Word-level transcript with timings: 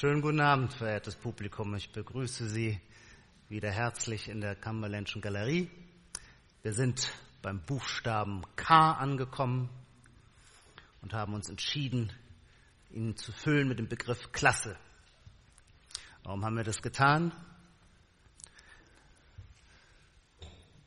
Schönen 0.00 0.22
guten 0.22 0.40
Abend, 0.40 0.72
verehrtes 0.72 1.14
Publikum. 1.14 1.74
Ich 1.74 1.92
begrüße 1.92 2.48
Sie 2.48 2.80
wieder 3.50 3.70
herzlich 3.70 4.30
in 4.30 4.40
der 4.40 4.56
Cumberlandschen 4.56 5.20
Galerie. 5.20 5.68
Wir 6.62 6.72
sind 6.72 7.12
beim 7.42 7.60
Buchstaben 7.60 8.40
K 8.56 8.92
angekommen 8.92 9.68
und 11.02 11.12
haben 11.12 11.34
uns 11.34 11.50
entschieden, 11.50 12.10
ihn 12.90 13.14
zu 13.14 13.30
füllen 13.30 13.68
mit 13.68 13.78
dem 13.78 13.88
Begriff 13.88 14.32
Klasse. 14.32 14.74
Warum 16.22 16.46
haben 16.46 16.56
wir 16.56 16.64
das 16.64 16.80
getan? 16.80 17.30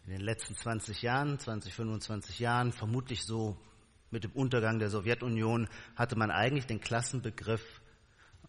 In 0.07 0.13
den 0.13 0.21
letzten 0.21 0.55
20 0.55 1.03
Jahren, 1.03 1.37
20, 1.37 1.71
25 1.71 2.39
Jahren, 2.39 2.71
vermutlich 2.71 3.21
so 3.25 3.61
mit 4.09 4.23
dem 4.23 4.31
Untergang 4.31 4.79
der 4.79 4.89
Sowjetunion, 4.89 5.69
hatte 5.95 6.15
man 6.15 6.31
eigentlich 6.31 6.65
den 6.65 6.81
Klassenbegriff 6.81 7.79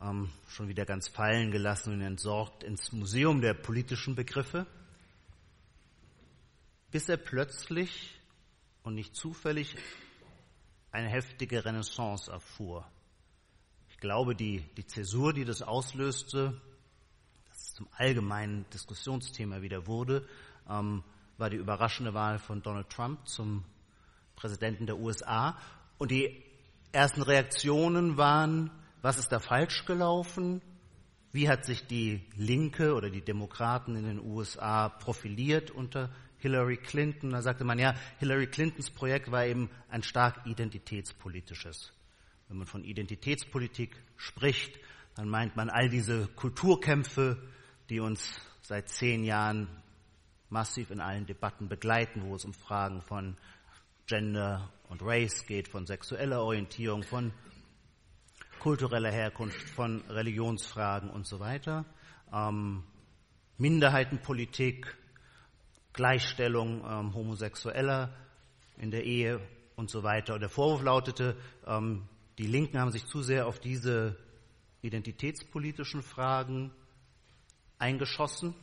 ähm, 0.00 0.30
schon 0.48 0.68
wieder 0.68 0.84
ganz 0.84 1.08
fallen 1.08 1.50
gelassen 1.50 1.94
und 1.94 2.00
entsorgt 2.00 2.62
ins 2.62 2.92
Museum 2.92 3.40
der 3.40 3.54
politischen 3.54 4.14
Begriffe, 4.14 4.66
bis 6.90 7.08
er 7.08 7.16
plötzlich 7.16 8.18
und 8.82 8.94
nicht 8.94 9.16
zufällig 9.16 9.76
eine 10.92 11.08
heftige 11.08 11.64
Renaissance 11.64 12.30
erfuhr. 12.30 12.86
Ich 13.88 13.98
glaube, 13.98 14.36
die, 14.36 14.60
die 14.76 14.86
Zäsur, 14.86 15.32
die 15.32 15.44
das 15.44 15.62
auslöste, 15.62 16.60
dass 17.48 17.58
es 17.58 17.74
zum 17.74 17.88
allgemeinen 17.96 18.64
Diskussionsthema 18.70 19.62
wieder 19.62 19.86
wurde, 19.86 20.26
ähm, 20.68 21.02
war 21.36 21.50
die 21.50 21.56
überraschende 21.56 22.14
Wahl 22.14 22.38
von 22.38 22.62
Donald 22.62 22.90
Trump 22.90 23.26
zum 23.26 23.64
Präsidenten 24.36 24.86
der 24.86 24.98
USA. 24.98 25.58
Und 25.98 26.10
die 26.10 26.42
ersten 26.92 27.22
Reaktionen 27.22 28.16
waren, 28.16 28.70
was 29.04 29.18
ist 29.18 29.32
da 29.32 29.38
falsch 29.38 29.84
gelaufen? 29.84 30.62
Wie 31.30 31.50
hat 31.50 31.66
sich 31.66 31.86
die 31.86 32.22
Linke 32.36 32.94
oder 32.94 33.10
die 33.10 33.20
Demokraten 33.20 33.96
in 33.96 34.04
den 34.04 34.18
USA 34.18 34.88
profiliert 34.88 35.70
unter 35.70 36.08
Hillary 36.38 36.78
Clinton? 36.78 37.28
Da 37.28 37.42
sagte 37.42 37.64
man 37.64 37.78
ja, 37.78 37.94
Hillary 38.18 38.46
Clintons 38.46 38.90
Projekt 38.90 39.30
war 39.30 39.44
eben 39.44 39.68
ein 39.90 40.02
stark 40.02 40.46
identitätspolitisches. 40.46 41.92
Wenn 42.48 42.56
man 42.56 42.66
von 42.66 42.82
Identitätspolitik 42.82 43.94
spricht, 44.16 44.78
dann 45.16 45.28
meint 45.28 45.54
man 45.54 45.68
all 45.68 45.90
diese 45.90 46.26
Kulturkämpfe, 46.28 47.36
die 47.90 48.00
uns 48.00 48.40
seit 48.62 48.88
zehn 48.88 49.22
Jahren 49.22 49.68
massiv 50.48 50.90
in 50.90 51.00
allen 51.00 51.26
Debatten 51.26 51.68
begleiten, 51.68 52.22
wo 52.22 52.36
es 52.36 52.46
um 52.46 52.54
Fragen 52.54 53.02
von 53.02 53.36
Gender 54.06 54.72
und 54.88 55.02
Race 55.02 55.44
geht, 55.44 55.68
von 55.68 55.84
sexueller 55.84 56.42
Orientierung, 56.42 57.02
von 57.02 57.34
kultureller 58.64 59.12
Herkunft, 59.12 59.68
von 59.68 60.00
Religionsfragen 60.08 61.10
und 61.10 61.26
so 61.26 61.38
weiter, 61.38 61.84
ähm, 62.32 62.82
Minderheitenpolitik, 63.58 64.86
Gleichstellung 65.92 66.82
ähm, 66.82 67.14
Homosexueller 67.14 68.16
in 68.78 68.90
der 68.90 69.04
Ehe 69.04 69.38
und 69.76 69.90
so 69.90 70.02
weiter. 70.02 70.32
Und 70.32 70.40
der 70.40 70.48
Vorwurf 70.48 70.82
lautete, 70.82 71.36
ähm, 71.66 72.08
die 72.38 72.46
Linken 72.46 72.80
haben 72.80 72.90
sich 72.90 73.04
zu 73.04 73.20
sehr 73.20 73.46
auf 73.46 73.60
diese 73.60 74.16
identitätspolitischen 74.80 76.00
Fragen 76.00 76.72
eingeschossen 77.78 78.54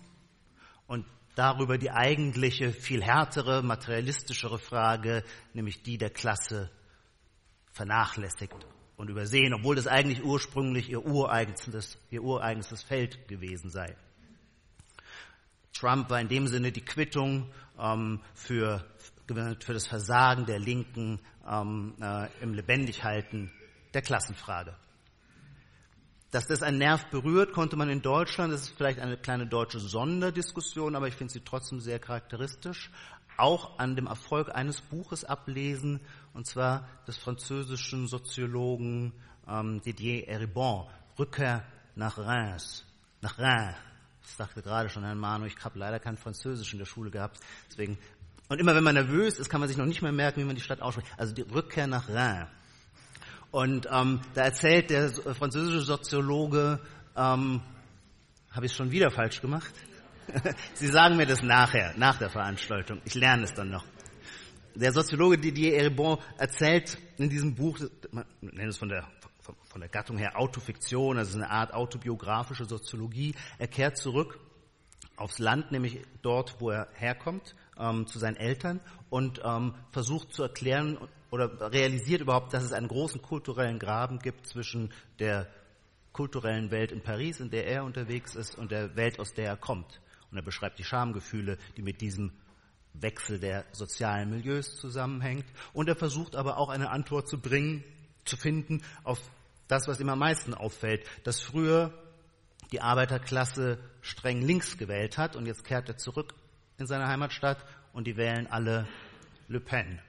und 0.87 1.05
darüber 1.35 1.77
die 1.77 1.91
eigentliche, 1.91 2.71
viel 2.73 3.03
härtere, 3.03 3.61
materialistischere 3.61 4.57
Frage, 4.57 5.23
nämlich 5.53 5.83
die 5.83 5.99
der 5.99 6.09
Klasse, 6.09 6.71
vernachlässigt 7.71 8.65
und 9.01 9.09
übersehen, 9.09 9.55
obwohl 9.55 9.75
das 9.75 9.87
eigentlich 9.87 10.23
ursprünglich 10.23 10.91
ihr 10.91 11.03
ureigenstes, 11.03 11.97
ihr 12.11 12.21
ureigenstes 12.21 12.83
Feld 12.83 13.27
gewesen 13.27 13.71
sei. 13.71 13.95
Trump 15.73 16.11
war 16.11 16.21
in 16.21 16.27
dem 16.27 16.47
Sinne 16.47 16.71
die 16.71 16.85
Quittung 16.85 17.49
ähm, 17.79 18.19
für, 18.35 18.85
für 19.27 19.73
das 19.73 19.87
Versagen 19.87 20.45
der 20.45 20.59
Linken 20.59 21.19
ähm, 21.49 21.95
äh, 21.99 22.27
im 22.43 22.53
Lebendighalten 22.53 23.51
der 23.95 24.03
Klassenfrage. 24.03 24.75
Dass 26.29 26.45
das 26.45 26.61
einen 26.61 26.77
Nerv 26.77 27.09
berührt, 27.09 27.53
konnte 27.53 27.77
man 27.77 27.89
in 27.89 28.03
Deutschland, 28.03 28.53
das 28.53 28.61
ist 28.61 28.77
vielleicht 28.77 28.99
eine 28.99 29.17
kleine 29.17 29.47
deutsche 29.47 29.79
Sonderdiskussion, 29.79 30.95
aber 30.95 31.07
ich 31.07 31.15
finde 31.15 31.33
sie 31.33 31.41
trotzdem 31.41 31.79
sehr 31.79 31.97
charakteristisch, 31.97 32.91
auch 33.37 33.79
an 33.79 33.95
dem 33.95 34.05
Erfolg 34.05 34.53
eines 34.53 34.79
Buches 34.79 35.25
ablesen, 35.25 36.01
und 36.33 36.47
zwar 36.47 36.87
des 37.07 37.17
französischen 37.17 38.07
Soziologen 38.07 39.13
ähm, 39.47 39.81
Didier 39.81 40.27
Eribon, 40.27 40.87
Rückkehr 41.17 41.65
nach 41.95 42.17
Reims, 42.17 42.85
nach 43.21 43.37
Reims. 43.37 43.77
Ich 44.23 44.35
sagte 44.35 44.61
gerade 44.61 44.89
schon 44.89 45.03
Herrn 45.03 45.17
Manu, 45.17 45.45
ich 45.45 45.55
habe 45.63 45.79
leider 45.79 45.99
kein 45.99 46.17
Französisch 46.17 46.73
in 46.73 46.79
der 46.79 46.85
Schule 46.85 47.11
gehabt, 47.11 47.39
deswegen 47.69 47.97
und 48.51 48.59
immer 48.59 48.75
wenn 48.75 48.83
man 48.83 48.95
nervös 48.95 49.39
ist, 49.39 49.49
kann 49.49 49.61
man 49.61 49.69
sich 49.69 49.77
noch 49.77 49.85
nicht 49.85 50.01
mehr 50.01 50.11
merken, 50.11 50.41
wie 50.41 50.43
man 50.43 50.57
die 50.57 50.61
Stadt 50.61 50.81
ausspricht. 50.81 51.07
Also 51.17 51.33
die 51.33 51.43
Rückkehr 51.43 51.87
nach 51.87 52.09
Reims. 52.09 52.49
Und 53.49 53.87
ähm, 53.89 54.19
da 54.33 54.43
erzählt 54.43 54.89
der 54.89 55.09
französische 55.09 55.81
Soziologe, 55.81 56.81
ähm, 57.15 57.61
habe 58.51 58.65
ich 58.65 58.73
es 58.73 58.77
schon 58.77 58.91
wieder 58.91 59.09
falsch 59.09 59.39
gemacht? 59.39 59.73
Sie 60.73 60.87
sagen 60.87 61.17
mir 61.17 61.25
das 61.25 61.41
nachher, 61.41 61.93
nach 61.97 62.17
der 62.17 62.29
Veranstaltung. 62.29 63.01
Ich 63.05 63.15
lerne 63.15 63.43
es 63.43 63.53
dann 63.53 63.69
noch. 63.69 63.85
Der 64.75 64.93
Soziologe 64.93 65.37
Didier 65.37 65.75
Eribon 65.75 66.17
erzählt 66.37 66.97
in 67.17 67.29
diesem 67.29 67.55
Buch, 67.55 67.77
man 68.11 68.25
nennt 68.39 68.69
es 68.69 68.77
von 68.77 68.87
der, 68.87 69.05
von 69.63 69.81
der 69.81 69.89
Gattung 69.89 70.17
her 70.17 70.39
Autofiktion, 70.39 71.17
also 71.17 71.37
eine 71.37 71.49
Art 71.49 71.73
autobiografische 71.73 72.65
Soziologie. 72.65 73.35
Er 73.57 73.67
kehrt 73.67 73.97
zurück 73.97 74.39
aufs 75.17 75.39
Land, 75.39 75.71
nämlich 75.71 75.99
dort, 76.21 76.61
wo 76.61 76.69
er 76.69 76.87
herkommt, 76.93 77.55
ähm, 77.77 78.07
zu 78.07 78.17
seinen 78.17 78.37
Eltern 78.37 78.79
und 79.09 79.41
ähm, 79.43 79.75
versucht 79.91 80.33
zu 80.33 80.43
erklären 80.43 80.97
oder 81.31 81.71
realisiert 81.71 82.21
überhaupt, 82.21 82.53
dass 82.53 82.63
es 82.63 82.71
einen 82.71 82.87
großen 82.87 83.21
kulturellen 83.21 83.77
Graben 83.77 84.19
gibt 84.19 84.47
zwischen 84.47 84.93
der 85.19 85.47
kulturellen 86.13 86.71
Welt 86.71 86.91
in 86.91 87.01
Paris, 87.01 87.39
in 87.39 87.49
der 87.49 87.67
er 87.67 87.83
unterwegs 87.83 88.35
ist, 88.35 88.57
und 88.57 88.71
der 88.71 88.95
Welt, 88.95 89.19
aus 89.19 89.33
der 89.33 89.47
er 89.47 89.57
kommt. 89.57 90.01
Und 90.29 90.37
er 90.37 90.43
beschreibt 90.43 90.79
die 90.79 90.83
Schamgefühle, 90.83 91.57
die 91.75 91.81
mit 91.81 91.99
diesem 92.01 92.31
Wechsel 92.93 93.39
der 93.39 93.65
sozialen 93.71 94.29
Milieus 94.29 94.77
zusammenhängt. 94.77 95.45
Und 95.73 95.87
er 95.87 95.95
versucht 95.95 96.35
aber 96.35 96.57
auch 96.57 96.69
eine 96.69 96.89
Antwort 96.89 97.27
zu 97.27 97.39
bringen, 97.39 97.83
zu 98.25 98.37
finden 98.37 98.83
auf 99.03 99.19
das, 99.67 99.87
was 99.87 99.99
ihm 99.99 100.09
am 100.09 100.19
meisten 100.19 100.53
auffällt, 100.53 101.05
dass 101.23 101.39
früher 101.39 101.93
die 102.71 102.81
Arbeiterklasse 102.81 103.79
streng 104.01 104.41
links 104.41 104.77
gewählt 104.77 105.17
hat 105.17 105.35
und 105.35 105.45
jetzt 105.45 105.63
kehrt 105.63 105.89
er 105.89 105.97
zurück 105.97 106.33
in 106.77 106.87
seine 106.87 107.07
Heimatstadt 107.07 107.65
und 107.93 108.07
die 108.07 108.17
wählen 108.17 108.47
alle 108.47 108.87
Le 109.47 109.59
Pen. 109.59 109.99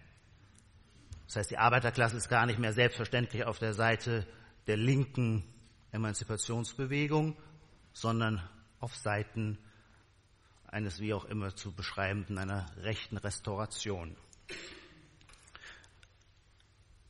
Das 1.26 1.36
heißt, 1.36 1.50
die 1.50 1.58
Arbeiterklasse 1.58 2.16
ist 2.16 2.28
gar 2.28 2.46
nicht 2.46 2.58
mehr 2.58 2.72
selbstverständlich 2.72 3.44
auf 3.44 3.58
der 3.58 3.74
Seite 3.74 4.26
der 4.66 4.76
linken 4.76 5.44
Emanzipationsbewegung, 5.92 7.36
sondern 7.92 8.42
auf 8.80 8.94
Seiten 8.96 9.58
eines 10.72 11.00
wie 11.00 11.14
auch 11.14 11.26
immer 11.26 11.54
zu 11.54 11.70
beschreibenden, 11.70 12.38
einer 12.38 12.66
rechten 12.78 13.18
Restauration. 13.18 14.16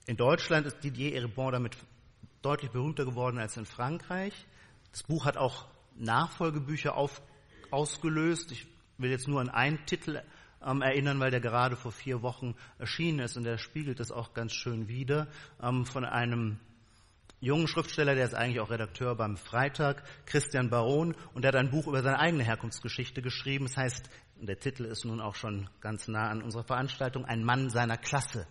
In 0.06 0.16
Deutschland 0.16 0.66
ist 0.66 0.80
Didier 0.82 1.14
Eribon 1.14 1.52
damit 1.52 1.76
deutlich 2.42 2.72
berühmter 2.72 3.04
geworden 3.04 3.38
als 3.38 3.56
in 3.56 3.64
Frankreich. 3.64 4.34
Das 4.90 5.04
Buch 5.04 5.24
hat 5.24 5.36
auch 5.36 5.68
Nachfolgebücher 5.94 6.96
auf, 6.96 7.22
ausgelöst. 7.70 8.50
Ich 8.50 8.66
will 8.98 9.10
jetzt 9.10 9.28
nur 9.28 9.40
an 9.40 9.48
einen 9.48 9.86
Titel 9.86 10.20
ähm, 10.60 10.82
erinnern, 10.82 11.20
weil 11.20 11.30
der 11.30 11.40
gerade 11.40 11.76
vor 11.76 11.92
vier 11.92 12.20
Wochen 12.22 12.56
erschienen 12.78 13.20
ist 13.20 13.36
und 13.36 13.44
der 13.44 13.58
spiegelt 13.58 14.00
das 14.00 14.10
auch 14.10 14.34
ganz 14.34 14.52
schön 14.52 14.88
wider, 14.88 15.28
ähm, 15.62 15.86
von 15.86 16.04
einem 16.04 16.58
jungen 17.42 17.66
Schriftsteller, 17.66 18.14
der 18.14 18.24
ist 18.24 18.34
eigentlich 18.34 18.60
auch 18.60 18.70
Redakteur 18.70 19.16
beim 19.16 19.36
Freitag, 19.36 20.04
Christian 20.26 20.70
Baron, 20.70 21.14
und 21.34 21.42
der 21.42 21.48
hat 21.48 21.56
ein 21.56 21.70
Buch 21.70 21.88
über 21.88 22.02
seine 22.02 22.20
eigene 22.20 22.44
Herkunftsgeschichte 22.44 23.20
geschrieben. 23.20 23.66
Das 23.66 23.76
heißt, 23.76 24.10
der 24.40 24.58
Titel 24.58 24.84
ist 24.84 25.04
nun 25.04 25.20
auch 25.20 25.34
schon 25.34 25.68
ganz 25.80 26.08
nah 26.08 26.30
an 26.30 26.40
unserer 26.40 26.62
Veranstaltung, 26.62 27.24
Ein 27.24 27.44
Mann 27.44 27.68
seiner 27.68 27.96
Klasse. 27.96 28.46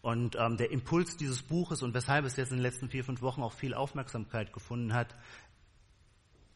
Und 0.00 0.36
ähm, 0.36 0.56
der 0.56 0.70
Impuls 0.70 1.16
dieses 1.16 1.42
Buches 1.42 1.82
und 1.82 1.92
weshalb 1.92 2.24
es 2.24 2.36
jetzt 2.36 2.50
in 2.50 2.58
den 2.58 2.62
letzten 2.62 2.88
vier, 2.88 3.04
fünf 3.04 3.20
Wochen 3.20 3.42
auch 3.42 3.52
viel 3.52 3.74
Aufmerksamkeit 3.74 4.52
gefunden 4.52 4.94
hat, 4.94 5.14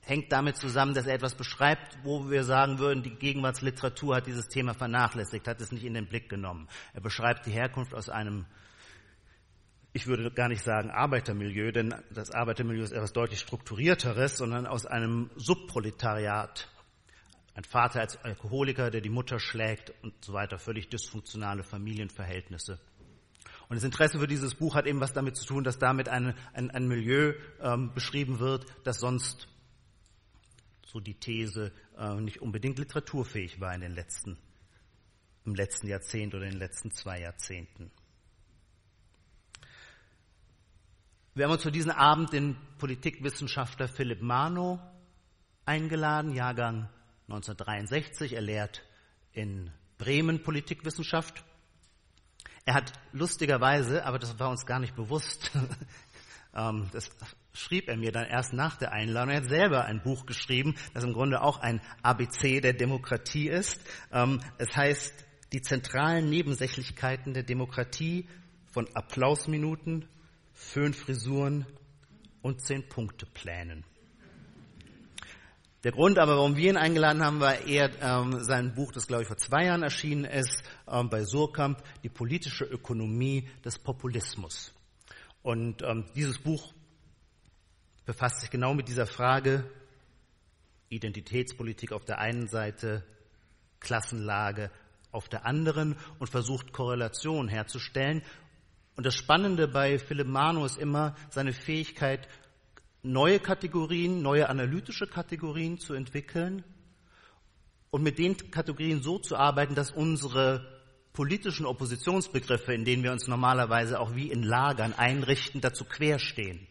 hängt 0.01 0.31
damit 0.33 0.57
zusammen, 0.57 0.95
dass 0.95 1.07
er 1.07 1.15
etwas 1.15 1.35
beschreibt, 1.35 1.99
wo 2.05 2.31
wir 2.31 2.45
sagen 2.45 2.79
würden, 2.79 3.03
die 3.03 3.15
Gegenwartsliteratur 3.15 4.17
hat 4.17 4.27
dieses 4.27 4.49
Thema 4.49 4.75
vernachlässigt, 4.75 5.47
hat 5.49 5.61
es 5.61 5.73
nicht 5.73 5.85
in 5.85 5.95
den 5.95 6.07
Blick 6.07 6.29
genommen. 6.29 6.69
Er 6.95 7.01
beschreibt 7.01 7.47
die 7.47 7.53
Herkunft 7.53 7.95
aus 7.95 8.09
einem 8.09 8.47
ich 9.93 10.07
würde 10.07 10.31
gar 10.31 10.49
nicht 10.49 10.63
sagen 10.63 10.91
Arbeitermilieu, 10.91 11.73
denn 11.73 11.95
das 12.11 12.31
Arbeitermilieu 12.31 12.85
ist 12.85 12.93
etwas 12.93 13.13
deutlich 13.13 13.41
strukturierteres, 13.41 14.37
sondern 14.37 14.67
aus 14.67 14.87
einem 14.87 15.31
Subproletariat. 15.37 16.69
Ein 17.55 17.65
Vater 17.65 18.01
als 18.01 18.17
Alkoholiker, 18.25 18.91
der 18.91 19.01
die 19.01 19.11
Mutter 19.11 19.41
schlägt 19.41 19.93
und 20.03 20.25
so 20.25 20.33
weiter, 20.33 20.59
völlig 20.59 20.89
dysfunktionale 20.89 21.65
Familienverhältnisse. 21.65 22.79
Und 23.69 23.77
das 23.77 23.85
Interesse 23.85 24.19
für 24.21 24.29
dieses 24.29 24.55
Buch 24.55 24.75
hat 24.75 24.87
eben 24.87 25.01
was 25.01 25.13
damit 25.13 25.37
zu 25.37 25.45
tun, 25.45 25.65
dass 25.65 25.79
damit 25.79 26.09
eine, 26.09 26.35
ein, 26.53 26.71
ein 26.71 26.87
Milieu 26.87 27.35
ähm, 27.61 27.93
beschrieben 27.93 28.39
wird, 28.39 28.67
das 28.85 28.99
sonst, 28.99 29.49
so 30.87 31.01
die 31.01 31.15
These, 31.15 31.73
äh, 31.99 32.15
nicht 32.21 32.43
unbedingt 32.43 32.79
literaturfähig 32.79 33.61
war 33.61 33.75
in 33.75 33.81
den 33.81 33.95
letzten, 33.95 34.39
im 35.45 35.55
letzten 35.55 35.89
Jahrzehnt 35.89 36.35
oder 36.35 36.45
in 36.45 36.53
den 36.53 36.59
letzten 36.59 36.91
zwei 36.93 37.21
Jahrzehnten. 37.21 37.91
Wir 41.33 41.45
haben 41.45 41.53
uns 41.53 41.63
für 41.63 41.71
diesen 41.71 41.93
Abend 41.93 42.33
den 42.33 42.57
Politikwissenschaftler 42.79 43.87
Philipp 43.87 44.21
Mano 44.21 44.81
eingeladen, 45.65 46.33
Jahrgang 46.33 46.89
1963. 47.29 48.33
Er 48.33 48.41
lehrt 48.41 48.83
in 49.33 49.71
Bremen 49.97 50.43
Politikwissenschaft. 50.43 51.45
Er 52.65 52.75
hat 52.75 52.93
lustigerweise, 53.13 54.05
aber 54.05 54.19
das 54.19 54.41
war 54.41 54.51
uns 54.51 54.67
gar 54.67 54.81
nicht 54.81 54.97
bewusst, 54.97 55.53
ähm, 56.55 56.89
das 56.93 57.09
schrieb 57.53 57.89
er 57.89 57.97
mir 57.97 58.11
dann 58.11 58.27
erst 58.27 58.53
nach 58.53 58.77
der 58.77 58.91
Einladung. 58.91 59.31
Er 59.31 59.43
hat 59.43 59.49
selber 59.49 59.85
ein 59.85 60.03
Buch 60.03 60.27
geschrieben, 60.27 60.75
das 60.95 61.05
im 61.05 61.13
Grunde 61.13 61.43
auch 61.43 61.61
ein 61.61 61.81
ABC 62.03 62.61
der 62.61 62.73
Demokratie 62.73 63.49
ist. 63.49 63.81
Ähm, 64.11 64.41
es 64.59 64.77
heißt 64.77 65.15
Die 65.53 65.63
zentralen 65.63 66.29
Nebensächlichkeiten 66.29 67.35
der 67.35 67.45
Demokratie 67.45 68.29
von 68.67 68.89
Applausminuten, 68.95 70.09
Föhnfrisuren 70.61 71.67
und 72.43 72.61
Zehn-Punkte-Plänen. 72.61 73.85
Der 75.83 75.93
Grund 75.93 76.19
aber, 76.19 76.37
warum 76.37 76.57
wir 76.57 76.71
ihn 76.71 76.77
eingeladen 76.77 77.25
haben, 77.25 77.41
war 77.41 77.63
eher 77.63 77.91
ähm, 78.03 78.45
sein 78.45 78.75
Buch, 78.75 78.93
das 78.93 79.07
glaube 79.07 79.23
ich 79.23 79.29
vor 79.29 79.39
zwei 79.39 79.65
Jahren 79.65 79.83
erschienen 79.83 80.27
ist, 80.27 80.63
ähm, 80.87 81.09
bei 81.09 81.25
Surkamp, 81.25 81.83
die 82.03 82.11
politische 82.11 82.65
Ökonomie 82.65 83.49
des 83.65 83.79
Populismus. 83.79 84.75
Und 85.43 85.83
ähm, 85.83 86.05
dieses 86.15 86.39
Buch 86.39 86.75
befasst 88.05 88.41
sich 88.41 88.51
genau 88.51 88.75
mit 88.75 88.89
dieser 88.89 89.07
Frage 89.07 89.65
Identitätspolitik 90.91 91.93
auf 91.93 92.05
der 92.05 92.19
einen 92.19 92.47
Seite, 92.49 93.03
Klassenlage 93.81 94.71
auf 95.11 95.29
der 95.29 95.47
anderen 95.47 95.97
und 96.19 96.29
versucht 96.29 96.73
Korrelation 96.73 97.49
herzustellen. 97.49 98.23
Und 99.01 99.07
das 99.07 99.15
Spannende 99.15 99.67
bei 99.67 99.99
Philipp 99.99 100.27
Mano 100.27 100.63
ist 100.67 100.77
immer 100.77 101.15
seine 101.31 101.55
Fähigkeit, 101.55 102.29
neue 103.03 103.41
Kategorien, 103.41 104.21
neue 104.21 104.51
analytische 104.51 105.07
Kategorien 105.07 105.79
zu 105.79 105.95
entwickeln 105.95 106.65
und 107.89 108.03
mit 108.03 108.19
den 108.19 108.37
Kategorien 108.51 109.01
so 109.01 109.19
zu 109.19 109.37
arbeiten, 109.37 109.75
dass 109.75 109.91
unsere 109.91 110.83
politischen 111.15 111.65
Oppositionsbegriffe, 111.65 112.75
in 112.75 112.85
denen 112.85 113.03
wir 113.03 113.11
uns 113.11 113.27
normalerweise 113.27 113.99
auch 113.99 114.15
wie 114.15 114.31
in 114.31 114.43
Lagern 114.43 114.93
einrichten, 114.93 115.63
dazu 115.63 115.87
querstehen. 115.87 116.67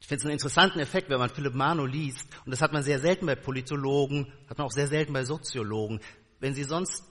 Ich 0.00 0.08
finde 0.08 0.22
es 0.22 0.24
einen 0.24 0.32
interessanten 0.32 0.80
Effekt, 0.80 1.08
wenn 1.08 1.20
man 1.20 1.30
Philipp 1.30 1.54
Mano 1.54 1.86
liest, 1.86 2.26
und 2.44 2.50
das 2.50 2.62
hat 2.62 2.72
man 2.72 2.82
sehr 2.82 2.98
selten 2.98 3.26
bei 3.26 3.36
Politologen, 3.36 4.26
hat 4.48 4.58
man 4.58 4.66
auch 4.66 4.72
sehr 4.72 4.88
selten 4.88 5.12
bei 5.12 5.22
Soziologen. 5.22 6.00
Wenn 6.40 6.56
Sie 6.56 6.64
sonst 6.64 7.04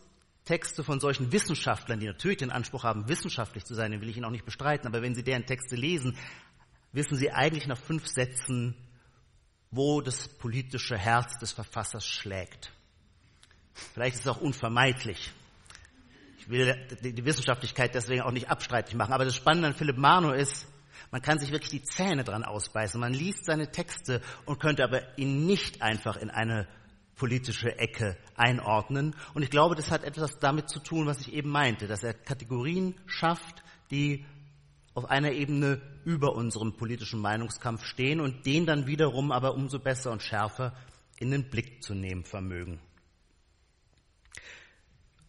Texte 0.51 0.83
von 0.83 0.99
solchen 0.99 1.31
Wissenschaftlern, 1.31 2.01
die 2.01 2.07
natürlich 2.07 2.39
den 2.39 2.51
Anspruch 2.51 2.83
haben, 2.83 3.07
wissenschaftlich 3.07 3.63
zu 3.63 3.73
sein, 3.73 3.91
den 3.91 4.01
will 4.01 4.09
ich 4.09 4.17
Ihnen 4.17 4.25
auch 4.25 4.31
nicht 4.31 4.43
bestreiten, 4.43 4.85
aber 4.85 5.01
wenn 5.01 5.15
Sie 5.15 5.23
deren 5.23 5.45
Texte 5.45 5.77
lesen, 5.77 6.17
wissen 6.91 7.15
Sie 7.15 7.31
eigentlich 7.31 7.67
nach 7.67 7.77
fünf 7.77 8.05
Sätzen, 8.05 8.75
wo 9.71 10.01
das 10.01 10.27
politische 10.27 10.97
Herz 10.97 11.39
des 11.39 11.53
Verfassers 11.53 12.05
schlägt. 12.05 12.73
Vielleicht 13.93 14.15
ist 14.15 14.21
es 14.23 14.27
auch 14.27 14.41
unvermeidlich. 14.41 15.31
Ich 16.37 16.49
will 16.49 16.75
die 17.01 17.23
Wissenschaftlichkeit 17.23 17.95
deswegen 17.95 18.23
auch 18.23 18.31
nicht 18.31 18.49
abstreitig 18.49 18.93
machen. 18.95 19.13
Aber 19.13 19.23
das 19.23 19.37
Spannende 19.37 19.69
an 19.69 19.73
Philipp 19.73 19.97
Marno 19.97 20.33
ist, 20.33 20.67
man 21.11 21.21
kann 21.21 21.39
sich 21.39 21.53
wirklich 21.53 21.71
die 21.71 21.83
Zähne 21.83 22.25
dran 22.25 22.43
ausbeißen. 22.43 22.99
Man 22.99 23.13
liest 23.13 23.45
seine 23.45 23.71
Texte 23.71 24.21
und 24.43 24.59
könnte 24.59 24.83
aber 24.83 25.17
ihn 25.17 25.45
nicht 25.45 25.81
einfach 25.81 26.17
in 26.17 26.29
eine 26.29 26.67
politische 27.21 27.77
Ecke 27.77 28.17
einordnen. 28.35 29.15
Und 29.35 29.43
ich 29.43 29.51
glaube, 29.51 29.75
das 29.75 29.91
hat 29.91 30.03
etwas 30.03 30.39
damit 30.39 30.69
zu 30.69 30.79
tun, 30.79 31.05
was 31.05 31.21
ich 31.21 31.33
eben 31.33 31.51
meinte, 31.51 31.85
dass 31.85 32.01
er 32.01 32.15
Kategorien 32.15 32.95
schafft, 33.05 33.61
die 33.91 34.25
auf 34.95 35.05
einer 35.05 35.31
Ebene 35.31 35.79
über 36.03 36.33
unserem 36.33 36.75
politischen 36.75 37.19
Meinungskampf 37.21 37.85
stehen 37.85 38.21
und 38.21 38.47
den 38.47 38.65
dann 38.65 38.87
wiederum 38.87 39.31
aber 39.31 39.53
umso 39.53 39.77
besser 39.77 40.11
und 40.11 40.23
schärfer 40.23 40.73
in 41.19 41.29
den 41.29 41.47
Blick 41.51 41.83
zu 41.83 41.93
nehmen 41.93 42.23
vermögen. 42.23 42.79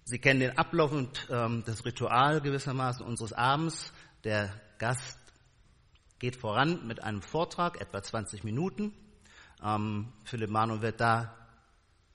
Sie 0.05 0.19
kennen 0.19 0.41
den 0.41 0.57
Ablauf 0.57 0.93
und 0.93 1.29
ähm, 1.31 1.63
das 1.67 1.85
Ritual 1.85 2.41
gewissermaßen 2.41 3.05
unseres 3.05 3.35
Abends. 3.35 3.93
Der 4.25 4.49
Gast 4.79 5.19
geht 6.19 6.37
voran 6.37 6.87
mit 6.87 7.03
einem 7.03 7.21
Vortrag, 7.21 7.83
etwa 7.83 8.03
20 8.03 8.45
Minuten. 8.45 8.95
Ähm, 9.63 10.11
Philipp 10.25 10.49
Mano 10.49 10.81
wird 10.81 10.99
da 10.99 11.37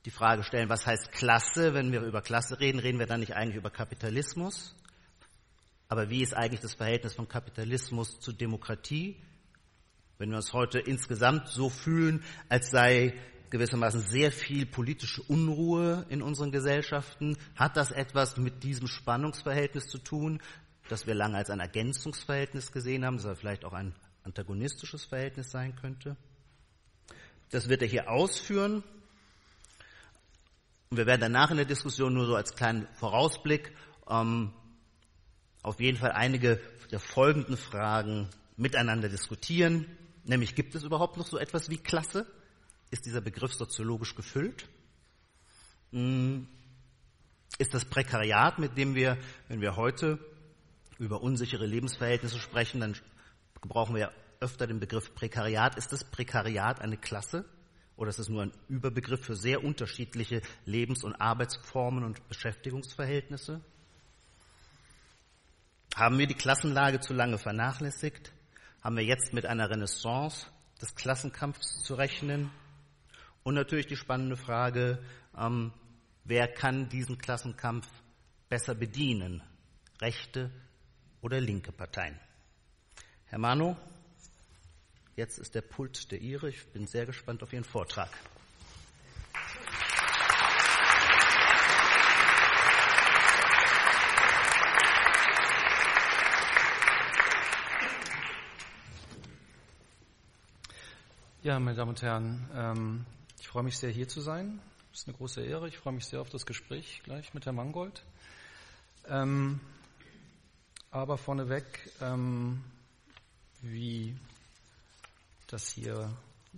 die 0.04 0.10
Frage 0.10 0.44
stellen, 0.44 0.68
was 0.68 0.86
heißt 0.86 1.12
Klasse? 1.12 1.74
Wenn 1.74 1.92
wir 1.92 2.02
über 2.02 2.22
Klasse 2.22 2.60
reden, 2.60 2.78
reden 2.78 2.98
wir 2.98 3.06
dann 3.06 3.20
nicht 3.20 3.34
eigentlich 3.34 3.56
über 3.56 3.70
Kapitalismus? 3.70 4.74
Aber 5.88 6.10
wie 6.10 6.22
ist 6.22 6.34
eigentlich 6.34 6.60
das 6.60 6.74
Verhältnis 6.74 7.14
von 7.14 7.28
Kapitalismus 7.28 8.20
zu 8.20 8.32
Demokratie? 8.32 9.16
Wenn 10.18 10.30
wir 10.30 10.36
uns 10.36 10.52
heute 10.52 10.78
insgesamt 10.78 11.48
so 11.48 11.68
fühlen, 11.68 12.22
als 12.48 12.70
sei 12.70 13.14
gewissermaßen 13.50 14.02
sehr 14.02 14.30
viel 14.30 14.66
politische 14.66 15.22
Unruhe 15.22 16.04
in 16.10 16.22
unseren 16.22 16.52
Gesellschaften, 16.52 17.38
hat 17.54 17.76
das 17.76 17.90
etwas 17.90 18.36
mit 18.36 18.62
diesem 18.62 18.88
Spannungsverhältnis 18.88 19.86
zu 19.86 19.98
tun, 19.98 20.42
das 20.88 21.06
wir 21.06 21.14
lange 21.14 21.36
als 21.36 21.50
ein 21.50 21.60
Ergänzungsverhältnis 21.60 22.72
gesehen 22.72 23.04
haben, 23.04 23.16
das 23.16 23.26
aber 23.26 23.36
vielleicht 23.36 23.64
auch 23.64 23.72
ein 23.72 23.94
antagonistisches 24.24 25.04
Verhältnis 25.04 25.50
sein 25.50 25.74
könnte. 25.76 26.16
Das 27.50 27.68
wird 27.68 27.82
er 27.82 27.88
hier 27.88 28.10
ausführen. 28.10 28.82
Und 30.90 30.96
wir 30.96 31.06
werden 31.06 31.20
danach 31.20 31.50
in 31.50 31.58
der 31.58 31.66
Diskussion 31.66 32.14
nur 32.14 32.26
so 32.26 32.34
als 32.34 32.54
kleinen 32.54 32.86
Vorausblick 32.94 33.72
ähm, 34.08 34.52
auf 35.62 35.80
jeden 35.80 35.98
Fall 35.98 36.12
einige 36.12 36.60
der 36.90 37.00
folgenden 37.00 37.56
Fragen 37.56 38.28
miteinander 38.56 39.08
diskutieren. 39.08 39.86
Nämlich, 40.24 40.54
gibt 40.54 40.74
es 40.74 40.84
überhaupt 40.84 41.16
noch 41.16 41.26
so 41.26 41.38
etwas 41.38 41.68
wie 41.68 41.78
Klasse? 41.78 42.26
Ist 42.90 43.06
dieser 43.06 43.20
Begriff 43.20 43.52
soziologisch 43.52 44.14
gefüllt? 44.14 44.66
Hm, 45.92 46.48
ist 47.58 47.74
das 47.74 47.84
Prekariat, 47.84 48.58
mit 48.58 48.76
dem 48.76 48.94
wir, 48.94 49.18
wenn 49.48 49.60
wir 49.60 49.76
heute 49.76 50.18
über 50.98 51.22
unsichere 51.22 51.66
Lebensverhältnisse 51.66 52.38
sprechen, 52.38 52.80
dann 52.80 52.96
gebrauchen 53.60 53.94
wir 53.94 54.12
öfter 54.40 54.66
den 54.66 54.80
Begriff 54.80 55.14
Prekariat. 55.14 55.76
Ist 55.76 55.92
das 55.92 56.04
Prekariat 56.04 56.80
eine 56.80 56.96
Klasse? 56.96 57.44
Oder 57.98 58.10
ist 58.10 58.20
es 58.20 58.28
nur 58.28 58.42
ein 58.42 58.52
Überbegriff 58.68 59.24
für 59.24 59.34
sehr 59.34 59.64
unterschiedliche 59.64 60.40
Lebens- 60.64 61.02
und 61.02 61.16
Arbeitsformen 61.16 62.04
und 62.04 62.28
Beschäftigungsverhältnisse? 62.28 63.60
Haben 65.96 66.16
wir 66.18 66.28
die 66.28 66.34
Klassenlage 66.34 67.00
zu 67.00 67.12
lange 67.12 67.38
vernachlässigt? 67.38 68.32
Haben 68.84 68.98
wir 68.98 69.04
jetzt 69.04 69.32
mit 69.32 69.46
einer 69.46 69.68
Renaissance 69.68 70.46
des 70.80 70.94
Klassenkampfs 70.94 71.82
zu 71.82 71.96
rechnen? 71.96 72.52
Und 73.42 73.54
natürlich 73.54 73.88
die 73.88 73.96
spannende 73.96 74.36
Frage, 74.36 75.02
ähm, 75.36 75.72
wer 76.22 76.46
kann 76.46 76.88
diesen 76.88 77.18
Klassenkampf 77.18 77.88
besser 78.48 78.76
bedienen? 78.76 79.42
Rechte 80.00 80.52
oder 81.20 81.40
linke 81.40 81.72
Parteien? 81.72 82.16
Herr 83.24 83.40
Mano, 83.40 83.76
Jetzt 85.18 85.38
ist 85.40 85.56
der 85.56 85.62
Pult 85.62 86.12
der 86.12 86.20
Ihre. 86.20 86.48
Ich 86.48 86.64
bin 86.68 86.86
sehr 86.86 87.04
gespannt 87.04 87.42
auf 87.42 87.52
Ihren 87.52 87.64
Vortrag. 87.64 88.08
Ja, 101.42 101.58
meine 101.58 101.76
Damen 101.76 101.88
und 101.88 102.00
Herren, 102.02 102.48
ähm, 102.54 103.06
ich 103.40 103.48
freue 103.48 103.64
mich 103.64 103.76
sehr, 103.76 103.90
hier 103.90 104.06
zu 104.06 104.20
sein. 104.20 104.60
Es 104.92 105.00
ist 105.00 105.08
eine 105.08 105.16
große 105.16 105.44
Ehre. 105.44 105.66
Ich 105.66 105.78
freue 105.78 105.94
mich 105.94 106.06
sehr 106.06 106.20
auf 106.20 106.30
das 106.30 106.46
Gespräch 106.46 107.02
gleich 107.02 107.34
mit 107.34 107.44
Herrn 107.44 107.56
Mangold. 107.56 108.04
Ähm, 109.08 109.58
aber 110.92 111.18
vorneweg, 111.18 111.90
ähm, 112.00 112.62
wie 113.62 114.16
das 115.48 115.68
hier 115.68 116.10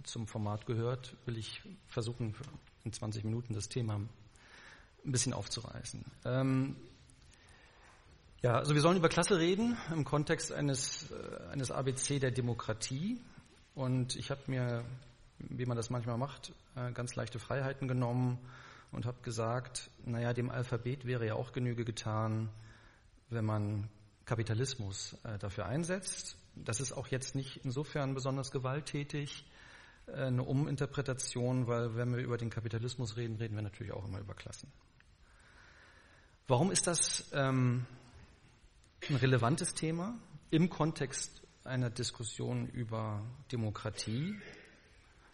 zum 0.04 0.26
Format 0.26 0.66
gehört, 0.66 1.16
will 1.24 1.38
ich 1.38 1.62
versuchen, 1.88 2.34
in 2.84 2.92
20 2.92 3.24
Minuten 3.24 3.54
das 3.54 3.68
Thema 3.68 3.94
ein 3.96 5.12
bisschen 5.12 5.32
aufzureißen. 5.32 6.04
Ähm, 6.24 6.76
ja, 8.42 8.54
also 8.54 8.74
wir 8.74 8.80
sollen 8.80 8.96
über 8.96 9.08
Klasse 9.08 9.38
reden 9.38 9.76
im 9.92 10.04
Kontext 10.04 10.52
eines, 10.52 11.10
äh, 11.10 11.48
eines 11.52 11.70
ABC 11.70 12.18
der 12.18 12.30
Demokratie. 12.30 13.20
Und 13.74 14.16
ich 14.16 14.30
habe 14.30 14.42
mir, 14.46 14.84
wie 15.38 15.66
man 15.66 15.76
das 15.76 15.90
manchmal 15.90 16.18
macht, 16.18 16.52
äh, 16.74 16.92
ganz 16.92 17.14
leichte 17.16 17.38
Freiheiten 17.38 17.86
genommen 17.86 18.38
und 18.92 19.06
habe 19.06 19.20
gesagt, 19.22 19.90
naja, 20.04 20.32
dem 20.32 20.50
Alphabet 20.50 21.06
wäre 21.06 21.26
ja 21.26 21.34
auch 21.34 21.52
Genüge 21.52 21.84
getan, 21.84 22.48
wenn 23.28 23.44
man 23.44 23.88
Kapitalismus 24.24 25.16
äh, 25.24 25.38
dafür 25.38 25.66
einsetzt. 25.66 26.36
Das 26.54 26.80
ist 26.80 26.92
auch 26.92 27.08
jetzt 27.08 27.34
nicht 27.34 27.64
insofern 27.64 28.14
besonders 28.14 28.50
gewalttätig, 28.50 29.44
äh, 30.06 30.26
eine 30.26 30.42
Uminterpretation, 30.42 31.66
weil 31.66 31.96
wenn 31.96 32.14
wir 32.14 32.22
über 32.22 32.36
den 32.36 32.50
Kapitalismus 32.50 33.16
reden, 33.16 33.36
reden 33.36 33.54
wir 33.54 33.62
natürlich 33.62 33.92
auch 33.92 34.06
immer 34.06 34.20
über 34.20 34.34
Klassen. 34.34 34.70
Warum 36.46 36.70
ist 36.70 36.86
das 36.86 37.30
ähm, 37.32 37.86
ein 39.08 39.16
relevantes 39.16 39.74
Thema 39.74 40.18
im 40.50 40.68
Kontext 40.68 41.42
einer 41.64 41.90
Diskussion 41.90 42.66
über 42.68 43.22
Demokratie? 43.52 44.34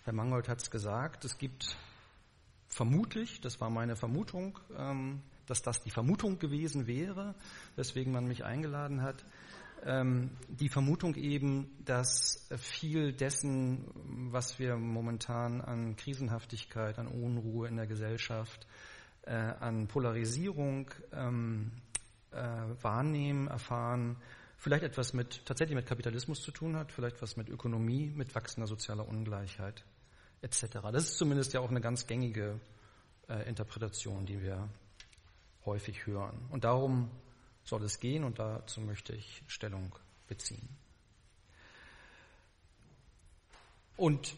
Herr 0.05 0.13
Mangold 0.13 0.49
hat 0.49 0.61
es 0.61 0.71
gesagt, 0.71 1.25
es 1.25 1.39
gibt 1.39 1.77
vermutlich, 2.69 3.41
das 3.41 3.61
war 3.61 3.71
meine 3.71 3.97
Vermutung, 3.97 4.59
ähm, 4.77 5.23
dass 5.47 5.63
das 5.63 5.83
die 5.83 5.91
Vermutung 5.91 6.39
gewesen 6.39 6.87
wäre, 6.87 7.35
weswegen 7.77 8.13
man 8.13 8.27
mich 8.27 8.45
eingeladen 8.45 9.03
hat, 9.03 9.25
ähm, 9.87 10.31
die 10.49 10.69
Vermutung 10.69 11.15
eben, 11.15 11.71
dass 11.85 12.49
viel 12.59 13.13
dessen, 13.13 13.85
was 14.33 14.59
wir 14.59 14.77
momentan 14.77 15.61
an 15.61 15.97
Krisenhaftigkeit, 15.97 16.99
an 16.99 17.07
Unruhe 17.07 17.69
in 17.69 17.77
der 17.77 17.87
Gesellschaft, 17.87 18.67
äh, 19.23 19.33
an 19.33 19.87
Polarisierung 19.87 20.91
ähm, 21.13 21.71
äh, 22.33 22.37
wahrnehmen, 22.83 23.47
erfahren, 23.47 24.17
vielleicht 24.59 24.83
etwas 24.83 25.13
mit 25.13 25.47
tatsächlich 25.47 25.77
mit 25.77 25.87
Kapitalismus 25.87 26.43
zu 26.43 26.51
tun 26.51 26.77
hat, 26.77 26.91
vielleicht 26.91 27.23
was 27.23 27.37
mit 27.37 27.49
Ökonomie, 27.49 28.13
mit 28.15 28.35
wachsender 28.35 28.67
sozialer 28.67 29.09
Ungleichheit 29.09 29.85
etc. 30.43 30.79
Das 30.93 31.05
ist 31.05 31.19
zumindest 31.19 31.55
ja 31.55 31.61
auch 31.61 31.71
eine 31.71 31.81
ganz 31.81 32.07
gängige 32.07 32.61
äh, 33.29 33.49
Interpretation, 33.49 34.27
die 34.27 34.43
wir 34.43 34.69
häufig 35.65 36.07
hören. 36.07 36.39
Und 36.51 36.65
darum 36.65 37.11
soll 37.67 37.83
es 37.85 38.01
gehen 38.01 38.25
und 38.25 38.39
dazu 38.39 38.81
möchte 38.81 39.15
ich 39.15 39.43
Stellung 39.47 39.95
beziehen. 40.29 40.69
Und 43.97 44.37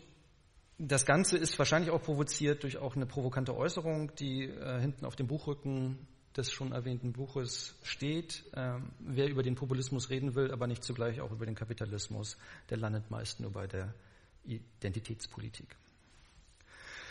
das 0.78 1.04
Ganze 1.04 1.36
ist 1.36 1.58
wahrscheinlich 1.58 1.90
auch 1.90 2.02
provoziert 2.02 2.62
durch 2.62 2.78
auch 2.78 2.96
eine 2.96 3.06
provokante 3.06 3.56
Äußerung, 3.56 4.14
die 4.16 4.44
äh, 4.44 4.80
hinten 4.80 5.04
auf 5.04 5.16
dem 5.16 5.26
Buchrücken 5.26 5.98
des 6.36 6.52
schon 6.52 6.72
erwähnten 6.72 7.12
Buches 7.12 7.74
steht. 7.82 8.44
Ähm, 8.54 8.92
wer 9.00 9.28
über 9.28 9.42
den 9.42 9.56
Populismus 9.56 10.08
reden 10.08 10.34
will, 10.34 10.52
aber 10.52 10.66
nicht 10.66 10.84
zugleich 10.84 11.20
auch 11.20 11.32
über 11.32 11.46
den 11.46 11.56
Kapitalismus, 11.56 12.38
der 12.70 12.78
landet 12.78 13.10
meist 13.10 13.40
nur 13.40 13.52
bei 13.52 13.66
der 13.66 13.92
Identitätspolitik. 14.44 15.76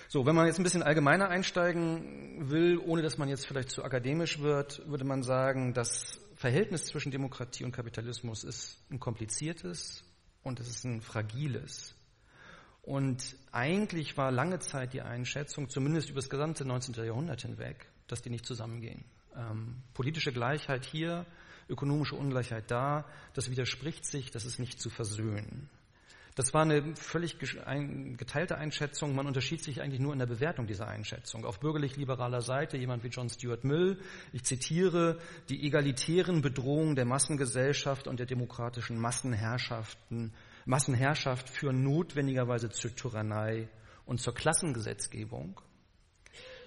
So, 0.10 0.26
wenn 0.26 0.36
man 0.36 0.48
jetzt 0.48 0.58
ein 0.58 0.64
bisschen 0.64 0.84
allgemeiner 0.84 1.28
einsteigen 1.28 2.50
will, 2.50 2.78
ohne 2.78 3.02
dass 3.02 3.18
man 3.18 3.28
jetzt 3.28 3.46
vielleicht 3.46 3.70
zu 3.70 3.84
akademisch 3.84 4.40
wird, 4.40 4.88
würde 4.88 5.04
man 5.04 5.22
sagen, 5.22 5.74
das 5.74 6.18
Verhältnis 6.36 6.86
zwischen 6.86 7.12
Demokratie 7.12 7.66
und 7.66 7.74
Kapitalismus 7.74 8.46
ist 8.46 8.80
ein 8.90 9.02
kompliziertes 9.02 10.06
und 10.44 10.62
es 10.62 10.70
ist 10.70 10.86
ein 10.86 11.02
fragiles. 11.02 11.94
Und 12.84 13.36
eigentlich 13.52 14.16
war 14.16 14.32
lange 14.32 14.60
Zeit 14.60 14.94
die 14.94 15.02
Einschätzung, 15.02 15.68
zumindest 15.68 16.10
über 16.10 16.22
das 16.22 16.30
gesamte 16.30 16.64
19. 16.64 17.04
Jahrhundert 17.04 17.42
hinweg, 17.42 17.90
dass 18.08 18.22
die 18.22 18.30
nicht 18.30 18.46
zusammengehen. 18.46 19.04
Ähm, 19.36 19.84
politische 19.94 20.32
Gleichheit 20.32 20.86
hier, 20.86 21.26
ökonomische 21.68 22.16
Ungleichheit 22.16 22.72
da, 22.72 23.04
das 23.34 23.52
widerspricht 23.52 24.06
sich, 24.06 24.32
das 24.32 24.46
ist 24.46 24.58
nicht 24.58 24.80
zu 24.80 24.90
versöhnen. 24.90 25.70
Das 26.38 26.54
war 26.54 26.62
eine 26.62 26.96
völlig 26.96 27.40
geteilte 27.40 28.60
Einschätzung. 28.60 29.16
Man 29.16 29.26
unterschied 29.26 29.64
sich 29.64 29.82
eigentlich 29.82 30.00
nur 30.00 30.14
in 30.14 30.20
der 30.20 30.28
Bewertung 30.28 30.68
dieser 30.68 30.88
Einschätzung. 30.88 31.46
Auf 31.46 31.60
bürgerlich-liberaler 31.60 32.42
Seite 32.42 32.78
jemand 32.78 33.04
wie 33.04 33.08
John 33.08 33.28
Stuart 33.28 33.64
Mill, 33.64 33.98
ich 34.34 34.44
zitiere, 34.44 35.18
die 35.50 35.66
egalitären 35.66 36.44
Bedrohungen 36.44 36.96
der 36.96 37.06
Massengesellschaft 37.06 38.08
und 38.08 38.20
der 38.20 38.28
demokratischen 38.28 39.00
Massenherrschaften, 39.00 40.32
Massenherrschaft 40.66 41.50
führen 41.50 41.82
notwendigerweise 41.82 42.70
zur 42.70 42.96
Tyrannei 42.96 43.68
und 44.06 44.22
zur 44.22 44.36
Klassengesetzgebung, 44.36 45.60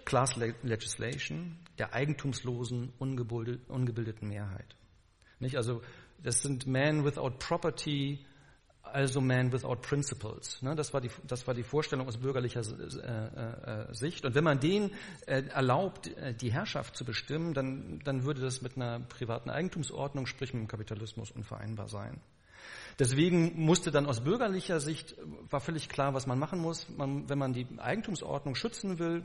Class 0.05 0.35
Legislation, 0.35 1.57
der 1.79 1.95
eigentumslosen, 1.95 2.93
ungebildeten 2.99 4.27
Mehrheit. 4.27 4.75
Nicht? 5.39 5.55
Also, 5.57 5.81
das 6.25 6.43
sind 6.43 6.67
Men 6.67 7.05
without 7.05 7.39
Property, 7.39 8.27
also 8.83 9.21
Man 9.21 9.53
without 9.53 9.77
Principles. 9.77 10.61
Ne? 10.63 10.75
Das, 10.75 10.93
war 10.93 11.01
die, 11.01 11.11
das 11.27 11.47
war 11.47 11.55
die 11.55 11.63
Vorstellung 11.63 12.07
aus 12.09 12.19
bürgerlicher 12.19 12.61
äh, 12.61 13.91
äh, 13.91 13.95
Sicht. 13.95 14.25
Und 14.25 14.35
wenn 14.35 14.45
man 14.45 14.61
denen 14.61 14.91
äh, 15.27 15.43
erlaubt, 15.43 16.09
äh, 16.17 16.35
die 16.35 16.53
Herrschaft 16.53 16.97
zu 16.97 17.05
bestimmen, 17.05 17.55
dann, 17.55 18.01
dann 18.05 18.25
würde 18.25 18.41
das 18.41 18.63
mit 18.63 18.77
einer 18.77 19.01
privaten 19.01 19.51
Eigentumsordnung, 19.51 20.27
sprich 20.27 20.53
mit 20.55 20.63
dem 20.63 20.69
Kapitalismus, 20.69 21.31
unvereinbar 21.31 21.89
sein. 21.89 22.21
Deswegen 22.99 23.59
musste 23.65 23.91
dann 23.91 24.07
aus 24.07 24.21
bürgerlicher 24.21 24.81
Sicht, 24.81 25.17
war 25.49 25.61
völlig 25.61 25.89
klar, 25.89 26.13
was 26.13 26.27
man 26.27 26.39
machen 26.39 26.59
muss. 26.59 26.89
Man, 26.91 27.29
wenn 27.29 27.39
man 27.39 27.53
die 27.55 27.67
Eigentumsordnung 27.79 28.55
schützen 28.55 28.99
will, 28.99 29.25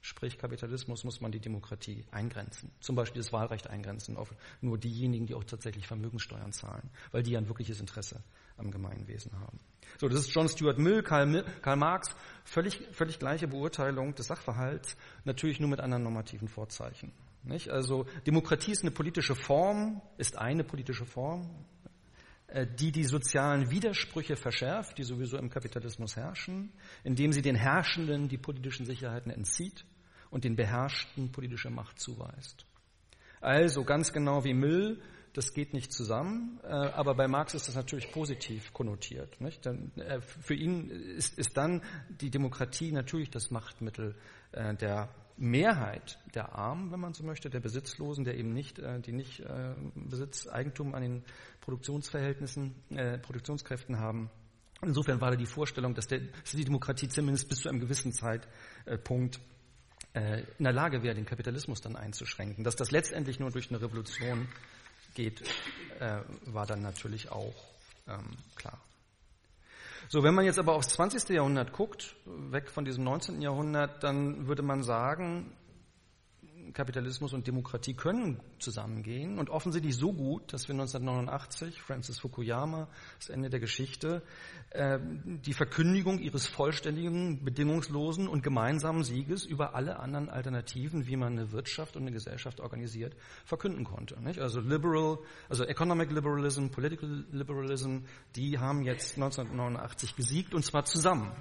sprich 0.00 0.38
Kapitalismus, 0.38 1.02
muss 1.02 1.20
man 1.20 1.32
die 1.32 1.40
Demokratie 1.40 2.04
eingrenzen. 2.12 2.70
Zum 2.80 2.94
Beispiel 2.94 3.20
das 3.20 3.32
Wahlrecht 3.32 3.68
eingrenzen 3.68 4.16
auf 4.16 4.32
nur 4.60 4.78
diejenigen, 4.78 5.26
die 5.26 5.34
auch 5.34 5.44
tatsächlich 5.44 5.86
Vermögenssteuern 5.86 6.52
zahlen, 6.52 6.90
weil 7.10 7.22
die 7.22 7.32
ja 7.32 7.38
ein 7.38 7.48
wirkliches 7.48 7.80
Interesse 7.80 8.22
am 8.56 8.70
Gemeinwesen 8.70 9.38
haben. 9.40 9.58
So, 9.98 10.08
das 10.08 10.20
ist 10.20 10.34
John 10.34 10.48
Stuart 10.48 10.78
Mill, 10.78 11.02
Karl, 11.02 11.44
Karl 11.62 11.76
Marx, 11.76 12.14
völlig, 12.44 12.80
völlig 12.92 13.18
gleiche 13.18 13.46
Beurteilung 13.46 14.14
des 14.14 14.26
Sachverhalts, 14.26 14.96
natürlich 15.24 15.60
nur 15.60 15.70
mit 15.70 15.80
anderen 15.80 16.02
normativen 16.02 16.48
Vorzeichen. 16.48 17.12
Nicht? 17.44 17.70
Also 17.70 18.06
Demokratie 18.26 18.72
ist 18.72 18.82
eine 18.82 18.90
politische 18.90 19.34
Form, 19.34 20.00
ist 20.16 20.38
eine 20.38 20.64
politische 20.64 21.04
Form, 21.04 21.48
äh, 22.46 22.66
die 22.66 22.90
die 22.90 23.04
sozialen 23.04 23.70
Widersprüche 23.70 24.36
verschärft, 24.36 24.98
die 24.98 25.04
sowieso 25.04 25.36
im 25.36 25.50
Kapitalismus 25.50 26.16
herrschen, 26.16 26.72
indem 27.02 27.32
sie 27.32 27.42
den 27.42 27.56
Herrschenden 27.56 28.28
die 28.28 28.38
politischen 28.38 28.86
Sicherheiten 28.86 29.30
entzieht 29.30 29.84
und 30.30 30.44
den 30.44 30.56
Beherrschten 30.56 31.32
politische 31.32 31.70
Macht 31.70 32.00
zuweist. 32.00 32.66
Also 33.40 33.84
ganz 33.84 34.12
genau 34.12 34.42
wie 34.44 34.54
Mill 34.54 35.02
das 35.34 35.52
geht 35.52 35.74
nicht 35.74 35.92
zusammen, 35.92 36.60
äh, 36.62 36.68
aber 36.68 37.14
bei 37.14 37.26
Marx 37.26 37.54
ist 37.54 37.66
das 37.66 37.74
natürlich 37.74 38.12
positiv 38.12 38.72
konnotiert. 38.72 39.40
Nicht? 39.40 39.66
Äh, 39.66 40.20
für 40.20 40.54
ihn 40.54 40.88
ist, 40.88 41.36
ist 41.36 41.56
dann 41.56 41.82
die 42.08 42.30
Demokratie 42.30 42.92
natürlich 42.92 43.30
das 43.30 43.50
Machtmittel 43.50 44.14
äh, 44.52 44.74
der 44.76 45.08
Mehrheit 45.36 46.20
der 46.34 46.54
Armen, 46.54 46.92
wenn 46.92 47.00
man 47.00 47.14
so 47.14 47.24
möchte, 47.24 47.50
der 47.50 47.58
Besitzlosen, 47.58 48.24
der 48.24 48.38
eben 48.38 48.52
nicht, 48.52 48.80
die 49.04 49.10
nicht 49.10 49.42
Besitz, 49.96 50.46
Eigentum 50.46 50.94
an 50.94 51.02
den 51.02 51.24
Produktionsverhältnissen, 51.60 52.72
Produktionskräften 53.20 53.98
haben. 53.98 54.30
Insofern 54.80 55.20
war 55.20 55.32
da 55.32 55.36
die 55.36 55.46
Vorstellung, 55.46 55.92
dass, 55.94 56.06
der, 56.06 56.20
dass 56.20 56.52
die 56.52 56.64
Demokratie 56.64 57.08
zumindest 57.08 57.48
bis 57.48 57.62
zu 57.62 57.68
einem 57.68 57.80
gewissen 57.80 58.12
Zeitpunkt 58.12 59.40
in 60.14 60.62
der 60.62 60.72
Lage 60.72 61.02
wäre, 61.02 61.16
den 61.16 61.26
Kapitalismus 61.26 61.80
dann 61.80 61.96
einzuschränken. 61.96 62.62
Dass 62.62 62.76
das 62.76 62.92
letztendlich 62.92 63.40
nur 63.40 63.50
durch 63.50 63.70
eine 63.70 63.82
Revolution 63.82 64.46
geht, 65.14 65.42
äh, 66.00 66.18
war 66.46 66.66
dann 66.66 66.82
natürlich 66.82 67.30
auch 67.30 67.54
ähm, 68.08 68.36
klar. 68.56 68.78
So, 70.08 70.22
wenn 70.22 70.34
man 70.34 70.44
jetzt 70.44 70.58
aber 70.58 70.74
aufs 70.74 70.88
20. 70.88 71.30
Jahrhundert 71.30 71.72
guckt, 71.72 72.14
weg 72.26 72.70
von 72.70 72.84
diesem 72.84 73.04
19. 73.04 73.40
Jahrhundert, 73.40 74.02
dann 74.04 74.46
würde 74.46 74.62
man 74.62 74.82
sagen, 74.82 75.50
Kapitalismus 76.72 77.32
und 77.32 77.46
Demokratie 77.46 77.94
können 77.94 78.40
zusammengehen 78.58 79.38
und 79.38 79.50
offensichtlich 79.50 79.96
so 79.96 80.12
gut, 80.12 80.52
dass 80.52 80.68
wir 80.68 80.74
1989, 80.74 81.82
Francis 81.82 82.18
Fukuyama, 82.18 82.88
das 83.18 83.28
Ende 83.28 83.50
der 83.50 83.60
Geschichte, 83.60 84.22
äh, 84.70 84.98
die 85.24 85.52
Verkündigung 85.52 86.18
ihres 86.18 86.46
vollständigen, 86.46 87.44
bedingungslosen 87.44 88.28
und 88.28 88.42
gemeinsamen 88.42 89.04
Sieges 89.04 89.44
über 89.44 89.74
alle 89.74 89.98
anderen 89.98 90.28
Alternativen, 90.28 91.06
wie 91.06 91.16
man 91.16 91.32
eine 91.32 91.52
Wirtschaft 91.52 91.96
und 91.96 92.02
eine 92.02 92.12
Gesellschaft 92.12 92.60
organisiert, 92.60 93.14
verkünden 93.44 93.84
konnte. 93.84 94.16
Also 94.40 94.60
liberal, 94.60 95.18
also 95.48 95.64
Economic 95.64 96.10
Liberalism, 96.10 96.68
Political 96.68 97.24
Liberalism, 97.30 97.98
die 98.36 98.58
haben 98.58 98.82
jetzt 98.82 99.16
1989 99.16 100.16
gesiegt 100.16 100.54
und 100.54 100.64
zwar 100.64 100.84
zusammen. 100.84 101.32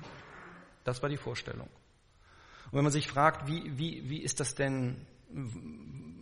Das 0.83 1.01
war 1.01 1.09
die 1.09 1.17
Vorstellung. 1.17 1.69
Und 2.73 2.77
wenn 2.77 2.83
man 2.83 2.91
sich 2.91 3.07
fragt, 3.07 3.47
wie, 3.47 3.77
wie, 3.77 4.09
wie 4.09 4.21
ist 4.21 4.39
das 4.39 4.55
denn 4.55 5.05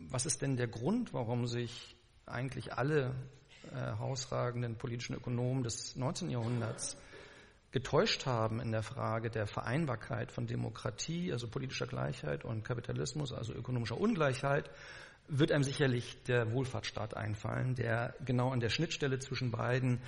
was 0.09 0.25
ist 0.25 0.41
denn 0.41 0.57
der 0.57 0.67
Grund, 0.67 1.13
warum 1.13 1.47
sich 1.47 1.95
eigentlich 2.25 2.73
alle 2.73 3.15
äh, 3.71 3.75
herausragenden 3.75 4.75
politischen 4.75 5.15
Ökonomen 5.15 5.63
des 5.63 5.95
19. 5.95 6.29
Jahrhunderts 6.29 6.97
getäuscht 7.71 8.25
haben 8.25 8.59
in 8.59 8.71
der 8.71 8.83
Frage 8.83 9.29
der 9.29 9.47
Vereinbarkeit 9.47 10.31
von 10.31 10.45
Demokratie, 10.45 11.31
also 11.31 11.47
politischer 11.47 11.87
Gleichheit 11.87 12.43
und 12.43 12.63
Kapitalismus, 12.63 13.31
also 13.31 13.53
ökonomischer 13.53 13.97
Ungleichheit, 13.99 14.69
wird 15.27 15.51
einem 15.51 15.63
sicherlich 15.63 16.21
der 16.23 16.51
Wohlfahrtsstaat 16.51 17.15
einfallen, 17.15 17.75
der 17.75 18.13
genau 18.25 18.51
an 18.51 18.59
der 18.59 18.69
Schnittstelle 18.69 19.19
zwischen 19.19 19.51
beiden 19.51 20.01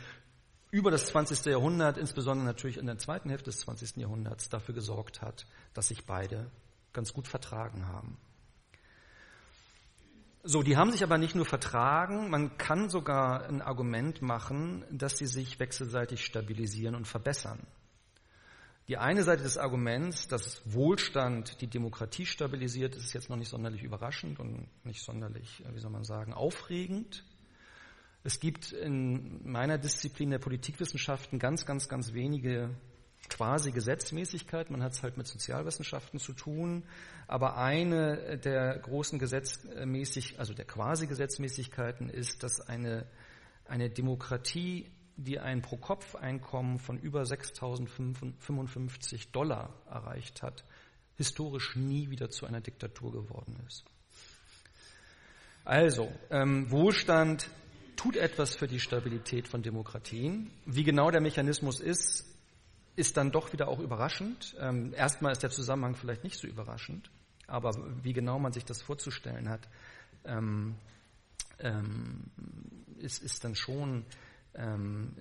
über 0.71 0.91
das 0.91 1.05
20. 1.05 1.45
Jahrhundert, 1.45 1.97
insbesondere 1.97 2.45
natürlich 2.45 2.77
in 2.77 2.87
der 2.87 2.97
zweiten 2.97 3.29
Hälfte 3.29 3.51
des 3.51 3.59
20. 3.59 3.97
Jahrhunderts, 3.97 4.49
dafür 4.49 4.75
gesorgt 4.75 5.21
hat, 5.21 5.45
dass 5.73 5.87
sich 5.87 6.05
beide 6.05 6.49
ganz 6.91 7.13
gut 7.13 7.27
vertragen 7.27 7.87
haben. 7.87 8.17
So, 10.45 10.61
die 10.61 10.75
haben 10.75 10.91
sich 10.91 11.03
aber 11.03 11.17
nicht 11.17 11.35
nur 11.35 11.45
vertragen, 11.45 12.29
man 12.29 12.57
kann 12.57 12.89
sogar 12.89 13.47
ein 13.47 13.61
Argument 13.61 14.21
machen, 14.21 14.83
dass 14.91 15.17
sie 15.17 15.25
sich 15.25 15.57
wechselseitig 15.57 16.25
stabilisieren 16.25 16.95
und 16.95 17.07
verbessern. 17.07 17.65
Die 18.89 18.97
eine 18.97 19.23
Seite 19.23 19.43
des 19.43 19.57
Arguments, 19.57 20.27
dass 20.27 20.61
Wohlstand 20.65 21.61
die 21.61 21.67
Demokratie 21.67 22.25
stabilisiert, 22.25 22.97
ist 22.97 23.13
jetzt 23.13 23.29
noch 23.29 23.37
nicht 23.37 23.47
sonderlich 23.47 23.83
überraschend 23.83 24.37
und 24.41 24.67
nicht 24.83 25.01
sonderlich, 25.01 25.63
wie 25.73 25.79
soll 25.79 25.91
man 25.91 26.03
sagen, 26.03 26.33
aufregend. 26.33 27.23
Es 28.25 28.41
gibt 28.41 28.73
in 28.73 29.49
meiner 29.49 29.77
Disziplin 29.77 30.31
der 30.31 30.39
Politikwissenschaften 30.39 31.39
ganz, 31.39 31.65
ganz, 31.65 31.87
ganz 31.87 32.11
wenige 32.11 32.69
quasi 33.29 33.71
Gesetzmäßigkeit, 33.71 34.69
man 34.69 34.83
hat 34.83 34.91
es 34.93 35.03
halt 35.03 35.17
mit 35.17 35.27
Sozialwissenschaften 35.27 36.19
zu 36.19 36.31
tun, 36.33 36.83
aber 37.27 37.57
eine 37.57 38.37
der 38.37 38.77
großen 38.79 39.19
Gesetzmäßig, 39.19 40.39
also 40.39 40.53
der 40.53 40.65
quasi 40.65 41.07
Gesetzmäßigkeiten 41.07 42.09
ist, 42.09 42.43
dass 42.43 42.61
eine, 42.61 43.05
eine 43.65 43.89
Demokratie, 43.89 44.89
die 45.15 45.39
ein 45.39 45.61
Pro-Kopf-Einkommen 45.61 46.79
von 46.79 46.97
über 46.97 47.23
6.055 47.23 49.31
Dollar 49.31 49.73
erreicht 49.89 50.41
hat, 50.41 50.63
historisch 51.15 51.75
nie 51.75 52.09
wieder 52.09 52.29
zu 52.29 52.45
einer 52.45 52.61
Diktatur 52.61 53.11
geworden 53.11 53.57
ist. 53.67 53.83
Also, 55.65 56.11
ähm, 56.29 56.69
Wohlstand 56.71 57.49
tut 57.95 58.17
etwas 58.17 58.55
für 58.55 58.67
die 58.67 58.79
Stabilität 58.79 59.47
von 59.47 59.61
Demokratien. 59.61 60.51
Wie 60.65 60.83
genau 60.83 61.09
der 61.09 61.21
Mechanismus 61.21 61.79
ist, 61.79 62.25
ist 62.95 63.17
dann 63.17 63.31
doch 63.31 63.53
wieder 63.53 63.67
auch 63.67 63.79
überraschend. 63.79 64.55
Ähm, 64.59 64.93
erstmal 64.93 65.31
ist 65.31 65.43
der 65.43 65.49
Zusammenhang 65.49 65.95
vielleicht 65.95 66.23
nicht 66.23 66.37
so 66.37 66.47
überraschend, 66.47 67.09
aber 67.47 67.71
wie 68.03 68.13
genau 68.13 68.39
man 68.39 68.53
sich 68.53 68.65
das 68.65 68.81
vorzustellen 68.81 69.49
hat, 69.49 69.67
ähm, 70.25 70.75
ähm, 71.59 72.31
ist, 72.97 73.21
ist 73.23 73.43
dann 73.43 73.55
schon 73.55 74.05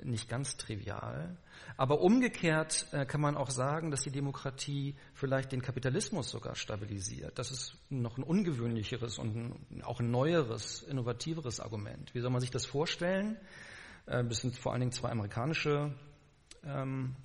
nicht 0.04 0.28
ganz 0.28 0.58
trivial. 0.58 1.38
Aber 1.76 2.02
umgekehrt 2.02 2.86
äh, 2.92 3.06
kann 3.06 3.20
man 3.20 3.36
auch 3.36 3.50
sagen, 3.50 3.90
dass 3.90 4.02
die 4.02 4.10
Demokratie 4.10 4.94
vielleicht 5.14 5.52
den 5.52 5.62
Kapitalismus 5.62 6.30
sogar 6.30 6.54
stabilisiert. 6.54 7.38
Das 7.38 7.50
ist 7.50 7.78
noch 7.88 8.18
ein 8.18 8.24
ungewöhnlicheres 8.24 9.18
und 9.18 9.56
auch 9.82 10.00
ein 10.00 10.10
neueres, 10.10 10.82
innovativeres 10.82 11.60
Argument. 11.60 12.14
Wie 12.14 12.20
soll 12.20 12.30
man 12.30 12.40
sich 12.40 12.50
das 12.50 12.66
vorstellen? 12.66 13.38
Äh, 14.06 14.24
das 14.24 14.40
sind 14.40 14.58
vor 14.58 14.72
allen 14.72 14.80
Dingen 14.80 14.92
zwei 14.92 15.10
amerikanische 15.10 15.94
ähm, 16.64 17.16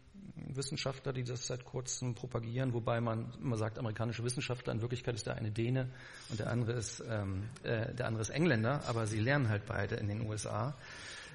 Wissenschaftler, 0.47 1.13
die 1.13 1.23
das 1.23 1.47
seit 1.47 1.65
kurzem 1.65 2.15
propagieren, 2.15 2.73
wobei 2.73 3.01
man 3.01 3.33
immer 3.41 3.57
sagt, 3.57 3.79
amerikanische 3.79 4.23
Wissenschaftler, 4.23 4.73
in 4.73 4.81
Wirklichkeit 4.81 5.15
ist 5.15 5.27
der 5.27 5.35
eine 5.35 5.51
Däne 5.51 5.89
und 6.29 6.39
der 6.39 6.51
andere 6.51 6.73
ist, 6.73 7.03
ähm, 7.07 7.49
äh, 7.63 7.93
der 7.93 8.07
andere 8.07 8.21
ist 8.21 8.29
Engländer, 8.29 8.81
aber 8.87 9.07
sie 9.07 9.19
lernen 9.19 9.49
halt 9.49 9.65
beide 9.65 9.95
in 9.95 10.07
den 10.07 10.27
USA. 10.27 10.75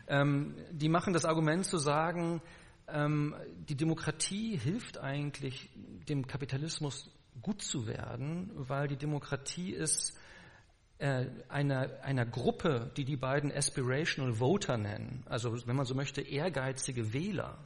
Ähm, 0.09 0.55
die 0.71 0.89
machen 0.89 1.13
das 1.13 1.25
Argument 1.25 1.65
zu 1.65 1.79
sagen, 1.79 2.43
ähm, 2.89 3.35
die 3.69 3.77
Demokratie 3.77 4.57
hilft 4.59 4.99
eigentlich 4.99 5.71
dem 6.09 6.27
Kapitalismus 6.27 7.11
gut 7.41 7.63
zu 7.63 7.87
werden, 7.87 8.51
weil 8.55 8.89
die 8.89 8.97
Demokratie 8.97 9.73
ist 9.73 10.19
äh, 10.99 11.27
einer, 11.49 11.89
einer 12.03 12.27
Gruppe, 12.27 12.91
die 12.97 13.05
die 13.05 13.17
beiden 13.17 13.51
Aspirational 13.51 14.35
Voter 14.35 14.77
nennen, 14.77 15.25
also 15.29 15.67
wenn 15.67 15.77
man 15.77 15.87
so 15.87 15.95
möchte, 15.95 16.21
ehrgeizige 16.21 17.13
Wähler, 17.13 17.59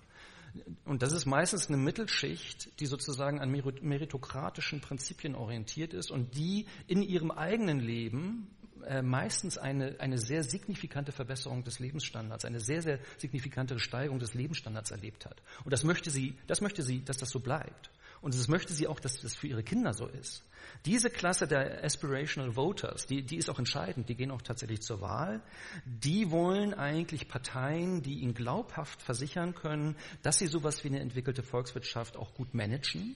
und 0.85 1.03
das 1.03 1.13
ist 1.13 1.27
meistens 1.27 1.69
eine 1.69 1.77
Mittelschicht, 1.77 2.81
die 2.81 2.87
sozusagen 2.87 3.41
an 3.41 3.51
meritokratischen 3.51 4.81
Prinzipien 4.81 5.35
orientiert 5.35 5.95
ist 5.95 6.11
und 6.11 6.37
die 6.37 6.67
in 6.87 7.03
ihrem 7.03 7.31
eigenen 7.31 7.81
Leben 7.81 8.49
äh, 8.87 9.03
meistens 9.03 9.59
eine, 9.59 9.97
eine 9.99 10.19
sehr 10.19 10.45
signifikante 10.45 11.11
Verbesserung 11.11 11.65
des 11.65 11.81
Lebensstandards, 11.81 12.45
eine 12.45 12.61
sehr, 12.61 12.83
sehr 12.83 13.01
signifikante 13.19 13.79
Steigerung 13.79 14.19
des 14.19 14.35
Lebensstandards 14.35 14.91
erlebt 14.91 15.27
hat. 15.27 15.43
Und 15.65 15.73
das 15.73 15.83
möchte 15.83 16.11
sie, 16.11 16.39
das 16.47 16.61
möchte 16.61 16.83
sie, 16.83 17.05
dass 17.05 17.17
das 17.17 17.31
so 17.31 17.41
bleibt. 17.41 17.91
Und 18.27 18.35
das 18.35 18.49
möchte 18.49 18.73
sie 18.73 18.89
auch, 18.89 18.99
dass 18.99 19.21
das 19.21 19.37
für 19.37 19.47
ihre 19.47 19.63
Kinder 19.63 19.95
so 19.95 20.09
ist. 20.09 20.43
Diese 20.85 21.11
Klasse 21.11 21.47
der 21.47 21.85
Aspirational 21.85 22.57
Voters, 22.57 23.07
die, 23.07 23.23
die 23.23 23.37
ist 23.37 23.49
auch 23.49 23.61
entscheidend, 23.61 24.09
die 24.09 24.17
gehen 24.17 24.33
auch 24.33 24.43
tatsächlich 24.43 24.83
zur 24.83 25.01
Wahl. 25.01 25.41
Die 25.85 26.33
wollen 26.33 26.75
eigentlich 26.75 27.29
Parteien, 27.29 28.03
die 28.03 28.19
ihnen 28.19 28.35
glaubhaft 28.35 29.01
versichern 29.01 29.55
können, 29.55 29.95
dass 30.23 30.39
sie 30.39 30.49
sowas 30.49 30.83
wie 30.83 30.89
eine 30.89 30.99
entwickelte 30.99 31.45
Volkswirtschaft 31.45 32.17
auch 32.17 32.35
gut 32.35 32.53
managen. 32.53 33.15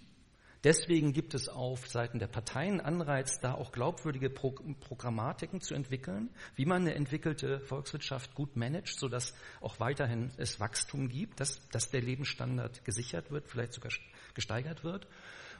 Deswegen 0.62 1.12
gibt 1.12 1.34
es 1.34 1.48
auf 1.48 1.88
Seiten 1.88 2.20
der 2.20 2.28
Parteien 2.28 2.80
Anreiz, 2.80 3.40
da 3.40 3.54
auch 3.54 3.72
glaubwürdige 3.72 4.30
Pro 4.30 4.52
Programmatiken 4.78 5.60
zu 5.60 5.74
entwickeln, 5.74 6.28
wie 6.54 6.66
man 6.66 6.82
eine 6.82 6.94
entwickelte 6.94 7.58
Volkswirtschaft 7.58 8.36
gut 8.36 8.56
managt, 8.56 8.96
sodass 8.96 9.34
auch 9.60 9.80
weiterhin 9.80 10.30
es 10.36 10.60
Wachstum 10.60 11.08
gibt, 11.08 11.40
dass, 11.40 11.66
dass 11.70 11.90
der 11.90 12.02
Lebensstandard 12.02 12.84
gesichert 12.84 13.32
wird, 13.32 13.48
vielleicht 13.48 13.72
sogar 13.72 13.90
gesteigert 14.34 14.84
wird. 14.84 15.06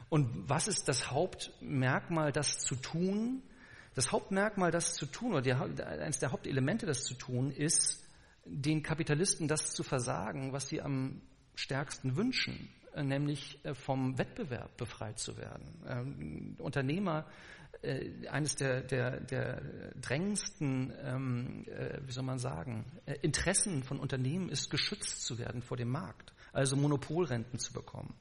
Und 0.09 0.49
was 0.49 0.67
ist 0.67 0.87
das 0.87 1.09
Hauptmerkmal, 1.09 2.31
das 2.31 2.59
zu 2.59 2.75
tun? 2.75 3.41
Das 3.95 4.11
Hauptmerkmal, 4.11 4.71
das 4.71 4.93
zu 4.95 5.05
tun, 5.05 5.33
oder 5.33 5.61
eines 6.01 6.19
der 6.19 6.31
Hauptelemente, 6.31 6.85
das 6.85 7.03
zu 7.03 7.13
tun, 7.13 7.51
ist, 7.51 8.05
den 8.45 8.83
Kapitalisten 8.83 9.47
das 9.47 9.71
zu 9.73 9.83
versagen, 9.83 10.51
was 10.51 10.67
sie 10.67 10.81
am 10.81 11.21
stärksten 11.55 12.15
wünschen, 12.15 12.69
nämlich 12.95 13.59
äh, 13.63 13.73
vom 13.73 14.17
Wettbewerb 14.17 14.75
befreit 14.77 15.19
zu 15.19 15.37
werden. 15.37 15.83
Ähm, 15.87 16.55
Unternehmer, 16.57 17.25
äh, 17.81 18.27
eines 18.27 18.55
der, 18.55 18.81
der, 18.81 19.21
der 19.21 19.61
drängendsten, 19.95 20.93
ähm, 21.03 21.65
äh, 21.67 21.99
wie 22.05 22.11
soll 22.11 22.23
man 22.23 22.39
sagen, 22.39 22.85
äh, 23.05 23.15
Interessen 23.21 23.83
von 23.83 23.99
Unternehmen 23.99 24.49
ist, 24.49 24.69
geschützt 24.69 25.25
zu 25.25 25.37
werden 25.37 25.61
vor 25.61 25.77
dem 25.77 25.89
Markt, 25.89 26.33
also 26.51 26.75
Monopolrenten 26.75 27.59
zu 27.59 27.73
bekommen 27.73 28.13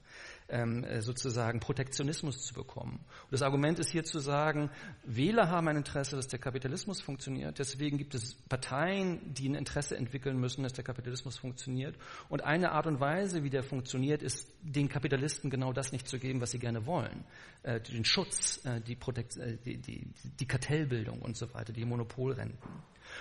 ähm, 0.51 0.85
äh, 0.85 1.01
sozusagen 1.01 1.61
Protektionismus 1.61 2.43
zu 2.43 2.55
bekommen. 2.55 2.97
Und 3.25 3.33
das 3.33 3.43
Argument 3.43 3.79
ist 3.79 3.91
hier 3.91 4.05
zu 4.05 4.19
sagen, 4.19 4.71
Wähler 5.05 5.49
haben 5.49 5.69
ein 5.69 5.77
Interesse, 5.77 6.17
dass 6.17 6.29
der 6.29 6.39
Kapitalismus 6.39 7.01
funktioniert. 7.01 7.59
Deswegen 7.59 7.99
gibt 7.99 8.15
es 8.15 8.35
Parteien, 8.49 9.21
die 9.35 9.49
ein 9.49 9.55
Interesse 9.55 9.97
entwickeln 9.97 10.39
müssen, 10.39 10.63
dass 10.63 10.73
der 10.73 10.85
Kapitalismus 10.85 11.39
funktioniert. 11.39 11.97
Und 12.29 12.45
eine 12.45 12.73
Art 12.73 12.87
und 12.87 13.01
Weise, 13.01 13.43
wie 13.45 13.51
der 13.51 13.63
funktioniert, 13.63 14.23
ist, 14.23 14.49
den 14.63 14.89
Kapitalisten 14.89 15.51
genau 15.51 15.73
das 15.73 15.93
nicht 15.93 16.07
zu 16.07 16.19
geben, 16.19 16.41
was 16.41 16.51
sie 16.51 16.59
gerne 16.59 16.87
wollen. 16.87 17.25
Äh, 17.63 17.81
den 17.81 18.05
Schutz, 18.05 18.65
äh, 18.65 18.81
die, 18.81 18.97
Protekt 18.97 19.37
äh, 19.37 19.57
die, 19.65 19.79
die, 19.79 20.07
die 20.39 20.47
Kartellbildung 20.47 21.21
und 21.23 21.37
so 21.37 21.53
weiter, 21.55 21.73
die 21.73 21.85
Monopolrenten. 21.85 22.59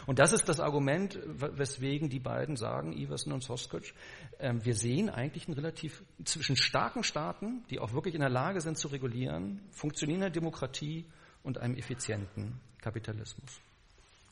Und 0.05 0.19
das 0.19 0.33
ist 0.33 0.49
das 0.49 0.59
Argument, 0.59 1.19
weswegen 1.25 2.09
die 2.09 2.19
beiden 2.19 2.55
sagen, 2.55 2.93
Iversen 2.93 3.31
und 3.31 3.43
Soskic, 3.43 3.93
ähm, 4.39 4.63
wir 4.63 4.75
sehen 4.75 5.09
eigentlich 5.09 5.47
ein 5.47 5.53
relativ 5.53 6.03
zwischen 6.23 6.55
starken 6.55 7.03
Staaten, 7.03 7.63
die 7.69 7.79
auch 7.79 7.93
wirklich 7.93 8.15
in 8.15 8.21
der 8.21 8.29
Lage 8.29 8.61
sind 8.61 8.77
zu 8.77 8.87
regulieren, 8.89 9.61
funktionierender 9.71 10.29
Demokratie 10.29 11.05
und 11.43 11.57
einem 11.57 11.75
effizienten 11.75 12.59
Kapitalismus. 12.81 13.61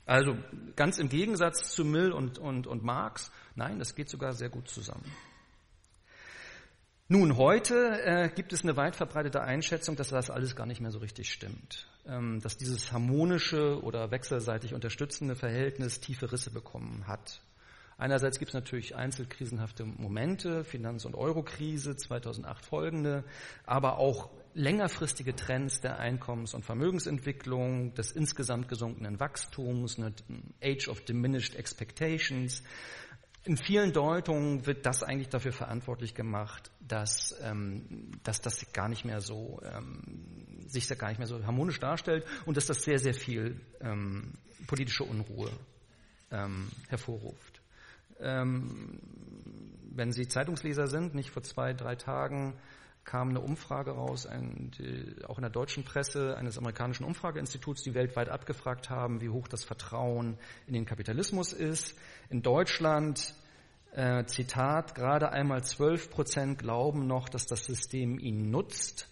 Also 0.05 0.37
ganz 0.77 0.99
im 0.99 1.09
Gegensatz 1.09 1.71
zu 1.71 1.83
Mill 1.83 2.13
und, 2.13 2.39
und, 2.39 2.65
und 2.65 2.81
Marx, 2.81 3.29
nein, 3.55 3.77
das 3.77 3.93
geht 3.93 4.09
sogar 4.09 4.33
sehr 4.33 4.49
gut 4.49 4.69
zusammen. 4.69 5.03
Nun, 7.09 7.37
heute 7.37 8.01
äh, 8.03 8.27
gibt 8.27 8.51
es 8.51 8.63
eine 8.63 8.75
weit 8.75 8.97
verbreitete 8.97 9.41
Einschätzung, 9.41 9.95
dass 9.95 10.09
das 10.09 10.29
alles 10.29 10.57
gar 10.57 10.65
nicht 10.65 10.81
mehr 10.81 10.91
so 10.91 10.99
richtig 10.99 11.31
stimmt. 11.31 11.87
Ähm, 12.05 12.41
dass 12.41 12.57
dieses 12.57 12.91
harmonische 12.91 13.81
oder 13.81 14.11
wechselseitig 14.11 14.73
unterstützende 14.73 15.37
Verhältnis 15.37 16.01
tiefe 16.01 16.29
Risse 16.33 16.51
bekommen 16.51 17.07
hat. 17.07 17.39
Einerseits 17.97 18.39
gibt 18.39 18.49
es 18.49 18.55
natürlich 18.55 18.97
einzelkrisenhafte 18.97 19.85
Momente, 19.85 20.65
Finanz- 20.65 21.05
und 21.05 21.15
Eurokrise, 21.15 21.95
2008 21.95 22.65
folgende, 22.65 23.23
aber 23.65 23.99
auch 23.99 24.29
längerfristige 24.53 25.33
Trends 25.33 25.79
der 25.79 25.99
Einkommens- 25.99 26.53
und 26.53 26.65
Vermögensentwicklung, 26.65 27.93
des 27.93 28.11
insgesamt 28.11 28.67
gesunkenen 28.67 29.19
Wachstums, 29.21 29.97
eine 29.97 30.13
Age 30.61 30.89
of 30.89 31.05
Diminished 31.05 31.55
Expectations, 31.55 32.63
in 33.47 33.55
vielen 33.55 33.93
Deutungen 33.93 34.65
wird 34.65 34.85
das 34.85 35.03
eigentlich 35.03 35.29
dafür 35.29 35.53
verantwortlich 35.53 36.13
gemacht, 36.13 36.69
dass, 36.81 37.33
ähm, 37.41 38.11
dass 38.23 38.41
das 38.41 38.73
gar 38.73 38.89
nicht 38.89 39.05
mehr 39.05 39.21
so 39.21 39.61
ähm, 39.63 40.67
sich 40.67 40.87
gar 40.97 41.07
nicht 41.07 41.17
mehr 41.17 41.27
so 41.27 41.41
harmonisch 41.45 41.79
darstellt 41.79 42.25
und 42.45 42.57
dass 42.57 42.65
das 42.65 42.83
sehr 42.83 42.99
sehr 42.99 43.13
viel 43.13 43.61
ähm, 43.79 44.33
politische 44.67 45.05
Unruhe 45.05 45.49
ähm, 46.29 46.67
hervorruft. 46.89 47.61
Ähm, 48.19 48.99
wenn 49.95 50.11
Sie 50.11 50.27
Zeitungsleser 50.27 50.87
sind, 50.87 51.15
nicht 51.15 51.31
vor 51.31 51.41
zwei 51.43 51.71
drei 51.73 51.95
Tagen 51.95 52.53
kam 53.07 53.29
eine 53.29 53.39
Umfrage 53.39 53.91
raus, 53.91 54.27
ein, 54.27 54.69
die, 54.77 55.23
auch 55.25 55.37
in 55.37 55.41
der 55.41 55.49
deutschen 55.49 55.83
Presse 55.83 56.37
eines 56.37 56.57
amerikanischen 56.57 57.05
Umfrageinstituts, 57.05 57.81
die 57.81 57.95
weltweit 57.95 58.29
abgefragt 58.29 58.89
haben, 58.89 59.21
wie 59.21 59.29
hoch 59.29 59.47
das 59.47 59.63
Vertrauen 59.63 60.37
in 60.67 60.73
den 60.73 60.85
Kapitalismus 60.85 61.53
ist. 61.53 61.97
In 62.29 62.41
Deutschland, 62.41 63.33
äh, 63.93 64.25
Zitat, 64.25 64.93
gerade 64.93 65.31
einmal 65.31 65.63
12 65.63 66.11
Prozent 66.11 66.59
glauben 66.59 67.07
noch, 67.07 67.29
dass 67.29 67.47
das 67.47 67.65
System 67.65 68.19
ihnen 68.19 68.51
nutzt. 68.51 69.07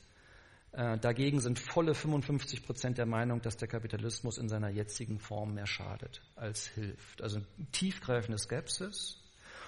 Äh, 0.74 0.98
dagegen 0.98 1.40
sind 1.40 1.58
volle 1.58 1.96
55 1.96 2.66
Prozent 2.66 2.98
der 2.98 3.06
Meinung, 3.06 3.42
dass 3.42 3.56
der 3.56 3.70
Kapitalismus 3.70 4.38
in 4.38 4.50
seiner 4.50 4.70
jetzigen 4.70 5.20
Form 5.20 5.54
mehr 5.54 5.68
schadet 5.68 6.22
als 6.36 6.68
hilft. 6.68 7.22
Also 7.22 7.40
tiefgreifende 7.72 8.38
Skepsis. 8.38 9.25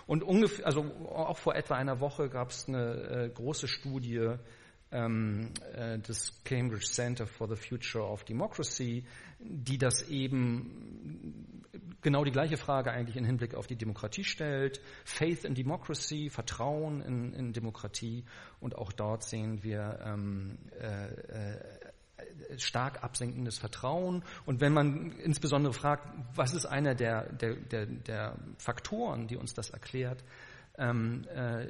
Und 0.08 0.24
ungefähr, 0.24 0.66
also 0.66 0.84
auch 1.10 1.38
vor 1.38 1.56
etwa 1.56 1.76
einer 1.76 2.00
Woche 2.00 2.30
gab 2.30 2.50
es 2.50 2.68
eine 2.68 3.26
äh, 3.26 3.30
große 3.30 3.68
Studie 3.68 4.36
ähm, 4.92 5.52
äh, 5.74 6.00
des 6.00 6.42
Cambridge 6.46 6.86
Center 6.86 7.28
for 7.28 7.48
the 7.48 7.56
Future 7.56 8.06
of 8.06 8.24
Democracy, 8.24 9.04
die 9.40 9.78
das 9.78 10.08
eben 10.08 11.64
genau 12.02 12.24
die 12.24 12.32
gleiche 12.32 12.56
Frage 12.58 12.92
eigentlich 12.92 13.18
im 13.18 13.26
Hinblick 13.26 13.54
auf 13.54 13.68
die 13.68 13.76
Demokratie 13.76 14.24
stellt. 14.24 14.80
Faith 15.04 15.44
in 15.44 15.56
Democracy, 15.56 16.30
Vertrauen 16.30 17.02
in, 17.02 17.34
in 17.34 17.54
Demokratie. 17.54 18.24
Und 18.62 18.76
auch 18.76 18.94
dort 18.94 19.24
sehen 19.24 19.64
wir 19.64 20.00
ähm, 20.06 20.58
äh, 20.80 21.08
äh, 21.08 21.60
stark 22.58 23.04
absenkendes 23.04 23.58
Vertrauen. 23.58 24.24
Und 24.46 24.62
wenn 24.62 24.74
man 24.74 25.12
insbesondere 25.20 25.74
fragt, 25.74 26.08
was 26.36 26.54
ist 26.54 26.66
einer 26.66 26.96
der, 26.96 27.32
der, 27.34 27.56
der, 27.56 27.86
der 27.86 28.36
Faktoren, 28.58 29.28
die 29.28 29.38
uns 29.38 29.54
das 29.54 29.70
erklärt, 29.70 30.24
ähm, 30.78 31.26
äh, 31.34 31.68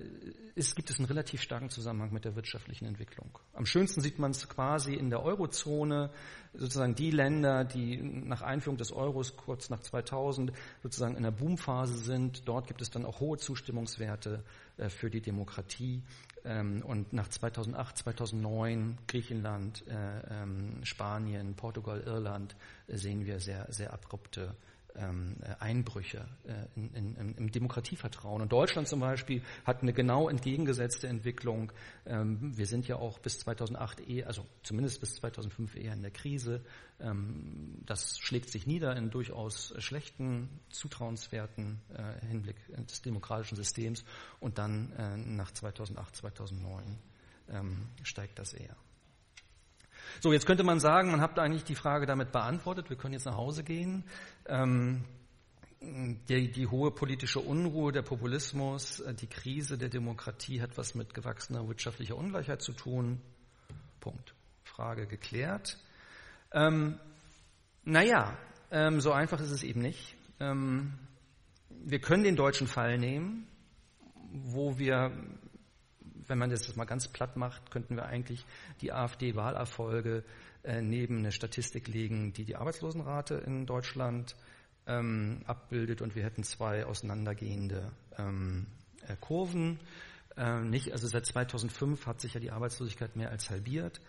ist, 0.55 0.75
gibt 0.75 0.89
es 0.89 0.97
einen 0.97 1.05
relativ 1.05 1.41
starken 1.41 1.69
Zusammenhang 1.69 2.11
mit 2.11 2.25
der 2.25 2.35
wirtschaftlichen 2.35 2.85
Entwicklung. 2.85 3.39
Am 3.53 3.65
schönsten 3.65 4.01
sieht 4.01 4.19
man 4.19 4.31
es 4.31 4.49
quasi 4.49 4.95
in 4.95 5.09
der 5.09 5.23
Eurozone, 5.23 6.11
sozusagen 6.53 6.95
die 6.95 7.11
Länder, 7.11 7.63
die 7.63 7.97
nach 8.01 8.41
Einführung 8.41 8.77
des 8.77 8.91
Euros 8.91 9.37
kurz 9.37 9.69
nach 9.69 9.79
2000 9.79 10.51
sozusagen 10.83 11.15
in 11.15 11.23
der 11.23 11.31
Boomphase 11.31 11.97
sind. 11.97 12.47
Dort 12.47 12.67
gibt 12.67 12.81
es 12.81 12.89
dann 12.89 13.05
auch 13.05 13.19
hohe 13.19 13.37
Zustimmungswerte 13.37 14.43
äh, 14.77 14.89
für 14.89 15.09
die 15.09 15.21
Demokratie. 15.21 16.03
Ähm, 16.43 16.83
und 16.85 17.13
nach 17.13 17.27
2008, 17.27 17.97
2009 17.99 18.97
Griechenland, 19.07 19.85
äh, 19.87 19.93
ähm, 20.41 20.79
Spanien, 20.83 21.55
Portugal, 21.55 22.01
Irland 22.01 22.55
äh, 22.87 22.97
sehen 22.97 23.25
wir 23.25 23.39
sehr, 23.39 23.67
sehr 23.69 23.93
abrupte 23.93 24.55
ähm, 24.97 25.37
äh, 25.41 25.55
Einbrüche 25.59 26.27
äh, 26.45 26.53
in, 26.75 27.15
in, 27.15 27.35
im 27.35 27.51
Demokratievertrauen. 27.51 28.41
Und 28.41 28.51
Deutschland 28.51 28.87
zum 28.87 28.99
Beispiel 28.99 29.41
hat 29.65 29.81
eine 29.81 29.93
genau 29.93 30.29
entgegengesetzte 30.29 31.07
Entwicklung. 31.07 31.71
Ähm, 32.05 32.57
wir 32.57 32.65
sind 32.65 32.87
ja 32.87 32.97
auch 32.97 33.19
bis 33.19 33.39
2008 33.39 34.07
eher, 34.07 34.27
also 34.27 34.45
zumindest 34.63 34.99
bis 34.99 35.15
2005 35.15 35.75
eher 35.75 35.93
in 35.93 36.01
der 36.01 36.11
Krise. 36.11 36.63
Ähm, 36.99 37.81
das 37.85 38.17
schlägt 38.19 38.49
sich 38.49 38.67
nieder 38.67 38.95
in 38.95 39.09
durchaus 39.09 39.73
schlechten 39.77 40.49
Zutrauenswerten 40.69 41.79
äh, 41.93 42.25
Hinblick 42.25 42.57
des 42.87 43.01
demokratischen 43.01 43.55
Systems. 43.55 44.03
Und 44.39 44.57
dann 44.57 44.93
nach 45.35 45.51
2008, 45.51 46.15
2009 46.15 46.97
steigt 48.03 48.39
das 48.39 48.53
eher. 48.53 48.75
So, 50.19 50.33
jetzt 50.33 50.45
könnte 50.45 50.63
man 50.63 50.79
sagen, 50.79 51.11
man 51.11 51.21
hat 51.21 51.37
eigentlich 51.39 51.63
die 51.63 51.75
Frage 51.75 52.05
damit 52.05 52.31
beantwortet, 52.31 52.89
wir 52.89 52.97
können 52.97 53.13
jetzt 53.13 53.25
nach 53.25 53.37
Hause 53.37 53.63
gehen. 53.63 54.03
Ähm, 54.47 55.03
die, 55.79 56.51
die, 56.51 56.67
hohe 56.67 56.91
politische 56.91 57.39
Unruhe, 57.39 57.91
der 57.91 58.01
Populismus, 58.01 58.99
äh, 58.99 59.13
die 59.13 59.27
Krise 59.27 59.77
der 59.77 59.89
Demokratie 59.89 60.61
hat 60.61 60.77
was 60.77 60.95
mit 60.95 61.13
gewachsener 61.13 61.67
wirtschaftlicher 61.67 62.17
Ungleichheit 62.17 62.61
zu 62.61 62.73
tun. 62.73 63.21
Punkt. 63.99 64.33
Frage 64.63 65.05
geklärt. 65.05 65.77
Ähm, 66.51 66.99
naja, 67.83 68.37
ähm, 68.71 69.01
so 69.01 69.11
einfach 69.11 69.39
ist 69.39 69.51
es 69.51 69.63
eben 69.63 69.81
nicht. 69.81 70.15
Ähm, 70.39 70.93
wir 71.69 71.99
können 71.99 72.23
den 72.23 72.35
deutschen 72.35 72.67
Fall 72.67 72.97
nehmen, 72.97 73.47
wo 74.31 74.77
wir 74.77 75.11
wenn 76.27 76.37
man 76.37 76.49
das 76.49 76.75
mal 76.75 76.85
ganz 76.85 77.07
platt 77.07 77.37
macht, 77.37 77.71
könnten 77.71 77.95
wir 77.95 78.05
eigentlich 78.05 78.45
die 78.81 78.91
AfD-Wahlerfolge 78.91 80.23
äh, 80.63 80.81
neben 80.81 81.19
eine 81.19 81.31
Statistik 81.31 81.87
legen, 81.87 82.33
die 82.33 82.43
die 82.43 82.55
Arbeitslosenrate 82.55 83.35
in 83.35 83.65
Deutschland 83.65 84.35
ähm, 84.85 85.41
abbildet 85.45 86.01
und 86.01 86.15
wir 86.15 86.23
hätten 86.23 86.43
zwei 86.43 86.85
auseinandergehende 86.85 87.91
ähm, 88.17 88.67
äh, 89.07 89.15
Kurven. 89.19 89.79
Äh, 90.35 90.61
nicht, 90.61 90.91
also 90.91 91.07
seit 91.07 91.25
2005 91.25 92.05
hat 92.05 92.21
sich 92.21 92.33
ja 92.33 92.39
die 92.39 92.51
Arbeitslosigkeit 92.51 93.15
mehr 93.15 93.29
als 93.29 93.49
halbiert. 93.49 94.01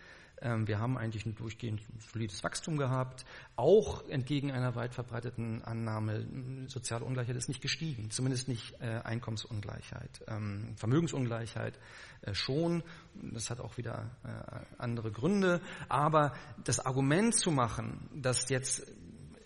Ähm, 0.42 0.66
wir 0.66 0.78
haben 0.78 0.96
eigentlich 0.96 1.26
ein 1.26 1.34
durchgehend 1.34 1.80
solides 2.12 2.42
Wachstum 2.44 2.76
gehabt. 2.76 3.24
Auch 3.56 4.08
entgegen 4.08 4.50
einer 4.50 4.74
weit 4.74 4.94
verbreiteten 4.94 5.62
Annahme, 5.62 6.26
soziale 6.66 7.04
Ungleichheit 7.04 7.36
ist 7.36 7.48
nicht 7.48 7.60
gestiegen, 7.60 8.10
zumindest 8.10 8.48
nicht 8.48 8.80
äh, 8.80 9.00
Einkommensungleichheit. 9.04 10.22
Ähm, 10.28 10.74
Vermögensungleichheit 10.76 11.78
äh, 12.22 12.34
schon, 12.34 12.82
das 13.14 13.50
hat 13.50 13.60
auch 13.60 13.76
wieder 13.76 14.10
äh, 14.24 14.64
andere 14.78 15.10
Gründe. 15.10 15.60
Aber 15.88 16.32
das 16.64 16.80
Argument 16.84 17.34
zu 17.34 17.50
machen, 17.50 18.08
dass 18.14 18.48
jetzt, 18.48 18.86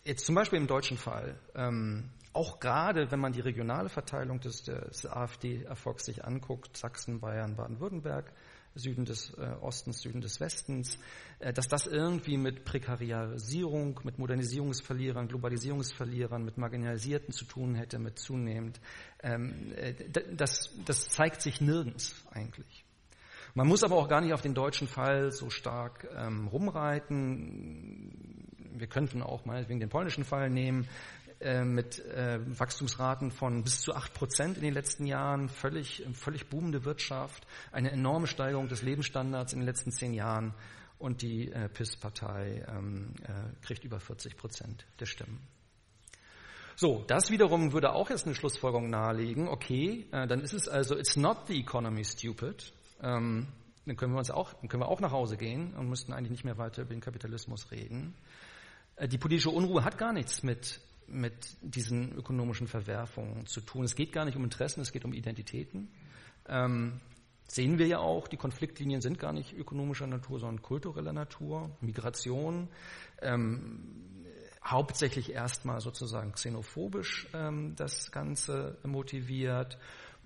jetzt 0.05 0.27
zum 0.27 0.35
Beispiel 0.35 0.59
im 0.59 0.67
deutschen 0.67 0.99
Fall, 0.99 1.39
ähm, 1.55 2.11
auch 2.35 2.61
gerade 2.61 3.11
wenn 3.11 3.21
man 3.21 3.33
die 3.33 3.41
regionale 3.41 3.91
Verteilung 3.91 4.41
des, 4.41 4.63
des 4.63 5.07
AfD-Erfolgs 5.07 6.07
sich 6.07 6.25
anguckt, 6.25 6.77
Sachsen, 6.77 7.21
Bayern, 7.21 7.57
Baden-Württemberg, 7.57 8.33
Süden 8.75 9.05
des 9.05 9.33
äh, 9.35 9.55
Ostens, 9.61 10.01
Süden 10.01 10.21
des 10.21 10.41
Westens, 10.41 10.99
äh, 11.39 11.53
dass 11.53 11.69
das 11.69 11.87
irgendwie 11.87 12.37
mit 12.37 12.65
Prekarisierung, 12.65 14.01
mit 14.05 14.19
Modernisierungsverlierern, 14.19 15.29
Globalisierungsverlierern, 15.29 16.45
mit 16.45 16.59
Marginalisierten 16.59 17.33
zu 17.33 17.45
tun 17.45 17.75
hätte, 17.75 17.99
mit 17.99 18.19
zunehmend. 18.19 18.81
Ähm, 19.23 19.73
äh, 19.77 19.95
das, 20.35 20.71
das 20.85 21.09
zeigt 21.09 21.43
sich 21.43 21.61
nirgends 21.61 22.15
eigentlich. 22.31 22.85
Man 23.55 23.69
muss 23.69 23.85
aber 23.85 23.97
auch 23.97 24.09
gar 24.09 24.23
nicht 24.23 24.33
auf 24.33 24.41
den 24.41 24.55
deutschen 24.55 24.89
Fall 24.89 25.31
so 25.31 25.51
stark 25.51 26.09
ähm, 26.17 26.49
rumreiten. 26.49 28.49
Wir 28.75 28.87
könnten 28.87 29.23
auch 29.23 29.45
mal 29.45 29.69
wegen 29.69 29.79
den 29.79 29.91
polnischen 29.91 30.25
Fall 30.25 30.49
nehmen. 30.49 30.89
Äh, 31.43 31.65
mit 31.65 31.99
äh, 32.07 32.39
Wachstumsraten 32.57 33.33
von 33.33 33.65
bis 33.65 33.81
zu 33.81 33.95
acht 33.95 34.15
Prozent 34.15 34.57
in 34.59 34.63
den 34.63 34.75
letzten 34.75 35.07
Jahren, 35.07 35.49
völlig, 35.49 36.05
völlig 36.13 36.47
boomende 36.49 36.85
Wirtschaft, 36.85 37.49
eine 37.73 37.91
enorme 37.91 38.29
Steigerung 38.29 38.69
des 38.69 38.83
Lebensstandards 38.83 39.53
in 39.53 39.59
den 39.59 39.67
letzten 39.67 39.91
zehn 39.91 40.15
Jahren 40.15 40.55
und 41.01 41.21
die 41.23 41.51
äh, 41.51 41.69
PIS-Partei 41.69 42.65
ähm, 42.69 43.15
äh, 43.25 43.67
kriegt 43.67 43.83
über 43.83 43.99
40 43.99 44.37
Prozent 44.37 44.87
der 45.01 45.07
Stimmen. 45.07 45.41
So, 46.77 47.03
das 47.09 47.33
wiederum 47.33 47.73
würde 47.73 47.93
auch 47.93 48.09
jetzt 48.09 48.25
eine 48.25 48.37
Schlussfolgerung 48.37 48.89
nahelegen. 48.89 49.49
Okay, 49.49 50.07
äh, 50.13 50.29
dann 50.29 50.43
ist 50.43 50.53
es 50.53 50.69
also, 50.69 50.97
it's 50.97 51.17
not 51.17 51.49
the 51.49 51.59
economy 51.59 52.05
stupid. 52.05 52.73
Ähm, 53.03 53.49
dann 53.85 53.97
können 53.97 54.13
wir 54.13 54.19
uns 54.19 54.31
auch, 54.31 54.53
dann 54.53 54.69
können 54.69 54.85
wir 54.85 54.89
auch 54.89 55.01
nach 55.01 55.11
Hause 55.11 55.37
gehen 55.37 55.75
und 55.75 55.89
müssten 55.89 56.13
eigentlich 56.13 56.31
nicht 56.31 56.45
mehr 56.45 56.57
weiter 56.57 56.83
über 56.83 56.95
den 56.95 57.01
Kapitalismus 57.01 57.73
reden. 57.73 58.15
Äh, 58.95 59.09
die 59.09 59.19
politische 59.19 59.51
Unruhe 59.51 59.83
hat 59.83 59.99
gar 59.99 60.13
nichts 60.13 60.45
mit 60.45 60.81
mit 61.09 61.57
diesen 61.63 62.13
ökonomischen 62.13 62.67
Verwerfungen 62.67 63.47
zu 63.47 63.61
tun. 63.61 63.85
Es 63.85 63.95
geht 63.95 64.13
gar 64.13 64.25
nicht 64.25 64.37
um 64.37 64.45
Interessen, 64.45 64.81
es 64.81 64.93
geht 64.93 65.05
um 65.05 65.13
Identitäten. 65.13 65.89
Ähm, 66.49 67.01
sehen 67.47 67.79
wir 67.79 67.87
ja 67.87 67.99
auch, 67.99 68.29
die 68.29 68.37
Konfliktlinien 68.37 69.01
sind 69.01 69.19
gar 69.19 69.33
nicht 69.33 69.53
ökonomischer 69.53 70.07
Natur, 70.07 70.41
sondern 70.41 70.63
kultureller 70.63 71.13
Natur. 71.13 71.71
Migration, 71.81 72.69
ähm, 73.21 74.15
hauptsächlich 74.65 75.33
erstmal 75.33 75.81
sozusagen 75.81 76.33
xenophobisch 76.33 77.29
ähm, 77.35 77.75
das 77.77 78.11
Ganze 78.11 78.79
motiviert 78.85 79.79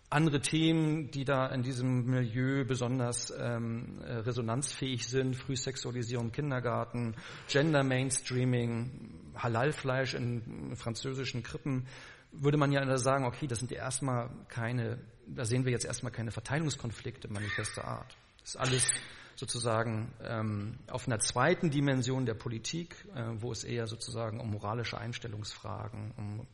andere 0.08 0.40
Themen, 0.40 1.10
die 1.10 1.24
da 1.24 1.46
in 1.48 1.62
diesem 1.62 2.06
Milieu 2.06 2.64
besonders 2.64 3.32
ähm, 3.36 4.00
äh, 4.02 4.14
resonanzfähig 4.18 5.06
sind, 5.06 5.34
Frühsexualisierung 5.34 6.30
Kindergarten, 6.30 7.16
Gender 7.48 7.82
Mainstreaming, 7.82 9.15
Halalfleisch 9.36 10.14
in 10.14 10.76
französischen 10.76 11.42
Krippen, 11.42 11.86
würde 12.32 12.56
man 12.56 12.72
ja 12.72 12.98
sagen, 12.98 13.24
okay, 13.24 13.46
das 13.46 13.58
sind 13.58 13.70
ja 13.70 13.78
erstmal 13.78 14.30
keine, 14.48 14.98
da 15.26 15.44
sehen 15.44 15.64
wir 15.64 15.72
jetzt 15.72 15.84
erstmal 15.84 16.12
keine 16.12 16.30
Verteilungskonflikte 16.30 17.28
manifester 17.28 17.84
Art. 17.84 18.16
Das 18.40 18.50
ist 18.50 18.56
alles 18.56 18.90
sozusagen 19.36 20.12
ähm, 20.22 20.78
auf 20.88 21.06
einer 21.06 21.18
zweiten 21.18 21.70
Dimension 21.70 22.26
der 22.26 22.34
Politik, 22.34 22.96
äh, 23.14 23.24
wo 23.40 23.52
es 23.52 23.64
eher 23.64 23.86
sozusagen 23.86 24.40
um 24.40 24.50
moralische 24.50 24.98
Einstellungsfragen, 24.98 26.12
um 26.16 26.46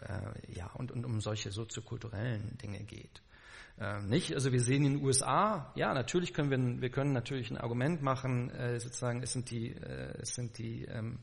äh, 0.00 0.54
ja, 0.54 0.70
und, 0.74 0.92
und 0.92 1.04
um 1.04 1.20
solche 1.20 1.50
soziokulturellen 1.50 2.56
Dinge 2.58 2.84
geht. 2.84 3.22
Äh, 3.78 4.02
nicht? 4.02 4.34
Also 4.34 4.52
wir 4.52 4.60
sehen 4.60 4.84
in 4.84 4.94
den 4.98 5.04
USA, 5.04 5.72
ja, 5.74 5.92
natürlich 5.94 6.32
können 6.32 6.50
wir, 6.50 6.80
wir 6.80 6.90
können 6.90 7.12
natürlich 7.12 7.50
ein 7.50 7.56
Argument 7.56 8.02
machen, 8.02 8.50
äh, 8.50 8.78
sozusagen, 8.78 9.22
es 9.22 9.32
sind 9.32 9.50
die, 9.50 9.72
äh, 9.72 10.18
es 10.20 10.34
sind 10.34 10.58
die 10.58 10.84
ähm, 10.84 11.18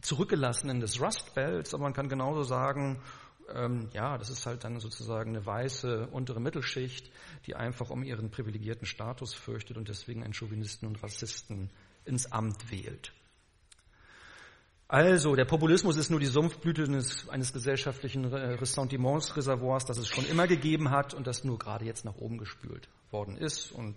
Zurückgelassenen 0.00 0.80
des 0.80 1.00
Rust 1.00 1.34
Belts, 1.34 1.74
aber 1.74 1.84
man 1.84 1.92
kann 1.92 2.08
genauso 2.08 2.44
sagen, 2.44 3.02
ähm, 3.54 3.88
ja, 3.92 4.18
das 4.18 4.30
ist 4.30 4.46
halt 4.46 4.64
dann 4.64 4.78
sozusagen 4.80 5.30
eine 5.30 5.44
weiße 5.44 6.08
untere 6.08 6.40
Mittelschicht, 6.40 7.10
die 7.46 7.56
einfach 7.56 7.90
um 7.90 8.02
ihren 8.02 8.30
privilegierten 8.30 8.86
Status 8.86 9.34
fürchtet 9.34 9.76
und 9.76 9.88
deswegen 9.88 10.22
einen 10.22 10.34
Chauvinisten 10.34 10.86
und 10.86 11.02
Rassisten 11.02 11.70
ins 12.04 12.30
Amt 12.30 12.70
wählt. 12.70 13.12
Also, 14.90 15.34
der 15.34 15.44
Populismus 15.44 15.98
ist 15.98 16.10
nur 16.10 16.18
die 16.18 16.26
Sumpfblüte 16.26 16.84
eines, 16.84 17.28
eines 17.28 17.52
gesellschaftlichen 17.52 18.24
Ressentimentsreservoirs, 18.24 19.84
das 19.84 19.98
es 19.98 20.08
schon 20.08 20.24
immer 20.24 20.46
gegeben 20.46 20.90
hat 20.90 21.12
und 21.12 21.26
das 21.26 21.44
nur 21.44 21.58
gerade 21.58 21.84
jetzt 21.84 22.06
nach 22.06 22.16
oben 22.16 22.38
gespült 22.38 22.88
worden 23.10 23.36
ist. 23.36 23.70
Und 23.70 23.96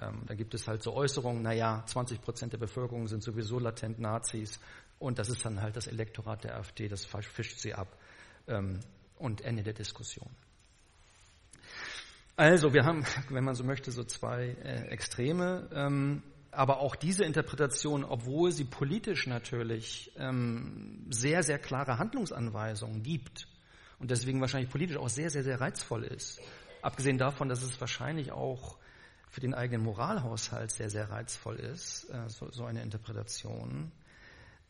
Ähm, 0.00 0.22
da 0.26 0.34
gibt 0.34 0.54
es 0.54 0.66
halt 0.66 0.82
so 0.82 0.94
Äußerungen, 0.94 1.42
naja, 1.42 1.82
20 1.86 2.20
Prozent 2.20 2.52
der 2.52 2.58
Bevölkerung 2.58 3.06
sind 3.06 3.22
sowieso 3.22 3.58
latent 3.58 3.98
Nazis 3.98 4.58
und 4.98 5.18
das 5.18 5.28
ist 5.28 5.44
dann 5.44 5.60
halt 5.62 5.76
das 5.76 5.86
Elektorat 5.86 6.44
der 6.44 6.56
AfD, 6.56 6.88
das 6.88 7.04
fischt 7.04 7.58
sie 7.58 7.74
ab 7.74 7.96
ähm, 8.46 8.80
und 9.18 9.42
Ende 9.42 9.62
der 9.62 9.74
Diskussion. 9.74 10.30
Also 12.36 12.72
wir 12.72 12.84
haben, 12.84 13.04
wenn 13.28 13.44
man 13.44 13.54
so 13.54 13.64
möchte, 13.64 13.90
so 13.90 14.04
zwei 14.04 14.56
äh, 14.62 14.88
Extreme. 14.88 15.68
Ähm, 15.74 16.22
aber 16.52 16.80
auch 16.80 16.96
diese 16.96 17.24
Interpretation, 17.24 18.02
obwohl 18.02 18.50
sie 18.50 18.64
politisch 18.64 19.26
natürlich 19.26 20.10
ähm, 20.16 21.06
sehr, 21.10 21.42
sehr 21.42 21.58
klare 21.58 21.98
Handlungsanweisungen 21.98 23.02
gibt 23.02 23.46
und 23.98 24.10
deswegen 24.10 24.40
wahrscheinlich 24.40 24.70
politisch 24.70 24.96
auch 24.96 25.08
sehr, 25.08 25.30
sehr, 25.30 25.44
sehr 25.44 25.60
reizvoll 25.60 26.02
ist, 26.02 26.40
abgesehen 26.82 27.18
davon, 27.18 27.48
dass 27.48 27.62
es 27.62 27.80
wahrscheinlich 27.80 28.32
auch 28.32 28.78
für 29.30 29.40
den 29.40 29.54
eigenen 29.54 29.84
Moralhaushalt 29.84 30.72
sehr, 30.72 30.90
sehr 30.90 31.10
reizvoll 31.10 31.56
ist, 31.56 32.10
äh, 32.10 32.28
so, 32.28 32.50
so, 32.50 32.64
eine 32.64 32.82
Interpretation, 32.82 33.92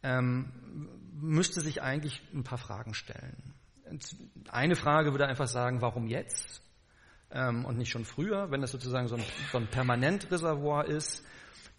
ähm, 0.02 0.88
müsste 1.14 1.60
sich 1.60 1.82
eigentlich 1.82 2.22
ein 2.34 2.44
paar 2.44 2.58
Fragen 2.58 2.94
stellen. 2.94 3.54
Eine 4.50 4.76
Frage 4.76 5.12
würde 5.12 5.26
einfach 5.26 5.48
sagen, 5.48 5.80
warum 5.80 6.06
jetzt 6.06 6.62
ähm, 7.32 7.64
und 7.64 7.78
nicht 7.78 7.90
schon 7.90 8.04
früher, 8.04 8.50
wenn 8.50 8.60
das 8.60 8.70
sozusagen 8.70 9.08
so 9.08 9.16
ein, 9.16 9.24
so 9.50 9.58
ein 9.58 9.66
Permanentreservoir 9.66 10.86
ist, 10.86 11.24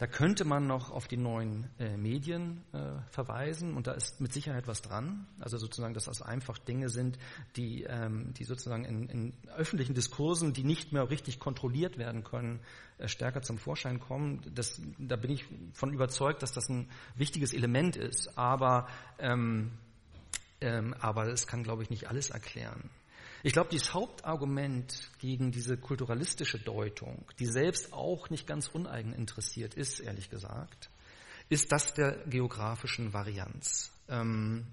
da 0.02 0.08
könnte 0.08 0.46
man 0.46 0.66
noch 0.66 0.90
auf 0.90 1.08
die 1.08 1.16
neuen 1.16 1.70
äh, 1.78 1.96
Medien 1.96 2.64
äh, 2.74 2.80
verweisen 3.12 3.76
und 3.76 3.86
da 3.86 3.92
ist 3.92 4.20
mit 4.20 4.34
Sicherheit 4.34 4.68
was 4.68 4.82
dran. 4.82 5.28
Also 5.40 5.60
sozusagen, 5.60 5.94
dass 5.94 6.06
das 6.06 6.24
einfach 6.24 6.58
Dinge 6.58 6.90
sind, 6.90 7.20
die, 7.56 7.84
ähm, 7.84 8.34
die 8.34 8.44
sozusagen 8.44 8.84
in, 8.84 9.08
in, 9.10 9.34
öffentlichen 9.56 9.94
Diskursen, 9.94 10.54
die 10.54 10.64
nicht 10.64 10.92
mehr 10.92 11.12
richtig 11.12 11.38
kontrolliert 11.38 12.00
werden 12.00 12.24
können, 12.24 12.62
äh, 12.98 13.08
stärker 13.08 13.44
zum 13.44 13.60
Vorschein 13.60 14.00
kommen. 14.00 14.42
Das, 14.56 14.82
da 14.98 15.18
bin 15.18 15.30
ich 15.30 15.46
von 15.74 15.94
überzeugt, 15.94 16.42
dass 16.42 16.52
das 16.52 16.68
ein 16.68 16.90
wichtiges 17.16 17.54
Element 17.54 17.96
ist. 17.96 18.40
Aber, 18.40 18.88
ähm, 19.20 19.70
ähm, 20.62 20.96
aber 21.00 21.28
es 21.28 21.46
kann, 21.46 21.62
glaube 21.62 21.84
ich, 21.84 21.92
nicht 21.92 22.10
alles 22.10 22.32
erklären. 22.32 22.90
Ich 23.44 23.54
glaube, 23.54 23.70
das 23.72 23.94
Hauptargument 23.94 25.10
gegen 25.20 25.52
diese 25.52 25.78
kulturalistische 25.78 26.60
Deutung, 26.60 27.26
die 27.40 27.48
selbst 27.48 27.92
auch 27.92 28.30
nicht 28.30 28.46
ganz 28.46 28.68
uneigen 28.68 29.14
interessiert 29.14 29.74
ist, 29.74 30.00
ehrlich 30.00 30.30
gesagt, 30.30 30.90
ist 31.50 31.72
das 31.72 31.94
der 31.94 32.24
geografischen 32.28 33.14
Varianz. 33.14 33.92
Ähm, 34.08 34.68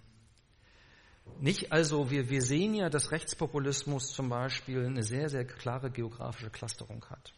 nicht 1.40 1.72
also, 1.72 2.10
wir, 2.10 2.28
wir 2.30 2.42
sehen 2.42 2.74
ja, 2.74 2.88
dass 2.88 3.10
Rechtspopulismus 3.10 4.12
zum 4.12 4.28
Beispiel 4.28 4.84
eine 4.84 5.02
sehr, 5.02 5.28
sehr 5.28 5.46
klare 5.46 5.90
geografische 5.90 6.50
Clusterung 6.50 7.04
hat. 7.06 7.32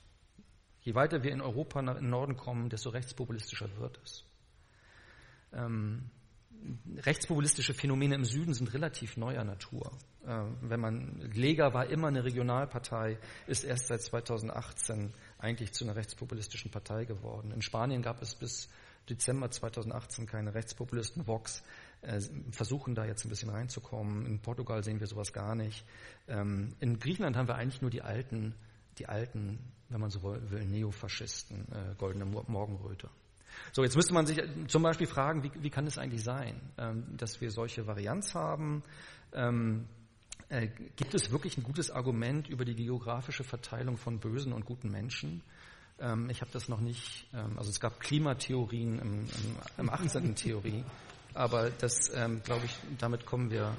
Je 0.83 0.95
weiter 0.95 1.23
wir 1.23 1.33
in 1.33 1.43
Europa 1.43 1.83
nach 1.83 1.97
in 1.97 2.09
Norden 2.09 2.37
kommen, 2.37 2.71
desto 2.71 2.91
rechtspopulistischer 2.91 3.69
wird 3.79 4.01
es. 4.03 4.25
Ähm, 5.53 6.11
rechtspopulistische 6.99 7.75
Phänomene 7.75 8.15
im 8.15 8.25
Süden 8.25 8.55
sind 8.55 8.73
relativ 8.75 9.17
neuer 9.17 9.45
Natur. 9.45 9.93
Äh, 10.27 10.45
wenn 10.63 10.81
man, 10.81 11.21
Lega 11.33 11.73
war 11.73 11.87
immer 11.87 12.09
eine 12.09 12.25
Regionalpartei, 12.25 13.19
ist 13.47 13.65
erst 13.65 13.89
seit 13.89 14.03
2018 14.03 15.13
eigentlich 15.39 15.73
zu 15.73 15.85
einer 15.85 15.97
rechtspopulistischen 15.97 16.71
Partei 16.71 17.05
geworden. 17.05 17.53
In 17.53 17.63
Spanien 17.63 18.03
gab 18.03 18.21
es 18.23 18.35
bis 18.35 18.69
Dezember 19.09 19.51
2018 19.51 20.27
keine 20.27 20.55
Rechtspopulisten. 20.55 21.27
Vox 21.27 21.63
äh, 22.03 22.21
versuchen 22.51 22.95
da 22.95 23.05
jetzt 23.05 23.25
ein 23.25 23.31
bisschen 23.31 23.51
reinzukommen. 23.51 24.27
In 24.27 24.41
Portugal 24.41 24.85
sehen 24.85 25.01
wir 25.01 25.07
sowas 25.07 25.33
gar 25.33 25.55
nicht. 25.55 25.85
Ähm, 26.29 26.75
in 26.81 26.99
Griechenland 26.99 27.37
haben 27.37 27.49
wir 27.49 27.57
eigentlich 27.57 27.83
nur 27.83 27.91
die 27.91 28.03
alten, 28.03 28.55
die 28.99 29.07
alten, 29.07 29.59
wenn 29.89 30.01
man 30.01 30.11
so 30.11 30.23
will, 30.23 30.65
Neofaschisten, 30.67 31.67
äh, 31.73 31.95
goldene 31.97 32.25
Morgenröte. 32.25 33.09
So, 33.73 33.83
jetzt 33.83 33.97
müsste 33.97 34.15
man 34.15 34.27
sich 34.27 34.41
zum 34.69 34.83
Beispiel 34.83 35.07
fragen, 35.07 35.43
wie, 35.43 35.51
wie 35.61 35.71
kann 35.71 35.87
es 35.87 35.99
eigentlich 35.99 36.23
sein, 36.25 36.61
ähm, 36.79 37.05
dass 37.17 37.41
wir 37.41 37.51
solche 37.51 37.87
Varianz 37.87 38.35
haben? 38.35 38.83
Ähm, 39.33 39.87
äh, 40.49 40.69
gibt 40.97 41.15
es 41.15 41.31
wirklich 41.31 41.57
ein 41.57 41.63
gutes 41.63 41.91
Argument 41.91 42.49
über 42.49 42.65
die 42.65 42.75
geografische 42.75 43.45
Verteilung 43.45 43.97
von 43.97 44.19
bösen 44.19 44.53
und 44.53 44.65
guten 44.65 44.91
Menschen? 44.91 45.43
Ähm, 46.01 46.29
ich 46.31 46.41
habe 46.41 46.51
das 46.53 46.69
noch 46.69 46.81
nicht, 46.81 47.29
also 47.57 47.71
es 47.71 47.79
gab 47.79 48.01
Klimatheorien 48.01 48.99
im, 48.99 49.13
im, 49.21 49.57
im 49.79 49.91
18. 49.91 50.35
Theorie, 50.35 50.85
aber 51.35 51.71
das, 51.71 52.11
glaube 52.43 52.65
ich, 52.65 52.77
damit 52.99 53.25
kommen 53.25 53.53
wir 53.53 53.77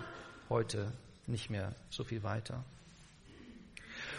heute 0.48 0.94
nicht 1.28 1.50
mehr 1.50 1.76
so 1.90 2.06
viel 2.06 2.24
weiter. 2.24 2.64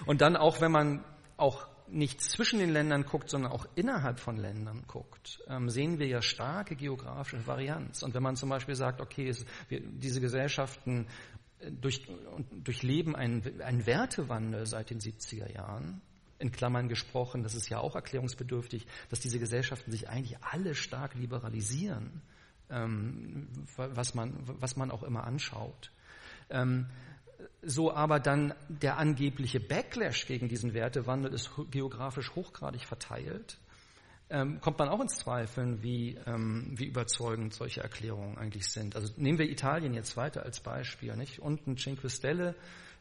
Und 0.05 0.21
dann 0.21 0.37
auch, 0.37 0.61
wenn 0.61 0.73
man 0.73 1.05
auch 1.37 1.67
nicht 1.89 2.21
zwischen 2.21 2.59
den 2.59 2.71
Ländern 2.71 3.05
guckt, 3.05 3.29
sondern 3.29 3.53
auch 3.53 3.67
innerhalb 3.75 4.19
von 4.19 4.37
Ländern 4.37 4.85
guckt, 4.87 5.43
ähm, 5.49 5.69
sehen 5.69 5.99
wir 5.99 6.07
ja 6.07 6.23
starke 6.23 6.77
geografische 6.77 7.47
Varianz. 7.47 8.03
Und 8.03 8.15
wenn 8.15 8.23
man 8.23 8.37
zum 8.37 8.49
Beispiel 8.49 8.75
sagt, 8.75 9.01
okay, 9.01 9.29
es, 9.29 9.45
wir, 9.69 9.81
diese 9.81 10.21
Gesellschaften 10.21 11.07
durch, 11.71 12.03
durchleben 12.65 13.15
einen, 13.15 13.61
einen 13.61 13.87
Wertewandel 13.87 14.67
seit 14.67 14.91
den 14.91 15.01
70er 15.01 15.53
Jahren, 15.53 16.01
in 16.39 16.51
Klammern 16.51 16.89
gesprochen, 16.89 17.45
das 17.45 17.55
ist 17.55 17.69
ja 17.69 17.79
auch 17.79 17.95
erklärungsbedürftig, 17.95 18.87
dass 19.11 19.21
diese 19.21 19.39
Gesellschaften 19.39 19.93
sich 19.93 20.09
eigentlich 20.09 20.37
alle 20.43 20.75
stark 20.75 21.15
liberalisieren, 21.15 22.21
ähm, 22.69 23.49
was, 23.77 24.15
man, 24.15 24.35
was 24.45 24.77
man 24.77 24.91
auch 24.91 25.05
immer 25.05 25.23
anschaut. 25.25 25.93
Ähm, 26.51 26.87
so 27.63 27.93
aber 27.93 28.21
dann 28.21 28.55
der 28.69 28.99
angebliche 28.99 29.61
Backlash 29.61 30.27
gegen 30.27 30.49
diesen 30.49 30.75
Wertewandel 30.75 31.33
ist 31.33 31.51
geografisch 31.71 32.35
hochgradig 32.35 32.85
verteilt 32.85 33.59
ähm, 34.33 34.61
kommt 34.63 34.79
man 34.79 34.89
auch 34.89 35.01
ins 35.01 35.19
Zweifeln, 35.19 35.83
wie, 35.83 36.17
ähm, 36.27 36.73
wie 36.75 36.87
überzeugend 36.87 37.53
solche 37.53 37.83
Erklärungen 37.83 38.39
eigentlich 38.39 38.67
sind. 38.67 38.97
Also 38.97 39.13
nehmen 39.19 39.39
wir 39.39 39.49
Italien 39.49 39.93
jetzt 39.93 40.17
weiter 40.17 40.43
als 40.43 40.61
Beispiel. 40.61 41.15
Nicht? 41.17 41.39
Unten 41.39 41.77
Cinque 41.77 42.09
Stelle, 42.09 42.55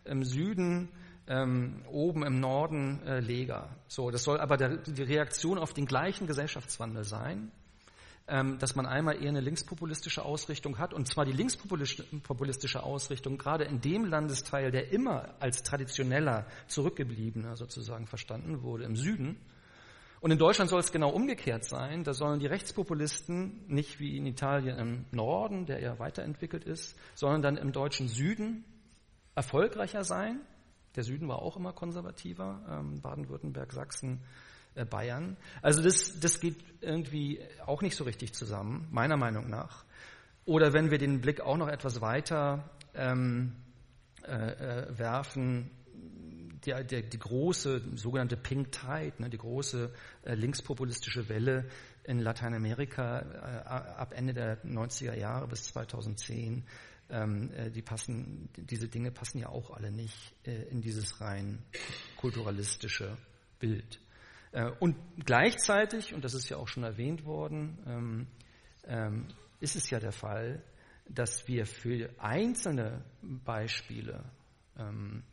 im 0.03 0.25
Süden, 0.25 0.89
ähm, 1.27 1.85
oben 1.89 2.25
im 2.25 2.41
Norden 2.41 3.01
äh, 3.05 3.21
Lega. 3.21 3.69
So, 3.87 4.11
das 4.11 4.23
soll 4.23 4.41
aber 4.41 4.57
der, 4.57 4.77
die 4.77 5.03
Reaktion 5.03 5.57
auf 5.57 5.73
den 5.73 5.85
gleichen 5.85 6.27
Gesellschaftswandel 6.27 7.05
sein, 7.05 7.51
dass 8.59 8.75
man 8.75 8.85
einmal 8.85 9.21
eher 9.21 9.29
eine 9.29 9.41
linkspopulistische 9.41 10.23
Ausrichtung 10.23 10.77
hat, 10.77 10.93
und 10.93 11.07
zwar 11.07 11.25
die 11.25 11.33
linkspopulistische 11.33 12.81
Ausrichtung 12.81 13.37
gerade 13.37 13.65
in 13.65 13.81
dem 13.81 14.05
Landesteil, 14.05 14.71
der 14.71 14.91
immer 14.91 15.35
als 15.39 15.63
traditioneller, 15.63 16.45
zurückgebliebener 16.67 17.57
sozusagen 17.57 18.07
verstanden 18.07 18.63
wurde, 18.63 18.85
im 18.85 18.95
Süden, 18.95 19.37
und 20.21 20.29
in 20.29 20.37
Deutschland 20.37 20.69
soll 20.69 20.79
es 20.79 20.91
genau 20.91 21.09
umgekehrt 21.09 21.65
sein. 21.65 22.03
Da 22.03 22.13
sollen 22.13 22.39
die 22.39 22.45
Rechtspopulisten 22.45 23.65
nicht 23.67 23.99
wie 23.99 24.17
in 24.17 24.27
Italien 24.27 24.77
im 24.77 25.05
Norden, 25.09 25.65
der 25.65 25.79
eher 25.79 25.97
weiterentwickelt 25.97 26.63
ist, 26.63 26.95
sondern 27.15 27.41
dann 27.41 27.57
im 27.57 27.71
deutschen 27.71 28.07
Süden 28.07 28.63
erfolgreicher 29.33 30.03
sein. 30.03 30.39
Der 30.95 31.03
Süden 31.03 31.27
war 31.27 31.41
auch 31.41 31.57
immer 31.57 31.73
konservativer, 31.73 32.61
ähm, 32.69 33.01
Baden-Württemberg, 33.01 33.73
Sachsen, 33.73 34.21
Bayern. 34.89 35.37
Also 35.61 35.81
das, 35.81 36.19
das 36.19 36.39
geht 36.39 36.57
irgendwie 36.81 37.39
auch 37.65 37.81
nicht 37.81 37.95
so 37.95 38.03
richtig 38.03 38.33
zusammen, 38.33 38.87
meiner 38.91 39.17
Meinung 39.17 39.49
nach. 39.49 39.85
Oder 40.45 40.73
wenn 40.73 40.91
wir 40.91 40.97
den 40.97 41.21
Blick 41.21 41.41
auch 41.41 41.57
noch 41.57 41.67
etwas 41.67 42.01
weiter 42.01 42.69
ähm, 42.95 43.53
äh, 44.23 44.31
äh, 44.33 44.97
werfen 44.97 45.69
der, 46.65 46.83
der, 46.83 47.01
die 47.01 47.19
große 47.19 47.81
sogenannte 47.95 48.37
Pink 48.37 48.71
Tide, 48.71 49.13
ne, 49.17 49.29
die 49.29 49.37
große 49.37 49.91
äh, 50.23 50.35
linkspopulistische 50.35 51.27
Welle 51.29 51.65
in 52.03 52.19
Lateinamerika 52.19 53.19
äh, 53.19 53.67
ab 53.67 54.13
Ende 54.15 54.33
der 54.33 54.63
90er 54.63 55.15
Jahre 55.17 55.47
bis 55.47 55.63
2010, 55.65 56.63
ähm, 57.09 57.51
äh, 57.53 57.71
die 57.71 57.81
passen, 57.81 58.49
diese 58.55 58.87
Dinge 58.87 59.11
passen 59.11 59.39
ja 59.39 59.49
auch 59.49 59.71
alle 59.71 59.91
nicht 59.91 60.33
äh, 60.45 60.63
in 60.69 60.81
dieses 60.81 61.19
rein 61.21 61.63
kulturalistische 62.17 63.17
Bild. 63.59 63.99
Äh, 64.51 64.71
und 64.79 64.95
gleichzeitig, 65.25 66.13
und 66.13 66.23
das 66.23 66.33
ist 66.33 66.49
ja 66.49 66.57
auch 66.57 66.67
schon 66.67 66.83
erwähnt 66.83 67.25
worden, 67.25 67.77
ähm, 67.85 68.27
ähm, 68.85 69.27
ist 69.59 69.75
es 69.75 69.89
ja 69.89 69.99
der 69.99 70.11
Fall, 70.11 70.63
dass 71.07 71.47
wir 71.47 71.65
für 71.65 72.09
einzelne 72.17 73.03
Beispiele 73.21 74.23
ähm, 74.77 75.23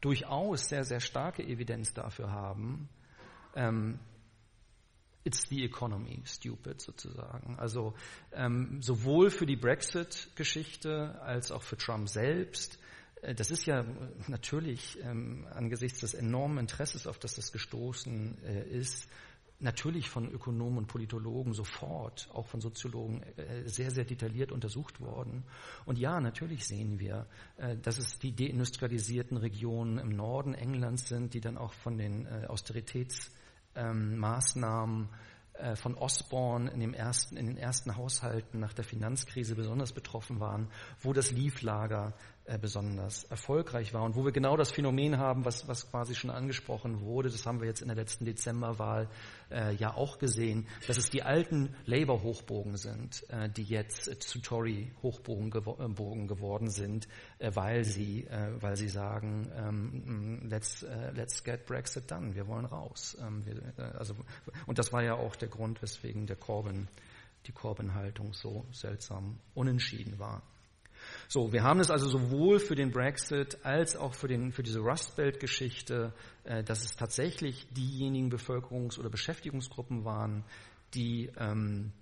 durchaus 0.00 0.68
sehr, 0.68 0.84
sehr 0.84 1.00
starke 1.00 1.42
Evidenz 1.42 1.94
dafür 1.94 2.30
haben, 2.30 2.88
it's 5.24 5.48
the 5.48 5.64
economy, 5.64 6.22
stupid 6.24 6.80
sozusagen. 6.80 7.58
Also 7.58 7.94
ähm, 8.32 8.80
sowohl 8.80 9.30
für 9.30 9.46
die 9.46 9.56
Brexit-Geschichte 9.56 11.20
als 11.22 11.52
auch 11.52 11.62
für 11.62 11.76
Trump 11.76 12.08
selbst. 12.08 12.78
Äh, 13.22 13.34
das 13.34 13.50
ist 13.50 13.64
ja 13.66 13.84
natürlich 14.28 14.98
ähm, 15.02 15.46
angesichts 15.50 16.00
des 16.00 16.14
enormen 16.14 16.58
Interesses, 16.58 17.06
auf 17.06 17.18
das 17.18 17.34
das 17.34 17.52
gestoßen 17.52 18.36
äh, 18.44 18.68
ist, 18.68 19.08
natürlich 19.62 20.10
von 20.10 20.30
Ökonomen 20.30 20.78
und 20.78 20.86
Politologen 20.88 21.54
sofort, 21.54 22.28
auch 22.34 22.46
von 22.46 22.60
Soziologen, 22.60 23.22
äh, 23.36 23.66
sehr, 23.68 23.90
sehr 23.90 24.04
detailliert 24.04 24.52
untersucht 24.52 25.00
worden. 25.00 25.44
Und 25.86 25.98
ja, 25.98 26.20
natürlich 26.20 26.66
sehen 26.66 26.98
wir, 26.98 27.26
äh, 27.56 27.76
dass 27.76 27.98
es 27.98 28.18
die 28.18 28.34
deindustrialisierten 28.34 29.36
Regionen 29.36 29.98
im 29.98 30.10
Norden 30.10 30.54
Englands 30.54 31.08
sind, 31.08 31.34
die 31.34 31.40
dann 31.40 31.56
auch 31.56 31.72
von 31.72 31.96
den 31.96 32.26
äh, 32.26 32.46
Austeritäts 32.48 33.30
ähm, 33.74 34.22
äh, 35.54 35.76
von 35.76 35.94
Osborne 35.94 36.70
in, 36.70 36.80
dem 36.80 36.94
ersten, 36.94 37.36
in 37.36 37.46
den 37.46 37.56
ersten 37.56 37.96
Haushalten 37.96 38.58
nach 38.58 38.72
der 38.72 38.84
Finanzkrise 38.84 39.54
besonders 39.54 39.92
betroffen 39.92 40.40
waren, 40.40 40.68
wo 41.00 41.12
das 41.12 41.30
Lieflager 41.30 42.08
äh, 42.08 42.31
besonders 42.60 43.24
erfolgreich 43.24 43.94
war 43.94 44.02
und 44.02 44.16
wo 44.16 44.24
wir 44.24 44.32
genau 44.32 44.56
das 44.56 44.72
Phänomen 44.72 45.18
haben, 45.18 45.44
was, 45.44 45.68
was 45.68 45.90
quasi 45.90 46.14
schon 46.14 46.30
angesprochen 46.30 47.00
wurde, 47.00 47.30
das 47.30 47.46
haben 47.46 47.60
wir 47.60 47.68
jetzt 47.68 47.82
in 47.82 47.88
der 47.88 47.96
letzten 47.96 48.24
Dezemberwahl 48.24 49.08
äh, 49.50 49.74
ja 49.74 49.94
auch 49.94 50.18
gesehen, 50.18 50.66
dass 50.86 50.96
es 50.96 51.10
die 51.10 51.22
alten 51.22 51.74
Labour-Hochbogen 51.86 52.76
sind, 52.76 53.28
äh, 53.30 53.48
die 53.48 53.62
jetzt 53.62 54.08
äh, 54.08 54.18
zu 54.18 54.40
Tory-Hochbogen 54.40 55.50
gewo 55.50 55.76
äh, 55.78 56.26
geworden 56.26 56.70
sind, 56.70 57.06
äh, 57.38 57.50
weil 57.54 57.84
sie, 57.84 58.26
weil 58.60 58.76
sie 58.76 58.88
sagen, 58.88 59.50
ähm, 59.56 60.40
mm, 60.40 60.48
let's, 60.48 60.84
let's 61.14 61.44
get 61.44 61.66
Brexit 61.66 62.10
done, 62.10 62.34
wir 62.34 62.46
wollen 62.46 62.64
raus. 62.64 63.16
Ähm, 63.20 63.44
wir, 63.44 63.94
also, 63.98 64.14
und 64.66 64.78
das 64.78 64.92
war 64.92 65.02
ja 65.02 65.14
auch 65.14 65.36
der 65.36 65.48
Grund, 65.48 65.82
weswegen 65.82 66.26
der 66.26 66.36
Corbyn, 66.36 66.88
die 67.46 67.52
Corbyn-Haltung 67.52 68.32
so 68.32 68.66
seltsam 68.72 69.38
unentschieden 69.54 70.18
war. 70.18 70.42
So, 71.32 71.50
wir 71.50 71.62
haben 71.62 71.80
es 71.80 71.90
also 71.90 72.10
sowohl 72.10 72.58
für 72.58 72.74
den 72.74 72.90
Brexit 72.90 73.64
als 73.64 73.96
auch 73.96 74.12
für, 74.12 74.28
den, 74.28 74.52
für 74.52 74.62
diese 74.62 74.80
Rust 74.80 75.16
Belt-Geschichte, 75.16 76.12
äh, 76.44 76.62
dass 76.62 76.84
es 76.84 76.94
tatsächlich 76.94 77.66
diejenigen 77.70 78.30
Bevölkerungs- 78.30 78.98
oder 78.98 79.08
Beschäftigungsgruppen 79.08 80.04
waren, 80.04 80.44
die, 80.92 81.32
ähm, 81.38 81.92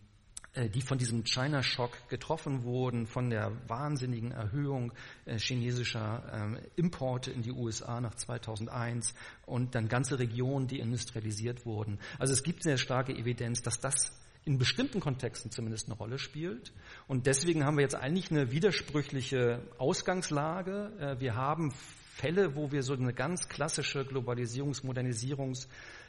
äh, 0.55 0.69
die 0.69 0.83
von 0.83 0.99
diesem 0.99 1.23
China-Schock 1.25 2.09
getroffen 2.09 2.65
wurden, 2.65 3.07
von 3.07 3.31
der 3.31 3.53
wahnsinnigen 3.69 4.33
Erhöhung 4.33 4.93
äh, 5.27 5.39
chinesischer 5.39 6.25
ähm, 6.33 6.59
Importe 6.75 7.31
in 7.31 7.43
die 7.43 7.53
USA 7.53 8.01
nach 8.01 8.17
2001 8.17 9.15
und 9.47 9.77
dann 9.77 9.87
ganze 9.87 10.19
Regionen, 10.19 10.67
die 10.67 10.81
industrialisiert 10.81 11.65
wurden. 11.65 12.01
Also 12.19 12.33
es 12.33 12.43
gibt 12.43 12.65
sehr 12.65 12.79
starke 12.79 13.13
Evidenz, 13.13 13.63
dass 13.63 13.79
das 13.79 14.11
in 14.45 14.59
bestimmten 14.59 15.01
Kontexten 15.01 15.51
zumindest 15.51 15.89
eine 15.89 15.97
Rolle 15.97 16.19
spielt. 16.19 16.73
Und 17.07 17.27
deswegen 17.27 17.65
haben 17.65 17.77
wir 17.77 17.83
jetzt 17.83 17.95
eigentlich 17.95 18.31
eine 18.31 18.51
widersprüchliche 18.51 19.63
Ausgangslage. 19.79 20.93
Äh, 20.99 21.21
wir 21.21 21.35
haben 21.35 21.73
Fälle, 22.15 22.55
wo 22.57 22.73
wir 22.73 22.83
so 22.83 22.95
eine 22.95 23.13
ganz 23.13 23.49
klassische 23.49 24.03
Globalisierungs-, 24.03 24.85
Modernisierungs-, 24.85 25.69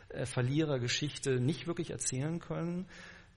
äh, 0.09 0.25
Verlierergeschichte 0.25 1.39
nicht 1.39 1.67
wirklich 1.67 1.91
erzählen 1.91 2.39
können. 2.39 2.87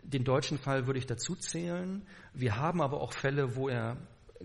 Den 0.03 0.25
deutschen 0.25 0.59
Fall 0.59 0.87
würde 0.87 0.99
ich 0.99 1.07
dazu 1.07 1.35
zählen. 1.35 2.07
Wir 2.33 2.57
haben 2.57 2.83
aber 2.83 3.01
auch 3.01 3.13
Fälle, 3.13 3.57
wo 3.57 3.69
er 3.69 3.97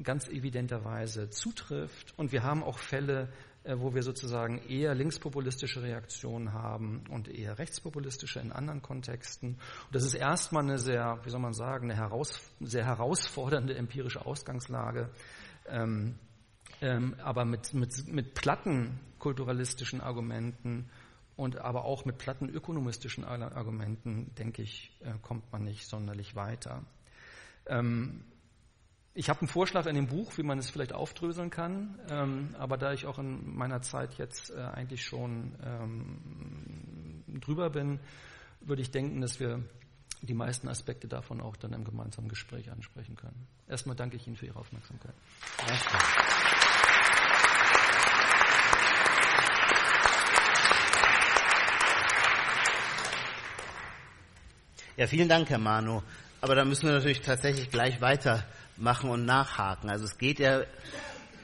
ganz 0.03 0.29
evidenterweise 0.29 1.29
zutrifft. 1.29 2.13
Und 2.17 2.31
wir 2.31 2.43
haben 2.43 2.63
auch 2.63 2.77
Fälle, 2.77 3.29
wo 3.77 3.93
wir 3.93 4.03
sozusagen 4.03 4.59
eher 4.67 4.95
linkspopulistische 4.95 5.81
Reaktionen 5.81 6.53
haben 6.53 7.03
und 7.09 7.27
eher 7.27 7.59
rechtspopulistische 7.59 8.39
in 8.39 8.51
anderen 8.51 8.81
Kontexten. 8.81 9.49
Und 9.51 9.95
das 9.95 10.03
ist 10.03 10.15
erstmal 10.15 10.63
eine 10.63 10.77
sehr, 10.77 11.19
wie 11.23 11.29
soll 11.29 11.39
man 11.39 11.53
sagen, 11.53 11.91
eine 11.91 11.99
heraus, 11.99 12.39
sehr 12.59 12.85
herausfordernde 12.85 13.75
empirische 13.75 14.25
Ausgangslage, 14.25 15.09
ähm, 15.67 16.15
ähm, 16.81 17.15
aber 17.23 17.45
mit, 17.45 17.73
mit, 17.73 18.07
mit 18.07 18.33
platten 18.33 18.99
kulturalistischen 19.19 20.01
Argumenten 20.01 20.89
und 21.35 21.57
aber 21.57 21.85
auch 21.85 22.05
mit 22.05 22.17
platten 22.17 22.49
ökonomistischen 22.49 23.23
Argumenten, 23.23 24.33
denke 24.35 24.61
ich, 24.61 24.91
äh, 25.01 25.13
kommt 25.21 25.51
man 25.51 25.63
nicht 25.63 25.87
sonderlich 25.87 26.35
weiter. 26.35 26.83
Ähm, 27.65 28.23
ich 29.19 29.27
habe 29.27 29.41
einen 29.41 29.49
Vorschlag 29.49 29.85
in 29.85 29.95
dem 29.95 30.07
Buch, 30.07 30.37
wie 30.37 30.43
man 30.43 30.59
es 30.59 30.69
vielleicht 30.69 30.93
aufdröseln 30.93 31.49
kann, 31.49 31.99
ähm, 32.09 32.55
aber 32.57 32.77
da 32.77 32.93
ich 32.93 33.05
auch 33.05 33.19
in 33.19 33.53
meiner 33.53 33.81
Zeit 33.81 34.13
jetzt 34.17 34.49
äh, 34.49 34.61
eigentlich 34.61 35.03
schon 35.03 35.55
ähm, 35.61 37.25
drüber 37.41 37.69
bin, 37.69 37.99
würde 38.61 38.81
ich 38.81 38.91
denken, 38.91 39.19
dass 39.19 39.41
wir 39.41 39.61
die 40.21 40.33
meisten 40.33 40.69
Aspekte 40.69 41.09
davon 41.09 41.41
auch 41.41 41.57
dann 41.57 41.73
im 41.73 41.83
gemeinsamen 41.83 42.29
Gespräch 42.29 42.71
ansprechen 42.71 43.17
können. 43.17 43.45
Erstmal 43.67 43.97
danke 43.97 44.15
ich 44.15 44.25
Ihnen 44.25 44.37
für 44.37 44.45
Ihre 44.45 44.57
Aufmerksamkeit. 44.57 45.13
Danke. 45.67 45.83
Ja, 54.95 55.07
vielen 55.07 55.27
Dank, 55.27 55.49
Herr 55.49 55.57
Manu. 55.57 56.03
Aber 56.39 56.55
da 56.55 56.63
müssen 56.63 56.87
wir 56.87 56.93
natürlich 56.93 57.19
tatsächlich 57.19 57.69
gleich 57.69 57.99
weiter 57.99 58.45
machen 58.79 59.09
und 59.09 59.25
nachhaken. 59.25 59.89
Also 59.89 60.05
es 60.05 60.17
geht 60.17 60.39
ja 60.39 60.63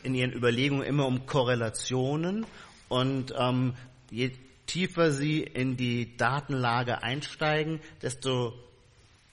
in 0.04 0.16
Ihren 0.16 0.34
Überlegungen 0.34 0.84
immer 0.84 1.06
um 1.06 1.26
Korrelationen 1.26 2.46
und 2.90 3.34
ähm, 3.38 3.76
je 4.12 4.32
tiefer 4.66 5.12
Sie 5.12 5.42
in 5.42 5.78
die 5.78 6.16
Datenlage 6.18 7.04
einsteigen, 7.04 7.82
desto 8.02 8.54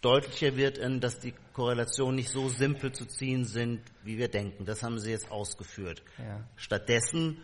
deutlicher 0.00 0.56
wird 0.56 0.80
dass 1.02 1.20
die 1.20 1.34
Korrelationen 1.52 2.16
nicht 2.16 2.30
so 2.30 2.48
simpel 2.48 2.92
zu 2.92 3.06
ziehen 3.06 3.44
sind, 3.44 3.80
wie 4.02 4.18
wir 4.18 4.28
denken. 4.28 4.64
Das 4.64 4.82
haben 4.82 4.98
Sie 4.98 5.10
jetzt 5.10 5.30
ausgeführt. 5.30 6.02
Ja. 6.18 6.40
Stattdessen 6.56 7.38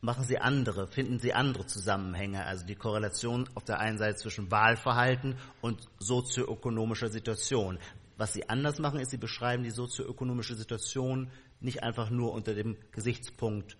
machen 0.00 0.24
Sie 0.24 0.38
andere, 0.38 0.88
finden 0.88 1.18
Sie 1.18 1.32
andere 1.32 1.66
Zusammenhänge, 1.66 2.44
also 2.44 2.66
die 2.66 2.74
Korrelation 2.74 3.48
auf 3.54 3.64
der 3.64 3.80
einen 3.80 3.98
Seite 3.98 4.16
zwischen 4.16 4.50
Wahlverhalten 4.50 5.36
und 5.60 5.80
sozioökonomischer 5.98 7.08
Situation. 7.08 7.78
Was 8.16 8.32
sie 8.32 8.48
anders 8.48 8.78
machen, 8.78 8.98
ist, 8.98 9.10
sie 9.10 9.18
beschreiben 9.18 9.62
die 9.62 9.70
sozioökonomische 9.70 10.54
Situation 10.54 11.30
nicht 11.60 11.82
einfach 11.82 12.10
nur 12.10 12.32
unter 12.32 12.54
dem 12.54 12.76
Gesichtspunkt 12.90 13.76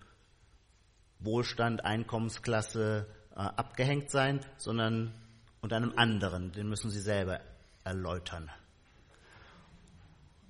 Wohlstand, 1.19 1.83
Einkommensklasse 1.83 3.07
äh, 3.31 3.35
abgehängt 3.39 4.11
sein, 4.11 4.39
sondern 4.57 5.13
unter 5.61 5.75
einem 5.77 5.93
anderen. 5.97 6.51
Den 6.51 6.69
müssen 6.69 6.91
Sie 6.91 6.99
selber 6.99 7.41
erläutern. 7.83 8.51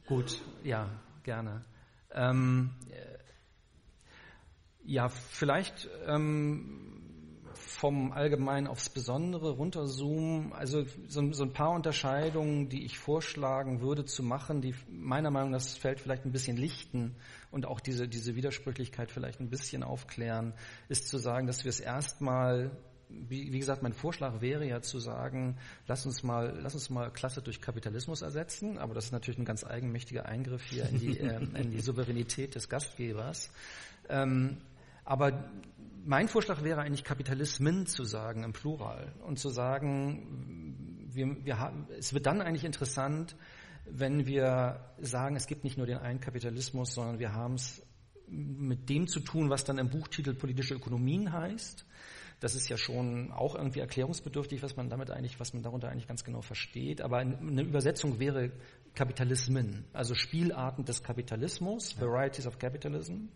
Gut, 0.06 0.42
ja, 0.64 0.90
gerne. 1.24 1.64
Ähm, 2.12 2.74
äh, 2.90 3.18
ja, 4.84 5.10
vielleicht 5.10 5.90
ähm, 6.06 6.97
vom 7.68 8.12
Allgemeinen 8.12 8.68
aufs 8.68 8.90
Besondere 8.90 9.52
runterzoomen. 9.52 10.54
Also 10.54 10.86
so, 11.08 11.32
so, 11.34 11.44
ein 11.44 11.54
paar 11.54 11.72
Unterscheidungen, 11.72 12.70
die 12.70 12.86
ich 12.86 12.98
vorschlagen 12.98 13.82
würde 13.82 14.06
zu 14.06 14.24
machen, 14.24 14.62
die 14.62 14.74
meiner 14.90 15.32
Meinung 15.32 15.52
nach 15.52 15.58
das 15.60 15.78
Feld 15.78 16.00
vielleicht 16.00 16.26
ein 16.26 16.32
bisschen 16.32 16.58
lichten 16.58 17.16
und 17.52 17.66
auch 17.66 17.80
diese, 17.80 18.08
diese 18.08 18.36
Widersprüchlichkeit 18.36 19.12
vielleicht 19.12 19.40
ein 19.40 19.50
bisschen 19.50 19.84
aufklären, 19.84 20.54
ist 20.90 21.10
zu 21.10 21.18
sagen, 21.18 21.48
dass 21.48 21.64
wir 21.64 21.70
es 21.70 21.80
erstmal 21.80 22.72
wie, 23.10 23.54
wie, 23.54 23.60
gesagt, 23.60 23.84
mein 23.84 23.94
Vorschlag 23.94 24.42
wäre 24.42 24.68
ja 24.68 24.82
zu 24.82 25.00
sagen, 25.00 25.58
lass 25.88 26.06
uns 26.06 26.24
mal, 26.24 26.58
lass 26.62 26.74
uns 26.74 26.90
mal 26.90 27.10
Klasse 27.10 27.42
durch 27.42 27.62
Kapitalismus 27.62 28.22
ersetzen, 28.22 28.78
aber 28.78 28.94
das 28.94 29.06
ist 29.06 29.12
natürlich 29.14 29.40
ein 29.40 29.46
ganz 29.46 29.66
eigenmächtiger 29.66 30.26
Eingriff 30.26 30.66
hier 30.66 30.90
in 30.90 31.00
die, 31.00 31.20
äh, 31.20 31.42
in 31.56 31.72
die 31.72 31.80
Souveränität 31.82 32.56
des 32.56 32.68
Gastgebers. 32.68 33.50
Ähm, 34.10 34.58
aber 35.08 35.46
mein 36.08 36.30
Vorschlag 36.30 36.64
wäre 36.64 36.82
eigentlich 36.82 37.04
Kapitalismen 37.04 37.86
zu 37.86 38.06
sagen 38.06 38.44
im 38.44 38.54
Plural 38.54 39.14
und 39.26 39.38
zu 39.38 39.50
sagen, 39.50 41.06
wir, 41.12 41.46
wir 41.46 41.60
haben, 41.60 41.88
es 42.00 42.14
wird 42.14 42.26
dann 42.26 42.42
eigentlich 42.42 42.64
interessant, 42.64 43.36
wenn 43.86 44.26
wir 44.26 44.94
sagen, 45.00 45.36
es 45.36 45.48
gibt 45.48 45.66
nicht 45.66 45.78
nur 45.78 45.86
den 45.86 45.98
einen 45.98 46.22
Kapitalismus, 46.22 46.94
sondern 46.94 47.20
wir 47.20 47.34
haben 47.34 47.56
es 47.56 47.86
mit 48.28 48.90
dem 48.90 49.08
zu 49.08 49.20
tun, 49.20 49.50
was 49.50 49.66
dann 49.66 49.78
im 49.78 49.90
Buchtitel 49.90 50.34
politische 50.34 50.76
Ökonomien 50.76 51.34
heißt. 51.34 51.86
Das 52.40 52.56
ist 52.56 52.70
ja 52.70 52.78
schon 52.78 53.32
auch 53.32 53.56
irgendwie 53.56 53.80
erklärungsbedürftig, 53.80 54.64
was 54.64 54.78
man 54.78 54.90
damit 54.90 55.12
eigentlich, 55.12 55.40
was 55.40 55.54
man 55.54 55.64
darunter 55.64 55.90
eigentlich 55.90 56.08
ganz 56.08 56.24
genau 56.24 56.42
versteht. 56.42 57.02
Aber 57.02 57.18
eine 57.18 57.64
Übersetzung 57.64 58.20
wäre 58.20 58.52
Kapitalismen, 58.98 59.86
also 59.94 60.16
Spielarten 60.16 60.84
des 60.84 61.04
Kapitalismus, 61.04 61.94
ja. 61.94 62.02
Varieties 62.02 62.48
of 62.48 62.58
Capitalism. 62.58 63.28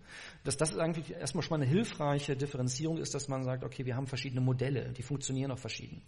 Dass 0.43 0.57
das 0.57 0.75
eigentlich 0.75 1.11
erstmal 1.11 1.43
schon 1.43 1.59
mal 1.59 1.63
eine 1.63 1.71
hilfreiche 1.71 2.35
Differenzierung 2.35 2.97
ist, 2.97 3.13
dass 3.13 3.27
man 3.27 3.43
sagt, 3.43 3.63
okay, 3.63 3.85
wir 3.85 3.95
haben 3.95 4.07
verschiedene 4.07 4.41
Modelle, 4.41 4.91
die 4.91 5.03
funktionieren 5.03 5.51
auch 5.51 5.59
verschieden. 5.59 6.01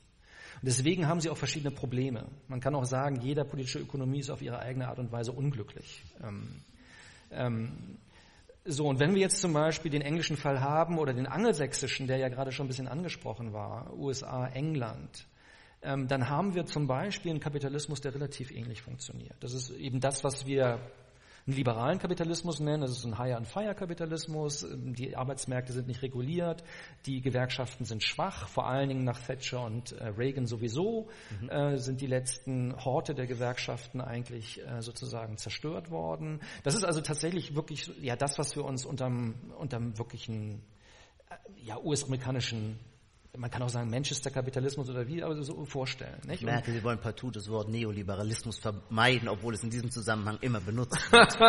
Und 0.56 0.66
deswegen 0.68 1.08
haben 1.08 1.22
sie 1.22 1.30
auch 1.30 1.38
verschiedene 1.38 1.72
Probleme. 1.72 2.26
Man 2.48 2.60
kann 2.60 2.74
auch 2.74 2.86
sagen, 2.86 3.22
jeder 3.22 3.44
politische 3.44 3.80
Ökonomie 3.80 4.20
ist 4.20 4.32
auf 4.32 4.42
ihre 4.42 4.60
eigene 4.60 4.88
Art 4.88 4.98
und 4.98 5.12
Weise 5.12 5.32
unglücklich. 5.32 6.02
Ähm, 6.24 6.64
ähm, 7.32 7.98
so, 8.66 8.88
und 8.88 9.00
wenn 9.00 9.14
wir 9.14 9.22
jetzt 9.22 9.40
zum 9.40 9.54
Beispiel 9.54 9.92
den 9.92 10.02
englischen 10.02 10.38
Fall 10.38 10.62
haben 10.62 10.98
oder 10.98 11.14
den 11.14 11.28
angelsächsischen, 11.28 12.08
der 12.08 12.18
ja 12.18 12.30
gerade 12.30 12.52
schon 12.52 12.66
ein 12.66 12.70
bisschen 12.70 12.88
angesprochen 12.88 13.54
war, 13.54 13.94
USA, 13.96 14.48
England, 14.48 15.28
dann 15.84 16.30
haben 16.30 16.56
wir 16.56 16.66
zum 16.66 16.88
Beispiel 16.88 17.32
einen 17.32 17.40
Kapitalismus, 17.40 18.02
der 18.02 18.16
relativ 18.16 18.52
ähnlich 18.52 18.82
funktioniert. 18.82 19.36
Das 19.42 19.54
ist 19.54 19.70
eben 19.72 20.00
das, 20.00 20.24
was 20.24 20.46
wir 20.46 20.80
einen 21.46 21.58
liberalen 21.58 22.00
Kapitalismus 22.00 22.60
nennen. 22.60 22.82
Das 22.82 22.92
ist 22.92 23.06
ein 23.06 23.18
Hire-and-Fire-Kapitalismus. 23.18 24.64
Ähm, 24.64 24.94
die 24.94 25.16
Arbeitsmärkte 25.16 25.74
sind 25.74 25.88
nicht 25.88 26.02
reguliert. 26.02 26.64
Die 27.06 27.22
Gewerkschaften 27.22 27.86
sind 27.86 28.04
schwach. 28.04 28.48
Vor 28.48 28.68
allen 28.68 28.90
Dingen 28.90 29.04
nach 29.04 29.20
Thatcher 29.20 29.64
und 29.66 29.92
äh, 29.94 30.08
Reagan 30.08 30.46
sowieso 30.46 31.10
mhm. 31.42 31.50
äh, 31.50 31.78
sind 31.78 32.02
die 32.02 32.08
letzten 32.08 32.74
Horte 32.84 33.14
der 33.14 33.28
Gewerkschaften 33.28 34.00
eigentlich 34.00 34.66
äh, 34.66 34.82
sozusagen 34.82 35.38
zerstört 35.38 35.92
worden. 35.92 36.40
Das 36.64 36.76
ist 36.76 36.86
also 36.86 37.02
tatsächlich 37.02 37.56
wirklich 37.56 37.92
ja 38.02 38.16
das, 38.16 38.38
was 38.38 38.56
wir 38.56 38.64
uns 38.64 38.86
unterm, 38.86 39.36
unterm 39.58 39.98
wirklichen 39.98 40.62
ja, 41.58 41.78
US-amerikanischen 41.78 42.80
man 43.36 43.50
kann 43.50 43.64
auch 43.64 43.70
sagen 43.70 43.90
Manchester-Kapitalismus 43.90 44.90
oder 44.90 45.08
wie, 45.08 45.24
aber 45.24 45.42
so 45.42 45.66
vorstellen. 45.66 46.20
Nicht? 46.28 46.42
Ich 46.42 46.46
merke, 46.46 46.72
Sie 46.72 46.84
wollen 46.84 47.00
partout 47.00 47.32
das 47.32 47.50
Wort 47.50 47.68
Neoliberalismus 47.68 48.60
vermeiden, 48.60 49.28
obwohl 49.28 49.56
es 49.56 49.64
in 49.64 49.72
diesem 49.72 49.90
Zusammenhang 49.90 50.38
immer 50.42 50.60
benutzt 50.60 51.00
wird. 51.12 51.40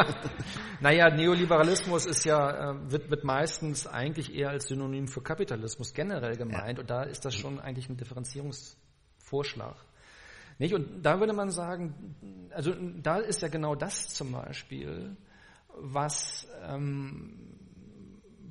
naja, 0.81 1.11
Neoliberalismus 1.15 2.07
ist 2.07 2.25
ja, 2.25 2.73
äh, 2.73 2.91
wird, 2.91 3.11
wird 3.11 3.25
meistens 3.25 3.87
eigentlich 3.87 4.35
eher 4.35 4.49
als 4.49 4.69
Synonym 4.69 5.09
für 5.09 5.21
Kapitalismus 5.23 5.93
generell 5.93 6.37
gemeint 6.37 6.79
ja. 6.79 6.83
und 6.83 6.91
da 6.91 7.03
ist 7.03 7.25
das 7.27 7.35
schon 7.35 7.61
eigentlich 7.61 7.89
ein 7.91 7.99
Differenzierungsvorschlag. 7.99 9.77
Nicht? 10.59 10.73
Und 10.73 11.03
da 11.03 11.21
würde 11.21 11.35
man 11.35 11.51
sagen, 11.51 12.49
also 12.51 12.73
da 13.03 13.19
ist 13.19 13.43
ja 13.43 13.49
genau 13.49 13.75
das 13.75 14.09
zum 14.09 14.33
Beispiel, 14.33 15.17
was, 15.77 16.49
ähm, 16.63 17.59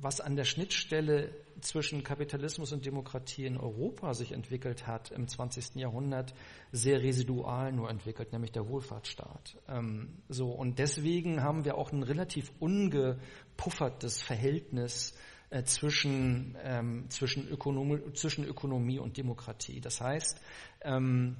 was 0.00 0.20
an 0.20 0.36
der 0.36 0.44
Schnittstelle 0.44 1.43
zwischen 1.64 2.04
Kapitalismus 2.04 2.72
und 2.72 2.86
Demokratie 2.86 3.46
in 3.46 3.56
Europa 3.56 4.14
sich 4.14 4.32
entwickelt 4.32 4.86
hat 4.86 5.10
im 5.10 5.26
20. 5.26 5.76
Jahrhundert, 5.76 6.34
sehr 6.72 7.02
residual 7.02 7.72
nur 7.72 7.90
entwickelt, 7.90 8.32
nämlich 8.32 8.52
der 8.52 8.68
Wohlfahrtsstaat. 8.68 9.56
Ähm, 9.68 10.22
so, 10.28 10.50
und 10.50 10.78
deswegen 10.78 11.42
haben 11.42 11.64
wir 11.64 11.76
auch 11.76 11.92
ein 11.92 12.02
relativ 12.02 12.52
ungepuffertes 12.60 14.22
Verhältnis 14.22 15.14
äh, 15.50 15.64
zwischen, 15.64 16.56
ähm, 16.62 17.06
zwischen, 17.10 17.48
Ökonomie, 17.48 18.00
zwischen 18.14 18.44
Ökonomie 18.44 18.98
und 18.98 19.16
Demokratie. 19.16 19.80
Das 19.80 20.00
heißt, 20.00 20.40
ähm, 20.82 21.36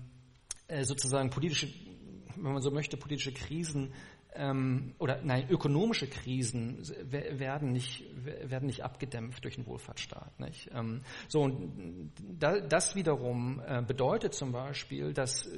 äh, 0.69 0.85
sozusagen 0.85 1.31
politische, 1.31 1.69
wenn 2.37 2.53
man 2.53 2.63
so 2.63 2.71
möchte, 2.71 2.97
politische 2.97 3.33
Krisen 3.33 3.93
ähm, 4.35 4.95
oder 4.99 5.21
nein, 5.23 5.49
ökonomische 5.49 6.09
Krisen 6.09 6.83
werden 7.11 7.73
nicht, 7.73 8.05
werden 8.25 8.67
nicht 8.67 8.83
abgedämpft 8.83 9.45
durch 9.45 9.57
den 9.57 9.67
Wohlfahrtsstaat. 9.67 10.39
Nicht? 10.41 10.71
Ähm, 10.75 11.03
so, 11.29 11.43
und 11.43 12.13
das 12.39 12.95
wiederum 12.95 13.63
äh, 13.67 13.83
bedeutet 13.83 14.35
zum 14.35 14.53
Beispiel, 14.53 15.13
dass 15.13 15.49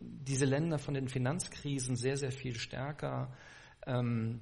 diese 0.00 0.46
Länder 0.46 0.78
von 0.78 0.94
den 0.94 1.08
Finanzkrisen 1.08 1.96
sehr, 1.96 2.16
sehr 2.16 2.32
viel 2.32 2.56
stärker 2.56 3.32
ähm, 3.86 4.40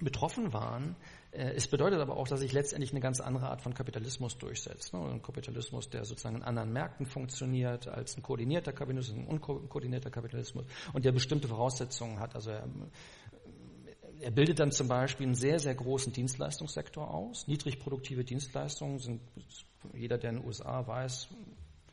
betroffen 0.00 0.52
waren, 0.52 0.94
äh, 0.94 1.25
es 1.36 1.68
bedeutet 1.68 2.00
aber 2.00 2.16
auch, 2.16 2.28
dass 2.28 2.40
sich 2.40 2.52
letztendlich 2.52 2.92
eine 2.92 3.00
ganz 3.00 3.20
andere 3.20 3.48
Art 3.48 3.60
von 3.60 3.74
Kapitalismus 3.74 4.38
durchsetzt. 4.38 4.94
Ne? 4.94 5.00
Ein 5.00 5.22
Kapitalismus, 5.22 5.90
der 5.90 6.04
sozusagen 6.04 6.36
in 6.36 6.42
anderen 6.42 6.72
Märkten 6.72 7.04
funktioniert 7.04 7.88
als 7.88 8.16
ein 8.16 8.22
koordinierter 8.22 8.72
Kapitalismus, 8.72 9.18
ein 9.18 9.26
unkoordinierter 9.26 10.10
Kapitalismus 10.10 10.64
und 10.94 11.04
der 11.04 11.12
bestimmte 11.12 11.48
Voraussetzungen 11.48 12.20
hat. 12.20 12.34
Also 12.34 12.50
er, 12.50 12.66
er 14.20 14.30
bildet 14.30 14.60
dann 14.60 14.72
zum 14.72 14.88
Beispiel 14.88 15.26
einen 15.26 15.34
sehr, 15.34 15.58
sehr 15.58 15.74
großen 15.74 16.12
Dienstleistungssektor 16.12 17.12
aus. 17.12 17.46
Niedrigproduktive 17.48 18.24
Dienstleistungen 18.24 18.98
sind, 18.98 19.20
jeder, 19.92 20.16
der 20.16 20.30
in 20.30 20.36
den 20.36 20.46
USA 20.46 20.86
weiß, 20.86 21.28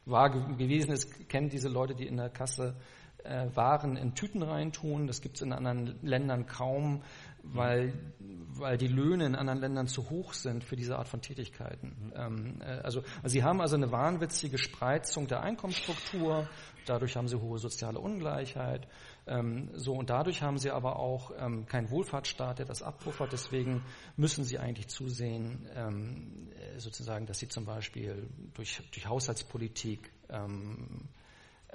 war 0.06 0.30
gewesen 0.30 0.92
ist, 0.92 1.28
kennt 1.28 1.54
diese 1.54 1.70
Leute, 1.70 1.96
die 1.96 2.08
in 2.08 2.18
der 2.18 2.30
Kasse 2.30 2.76
äh, 3.24 3.48
Waren 3.56 3.96
in 3.96 4.16
Tüten 4.16 4.44
reintun. 4.44 5.08
Das 5.08 5.22
gibt 5.22 5.36
es 5.36 5.42
in 5.42 5.54
anderen 5.54 5.98
Ländern 6.02 6.46
kaum 6.46 7.04
weil, 7.44 7.94
weil 8.20 8.78
die 8.78 8.88
Löhne 8.88 9.26
in 9.26 9.36
anderen 9.36 9.60
Ländern 9.60 9.88
zu 9.88 10.10
hoch 10.10 10.34
sind 10.34 10.64
für 10.64 10.76
diese 10.76 10.98
Art 10.98 11.08
von 11.08 11.22
Tätigkeiten. 11.22 12.12
Ähm, 12.16 12.62
äh, 12.62 12.80
also, 12.84 13.02
also 13.22 13.28
sie 13.28 13.44
haben 13.44 13.62
also 13.62 13.76
eine 13.76 13.92
wahnwitzige 13.92 14.58
Spreizung 14.58 15.28
der 15.28 15.42
Einkommensstruktur, 15.42 16.50
dadurch 16.86 17.16
haben 17.16 17.28
sie 17.28 17.40
hohe 17.40 17.60
soziale 17.60 18.00
Ungleichheit. 18.00 18.88
Ähm, 19.28 19.70
so, 19.74 19.94
und 19.94 20.10
dadurch 20.10 20.42
haben 20.42 20.58
sie 20.58 20.72
aber 20.72 20.98
auch 20.98 21.32
ähm, 21.38 21.66
keinen 21.66 21.90
Wohlfahrtsstaat, 21.90 22.60
der 22.60 22.66
das 22.66 22.82
abpuffert. 22.82 23.32
Deswegen 23.32 23.84
müssen 24.18 24.44
sie 24.44 24.60
eigentlich 24.60 24.88
zusehen, 24.88 25.68
ähm, 25.76 26.50
äh, 26.56 26.80
sozusagen, 26.80 27.26
dass 27.26 27.40
sie 27.40 27.48
zum 27.48 27.66
Beispiel 27.66 28.30
durch, 28.54 28.82
durch 28.92 29.08
Haushaltspolitik 29.08 30.12
ähm, 30.30 31.10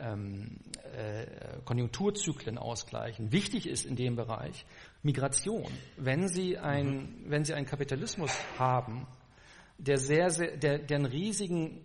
ähm, 0.01 0.59
äh, 0.97 1.27
Konjunkturzyklen 1.65 2.59
ausgleichen. 2.59 3.33
Wichtig 3.33 3.67
ist 3.67 3.85
in 3.85 3.97
dem 3.97 4.17
Bereich 4.17 4.65
Migration. 5.03 5.71
Wenn 5.97 6.29
Sie, 6.29 6.59
ein, 6.59 6.87
mhm. 6.87 7.31
wenn 7.31 7.45
Sie 7.45 7.55
einen 7.55 7.67
Kapitalismus 7.67 8.33
haben, 8.59 9.07
der, 9.79 9.99
sehr, 9.99 10.31
sehr, 10.31 10.57
der, 10.57 10.79
der 10.79 10.97
einen 10.97 11.07
riesigen, 11.07 11.85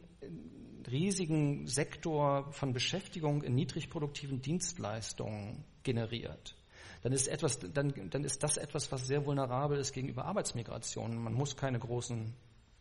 riesigen 0.89 1.67
Sektor 1.67 2.51
von 2.51 2.73
Beschäftigung 2.73 3.43
in 3.43 3.55
niedrigproduktiven 3.55 4.41
Dienstleistungen 4.41 5.63
generiert, 5.83 6.55
dann 7.03 7.11
ist, 7.11 7.27
etwas, 7.27 7.59
dann, 7.59 7.93
dann 8.09 8.23
ist 8.23 8.41
das 8.43 8.57
etwas, 8.57 8.91
was 8.91 9.05
sehr 9.05 9.25
vulnerabel 9.25 9.77
ist 9.77 9.91
gegenüber 9.91 10.25
Arbeitsmigration. 10.25 11.21
Man 11.21 11.33
muss 11.33 11.57
keine 11.57 11.77
großen 11.77 12.33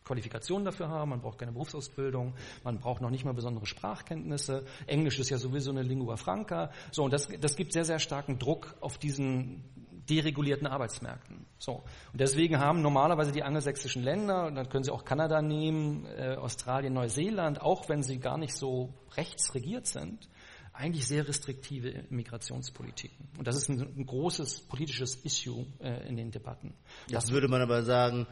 Qualifikationen 0.03 0.65
dafür 0.65 0.89
haben, 0.89 1.09
man 1.09 1.21
braucht 1.21 1.39
keine 1.39 1.51
Berufsausbildung, 1.51 2.33
man 2.63 2.79
braucht 2.79 3.01
noch 3.01 3.09
nicht 3.09 3.25
mal 3.25 3.33
besondere 3.33 3.65
Sprachkenntnisse. 3.65 4.65
Englisch 4.87 5.19
ist 5.19 5.29
ja 5.29 5.37
sowieso 5.37 5.71
eine 5.71 5.81
Lingua 5.81 6.17
franca. 6.17 6.71
So, 6.91 7.03
und 7.03 7.13
das, 7.13 7.27
das 7.39 7.55
gibt 7.55 7.73
sehr, 7.73 7.85
sehr 7.85 7.99
starken 7.99 8.39
Druck 8.39 8.75
auf 8.81 8.97
diesen 8.97 9.63
deregulierten 10.09 10.67
Arbeitsmärkten. 10.67 11.45
So. 11.57 11.83
Und 12.11 12.21
deswegen 12.21 12.59
haben 12.59 12.81
normalerweise 12.81 13.31
die 13.31 13.43
angelsächsischen 13.43 14.03
Länder, 14.03 14.47
und 14.47 14.55
dann 14.55 14.69
können 14.69 14.83
Sie 14.83 14.91
auch 14.91 15.05
Kanada 15.05 15.41
nehmen, 15.41 16.05
äh, 16.05 16.35
Australien, 16.35 16.93
Neuseeland, 16.93 17.61
auch 17.61 17.89
wenn 17.89 18.03
sie 18.03 18.19
gar 18.19 18.37
nicht 18.37 18.55
so 18.55 18.93
rechtsregiert 19.15 19.87
sind, 19.87 20.27
eigentlich 20.73 21.07
sehr 21.07 21.27
restriktive 21.27 22.03
Migrationspolitiken. 22.09 23.29
Und 23.37 23.47
das 23.47 23.55
ist 23.55 23.69
ein, 23.69 23.81
ein 23.81 24.05
großes 24.05 24.61
politisches 24.61 25.23
Issue 25.23 25.65
äh, 25.79 26.07
in 26.07 26.17
den 26.17 26.31
Debatten. 26.31 26.73
Das 27.09 27.31
würde 27.31 27.47
man 27.47 27.61
aber 27.61 27.83
sagen, 27.83 28.27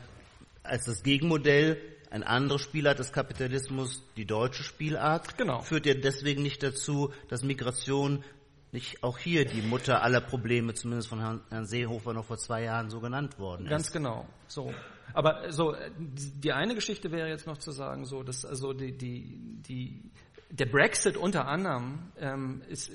als 0.63 0.85
das 0.85 1.03
Gegenmodell 1.03 1.77
ein 2.09 2.23
anderes 2.23 2.61
Spielart 2.61 2.99
des 2.99 3.13
Kapitalismus, 3.13 4.03
die 4.17 4.25
deutsche 4.25 4.63
Spielart, 4.63 5.37
genau. 5.37 5.61
führt 5.61 5.85
ja 5.85 5.93
deswegen 5.93 6.43
nicht 6.43 6.61
dazu, 6.61 7.13
dass 7.29 7.43
Migration 7.43 8.23
nicht 8.71 9.03
auch 9.03 9.17
hier 9.17 9.45
die 9.45 9.61
Mutter 9.61 10.01
aller 10.01 10.21
Probleme, 10.21 10.73
zumindest 10.73 11.09
von 11.09 11.19
Herrn 11.19 11.65
Seehofer 11.65 12.13
noch 12.13 12.25
vor 12.25 12.37
zwei 12.37 12.63
Jahren 12.63 12.89
so 12.89 12.99
genannt 12.99 13.37
worden 13.39 13.65
ist. 13.65 13.69
Ganz 13.69 13.91
genau. 13.91 14.25
So. 14.47 14.73
Aber 15.13 15.51
so 15.51 15.75
die 15.97 16.53
eine 16.53 16.75
Geschichte 16.75 17.11
wäre 17.11 17.27
jetzt 17.27 17.47
noch 17.47 17.57
zu 17.57 17.71
sagen, 17.71 18.05
so 18.05 18.23
dass 18.23 18.45
also 18.45 18.73
die 18.73 18.97
die 18.97 19.61
die 19.67 20.01
der 20.49 20.65
Brexit 20.65 21.17
unter 21.17 21.47
anderem 21.47 22.11
ähm, 22.17 22.61
ist 22.67 22.91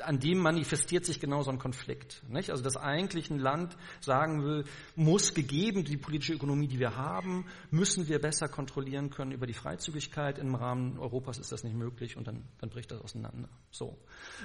an 0.00 0.18
dem 0.18 0.38
manifestiert 0.38 1.04
sich 1.04 1.20
genau 1.20 1.42
so 1.42 1.50
ein 1.50 1.58
Konflikt. 1.58 2.22
Nicht? 2.28 2.50
Also 2.50 2.62
dass 2.62 2.76
eigentlich 2.76 3.30
ein 3.30 3.38
Land 3.38 3.76
sagen 4.00 4.44
will, 4.44 4.64
muss 4.96 5.34
gegeben 5.34 5.84
die 5.84 5.96
politische 5.96 6.34
Ökonomie, 6.34 6.68
die 6.68 6.78
wir 6.78 6.96
haben, 6.96 7.46
müssen 7.70 8.08
wir 8.08 8.20
besser 8.20 8.48
kontrollieren 8.48 9.10
können 9.10 9.32
über 9.32 9.46
die 9.46 9.54
Freizügigkeit. 9.54 10.38
Im 10.38 10.54
Rahmen 10.54 10.98
Europas 10.98 11.38
ist 11.38 11.52
das 11.52 11.64
nicht 11.64 11.76
möglich 11.76 12.16
und 12.16 12.26
dann, 12.26 12.44
dann 12.58 12.70
bricht 12.70 12.90
das 12.90 13.00
auseinander. 13.00 13.48
So. 13.70 13.96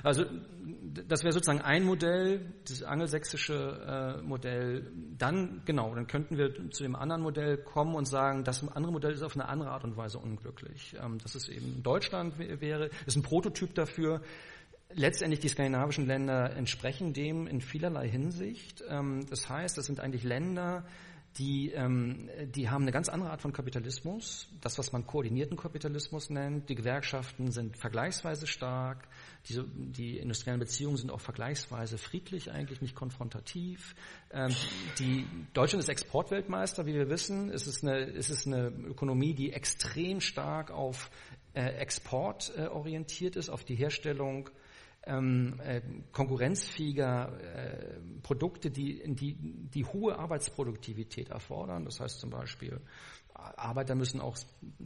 Also 0.03 0.25
das 1.07 1.23
wäre 1.23 1.33
sozusagen 1.33 1.61
ein 1.61 1.83
Modell, 1.83 2.53
das 2.67 2.83
angelsächsische 2.83 4.19
äh, 4.19 4.21
Modell. 4.21 4.91
Dann, 5.17 5.61
genau, 5.65 5.93
dann 5.95 6.07
könnten 6.07 6.37
wir 6.37 6.71
zu 6.71 6.83
dem 6.83 6.95
anderen 6.95 7.21
Modell 7.21 7.57
kommen 7.57 7.95
und 7.95 8.05
sagen, 8.07 8.43
das 8.43 8.67
andere 8.67 8.93
Modell 8.93 9.13
ist 9.13 9.23
auf 9.23 9.35
eine 9.35 9.47
andere 9.47 9.71
Art 9.71 9.83
und 9.83 9.97
Weise 9.97 10.19
unglücklich. 10.19 10.95
Ähm, 11.01 11.17
das 11.17 11.35
ist 11.35 11.49
eben 11.49 11.81
Deutschland 11.83 12.37
wäre, 12.37 12.89
ist 13.05 13.15
ein 13.15 13.23
Prototyp 13.23 13.73
dafür, 13.75 14.21
Letztendlich 14.95 15.39
die 15.39 15.49
skandinavischen 15.49 16.05
Länder 16.05 16.55
entsprechen 16.55 17.13
dem 17.13 17.47
in 17.47 17.61
vielerlei 17.61 18.09
Hinsicht. 18.09 18.83
Ähm, 18.87 19.25
das 19.29 19.49
heißt, 19.49 19.77
das 19.77 19.85
sind 19.85 19.99
eigentlich 19.99 20.23
Länder, 20.23 20.85
die, 21.37 21.71
ähm, 21.71 22.29
die 22.53 22.69
haben 22.69 22.83
eine 22.83 22.91
ganz 22.91 23.09
andere 23.09 23.31
Art 23.31 23.41
von 23.41 23.53
Kapitalismus, 23.53 24.47
das, 24.61 24.77
was 24.77 24.91
man 24.91 25.07
koordinierten 25.07 25.57
Kapitalismus 25.57 26.29
nennt. 26.29 26.69
Die 26.69 26.75
Gewerkschaften 26.75 27.51
sind 27.51 27.75
vergleichsweise 27.75 28.45
stark, 28.45 29.07
die, 29.47 29.63
die 29.75 30.19
industriellen 30.19 30.59
Beziehungen 30.59 30.97
sind 30.97 31.11
auch 31.11 31.21
vergleichsweise 31.21 31.97
friedlich, 31.97 32.51
eigentlich 32.51 32.81
nicht 32.81 32.93
konfrontativ. 32.93 33.95
Ähm, 34.31 34.53
die, 34.99 35.25
Deutschland 35.53 35.83
ist 35.83 35.89
Exportweltmeister, 35.89 36.85
wie 36.85 36.93
wir 36.93 37.09
wissen. 37.09 37.49
Es 37.49 37.65
ist 37.65 37.83
eine, 37.83 38.01
es 38.01 38.29
ist 38.29 38.45
eine 38.45 38.67
Ökonomie, 38.67 39.33
die 39.33 39.53
extrem 39.53 40.21
stark 40.21 40.69
auf 40.69 41.09
äh, 41.53 41.63
Export 41.77 42.53
äh, 42.55 42.67
orientiert 42.67 43.35
ist, 43.37 43.49
auf 43.49 43.63
die 43.63 43.75
Herstellung 43.75 44.51
ähm, 45.05 45.59
äh, 45.63 45.81
konkurrenzfähiger 46.11 47.39
äh, 47.41 47.99
Produkte, 48.21 48.71
die, 48.71 49.03
die, 49.15 49.35
die 49.35 49.85
hohe 49.85 50.17
Arbeitsproduktivität 50.17 51.29
erfordern. 51.29 51.85
Das 51.85 51.99
heißt 51.99 52.19
zum 52.19 52.29
Beispiel, 52.29 52.79
Arbeiter 53.33 53.95
müssen 53.95 54.21
auch 54.21 54.37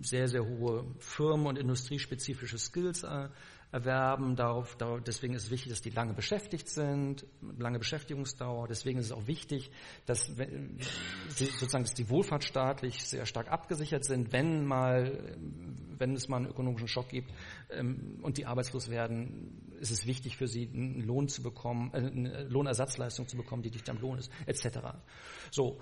sehr, 0.01 0.28
sehr 0.28 0.45
hohe 0.45 0.86
firmen- 0.99 1.47
und 1.47 1.57
industriespezifische 1.57 2.57
Skills 2.57 3.03
äh, 3.03 3.30
erwerben. 3.72 4.36
Darauf, 4.36 4.76
darauf, 4.78 5.01
deswegen 5.01 5.34
ist 5.34 5.45
es 5.45 5.51
wichtig, 5.51 5.72
dass 5.72 5.82
die 5.82 5.89
lange 5.89 6.13
beschäftigt 6.13 6.70
sind, 6.70 7.26
lange 7.57 7.80
Beschäftigungsdauer. 7.80 8.68
Deswegen 8.68 8.99
ist 8.99 9.07
es 9.07 9.11
auch 9.11 9.28
wichtig, 9.28 9.72
dass 10.05 10.32
sozusagen 11.30 11.84
dass 11.84 11.93
die 11.93 12.09
wohlfahrtsstaatlich 12.09 13.05
sehr 13.05 13.26
stark 13.26 13.51
abgesichert 13.51 14.05
sind, 14.05 14.32
wenn 14.32 14.65
mal, 14.65 15.36
wenn 15.97 16.13
es 16.13 16.28
mal 16.28 16.38
einen 16.38 16.47
ökonomischen 16.47 16.88
Schock 16.88 17.09
gibt 17.09 17.32
ähm, 17.70 18.20
und 18.22 18.38
die 18.38 18.45
arbeitslos 18.45 18.89
werden, 18.89 19.66
ist 19.80 19.91
es 19.91 20.05
wichtig 20.05 20.38
für 20.38 20.47
sie, 20.47 20.67
einen 20.67 21.01
Lohn 21.01 21.28
zu 21.28 21.41
bekommen, 21.41 21.91
äh, 21.93 21.97
eine 21.97 22.43
Lohnersatzleistung 22.43 23.28
zu 23.28 23.38
bekommen, 23.38 23.63
die 23.63 23.71
dicht 23.71 23.89
am 23.89 23.99
Lohn 23.99 24.17
ist, 24.17 24.32
etc. 24.45 24.80
So 25.51 25.80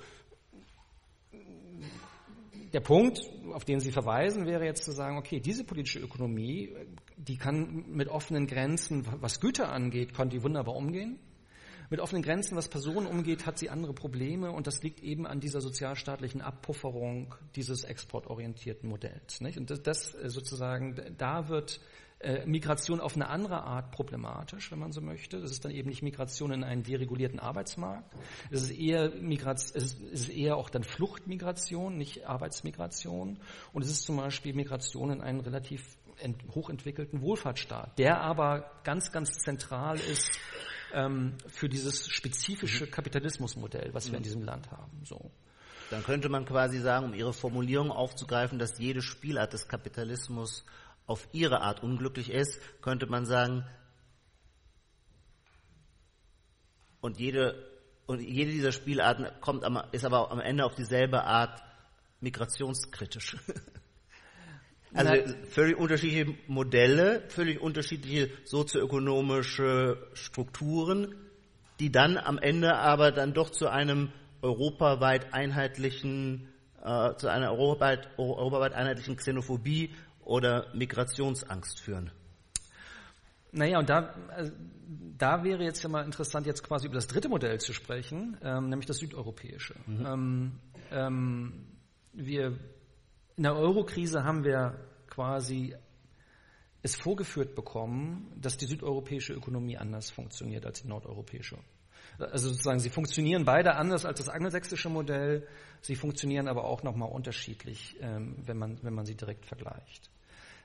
der 2.76 2.82
Punkt, 2.82 3.22
auf 3.54 3.64
den 3.64 3.80
Sie 3.80 3.94
verweisen, 3.94 4.46
wäre 4.46 4.66
jetzt 4.66 4.84
zu 4.84 4.92
sagen, 4.92 5.18
okay, 5.18 5.40
diese 5.40 5.64
politische 5.64 6.00
Ökonomie, 6.00 6.76
die 7.16 7.38
kann 7.38 7.86
mit 7.88 8.10
offenen 8.10 8.48
Grenzen, 8.48 9.08
was 9.22 9.40
Güter 9.40 9.72
angeht, 9.72 10.14
kann 10.14 10.30
die 10.30 10.44
wunderbar 10.44 10.76
umgehen. 10.76 11.18
Mit 11.90 12.02
offenen 12.02 12.22
Grenzen, 12.22 12.58
was 12.58 12.68
Personen 12.68 13.08
umgeht, 13.08 13.46
hat 13.46 13.60
sie 13.60 13.70
andere 13.70 13.94
Probleme 13.94 14.52
und 14.52 14.68
das 14.68 14.84
liegt 14.84 15.00
eben 15.02 15.26
an 15.26 15.40
dieser 15.40 15.62
sozialstaatlichen 15.62 16.42
Abpufferung 16.42 17.34
dieses 17.56 17.86
exportorientierten 17.86 18.90
Modells. 18.90 19.40
Nicht? 19.40 19.58
Und 19.58 19.70
das, 19.70 19.82
das 19.82 20.14
äh, 20.16 20.30
sozusagen, 20.30 20.96
da 21.18 21.48
wird 21.48 21.80
Migration 22.46 23.02
auf 23.02 23.16
eine 23.16 23.30
andere 23.30 23.64
Art 23.64 23.92
problematisch, 23.92 24.72
wenn 24.72 24.80
man 24.80 24.92
so 24.92 25.02
möchte. 25.02 25.40
Das 25.42 25.52
ist 25.52 25.66
dann 25.66 25.72
eben 25.72 25.90
nicht 25.90 26.02
Migration 26.02 26.52
in 26.52 26.64
einen 26.64 26.82
deregulierten 26.82 27.40
Arbeitsmarkt. 27.40 28.16
Es 28.50 28.64
ist 28.64 28.72
eher 28.72 29.10
Migration, 29.16 29.78
es 29.78 29.94
ist, 29.94 30.02
es 30.02 30.22
ist 30.22 30.30
eher 30.30 30.58
auch 30.58 30.70
dann 30.70 30.84
Fluchtmigration, 30.84 31.98
nicht 31.98 32.26
Arbeitsmigration. 32.26 33.40
Und 33.74 33.82
es 33.84 33.92
ist 33.92 34.04
zum 34.04 34.18
Beispiel 34.18 34.54
Migration 34.54 35.12
in 35.12 35.22
einen 35.22 35.42
relativ 35.42 35.98
hochentwickelten 36.54 37.22
Wohlfahrtsstaat, 37.22 37.98
der 38.00 38.22
aber 38.22 38.72
ganz, 38.84 39.12
ganz 39.12 39.38
zentral 39.38 39.98
ist 39.98 40.40
ähm, 40.94 41.34
für 41.48 41.70
dieses 41.70 42.08
spezifische 42.08 42.86
mhm. 42.86 42.92
Kapitalismusmodell, 42.92 43.94
was 43.94 44.08
wir 44.08 44.16
in 44.16 44.22
mhm. 44.22 44.24
diesem 44.24 44.44
Land 44.44 44.72
haben. 44.72 45.02
So. 45.04 45.32
Dann 45.92 46.04
könnte 46.04 46.30
man 46.30 46.46
quasi 46.46 46.80
sagen, 46.80 47.06
um 47.06 47.14
Ihre 47.14 47.34
Formulierung 47.34 47.92
aufzugreifen, 47.92 48.58
dass 48.58 48.80
jede 48.80 49.02
Spielart 49.02 49.54
des 49.54 49.68
Kapitalismus 49.68 50.66
auf 51.08 51.28
ihre 51.32 51.62
Art 51.62 51.84
unglücklich 51.84 52.32
ist, 52.32 52.60
könnte 52.82 53.06
man 53.08 53.26
sagen, 53.26 53.66
und 57.02 57.20
jede, 57.20 57.64
und 58.08 58.20
jede 58.20 58.52
dieser 58.52 58.72
Spielarten 58.72 59.28
kommt 59.42 59.64
am, 59.64 59.82
ist 59.92 60.06
aber 60.06 60.32
am 60.32 60.40
Ende 60.40 60.66
auf 60.66 60.76
dieselbe 60.76 61.24
Art 61.24 61.62
migrationskritisch. 62.22 63.38
Also 64.94 65.12
völlig 65.50 65.76
unterschiedliche 65.78 66.38
Modelle, 66.48 67.26
völlig 67.28 67.60
unterschiedliche 67.60 68.30
sozioökonomische 68.46 70.08
Strukturen, 70.14 71.14
die 71.82 71.92
dann 71.92 72.18
am 72.18 72.38
Ende 72.38 72.78
aber 72.78 73.12
dann 73.12 73.34
doch 73.34 73.50
zu 73.50 73.68
einem 73.68 74.14
europaweit 74.42 75.34
einheitlichen, 75.34 76.48
äh, 76.82 77.14
zu 77.18 77.28
einer 77.28 77.52
europaweit, 77.52 78.08
europaweit 78.18 78.72
einheitlichen 78.72 79.18
Xenophobie 79.18 79.94
oder 80.26 80.68
Migrationsangst 80.74 81.80
führen. 81.80 82.12
Naja, 83.52 83.80
und 83.80 83.90
da, 83.90 84.14
also, 84.30 84.52
da 85.18 85.44
wäre 85.44 85.64
jetzt 85.64 85.82
ja 85.82 85.90
mal 85.90 86.04
interessant, 86.04 86.46
jetzt 86.46 86.64
quasi 86.64 86.88
über 86.88 86.96
das 86.96 87.08
dritte 87.08 87.30
Modell 87.30 87.60
zu 87.60 87.74
sprechen, 87.74 88.38
ähm, 88.44 88.68
nämlich 88.68 88.86
das 88.86 88.98
südeuropäische. 88.98 89.76
Mhm. 89.86 90.06
Ähm, 90.06 90.52
ähm, 90.92 91.66
wir, 92.12 92.60
in 93.38 93.44
der 93.44 93.56
Eurokrise 93.56 94.24
haben 94.26 94.44
wir 94.44 94.78
quasi 95.08 95.74
es 96.82 96.96
vorgeführt 96.96 97.56
bekommen, 97.56 98.32
dass 98.36 98.58
die 98.58 98.66
südeuropäische 98.66 99.34
Ökonomie 99.34 99.78
anders 99.78 100.12
funktioniert 100.12 100.66
als 100.66 100.82
die 100.82 100.88
nordeuropäische. 100.88 101.58
Also 102.20 102.50
sozusagen, 102.50 102.80
sie 102.80 102.90
funktionieren 102.90 103.46
beide 103.46 103.76
anders 103.76 104.06
als 104.06 104.20
das 104.20 104.30
angelsächsische 104.30 104.90
Modell, 104.90 105.48
sie 105.82 105.96
funktionieren 105.96 106.48
aber 106.48 106.66
auch 106.66 106.84
nochmal 106.84 107.10
unterschiedlich, 107.10 107.96
ähm, 108.02 108.36
wenn, 108.46 108.58
man, 108.58 108.80
wenn 108.84 108.94
man 108.94 109.06
sie 109.06 109.16
direkt 109.16 109.46
vergleicht. 109.46 110.10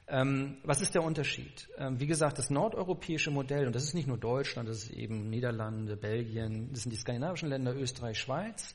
Ähm, 0.08 0.56
was 0.64 0.80
ist 0.80 0.94
der 0.94 1.04
Unterschied? 1.04 1.68
Ähm, 1.78 2.00
wie 2.00 2.06
gesagt, 2.06 2.38
das 2.38 2.50
nordeuropäische 2.50 3.30
Modell, 3.30 3.66
und 3.66 3.74
das 3.74 3.84
ist 3.84 3.94
nicht 3.94 4.08
nur 4.08 4.18
Deutschland, 4.18 4.68
das 4.68 4.84
ist 4.84 4.90
eben 4.90 5.30
Niederlande, 5.30 5.96
Belgien, 5.96 6.70
das 6.72 6.82
sind 6.82 6.92
die 6.92 6.96
skandinavischen 6.96 7.48
Länder, 7.48 7.76
Österreich, 7.76 8.18
Schweiz. 8.18 8.74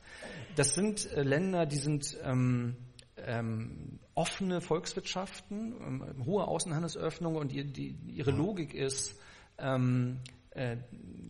Das 0.54 0.74
sind 0.74 1.12
äh, 1.12 1.22
Länder, 1.22 1.66
die 1.66 1.76
sind 1.76 2.16
ähm, 2.22 2.76
ähm, 3.18 3.98
offene 4.14 4.60
Volkswirtschaften, 4.62 5.74
ähm, 5.80 6.24
hohe 6.24 6.46
Außenhandelsöffnung 6.48 7.36
und 7.36 7.52
die, 7.52 7.64
die, 7.64 7.96
ihre 8.08 8.30
Logik 8.30 8.72
ist 8.72 9.20
ähm, 9.58 10.20
äh, 10.50 10.78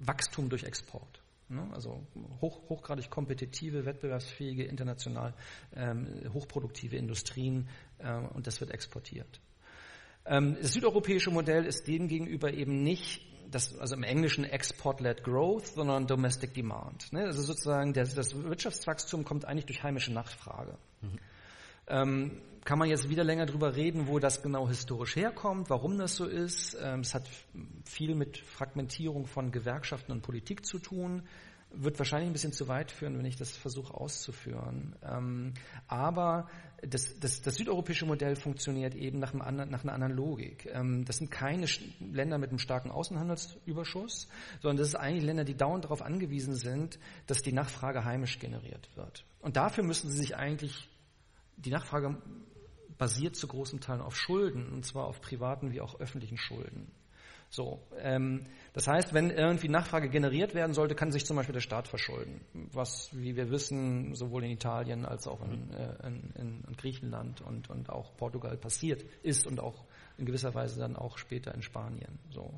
Wachstum 0.04 0.48
durch 0.48 0.64
Export. 0.64 1.20
Ne? 1.48 1.68
Also 1.72 2.06
hoch, 2.40 2.68
hochgradig 2.68 3.10
kompetitive, 3.10 3.84
wettbewerbsfähige, 3.84 4.64
international 4.64 5.34
hochproduktive 6.32 6.96
Industrien 6.96 7.68
äh, 7.98 8.16
und 8.16 8.46
das 8.46 8.60
wird 8.60 8.70
exportiert. 8.70 9.40
Ähm, 10.28 10.56
das 10.60 10.72
südeuropäische 10.72 11.30
Modell 11.30 11.64
ist 11.64 11.86
dem 11.86 12.08
gegenüber 12.08 12.52
eben 12.52 12.82
nicht 12.82 13.22
das, 13.50 13.78
also 13.78 13.94
im 13.94 14.02
Englischen 14.02 14.44
Export-led 14.44 15.22
Growth, 15.22 15.68
sondern 15.68 16.06
Domestic 16.06 16.54
Demand. 16.54 17.12
Ne? 17.12 17.24
Also 17.24 17.42
sozusagen 17.42 17.92
das, 17.92 18.14
das, 18.14 18.34
Wirtschaftswachstum 18.34 19.24
kommt 19.24 19.44
eigentlich 19.44 19.66
durch 19.66 19.82
heimische 19.82 20.12
Nachfrage. 20.12 20.76
Mhm. 21.00 22.40
Kann 22.66 22.80
man 22.80 22.88
jetzt 22.88 23.08
wieder 23.08 23.22
länger 23.22 23.46
drüber 23.46 23.76
reden, 23.76 24.08
wo 24.08 24.18
das 24.18 24.42
genau 24.42 24.68
historisch 24.68 25.14
herkommt, 25.14 25.70
warum 25.70 25.98
das 25.98 26.16
so 26.16 26.24
ist. 26.24 26.76
Ähm, 26.82 27.00
es 27.00 27.14
hat 27.14 27.22
viel 27.84 28.16
mit 28.16 28.38
Fragmentierung 28.38 29.26
von 29.26 29.52
Gewerkschaften 29.52 30.10
und 30.10 30.22
Politik 30.22 30.66
zu 30.66 30.80
tun 30.80 31.22
wird 31.82 31.98
wahrscheinlich 31.98 32.30
ein 32.30 32.32
bisschen 32.32 32.52
zu 32.52 32.68
weit 32.68 32.90
führen, 32.90 33.18
wenn 33.18 33.24
ich 33.24 33.36
das 33.36 33.50
versuche 33.50 33.94
auszuführen. 33.94 34.96
Ähm, 35.02 35.54
aber 35.88 36.48
das, 36.82 37.18
das, 37.20 37.42
das, 37.42 37.54
südeuropäische 37.54 38.06
Modell 38.06 38.36
funktioniert 38.36 38.94
eben 38.94 39.18
nach, 39.18 39.34
einem, 39.34 39.70
nach 39.70 39.82
einer 39.82 39.92
anderen 39.92 40.14
Logik. 40.14 40.68
Ähm, 40.72 41.04
das 41.04 41.18
sind 41.18 41.30
keine 41.30 41.66
Länder 42.00 42.38
mit 42.38 42.50
einem 42.50 42.58
starken 42.58 42.90
Außenhandelsüberschuss, 42.90 44.28
sondern 44.60 44.76
das 44.78 44.90
sind 44.90 45.00
eigentlich 45.00 45.24
Länder, 45.24 45.44
die 45.44 45.56
dauernd 45.56 45.84
darauf 45.84 46.02
angewiesen 46.02 46.54
sind, 46.54 46.98
dass 47.26 47.42
die 47.42 47.52
Nachfrage 47.52 48.04
heimisch 48.04 48.38
generiert 48.38 48.88
wird. 48.94 49.24
Und 49.40 49.56
dafür 49.56 49.84
müssen 49.84 50.10
sie 50.10 50.18
sich 50.18 50.36
eigentlich, 50.36 50.88
die 51.56 51.70
Nachfrage 51.70 52.16
basiert 52.98 53.36
zu 53.36 53.46
großen 53.46 53.80
Teilen 53.80 54.00
auf 54.00 54.16
Schulden, 54.16 54.72
und 54.72 54.84
zwar 54.84 55.06
auf 55.06 55.20
privaten 55.20 55.72
wie 55.72 55.80
auch 55.80 56.00
öffentlichen 56.00 56.38
Schulden. 56.38 56.90
So, 57.48 57.80
ähm, 57.98 58.44
das 58.76 58.88
heißt, 58.88 59.14
wenn 59.14 59.30
irgendwie 59.30 59.70
Nachfrage 59.70 60.10
generiert 60.10 60.54
werden 60.54 60.74
sollte, 60.74 60.94
kann 60.94 61.10
sich 61.10 61.24
zum 61.24 61.34
Beispiel 61.34 61.54
der 61.54 61.62
Staat 61.62 61.88
verschulden, 61.88 62.42
was, 62.74 63.08
wie 63.10 63.34
wir 63.34 63.50
wissen, 63.50 64.14
sowohl 64.14 64.44
in 64.44 64.50
Italien 64.50 65.06
als 65.06 65.26
auch 65.26 65.40
in, 65.40 65.72
äh, 65.72 66.06
in, 66.06 66.62
in 66.68 66.76
Griechenland 66.76 67.40
und, 67.40 67.70
und 67.70 67.88
auch 67.88 68.14
Portugal 68.18 68.54
passiert 68.58 69.02
ist 69.22 69.46
und 69.46 69.60
auch 69.60 69.86
in 70.18 70.26
gewisser 70.26 70.54
Weise 70.54 70.78
dann 70.78 70.94
auch 70.94 71.16
später 71.16 71.54
in 71.54 71.62
Spanien. 71.62 72.18
So, 72.28 72.52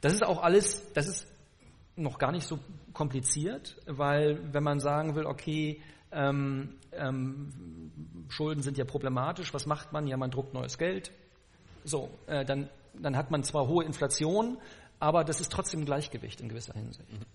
das 0.00 0.12
ist 0.12 0.24
auch 0.24 0.44
alles, 0.44 0.92
das 0.92 1.08
ist 1.08 1.26
noch 1.96 2.18
gar 2.18 2.30
nicht 2.30 2.46
so 2.46 2.60
kompliziert, 2.92 3.78
weil 3.86 4.54
wenn 4.54 4.62
man 4.62 4.78
sagen 4.78 5.16
will, 5.16 5.26
okay, 5.26 5.82
ähm, 6.12 6.76
ähm, 6.92 7.50
Schulden 8.28 8.62
sind 8.62 8.78
ja 8.78 8.84
problematisch, 8.84 9.52
was 9.52 9.66
macht 9.66 9.92
man? 9.92 10.06
Ja, 10.06 10.16
man 10.18 10.30
druckt 10.30 10.54
neues 10.54 10.78
Geld. 10.78 11.10
So, 11.82 12.10
äh, 12.28 12.44
dann 12.44 12.68
dann 13.02 13.16
hat 13.16 13.30
man 13.30 13.42
zwar 13.42 13.68
hohe 13.68 13.84
Inflation, 13.84 14.58
aber 15.00 15.24
das 15.24 15.40
ist 15.40 15.52
trotzdem 15.52 15.80
ein 15.80 15.84
Gleichgewicht 15.84 16.40
in 16.40 16.48
gewisser 16.48 16.74
Hinsicht. 16.74 17.10
Mhm. 17.12 17.26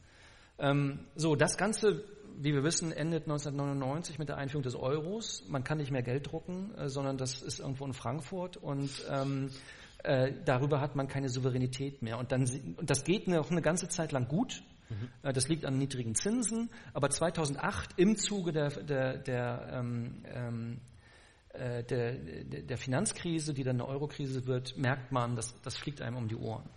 Ähm, 0.59 0.99
so, 1.16 1.36
das 1.36 1.57
Ganze, 1.57 2.03
wie 2.38 2.53
wir 2.53 2.64
wissen, 2.64 2.91
endet 2.91 3.24
1999 3.24 4.20
mit 4.20 4.30
der 4.30 4.38
Einführung 4.38 4.64
des 4.64 4.76
Euros. 4.76 5.43
Man 5.47 5.64
kann 5.64 5.78
nicht 5.78 5.91
mehr 5.91 6.03
Geld 6.03 6.32
drucken, 6.32 6.74
äh, 6.76 6.89
sondern 6.89 7.18
das 7.18 7.41
ist 7.41 7.59
irgendwo 7.59 7.86
in 7.86 7.93
Frankfurt 7.93 8.57
und 8.57 8.89
ähm, 9.09 9.49
äh, 10.03 10.34
darüber 10.45 10.82
hat 10.82 10.95
man 10.95 11.07
keine 11.07 11.30
Souveränität 11.30 12.01
mehr. 12.01 12.18
Und, 12.18 12.32
dann, 12.32 12.43
und 12.78 12.89
das 12.89 13.03
geht 13.03 13.28
noch 13.28 13.51
eine 13.51 13.61
ganze 13.61 13.88
Zeit 13.88 14.11
lang 14.11 14.28
gut. 14.28 14.64
Mhm. 14.89 15.09
Äh, 15.24 15.34
das 15.34 15.47
liegt 15.47 15.66
an 15.66 15.78
niedrigen 15.78 16.16
Zinsen. 16.16 16.70
Aber 16.93 17.09
2008 17.09 17.91
im 17.97 18.18
Zuge 18.18 18.51
der, 18.51 18.70
der, 18.70 19.18
der 19.18 19.70
ähm, 19.72 20.24
ähm 20.34 20.82
äh, 21.53 21.84
der, 21.84 22.14
der 22.16 22.78
Finanzkrise, 22.78 23.53
die 23.53 23.64
dann 23.64 23.80
eine 23.80 23.88
Eurokrise 23.88 24.47
wird, 24.47 24.76
merkt 24.76 25.11
man, 25.11 25.36
dass 25.36 25.61
das 25.61 25.78
fliegt 25.78 26.01
einem 26.01 26.18
um 26.18 26.28
die 26.28 26.36
Ohren. 26.36 26.68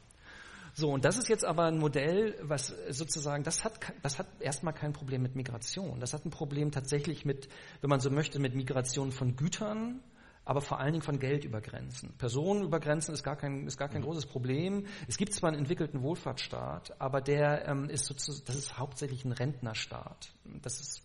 So, 0.79 0.91
und 0.91 1.07
das 1.07 1.17
ist 1.17 1.31
jetzt 1.31 1.45
aber 1.47 1.65
ein 1.65 1.79
Modell, 1.79 2.39
was 2.43 2.67
sozusagen, 2.91 3.43
das 3.45 3.65
hat, 3.65 3.81
das 4.03 4.19
hat 4.19 4.27
erstmal 4.41 4.75
kein 4.75 4.93
Problem 4.93 5.23
mit 5.23 5.35
Migration. 5.35 6.01
Das 6.01 6.13
hat 6.13 6.27
ein 6.27 6.31
Problem 6.31 6.71
tatsächlich 6.71 7.25
mit, 7.25 7.49
wenn 7.81 7.89
man 7.89 8.01
so 8.01 8.11
möchte, 8.11 8.39
mit 8.39 8.55
Migration 8.55 9.11
von 9.11 9.37
Gütern, 9.37 10.03
aber 10.45 10.61
vor 10.61 10.79
allen 10.79 10.93
Dingen 10.93 11.03
von 11.03 11.19
Geld 11.19 11.47
über 11.47 11.63
Grenzen. 11.63 12.13
Personen 12.19 12.63
über 12.63 12.79
Grenzen 12.79 13.15
ist 13.15 13.23
gar 13.23 13.37
kein, 13.37 13.67
ist 13.67 13.79
gar 13.79 13.89
kein 13.89 14.03
mhm. 14.03 14.05
großes 14.05 14.27
Problem. 14.27 14.85
Es 15.09 15.17
gibt 15.17 15.33
zwar 15.33 15.49
einen 15.49 15.61
entwickelten 15.61 16.03
Wohlfahrtsstaat, 16.03 17.01
aber 17.01 17.23
der 17.23 17.67
ähm, 17.67 17.89
ist 17.89 18.05
sozusagen, 18.05 18.45
das 18.47 18.57
ist 18.57 18.79
hauptsächlich 18.79 19.25
ein 19.25 19.33
Rentnerstaat. 19.33 20.31
Das 20.61 20.79
ist 20.79 21.03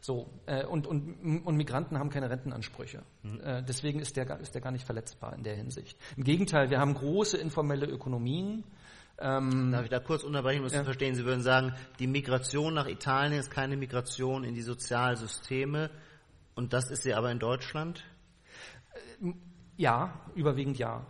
so, 0.00 0.30
äh, 0.46 0.64
und, 0.64 0.86
und, 0.86 1.44
und 1.44 1.56
Migranten 1.56 1.98
haben 1.98 2.10
keine 2.10 2.30
Rentenansprüche. 2.30 3.02
Mhm. 3.24 3.40
Äh, 3.40 3.64
deswegen 3.64 3.98
ist 3.98 4.16
der, 4.16 4.38
ist 4.38 4.54
der 4.54 4.62
gar 4.62 4.70
nicht 4.70 4.86
verletzbar 4.86 5.34
in 5.34 5.42
der 5.42 5.56
Hinsicht. 5.56 5.98
Im 6.16 6.22
Gegenteil, 6.22 6.70
wir 6.70 6.78
haben 6.78 6.94
große 6.94 7.36
informelle 7.36 7.86
Ökonomien. 7.86 8.62
Ähm, 9.20 9.72
Darf 9.72 9.84
ich 9.84 9.90
da 9.90 9.98
kurz 9.98 10.22
unterbrechen, 10.22 10.60
um 10.60 10.68
ja. 10.68 10.78
zu 10.78 10.84
verstehen? 10.84 11.14
Sie 11.14 11.24
würden 11.24 11.42
sagen, 11.42 11.74
die 11.98 12.06
Migration 12.06 12.74
nach 12.74 12.86
Italien 12.86 13.38
ist 13.38 13.50
keine 13.50 13.76
Migration 13.76 14.44
in 14.44 14.54
die 14.54 14.62
Sozialsysteme 14.62 15.90
und 16.54 16.72
das 16.72 16.90
ist 16.90 17.02
sie 17.02 17.14
aber 17.14 17.30
in 17.30 17.38
Deutschland? 17.38 18.04
Äh, 19.22 19.32
ja, 19.76 20.20
überwiegend 20.34 20.78
ja. 20.78 21.04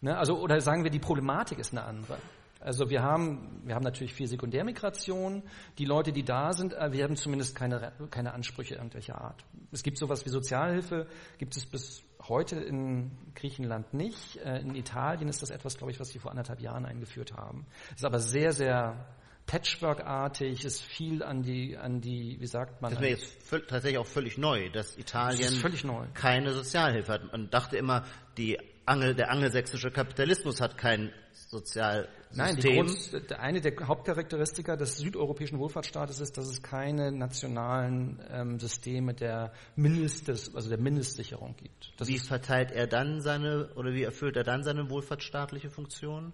Ne? 0.00 0.16
Also, 0.16 0.38
oder 0.38 0.60
sagen 0.60 0.84
wir, 0.84 0.90
die 0.90 0.98
Problematik 0.98 1.58
ist 1.58 1.72
eine 1.72 1.84
andere. 1.84 2.18
Also 2.60 2.90
wir 2.90 3.02
haben, 3.02 3.62
wir 3.64 3.74
haben 3.74 3.84
natürlich 3.84 4.12
viel 4.12 4.26
Sekundärmigration. 4.26 5.42
Die 5.78 5.86
Leute, 5.86 6.12
die 6.12 6.24
da 6.24 6.52
sind, 6.52 6.74
äh, 6.74 6.92
wir 6.92 7.04
haben 7.04 7.16
zumindest 7.16 7.56
keine, 7.56 7.92
keine 8.10 8.34
Ansprüche 8.34 8.74
irgendwelcher 8.74 9.20
Art. 9.20 9.44
Es 9.72 9.82
gibt 9.82 9.98
sowas 9.98 10.24
wie 10.26 10.30
Sozialhilfe, 10.30 11.06
gibt 11.38 11.56
es 11.56 11.66
bis 11.66 12.02
heute 12.30 12.56
in 12.56 13.10
Griechenland 13.34 13.92
nicht. 13.92 14.38
Äh, 14.38 14.60
in 14.60 14.74
Italien 14.74 15.28
ist 15.28 15.42
das 15.42 15.50
etwas, 15.50 15.76
glaube 15.76 15.90
ich, 15.92 16.00
was 16.00 16.08
sie 16.08 16.18
vor 16.18 16.30
anderthalb 16.30 16.60
Jahren 16.60 16.86
eingeführt 16.86 17.34
haben. 17.34 17.66
Ist 17.94 18.04
aber 18.04 18.20
sehr, 18.20 18.52
sehr 18.52 19.06
Patchwork-artig, 19.46 20.64
ist 20.64 20.80
viel 20.80 21.22
an 21.22 21.42
die, 21.42 21.76
an 21.76 22.00
die, 22.00 22.40
wie 22.40 22.46
sagt 22.46 22.80
man? 22.80 22.92
Das 22.92 23.00
wäre 23.00 23.12
jetzt 23.12 23.50
tatsächlich 23.68 23.98
auch 23.98 24.06
völlig 24.06 24.38
neu, 24.38 24.70
dass 24.70 24.96
Italien 24.96 25.52
völlig 25.54 25.82
neu. 25.82 26.06
keine 26.14 26.52
Sozialhilfe 26.52 27.12
hat. 27.12 27.32
Man 27.32 27.50
dachte 27.50 27.76
immer, 27.76 28.04
die 28.38 28.58
Angel, 28.90 29.14
der 29.14 29.30
angelsächsische 29.30 29.90
Kapitalismus 29.92 30.60
hat 30.60 30.76
kein 30.76 31.12
Sozialsystem. 31.32 32.12
Nein, 32.32 32.56
die 32.56 32.74
Groß, 32.74 33.14
eine 33.38 33.60
der 33.60 33.72
Hauptcharakteristika 33.86 34.76
des 34.76 34.98
südeuropäischen 34.98 35.58
Wohlfahrtsstaates 35.58 36.20
ist, 36.20 36.36
dass 36.36 36.48
es 36.48 36.62
keine 36.62 37.12
nationalen 37.12 38.20
ähm, 38.30 38.58
Systeme 38.58 39.14
der 39.14 39.52
Mindestes, 39.76 40.54
also 40.54 40.68
der 40.68 40.78
Mindestsicherung 40.78 41.56
gibt. 41.56 41.92
Das 41.98 42.08
wie 42.08 42.18
verteilt 42.18 42.72
er 42.72 42.88
dann 42.88 43.20
seine 43.20 43.70
oder 43.76 43.92
wie 43.92 44.02
erfüllt 44.02 44.36
er 44.36 44.44
dann 44.44 44.64
seine 44.64 44.90
wohlfahrtsstaatliche 44.90 45.70
Funktion? 45.70 46.32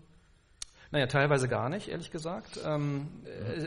Naja, 0.92 1.06
teilweise 1.08 1.48
gar 1.48 1.68
nicht, 1.68 1.88
ehrlich 1.88 2.10
gesagt. 2.10 2.60
Ähm, 2.64 3.08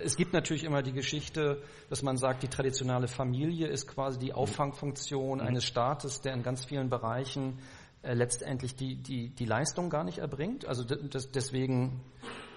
es 0.04 0.16
gibt 0.16 0.34
natürlich 0.34 0.64
immer 0.64 0.82
die 0.82 0.94
Geschichte, 0.94 1.62
dass 1.90 2.02
man 2.02 2.18
sagt, 2.18 2.44
die 2.44 2.48
traditionelle 2.48 3.08
Familie 3.08 3.68
ist 3.68 3.88
quasi 3.88 4.18
die 4.18 4.34
Auffangfunktion 4.34 5.42
eines 5.42 5.66
Staates, 5.66 6.22
der 6.22 6.34
in 6.34 6.44
ganz 6.44 6.64
vielen 6.66 6.90
Bereichen 6.90 7.60
äh, 7.60 7.79
letztendlich 8.04 8.76
die, 8.76 8.96
die, 8.96 9.30
die 9.30 9.46
Leistung 9.46 9.90
gar 9.90 10.04
nicht 10.04 10.20
erbringt. 10.20 10.66
Also 10.66 10.84
das, 10.84 11.32
deswegen, 11.32 12.02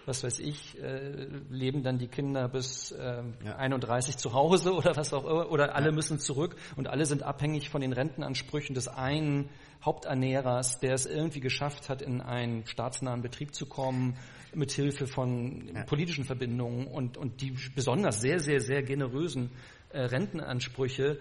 was 0.07 0.23
weiß 0.23 0.39
ich, 0.39 0.81
äh, 0.81 1.27
leben 1.51 1.83
dann 1.83 1.99
die 1.99 2.09
Kinder 2.09 2.49
bis 2.49 2.93
äh, 2.93 3.23
ja. 3.45 3.57
31 3.57 4.17
zu 4.17 4.33
Hause 4.33 4.73
oder 4.77 4.97
was 4.97 5.13
auch 5.13 5.25
immer, 5.25 5.51
oder 5.51 5.75
alle 5.75 5.87
ja. 5.87 5.93
müssen 5.93 6.19
zurück 6.19 6.57
und 6.77 6.89
alle 6.89 7.07
sind 7.07 7.23
abhängig 7.23 7.71
von 7.71 7.81
den 7.81 7.93
Rentenansprüchen 7.93 8.75
des 8.75 8.89
einen 8.89 9.49
Haupternährers, 9.85 10.79
der 10.79 10.95
es 10.95 11.07
irgendwie 11.07 11.41
geschafft 11.41 11.89
hat, 11.89 12.03
in 12.03 12.21
einen 12.21 12.67
staatsnahen 12.67 13.21
Betrieb 13.21 13.53
zu 13.53 13.67
kommen 13.67 14.17
mit 14.55 14.71
Hilfe 14.71 15.07
von 15.07 15.71
ja. 15.75 15.83
politischen 15.85 16.25
Verbindungen 16.25 16.87
und, 16.87 17.17
und 17.17 17.41
die 17.41 17.57
besonders 17.75 18.21
sehr, 18.21 18.39
sehr, 18.39 18.61
sehr 18.61 18.83
generösen 18.83 19.51
äh, 19.91 20.03
Rentenansprüche, 20.03 21.19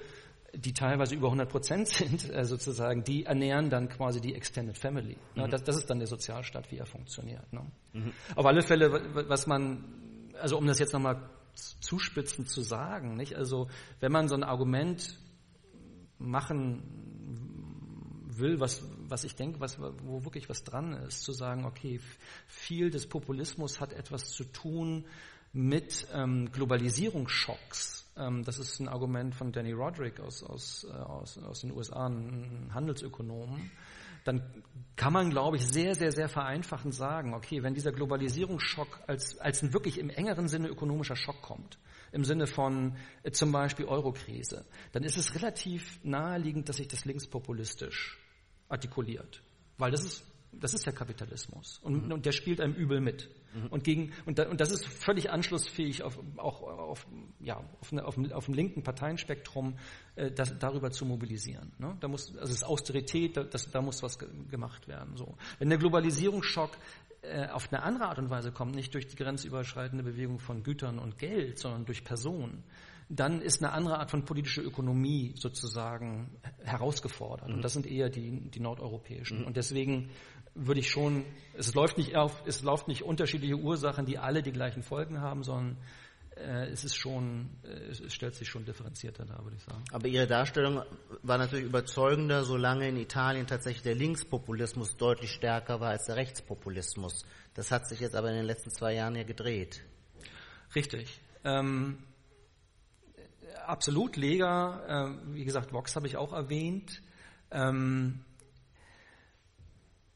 die 0.53 0.73
teilweise 0.73 1.15
über 1.15 1.27
100 1.27 1.49
Prozent 1.49 1.87
sind, 1.87 2.29
äh, 2.29 2.45
sozusagen, 2.45 3.03
die 3.03 3.25
ernähren 3.25 3.69
dann 3.69 3.89
quasi 3.89 4.19
die 4.21 4.35
Extended 4.35 4.77
Family. 4.77 5.17
Ne? 5.35 5.47
Mhm. 5.47 5.51
Das, 5.51 5.63
das, 5.63 5.77
ist 5.77 5.89
dann 5.89 5.99
der 5.99 6.07
Sozialstaat, 6.07 6.71
wie 6.71 6.77
er 6.77 6.85
funktioniert. 6.85 7.51
Ne? 7.53 7.65
Mhm. 7.93 8.13
Auf 8.35 8.45
alle 8.45 8.61
Fälle, 8.61 8.91
was 9.29 9.47
man, 9.47 9.83
also 10.39 10.57
um 10.57 10.65
das 10.67 10.79
jetzt 10.79 10.93
nochmal 10.93 11.29
zuspitzend 11.53 12.49
zu 12.49 12.61
sagen, 12.61 13.17
nicht? 13.17 13.35
Also, 13.35 13.67
wenn 13.99 14.11
man 14.11 14.27
so 14.27 14.35
ein 14.35 14.43
Argument 14.43 15.17
machen 16.17 16.83
will, 18.37 18.59
was, 18.59 18.83
was 19.07 19.23
ich 19.23 19.35
denke, 19.35 19.59
was, 19.59 19.79
wo 19.79 20.23
wirklich 20.23 20.49
was 20.49 20.63
dran 20.63 20.93
ist, 20.93 21.23
zu 21.23 21.33
sagen, 21.33 21.65
okay, 21.65 21.99
viel 22.47 22.89
des 22.89 23.07
Populismus 23.07 23.79
hat 23.79 23.93
etwas 23.93 24.31
zu 24.31 24.45
tun 24.45 25.05
mit 25.53 26.07
ähm, 26.13 26.51
Globalisierungsschocks. 26.51 28.00
Ähm, 28.17 28.43
das 28.43 28.59
ist 28.59 28.79
ein 28.79 28.87
Argument 28.87 29.35
von 29.35 29.51
Danny 29.51 29.71
Roderick 29.71 30.19
aus, 30.19 30.43
aus, 30.43 30.85
äh, 30.89 30.93
aus, 30.93 31.37
aus 31.37 31.61
den 31.61 31.71
USA, 31.71 32.07
ein 32.07 32.71
Handelsökonom. 32.73 33.69
Dann 34.23 34.63
kann 34.95 35.13
man, 35.13 35.31
glaube 35.31 35.57
ich, 35.57 35.67
sehr, 35.67 35.95
sehr, 35.95 36.11
sehr 36.11 36.29
vereinfachend 36.29 36.93
sagen, 36.93 37.33
okay, 37.33 37.63
wenn 37.63 37.73
dieser 37.73 37.91
Globalisierungsschock 37.91 38.99
als, 39.07 39.39
als 39.39 39.63
ein 39.63 39.73
wirklich 39.73 39.97
im 39.97 40.09
engeren 40.09 40.47
Sinne 40.47 40.67
ökonomischer 40.67 41.15
Schock 41.15 41.41
kommt, 41.41 41.79
im 42.11 42.23
Sinne 42.23 42.45
von 42.45 42.95
äh, 43.23 43.31
zum 43.31 43.51
Beispiel 43.51 43.85
Eurokrise, 43.85 44.65
dann 44.91 45.03
ist 45.03 45.17
es 45.17 45.33
relativ 45.33 45.99
naheliegend, 46.03 46.69
dass 46.69 46.77
sich 46.77 46.87
das 46.87 47.05
linkspopulistisch 47.05 48.19
artikuliert. 48.67 49.41
Weil 49.77 49.91
das 49.91 50.03
ist, 50.03 50.25
das 50.51 50.73
ist 50.73 50.85
der 50.85 50.93
Kapitalismus. 50.93 51.79
Und, 51.79 52.05
mhm. 52.05 52.11
und 52.11 52.25
der 52.25 52.31
spielt 52.33 52.61
einem 52.61 52.73
übel 52.73 53.01
mit. 53.01 53.29
Mhm. 53.53 53.67
Und, 53.67 53.83
gegen, 53.83 54.11
und, 54.25 54.39
da, 54.39 54.49
und 54.49 54.61
das 54.61 54.71
ist 54.71 54.85
völlig 54.85 55.29
anschlussfähig 55.29 56.03
auf, 56.03 56.19
auch 56.37 56.61
auf, 56.63 57.07
ja, 57.39 57.61
auf, 57.79 57.91
eine, 57.91 58.05
auf, 58.05 58.17
auf 58.31 58.45
dem 58.45 58.53
linken 58.53 58.83
Parteienspektrum, 58.83 59.75
äh, 60.15 60.31
das, 60.31 60.57
darüber 60.59 60.91
zu 60.91 61.05
mobilisieren. 61.05 61.71
Ne? 61.77 61.95
Da 61.99 62.07
muss, 62.07 62.35
also 62.37 62.51
es 62.51 62.57
ist 62.57 62.63
Austerität, 62.63 63.37
da, 63.37 63.43
das, 63.43 63.69
da 63.71 63.81
muss 63.81 64.01
was 64.03 64.17
gemacht 64.19 64.87
werden. 64.87 65.15
So. 65.17 65.35
Wenn 65.59 65.69
der 65.69 65.77
Globalisierungsschock 65.77 66.71
äh, 67.21 67.47
auf 67.47 67.71
eine 67.71 67.83
andere 67.83 68.05
Art 68.05 68.19
und 68.19 68.29
Weise 68.29 68.51
kommt, 68.51 68.75
nicht 68.75 68.93
durch 68.93 69.07
die 69.07 69.15
grenzüberschreitende 69.15 70.03
Bewegung 70.03 70.39
von 70.39 70.63
Gütern 70.63 70.99
und 70.99 71.17
Geld, 71.17 71.59
sondern 71.59 71.85
durch 71.85 72.03
Personen, 72.03 72.63
dann 73.09 73.41
ist 73.41 73.61
eine 73.61 73.73
andere 73.73 73.99
Art 73.99 74.09
von 74.09 74.23
politischer 74.23 74.63
Ökonomie 74.63 75.33
sozusagen 75.35 76.31
herausgefordert. 76.63 77.49
Mhm. 77.49 77.55
Und 77.55 77.61
das 77.61 77.73
sind 77.73 77.85
eher 77.85 78.09
die, 78.09 78.49
die 78.49 78.59
nordeuropäischen. 78.61 79.41
Mhm. 79.41 79.47
Und 79.47 79.57
deswegen 79.57 80.09
würde 80.55 80.79
ich 80.79 80.89
schon, 80.89 81.25
es 81.53 81.73
läuft 81.73 81.97
nicht 81.97 82.15
auf, 82.15 82.43
es 82.45 82.61
läuft 82.61 82.87
nicht 82.87 83.03
unterschiedliche 83.03 83.55
Ursachen, 83.55 84.05
die 84.05 84.17
alle 84.17 84.41
die 84.41 84.51
gleichen 84.51 84.83
Folgen 84.83 85.21
haben, 85.21 85.43
sondern 85.43 85.77
äh, 86.35 86.67
es 86.67 86.83
ist 86.83 86.95
schon, 86.95 87.49
äh, 87.63 87.89
es 87.89 88.13
stellt 88.13 88.35
sich 88.35 88.49
schon 88.49 88.65
differenzierter 88.65 89.25
dar, 89.25 89.43
würde 89.43 89.57
ich 89.57 89.63
sagen. 89.63 89.83
Aber 89.91 90.07
Ihre 90.07 90.27
Darstellung 90.27 90.83
war 91.23 91.37
natürlich 91.37 91.65
überzeugender, 91.65 92.43
solange 92.43 92.87
in 92.87 92.97
Italien 92.97 93.47
tatsächlich 93.47 93.83
der 93.83 93.95
Linkspopulismus 93.95 94.97
deutlich 94.97 95.31
stärker 95.31 95.79
war 95.79 95.89
als 95.89 96.05
der 96.05 96.15
Rechtspopulismus. 96.15 97.25
Das 97.53 97.71
hat 97.71 97.87
sich 97.87 97.99
jetzt 97.99 98.15
aber 98.15 98.29
in 98.29 98.37
den 98.37 98.45
letzten 98.45 98.71
zwei 98.71 98.93
Jahren 98.93 99.15
ja 99.15 99.23
gedreht. 99.23 99.83
Richtig. 100.73 101.19
Ähm, 101.43 101.97
absolut 103.65 104.15
Lega, 104.15 105.09
äh, 105.09 105.33
wie 105.33 105.45
gesagt, 105.45 105.73
Vox 105.73 105.95
habe 105.95 106.07
ich 106.07 106.17
auch 106.17 106.33
erwähnt. 106.33 107.01
Ähm, 107.51 108.21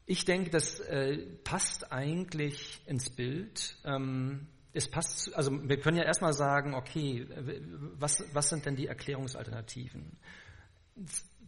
ich 0.06 0.24
denke, 0.24 0.50
das 0.50 0.78
äh, 0.80 1.18
passt 1.42 1.92
eigentlich 1.92 2.80
ins 2.86 3.10
Bild. 3.10 3.76
Ähm, 3.84 4.46
es 4.72 4.88
passt, 4.88 5.34
also 5.34 5.50
wir 5.68 5.80
können 5.80 5.96
ja 5.96 6.04
erstmal 6.04 6.32
sagen, 6.32 6.74
okay, 6.74 7.26
was, 7.98 8.22
was 8.32 8.48
sind 8.48 8.66
denn 8.66 8.76
die 8.76 8.86
Erklärungsalternativen? 8.86 10.16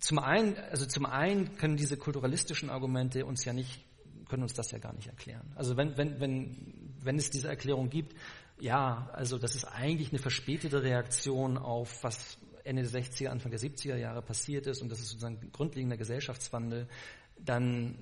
Zum 0.01 0.19
einen, 0.19 0.57
also 0.57 0.87
zum 0.87 1.07
einen 1.07 1.57
können 1.57 1.77
diese 1.77 1.97
kulturalistischen 1.97 2.69
Argumente 2.71 3.25
uns 3.25 3.45
ja 3.45 3.53
nicht, 3.53 3.85
können 4.29 4.43
uns 4.43 4.55
das 4.55 4.71
ja 4.71 4.79
gar 4.79 4.95
nicht 4.95 5.09
erklären. 5.09 5.53
Also 5.55 5.77
wenn, 5.77 5.97
wenn, 5.97 6.21
wenn, 6.21 6.95
wenn 7.03 7.17
es 7.17 7.31
diese 7.31 7.49
Erklärung 7.49 7.91
gibt, 7.91 8.17
ja, 8.61 9.09
also 9.13 9.39
das 9.39 9.55
ist 9.55 9.65
eigentlich 9.65 10.11
eine 10.11 10.19
verspätete 10.19 10.83
Reaktion 10.83 11.59
auf 11.59 12.03
was 12.03 12.39
Ende 12.65 12.83
der 12.83 13.03
60er, 13.03 13.29
Anfang 13.29 13.51
der 13.51 13.61
70er 13.61 13.97
Jahre 13.97 14.23
passiert 14.23 14.67
ist 14.67 14.83
und 14.83 14.91
das 14.91 14.99
ist 14.99 15.11
sozusagen 15.11 15.53
grundlegender 15.53 15.97
Gesellschaftswandel, 15.97 16.89
dann 17.39 17.99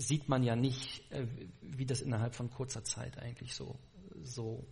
sieht 0.00 0.28
man 0.28 0.42
ja 0.42 0.56
nicht, 0.56 1.02
äh, 1.12 1.26
wie 1.60 1.84
das 1.84 2.00
innerhalb 2.00 2.34
von 2.34 2.50
kurzer 2.50 2.82
Zeit 2.84 3.18
eigentlich 3.18 3.54
so, 3.54 3.78
so 4.22 4.64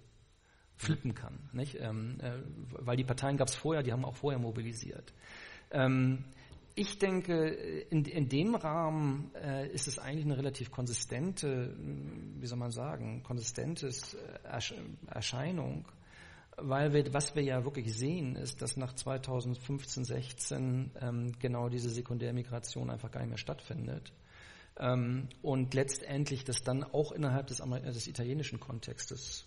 flippen 0.76 1.14
kann. 1.14 1.38
Nicht? 1.52 1.76
Ähm, 1.80 2.18
äh, 2.20 2.38
weil 2.70 2.96
die 2.96 3.04
Parteien 3.04 3.36
gab 3.36 3.48
es 3.48 3.54
vorher, 3.54 3.82
die 3.82 3.92
haben 3.92 4.04
auch 4.04 4.16
vorher 4.16 4.38
mobilisiert. 4.38 5.12
Ähm, 5.70 6.24
ich 6.74 6.98
denke, 6.98 7.48
in, 7.90 8.04
in 8.04 8.28
dem 8.28 8.54
Rahmen 8.54 9.32
äh, 9.34 9.68
ist 9.68 9.88
es 9.88 9.98
eigentlich 9.98 10.24
eine 10.24 10.38
relativ 10.38 10.70
konsistente, 10.70 11.76
wie 11.76 12.46
soll 12.46 12.58
man 12.58 12.70
sagen, 12.70 13.22
konsistentes 13.24 14.14
äh, 14.14 14.60
Erscheinung, 15.08 15.84
weil 16.56 16.92
wir, 16.92 17.12
was 17.12 17.34
wir 17.34 17.42
ja 17.42 17.64
wirklich 17.64 17.92
sehen, 17.94 18.36
ist, 18.36 18.62
dass 18.62 18.76
nach 18.76 18.94
2015, 18.94 20.04
16 20.04 20.90
ähm, 21.00 21.32
genau 21.38 21.68
diese 21.68 21.90
Sekundärmigration 21.90 22.90
einfach 22.90 23.10
gar 23.10 23.20
nicht 23.20 23.30
mehr 23.30 23.38
stattfindet. 23.38 24.12
Ähm, 24.78 25.28
und 25.42 25.74
letztendlich 25.74 26.44
das 26.44 26.62
dann 26.62 26.84
auch 26.84 27.12
innerhalb 27.12 27.48
des, 27.48 27.58
des 27.58 28.06
italienischen 28.06 28.60
Kontextes 28.60 29.44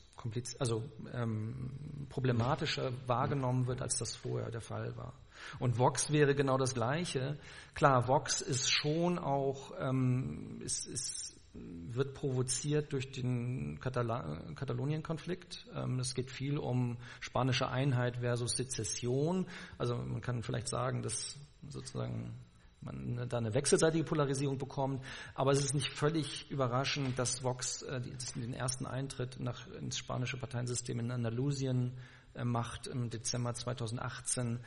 also 0.60 0.84
ähm, 1.14 2.06
problematischer 2.10 2.92
wahrgenommen 3.08 3.68
wird, 3.68 3.82
als 3.82 3.98
das 3.98 4.16
vorher 4.16 4.52
der 4.52 4.62
Fall 4.62 4.96
war. 4.96 5.14
Und 5.60 5.80
Vox 5.80 6.12
wäre 6.12 6.36
genau 6.36 6.58
das 6.58 6.74
Gleiche. 6.74 7.38
Klar, 7.74 8.08
Vox 8.08 8.42
ist 8.42 8.70
schon 8.70 9.18
auch, 9.18 9.74
ähm, 9.80 10.62
ist, 10.64 10.86
ist, 10.86 11.36
wird 11.54 12.14
provoziert 12.14 12.94
durch 12.94 13.12
den 13.12 13.80
Katalonien-Konflikt. 13.80 15.66
Ähm, 15.74 16.00
es 16.00 16.14
geht 16.14 16.30
viel 16.30 16.58
um 16.58 16.98
spanische 17.20 17.70
Einheit 17.70 18.18
versus 18.18 18.56
Sezession. 18.56 19.48
Also 19.78 19.96
man 19.96 20.22
kann 20.22 20.44
vielleicht 20.44 20.68
sagen, 20.68 21.02
dass 21.02 21.38
sozusagen 21.68 22.34
man 22.82 23.28
da 23.30 23.38
eine 23.38 23.54
wechselseitige 23.54 24.04
Polarisierung 24.04 24.58
bekommt. 24.58 25.04
Aber 25.36 25.52
es 25.52 25.64
ist 25.64 25.74
nicht 25.74 25.90
völlig 25.90 26.50
überraschend, 26.50 27.18
dass 27.18 27.44
Vox 27.44 27.82
äh, 27.84 28.02
den 28.36 28.54
ersten 28.54 28.86
Eintritt 28.86 29.40
nach, 29.40 29.68
ins 29.74 29.98
spanische 29.98 30.38
Parteiensystem 30.38 31.00
in 31.00 31.12
Andalusien 31.12 31.98
äh, 32.34 32.44
macht 32.44 32.88
im 32.88 33.10
Dezember 33.10 33.54
2018 33.54 34.60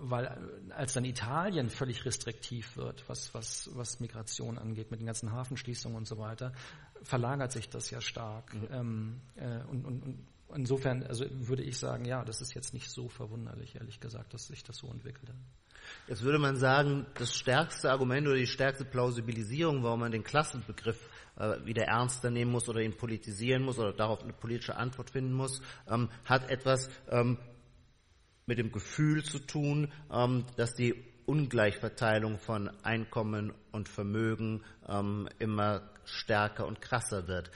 weil 0.00 0.36
als 0.70 0.94
dann 0.94 1.04
Italien 1.04 1.70
völlig 1.70 2.04
restriktiv 2.04 2.76
wird, 2.76 3.08
was, 3.08 3.32
was, 3.34 3.70
was 3.74 4.00
Migration 4.00 4.58
angeht, 4.58 4.90
mit 4.90 5.00
den 5.00 5.06
ganzen 5.06 5.32
Hafenschließungen 5.32 5.96
und 5.96 6.06
so 6.06 6.18
weiter, 6.18 6.52
verlagert 7.02 7.52
sich 7.52 7.68
das 7.68 7.90
ja 7.90 8.00
stark. 8.00 8.52
Mhm. 8.54 8.68
Ähm, 8.70 9.20
äh, 9.36 9.62
und, 9.70 9.84
und, 9.84 10.02
und 10.02 10.26
insofern 10.54 11.02
also 11.04 11.24
würde 11.30 11.62
ich 11.62 11.78
sagen, 11.78 12.04
ja, 12.04 12.24
das 12.24 12.40
ist 12.40 12.54
jetzt 12.54 12.74
nicht 12.74 12.90
so 12.90 13.08
verwunderlich, 13.08 13.76
ehrlich 13.76 14.00
gesagt, 14.00 14.34
dass 14.34 14.46
sich 14.46 14.62
das 14.64 14.76
so 14.76 14.88
entwickelt. 14.88 15.30
Jetzt 16.08 16.22
würde 16.22 16.38
man 16.38 16.56
sagen, 16.56 17.06
das 17.14 17.34
stärkste 17.34 17.90
Argument 17.90 18.26
oder 18.26 18.36
die 18.36 18.46
stärkste 18.46 18.84
Plausibilisierung, 18.84 19.82
warum 19.82 20.00
man 20.00 20.12
den 20.12 20.24
Klassenbegriff 20.24 21.08
äh, 21.36 21.64
wieder 21.64 21.84
ernster 21.84 22.30
nehmen 22.30 22.52
muss 22.52 22.68
oder 22.68 22.80
ihn 22.80 22.96
politisieren 22.96 23.62
muss 23.62 23.78
oder 23.78 23.92
darauf 23.92 24.22
eine 24.22 24.32
politische 24.32 24.76
Antwort 24.76 25.10
finden 25.10 25.32
muss, 25.32 25.60
ähm, 25.88 26.08
hat 26.24 26.50
etwas 26.50 26.88
ähm, 27.10 27.38
mit 28.46 28.58
dem 28.58 28.72
Gefühl 28.72 29.24
zu 29.24 29.40
tun, 29.40 29.92
ähm, 30.12 30.44
dass 30.56 30.74
die 30.74 30.94
Ungleichverteilung 31.26 32.38
von 32.38 32.70
Einkommen 32.84 33.52
und 33.72 33.88
Vermögen 33.88 34.62
ähm, 34.88 35.28
immer 35.38 35.90
stärker 36.04 36.66
und 36.66 36.80
krasser 36.80 37.26
wird. 37.26 37.50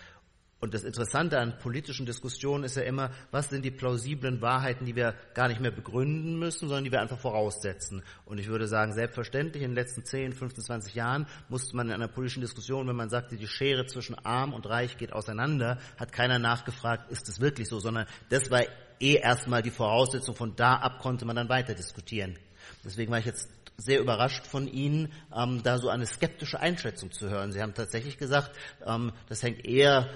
Und 0.60 0.74
das 0.74 0.84
Interessante 0.84 1.38
an 1.38 1.58
politischen 1.58 2.04
Diskussionen 2.04 2.64
ist 2.64 2.76
ja 2.76 2.82
immer, 2.82 3.10
was 3.30 3.48
sind 3.48 3.64
die 3.64 3.70
plausiblen 3.70 4.42
Wahrheiten, 4.42 4.84
die 4.84 4.94
wir 4.94 5.14
gar 5.32 5.48
nicht 5.48 5.60
mehr 5.60 5.70
begründen 5.70 6.38
müssen, 6.38 6.68
sondern 6.68 6.84
die 6.84 6.92
wir 6.92 7.00
einfach 7.00 7.18
voraussetzen. 7.18 8.02
Und 8.26 8.38
ich 8.38 8.48
würde 8.48 8.68
sagen, 8.68 8.92
selbstverständlich 8.92 9.62
in 9.62 9.70
den 9.70 9.74
letzten 9.74 10.04
10, 10.04 10.34
15, 10.34 10.64
20 10.64 10.94
Jahren 10.94 11.26
musste 11.48 11.74
man 11.74 11.86
in 11.86 11.94
einer 11.94 12.08
politischen 12.08 12.42
Diskussion, 12.42 12.86
wenn 12.88 12.96
man 12.96 13.08
sagte, 13.08 13.36
die 13.36 13.46
Schere 13.46 13.86
zwischen 13.86 14.14
arm 14.18 14.52
und 14.52 14.68
reich 14.68 14.98
geht 14.98 15.14
auseinander, 15.14 15.78
hat 15.96 16.12
keiner 16.12 16.38
nachgefragt, 16.38 17.10
ist 17.10 17.26
es 17.30 17.40
wirklich 17.40 17.68
so, 17.68 17.80
sondern 17.80 18.06
das 18.28 18.50
war 18.50 18.62
eh 19.00 19.14
erstmal 19.14 19.62
die 19.62 19.70
Voraussetzung. 19.70 20.34
Von 20.34 20.56
da 20.56 20.74
ab 20.74 20.98
konnte 20.98 21.24
man 21.24 21.36
dann 21.36 21.48
weiter 21.48 21.74
diskutieren. 21.74 22.38
Deswegen 22.84 23.10
war 23.10 23.18
ich 23.18 23.24
jetzt 23.24 23.48
sehr 23.78 24.00
überrascht 24.00 24.46
von 24.46 24.68
Ihnen, 24.68 25.10
ähm, 25.34 25.62
da 25.62 25.78
so 25.78 25.88
eine 25.88 26.06
skeptische 26.06 26.60
Einschätzung 26.60 27.10
zu 27.12 27.30
hören. 27.30 27.52
Sie 27.52 27.62
haben 27.62 27.72
tatsächlich 27.72 28.18
gesagt, 28.18 28.50
ähm, 28.86 29.12
das 29.28 29.42
hängt 29.42 29.64
eher 29.64 30.08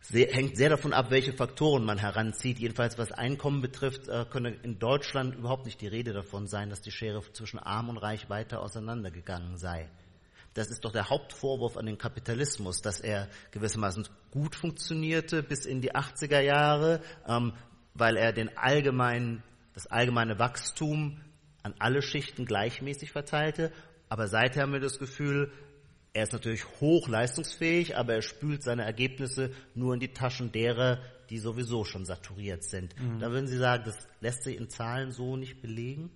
sehr, 0.00 0.32
hängt 0.32 0.56
sehr 0.56 0.70
davon 0.70 0.92
ab, 0.92 1.10
welche 1.10 1.32
Faktoren 1.32 1.84
man 1.84 1.98
heranzieht. 1.98 2.58
Jedenfalls 2.58 2.98
was 2.98 3.12
Einkommen 3.12 3.60
betrifft, 3.60 4.08
äh, 4.08 4.24
könne 4.30 4.54
in 4.62 4.78
Deutschland 4.78 5.34
überhaupt 5.34 5.66
nicht 5.66 5.80
die 5.80 5.86
Rede 5.88 6.12
davon 6.12 6.46
sein, 6.46 6.70
dass 6.70 6.80
die 6.80 6.90
Schere 6.90 7.22
zwischen 7.32 7.58
Arm 7.58 7.88
und 7.88 7.98
Reich 7.98 8.30
weiter 8.30 8.62
auseinandergegangen 8.62 9.58
sei. 9.58 9.88
Das 10.54 10.70
ist 10.70 10.84
doch 10.84 10.92
der 10.92 11.10
Hauptvorwurf 11.10 11.76
an 11.76 11.86
den 11.86 11.98
Kapitalismus, 11.98 12.80
dass 12.80 13.00
er 13.00 13.28
gewissermaßen 13.50 14.08
gut 14.30 14.56
funktionierte 14.56 15.42
bis 15.42 15.66
in 15.66 15.80
die 15.80 15.94
80er 15.94 16.40
Jahre, 16.40 17.00
ähm, 17.26 17.52
weil 17.94 18.16
er 18.16 18.32
den 18.32 18.56
allgemeinen, 18.56 19.42
das 19.74 19.86
allgemeine 19.86 20.38
Wachstum 20.38 21.20
an 21.62 21.74
alle 21.78 22.02
Schichten 22.02 22.46
gleichmäßig 22.46 23.12
verteilte. 23.12 23.72
Aber 24.08 24.26
seither 24.26 24.62
haben 24.62 24.72
wir 24.72 24.80
das 24.80 24.98
Gefühl, 24.98 25.52
er 26.18 26.24
ist 26.24 26.32
natürlich 26.32 26.64
hoch 26.80 27.06
leistungsfähig, 27.06 27.96
aber 27.96 28.14
er 28.14 28.22
spült 28.22 28.64
seine 28.64 28.82
Ergebnisse 28.82 29.52
nur 29.74 29.94
in 29.94 30.00
die 30.00 30.12
Taschen 30.12 30.50
derer, 30.50 30.98
die 31.30 31.38
sowieso 31.38 31.84
schon 31.84 32.04
saturiert 32.04 32.64
sind. 32.64 32.94
Mhm. 33.00 33.20
Da 33.20 33.30
würden 33.30 33.46
Sie 33.46 33.56
sagen, 33.56 33.84
das 33.86 34.08
lässt 34.20 34.42
sich 34.42 34.56
in 34.56 34.68
Zahlen 34.68 35.12
so 35.12 35.36
nicht 35.36 35.62
belegen? 35.62 36.10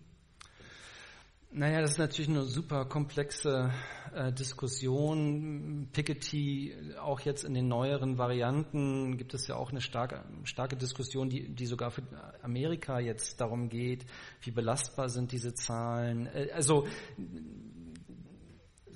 Naja, 1.54 1.82
das 1.82 1.92
ist 1.92 1.98
natürlich 1.98 2.30
eine 2.30 2.44
super 2.44 2.86
komplexe 2.86 3.70
äh, 4.14 4.32
Diskussion. 4.32 5.90
Piketty, 5.92 6.74
auch 6.98 7.20
jetzt 7.20 7.44
in 7.44 7.52
den 7.52 7.68
neueren 7.68 8.16
Varianten, 8.16 9.18
gibt 9.18 9.34
es 9.34 9.46
ja 9.46 9.56
auch 9.56 9.70
eine 9.70 9.82
starke, 9.82 10.24
starke 10.44 10.76
Diskussion, 10.76 11.28
die, 11.28 11.54
die 11.54 11.66
sogar 11.66 11.90
für 11.90 12.02
Amerika 12.42 12.98
jetzt 13.00 13.38
darum 13.40 13.68
geht, 13.68 14.06
wie 14.40 14.50
belastbar 14.50 15.10
sind 15.10 15.30
diese 15.30 15.52
Zahlen. 15.52 16.26
Äh, 16.26 16.48
also 16.54 16.86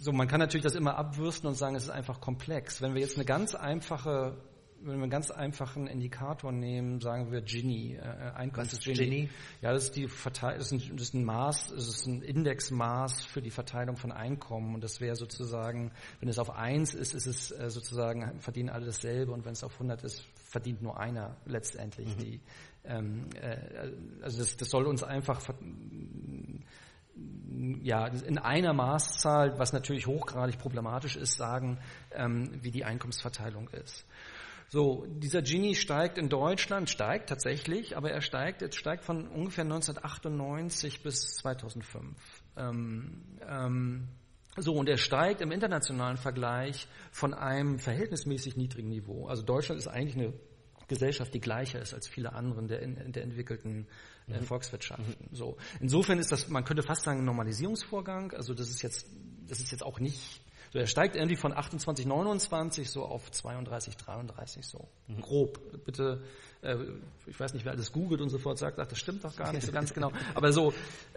so, 0.06 0.12
man 0.12 0.28
kann 0.28 0.38
natürlich 0.38 0.62
das 0.62 0.76
immer 0.76 0.96
abwürsten 0.96 1.48
und 1.48 1.56
sagen, 1.56 1.74
es 1.74 1.82
ist 1.84 1.90
einfach 1.90 2.20
komplex. 2.20 2.80
Wenn 2.80 2.94
wir 2.94 3.00
jetzt 3.00 3.16
eine 3.16 3.24
ganz 3.24 3.54
einfache 3.54 4.36
wenn 4.78 4.98
wir 4.98 5.02
einen 5.04 5.10
ganz 5.10 5.30
einfachen 5.30 5.86
Indikator 5.86 6.52
nehmen, 6.52 7.00
sagen 7.00 7.32
wir 7.32 7.40
Gini, 7.40 7.94
äh, 7.94 8.02
Einkommen. 8.34 8.66
Was 8.66 8.74
ist 8.74 8.84
Gini? 8.84 9.30
Ja, 9.62 9.72
das 9.72 9.84
ist, 9.84 9.96
die 9.96 10.06
Verteil 10.06 10.58
das, 10.58 10.70
ist 10.70 10.90
ein, 10.90 10.96
das 10.96 11.08
ist 11.08 11.14
ein 11.14 11.24
Maß, 11.24 11.72
das 11.74 11.88
ist 11.88 12.06
ein 12.06 12.20
Indexmaß 12.20 13.24
für 13.24 13.40
die 13.40 13.50
Verteilung 13.50 13.96
von 13.96 14.12
Einkommen 14.12 14.74
und 14.74 14.84
das 14.84 15.00
wäre 15.00 15.16
sozusagen, 15.16 15.92
wenn 16.20 16.28
es 16.28 16.38
auf 16.38 16.50
eins 16.50 16.94
ist, 16.94 17.14
ist 17.14 17.26
es 17.26 17.50
äh, 17.50 17.70
sozusagen, 17.70 18.38
verdienen 18.38 18.68
alle 18.68 18.84
dasselbe 18.84 19.32
und 19.32 19.46
wenn 19.46 19.52
es 19.52 19.64
auf 19.64 19.72
100 19.72 20.04
ist, 20.04 20.22
verdient 20.34 20.82
nur 20.82 21.00
einer 21.00 21.36
letztendlich 21.46 22.14
mhm. 22.14 22.18
die, 22.18 22.40
ähm, 22.84 23.30
äh, 23.40 23.56
also 24.22 24.38
das, 24.38 24.58
das 24.58 24.68
soll 24.68 24.86
uns 24.86 25.02
einfach 25.02 25.40
ja, 27.82 28.06
in 28.06 28.38
einer 28.38 28.72
Maßzahl, 28.72 29.58
was 29.58 29.72
natürlich 29.72 30.06
hochgradig 30.06 30.58
problematisch 30.58 31.16
ist, 31.16 31.36
sagen, 31.36 31.78
ähm, 32.12 32.50
wie 32.62 32.70
die 32.70 32.84
Einkommensverteilung 32.84 33.68
ist. 33.70 34.04
So, 34.68 35.06
dieser 35.06 35.42
Gini 35.42 35.76
steigt 35.76 36.18
in 36.18 36.28
Deutschland, 36.28 36.90
steigt 36.90 37.28
tatsächlich, 37.28 37.96
aber 37.96 38.10
er 38.10 38.20
steigt, 38.20 38.62
jetzt 38.62 38.76
steigt 38.76 39.04
von 39.04 39.28
ungefähr 39.28 39.64
1998 39.64 41.02
bis 41.02 41.36
2005. 41.36 42.16
Ähm, 42.56 43.22
ähm, 43.48 44.08
so, 44.56 44.74
und 44.74 44.88
er 44.88 44.96
steigt 44.96 45.40
im 45.40 45.52
internationalen 45.52 46.16
Vergleich 46.16 46.88
von 47.12 47.32
einem 47.32 47.78
verhältnismäßig 47.78 48.56
niedrigen 48.56 48.88
Niveau. 48.88 49.28
Also 49.28 49.42
Deutschland 49.42 49.78
ist 49.78 49.86
eigentlich 49.86 50.16
eine 50.16 50.32
Gesellschaft, 50.88 51.32
die 51.34 51.40
gleicher 51.40 51.80
ist 51.80 51.94
als 51.94 52.08
viele 52.08 52.32
anderen 52.32 52.66
der, 52.66 52.84
der 52.86 53.22
entwickelten 53.22 53.86
äh, 54.28 54.38
mhm. 54.38 54.44
Volkswirtschaften. 54.44 55.16
Mhm. 55.18 55.34
So, 55.34 55.56
insofern 55.80 56.18
ist 56.18 56.32
das, 56.32 56.48
man 56.48 56.64
könnte 56.64 56.82
fast 56.82 57.02
sagen, 57.02 57.20
ein 57.20 57.24
Normalisierungsvorgang. 57.24 58.32
Also 58.32 58.54
das 58.54 58.68
ist 58.70 58.82
jetzt, 58.82 59.06
das 59.48 59.60
ist 59.60 59.70
jetzt 59.70 59.82
auch 59.82 60.00
nicht 60.00 60.42
so, 60.72 60.78
er 60.80 60.86
steigt 60.86 61.16
irgendwie 61.16 61.36
von 61.36 61.56
28, 61.56 62.06
29 62.06 62.90
so 62.90 63.04
auf 63.04 63.30
32, 63.30 63.96
33 63.96 64.66
so. 64.66 64.88
Mhm. 65.06 65.20
Grob. 65.20 65.84
Bitte 65.84 66.22
äh, 66.62 66.76
ich 67.26 67.38
weiß 67.38 67.54
nicht, 67.54 67.64
wer 67.64 67.72
alles 67.72 67.92
googelt 67.92 68.20
und 68.20 68.28
sofort 68.30 68.58
sagt, 68.58 68.78
ach, 68.78 68.86
das 68.86 68.98
stimmt 68.98 69.24
doch 69.24 69.34
gar 69.36 69.52
nicht 69.52 69.66
so 69.66 69.72
ganz 69.76 69.92
genau. 69.92 70.12
Aber 70.34 70.52
so, 70.52 70.72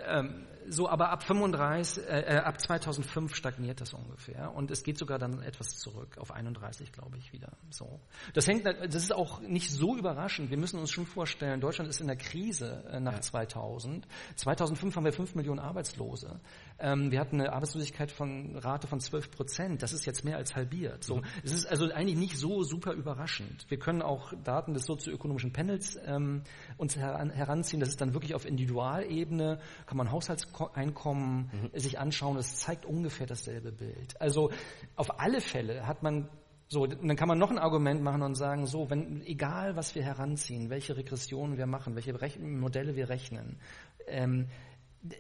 ähm, 0.05 0.45
so, 0.67 0.87
aber 0.87 1.09
ab 1.09 1.23
35, 1.23 2.03
äh, 2.07 2.19
äh, 2.21 2.37
ab 2.37 2.59
2005 2.59 3.35
stagniert 3.35 3.81
das 3.81 3.93
ungefähr 3.93 4.53
und 4.53 4.71
es 4.71 4.83
geht 4.83 4.97
sogar 4.97 5.17
dann 5.17 5.41
etwas 5.41 5.77
zurück 5.77 6.17
auf 6.17 6.31
31, 6.31 6.91
glaube 6.91 7.17
ich, 7.17 7.33
wieder. 7.33 7.51
So, 7.69 7.99
das 8.33 8.47
hängt, 8.47 8.65
das 8.65 8.95
ist 8.95 9.13
auch 9.13 9.41
nicht 9.41 9.71
so 9.71 9.95
überraschend. 9.95 10.49
Wir 10.49 10.57
müssen 10.57 10.79
uns 10.79 10.91
schon 10.91 11.05
vorstellen, 11.05 11.59
Deutschland 11.59 11.89
ist 11.89 12.01
in 12.01 12.07
der 12.07 12.17
Krise 12.17 12.83
äh, 12.91 12.99
nach 12.99 13.13
ja. 13.13 13.21
2000. 13.21 14.07
2005 14.35 14.95
haben 14.95 15.05
wir 15.05 15.13
5 15.13 15.35
Millionen 15.35 15.59
Arbeitslose. 15.59 16.39
Ähm, 16.79 17.11
wir 17.11 17.19
hatten 17.19 17.39
eine 17.39 17.53
Arbeitslosigkeit 17.53 18.11
von 18.11 18.55
Rate 18.55 18.87
von 18.87 18.99
12 18.99 19.31
Prozent. 19.31 19.83
Das 19.83 19.93
ist 19.93 20.05
jetzt 20.05 20.23
mehr 20.23 20.37
als 20.37 20.55
halbiert. 20.55 21.03
So, 21.03 21.17
mhm. 21.17 21.23
es 21.43 21.53
ist 21.53 21.65
also 21.65 21.85
eigentlich 21.91 22.17
nicht 22.17 22.37
so 22.37 22.63
super 22.63 22.93
überraschend. 22.93 23.65
Wir 23.69 23.79
können 23.79 24.01
auch 24.01 24.33
Daten 24.43 24.73
des 24.73 24.85
sozioökonomischen 24.85 25.29
ökonomischen 25.29 25.53
Panels 25.53 25.99
ähm, 26.05 26.43
uns 26.77 26.95
heran, 26.95 27.29
heranziehen. 27.29 27.79
Das 27.79 27.89
ist 27.89 28.01
dann 28.01 28.13
wirklich 28.13 28.35
auf 28.35 28.45
Individualebene, 28.45 29.59
kann 29.85 29.97
man 29.97 30.11
Haushaltseinkommen 30.11 31.49
mhm. 31.73 31.79
sich 31.79 31.99
anschauen. 31.99 32.35
Das 32.35 32.57
zeigt 32.57 32.85
ungefähr 32.85 33.27
dasselbe 33.27 33.71
Bild. 33.71 34.19
Also 34.19 34.51
auf 34.95 35.19
alle 35.19 35.41
Fälle 35.41 35.87
hat 35.87 36.03
man 36.03 36.29
so, 36.67 36.85
dann 36.85 37.15
kann 37.15 37.27
man 37.27 37.39
noch 37.39 37.49
ein 37.49 37.57
Argument 37.57 38.03
machen 38.03 38.21
und 38.21 38.35
sagen, 38.35 38.67
so, 38.67 38.91
wenn, 38.91 39.23
egal 39.25 39.75
was 39.75 39.95
wir 39.95 40.03
heranziehen, 40.03 40.69
welche 40.69 40.95
Regressionen 40.95 41.57
wir 41.57 41.65
machen, 41.65 41.95
welche 41.95 42.21
Rech 42.21 42.37
Modelle 42.39 42.95
wir 42.95 43.09
rechnen, 43.09 43.57
ähm, 44.05 44.47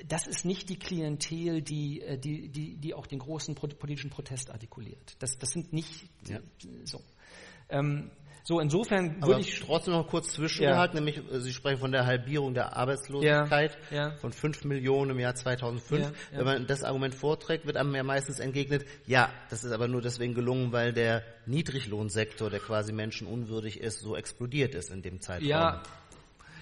das 0.07 0.27
ist 0.27 0.45
nicht 0.45 0.69
die 0.69 0.77
Klientel, 0.77 1.61
die, 1.61 2.01
äh, 2.01 2.17
die, 2.17 2.49
die, 2.49 2.75
die 2.77 2.93
auch 2.93 3.07
den 3.07 3.19
großen 3.19 3.55
politischen 3.55 4.09
Protest 4.09 4.51
artikuliert. 4.51 5.15
Das, 5.19 5.37
das 5.37 5.51
sind 5.51 5.71
nicht 5.73 6.05
ja. 6.27 6.39
so. 6.83 7.01
Ähm, 7.69 8.11
so, 8.43 8.59
insofern 8.59 9.21
würde 9.21 9.41
ich. 9.41 9.59
trotzdem 9.59 9.93
noch 9.93 10.07
kurz 10.07 10.33
zwischengehakt, 10.33 10.93
ja. 10.93 10.99
nämlich 10.99 11.17
äh, 11.31 11.39
Sie 11.39 11.53
sprechen 11.53 11.79
von 11.79 11.91
der 11.91 12.05
Halbierung 12.05 12.53
der 12.53 12.75
Arbeitslosigkeit 12.75 13.77
ja, 13.91 14.09
ja. 14.09 14.15
von 14.15 14.33
5 14.33 14.63
Millionen 14.63 15.11
im 15.11 15.19
Jahr 15.19 15.35
2005. 15.35 16.11
Wenn 16.31 16.45
man 16.45 16.65
das 16.65 16.83
Argument 16.83 17.13
vorträgt, 17.13 17.65
wird 17.67 17.77
einem 17.77 17.93
ja 17.93 18.03
meistens 18.03 18.39
entgegnet, 18.39 18.85
ja, 19.05 19.29
das 19.49 19.63
ist 19.63 19.71
aber 19.71 19.87
nur 19.87 20.01
deswegen 20.01 20.33
gelungen, 20.33 20.71
weil 20.71 20.93
der 20.93 21.23
Niedriglohnsektor, 21.45 22.49
der 22.49 22.59
quasi 22.59 22.91
menschenunwürdig 22.91 23.79
ist, 23.79 23.99
so 23.99 24.15
explodiert 24.15 24.73
ist 24.73 24.89
in 24.89 25.03
dem 25.03 25.21
Zeitraum. 25.21 25.47
Ja, 25.47 25.83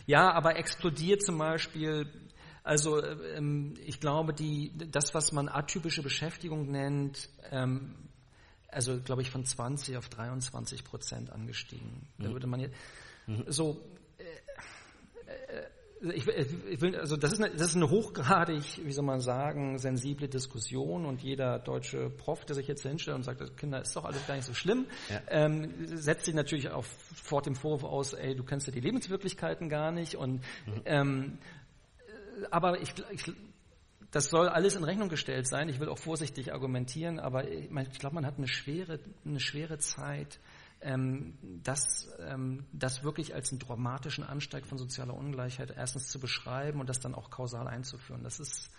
ja 0.07 0.32
aber 0.34 0.57
explodiert 0.57 1.24
zum 1.24 1.38
Beispiel 1.38 2.07
also 2.68 3.01
ähm, 3.01 3.76
ich 3.86 4.01
glaube, 4.01 4.34
die, 4.34 4.74
das, 4.91 5.13
was 5.13 5.32
man 5.32 5.47
atypische 5.47 6.03
Beschäftigung 6.03 6.70
nennt, 6.70 7.30
ähm, 7.49 7.95
also 8.68 8.99
glaube 8.99 9.22
ich 9.22 9.32
von 9.32 9.45
20 9.45 9.95
auf 9.95 10.09
23 10.09 10.84
Prozent 10.84 11.32
angestiegen. 11.32 12.07
Da 12.18 12.28
mhm. 12.28 12.34
würde 12.34 12.47
man 12.47 12.59
jetzt 12.59 12.76
mhm. 13.26 13.45
so 13.47 13.82
äh, 14.18 15.34
äh, 15.34 15.63
ich, 16.13 16.28
ich, 16.28 16.82
will, 16.82 16.95
also 16.95 17.18
das 17.18 17.34
ist, 17.34 17.41
eine, 17.41 17.55
das 17.55 17.70
ist 17.70 17.76
eine 17.76 17.89
hochgradig, 17.89 18.86
wie 18.86 18.91
soll 18.91 19.03
man 19.03 19.20
sagen, 19.20 19.80
sensible 19.80 20.28
Diskussion 20.28 21.05
und 21.05 21.24
jeder 21.24 21.57
deutsche 21.57 22.11
Prof, 22.11 22.45
der 22.45 22.55
sich 22.55 22.68
jetzt 22.68 22.84
hinstellt 22.84 23.15
und 23.15 23.24
sagt, 23.24 23.57
Kinder, 23.57 23.82
ist 23.82 23.95
doch 23.95 24.05
alles 24.05 24.26
gar 24.28 24.36
nicht 24.36 24.45
so 24.45 24.53
schlimm, 24.53 24.86
ja. 25.09 25.22
ähm, 25.30 25.74
setzt 25.97 26.26
sich 26.26 26.36
natürlich 26.36 26.70
auch 26.70 26.84
vor 26.84 27.41
dem 27.41 27.55
Vorwurf 27.55 27.84
aus, 27.84 28.13
ey, 28.13 28.36
du 28.36 28.43
kennst 28.43 28.68
ja 28.68 28.74
die 28.74 28.80
Lebenswirklichkeiten 28.80 29.70
gar 29.70 29.91
nicht 29.91 30.15
und 30.15 30.41
mhm. 30.65 30.82
ähm, 30.86 31.38
aber 32.51 32.81
ich, 32.81 32.93
ich 33.11 33.33
das 34.11 34.29
soll 34.29 34.47
alles 34.47 34.75
in 34.75 34.83
Rechnung 34.83 35.09
gestellt 35.09 35.47
sein. 35.47 35.69
Ich 35.69 35.79
will 35.79 35.89
auch 35.89 35.97
vorsichtig 35.97 36.53
argumentieren, 36.53 37.19
aber 37.19 37.49
ich, 37.49 37.69
ich 37.69 37.99
glaube, 37.99 38.15
man 38.15 38.25
hat 38.25 38.38
eine 38.38 38.47
schwere, 38.47 38.99
eine 39.25 39.39
schwere 39.39 39.79
Zeit, 39.79 40.39
ähm, 40.79 41.38
das, 41.63 42.07
ähm, 42.19 42.65
das 42.71 43.03
wirklich 43.03 43.35
als 43.35 43.51
einen 43.51 43.59
dramatischen 43.59 44.23
Ansteig 44.23 44.65
von 44.65 44.77
sozialer 44.77 45.13
Ungleichheit 45.13 45.73
erstens 45.75 46.09
zu 46.09 46.19
beschreiben 46.19 46.79
und 46.79 46.88
das 46.88 46.99
dann 46.99 47.15
auch 47.15 47.29
kausal 47.29 47.67
einzuführen. 47.67 48.23
Das 48.23 48.39
ist, 48.39 48.69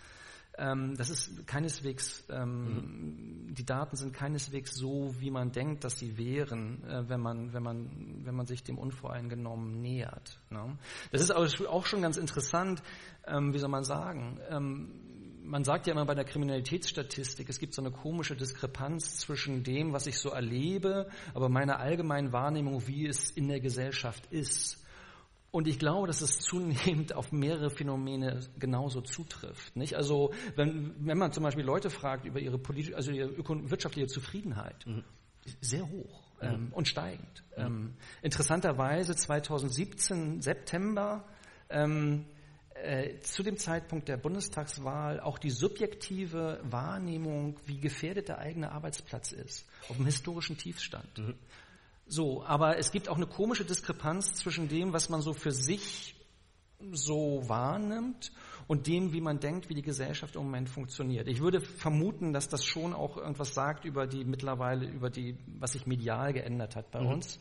das 0.95 1.09
ist 1.09 1.47
keineswegs, 1.47 2.23
ähm, 2.29 3.47
mhm. 3.47 3.53
die 3.53 3.65
Daten 3.65 3.95
sind 3.95 4.13
keineswegs 4.13 4.75
so, 4.75 5.15
wie 5.19 5.31
man 5.31 5.51
denkt, 5.51 5.83
dass 5.83 5.97
sie 5.97 6.17
wären, 6.17 6.83
äh, 6.83 7.07
wenn 7.07 7.21
man, 7.21 7.53
wenn 7.53 7.63
man, 7.63 8.25
wenn 8.25 8.35
man 8.35 8.45
sich 8.45 8.63
dem 8.63 8.77
unvoreingenommen 8.77 9.81
nähert. 9.81 10.39
Ne? 10.49 10.77
Das 11.11 11.21
ist 11.21 11.31
auch 11.31 11.85
schon 11.85 12.01
ganz 12.01 12.17
interessant, 12.17 12.83
ähm, 13.25 13.53
wie 13.53 13.59
soll 13.59 13.69
man 13.69 13.83
sagen, 13.83 14.39
ähm, 14.49 14.91
man 15.43 15.63
sagt 15.63 15.87
ja 15.87 15.93
immer 15.93 16.05
bei 16.05 16.13
der 16.13 16.25
Kriminalitätsstatistik, 16.25 17.49
es 17.49 17.57
gibt 17.59 17.73
so 17.73 17.81
eine 17.81 17.91
komische 17.91 18.35
Diskrepanz 18.35 19.17
zwischen 19.17 19.63
dem, 19.63 19.93
was 19.93 20.05
ich 20.05 20.19
so 20.19 20.29
erlebe, 20.29 21.09
aber 21.33 21.49
meiner 21.49 21.79
allgemeinen 21.79 22.31
Wahrnehmung, 22.31 22.87
wie 22.87 23.07
es 23.07 23.31
in 23.31 23.47
der 23.47 23.59
Gesellschaft 23.59 24.27
ist. 24.31 24.85
Und 25.51 25.67
ich 25.67 25.79
glaube, 25.79 26.07
dass 26.07 26.21
es 26.21 26.39
zunehmend 26.39 27.15
auf 27.15 27.31
mehrere 27.31 27.69
Phänomene 27.69 28.41
genauso 28.59 29.01
zutrifft. 29.01 29.75
Nicht? 29.75 29.95
Also 29.95 30.31
wenn, 30.55 30.93
wenn 30.99 31.17
man 31.17 31.31
zum 31.31 31.43
Beispiel 31.43 31.65
Leute 31.65 31.89
fragt 31.89 32.25
über 32.25 32.39
ihre 32.39 32.59
politische, 32.59 32.95
also 32.95 33.11
ihre 33.11 33.35
wirtschaftliche 33.69 34.07
Zufriedenheit, 34.07 34.85
mhm. 34.85 35.03
sehr 35.59 35.89
hoch 35.89 36.23
mhm. 36.41 36.47
ähm, 36.47 36.67
und 36.71 36.87
steigend. 36.87 37.43
Mhm. 37.57 37.63
Ähm, 37.63 37.93
interessanterweise 38.21 39.15
2017 39.15 40.41
September 40.41 41.25
ähm, 41.69 42.25
äh, 42.75 43.19
zu 43.21 43.41
dem 43.41 43.57
Zeitpunkt 43.57 44.07
der 44.07 44.17
Bundestagswahl 44.17 45.19
auch 45.19 45.39
die 45.39 45.49
subjektive 45.49 46.59
Wahrnehmung, 46.63 47.59
wie 47.65 47.79
gefährdet 47.79 48.29
der 48.29 48.37
eigene 48.37 48.71
Arbeitsplatz 48.71 49.31
ist, 49.31 49.67
auf 49.89 49.97
dem 49.97 50.05
historischen 50.05 50.57
Tiefstand. 50.57 51.09
So, 52.09 52.43
aber 52.43 52.77
es 52.77 52.91
gibt 52.91 53.07
auch 53.07 53.17
eine 53.17 53.27
komische 53.27 53.63
Diskrepanz 53.63 54.33
zwischen 54.33 54.67
dem, 54.67 54.93
was 54.93 55.09
man 55.09 55.21
so 55.21 55.33
für 55.33 55.51
sich 55.51 56.15
so 56.91 57.47
wahrnimmt 57.47 58.31
und 58.67 58.87
dem, 58.87 59.13
wie 59.13 59.21
man 59.21 59.39
denkt, 59.39 59.69
wie 59.69 59.75
die 59.75 59.83
Gesellschaft 59.83 60.35
im 60.35 60.43
Moment 60.43 60.69
funktioniert. 60.69 61.27
Ich 61.27 61.39
würde 61.39 61.61
vermuten, 61.61 62.33
dass 62.33 62.49
das 62.49 62.65
schon 62.65 62.93
auch 62.93 63.17
irgendwas 63.17 63.53
sagt 63.53 63.85
über 63.85 64.07
die 64.07 64.25
mittlerweile, 64.25 64.87
über 64.87 65.11
die, 65.11 65.37
was 65.59 65.73
sich 65.73 65.85
medial 65.85 66.33
geändert 66.33 66.75
hat 66.75 66.89
bei 66.89 67.01
mhm. 67.01 67.07
uns. 67.07 67.39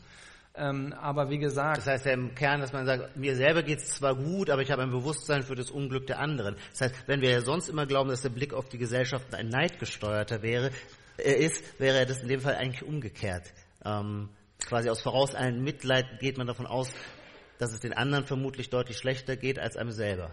Ähm, 0.55 0.93
aber 0.93 1.31
wie 1.31 1.39
gesagt. 1.39 1.79
Das 1.79 1.87
heißt 1.87 2.05
ja 2.05 2.13
im 2.13 2.35
Kern, 2.35 2.61
dass 2.61 2.73
man 2.73 2.85
sagt, 2.85 3.17
mir 3.17 3.37
selber 3.37 3.63
geht 3.63 3.79
es 3.79 3.95
zwar 3.95 4.17
gut, 4.17 4.51
aber 4.51 4.61
ich 4.61 4.71
habe 4.71 4.83
ein 4.83 4.91
Bewusstsein 4.91 5.45
für 5.45 5.55
das 5.55 5.71
Unglück 5.71 6.07
der 6.07 6.19
anderen. 6.19 6.57
Das 6.73 6.83
heißt, 6.83 6.95
wenn 7.07 7.23
wir 7.23 7.31
ja 7.31 7.41
sonst 7.41 7.69
immer 7.69 7.87
glauben, 7.87 8.11
dass 8.11 8.23
der 8.23 8.31
Blick 8.31 8.53
auf 8.53 8.69
die 8.69 8.79
Gesellschaft 8.79 9.35
ein 9.35 9.49
neidgesteuerter 9.49 10.43
wäre, 10.43 10.73
äh, 11.17 11.33
ist, 11.33 11.63
wäre 11.81 12.05
das 12.05 12.21
in 12.23 12.29
dem 12.29 12.41
Fall 12.41 12.57
eigentlich 12.57 12.83
umgekehrt. 12.83 13.53
Ähm, 13.85 14.29
quasi 14.67 14.91
aus 14.91 15.01
vorauseilendem 15.01 15.63
Mitleid 15.63 16.21
geht 16.21 16.39
man 16.39 16.47
davon 16.47 16.67
aus, 16.67 16.93
dass 17.59 17.73
es 17.73 17.81
den 17.81 17.93
anderen 17.93 18.25
vermutlich 18.25 18.71
deutlich 18.71 18.99
schlechter 18.99 19.37
geht 19.37 19.59
als 19.59 19.77
einem 19.77 19.91
selber. 19.91 20.33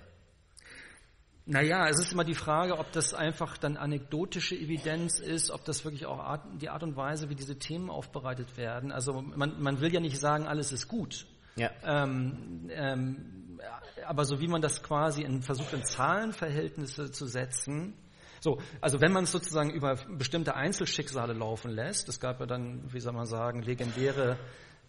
Naja, 1.47 1.87
es 1.87 1.99
ist 1.99 2.11
immer 2.11 2.23
die 2.23 2.33
Frage, 2.33 2.79
ob 2.79 2.91
das 2.91 3.13
einfach 3.13 3.57
dann 3.57 3.77
anekdotische 3.77 4.55
Evidenz 4.55 5.19
ist, 5.19 5.51
ob 5.51 5.63
das 5.63 5.85
wirklich 5.85 6.07
auch 6.07 6.17
Art, 6.17 6.43
die 6.59 6.69
Art 6.69 6.81
und 6.81 6.95
Weise, 6.95 7.29
wie 7.29 7.35
diese 7.35 7.59
Themen 7.59 7.91
aufbereitet 7.91 8.57
werden. 8.57 8.91
Also 8.91 9.21
man, 9.21 9.61
man 9.61 9.79
will 9.79 9.93
ja 9.93 9.99
nicht 9.99 10.19
sagen, 10.19 10.47
alles 10.47 10.71
ist 10.71 10.87
gut. 10.87 11.27
Ja. 11.55 11.69
Ähm, 11.83 12.69
ähm, 12.71 13.59
aber 14.07 14.25
so 14.25 14.41
wie 14.41 14.47
man 14.47 14.61
das 14.61 14.81
quasi 14.81 15.21
in, 15.21 15.43
versucht, 15.43 15.73
in 15.73 15.83
Zahlenverhältnisse 15.83 17.11
zu 17.11 17.27
setzen, 17.27 17.93
so, 18.39 18.59
also 18.81 19.01
wenn 19.01 19.11
man 19.11 19.25
es 19.25 19.31
sozusagen 19.31 19.69
über 19.69 19.95
bestimmte 20.17 20.55
Einzelschicksale 20.55 21.33
laufen 21.33 21.71
lässt, 21.71 22.09
es 22.09 22.19
gab 22.19 22.39
ja 22.39 22.45
dann, 22.45 22.81
wie 22.93 22.99
soll 22.99 23.13
man 23.13 23.25
sagen, 23.25 23.61
legendäre 23.61 24.37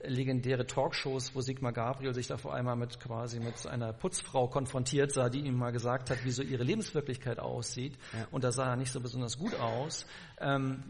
legendäre 0.03 0.67
Talkshows, 0.67 1.35
wo 1.35 1.41
Sigmar 1.41 1.73
Gabriel 1.73 2.15
sich 2.15 2.27
da 2.27 2.37
vor 2.37 2.55
einmal 2.55 2.77
mit 2.77 3.01
quasi 3.01 3.41
mit 3.41 3.67
einer 3.67 3.93
Putzfrau 3.93 4.49
konfrontiert 4.49 5.13
sah, 5.13 5.29
die 5.29 5.41
ihm 5.41 5.57
mal 5.57 5.73
gesagt 5.73 6.11
hat, 6.11 6.25
wie 6.25 6.31
so 6.31 6.43
ihre 6.43 6.65
Lebenswirklichkeit 6.65 7.39
aussieht. 7.39 7.97
Ja. 8.13 8.27
Und 8.31 8.45
da 8.45 8.53
sah 8.53 8.71
er 8.71 8.77
nicht 8.77 8.93
so 8.93 9.01
besonders 9.01 9.39
gut 9.39 9.59
aus. 9.59 10.07
Ähm, 10.39 10.83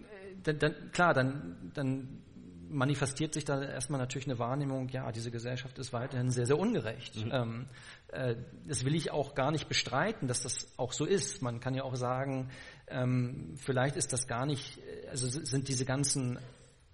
dann, 0.42 0.59
dann, 0.59 0.90
klar, 0.92 1.14
dann, 1.14 1.70
dann 1.74 2.22
manifestiert 2.69 3.35
sich 3.35 3.45
da 3.45 3.62
erstmal 3.62 4.01
natürlich 4.01 4.27
eine 4.27 4.39
Wahrnehmung, 4.39 4.89
ja, 4.89 5.11
diese 5.12 5.31
Gesellschaft 5.31 5.79
ist 5.79 5.93
weiterhin 5.93 6.31
sehr, 6.31 6.47
sehr 6.47 6.59
ungerecht. 6.59 7.17
Mhm. 7.17 7.31
Ähm, 7.33 7.67
äh, 8.09 8.37
das 8.67 8.85
will 8.85 8.95
ich 8.95 9.11
auch 9.11 9.35
gar 9.35 9.51
nicht 9.51 9.69
bestreiten, 9.69 10.29
dass 10.29 10.43
das 10.43 10.67
auch 10.77 10.93
so 10.93 11.05
ist. 11.05 11.43
Man 11.43 11.61
kann 11.61 11.75
ja 11.75 11.85
auch 11.85 11.97
sagen, 11.97 12.51
ähm, 12.89 13.55
vielleicht 13.57 13.97
ist 13.97 14.12
das 14.12 14.27
gar 14.27 14.47
nicht, 14.47 14.79
also 15.11 15.29
sind 15.29 15.69
diese 15.69 15.85
ganzen 15.85 16.39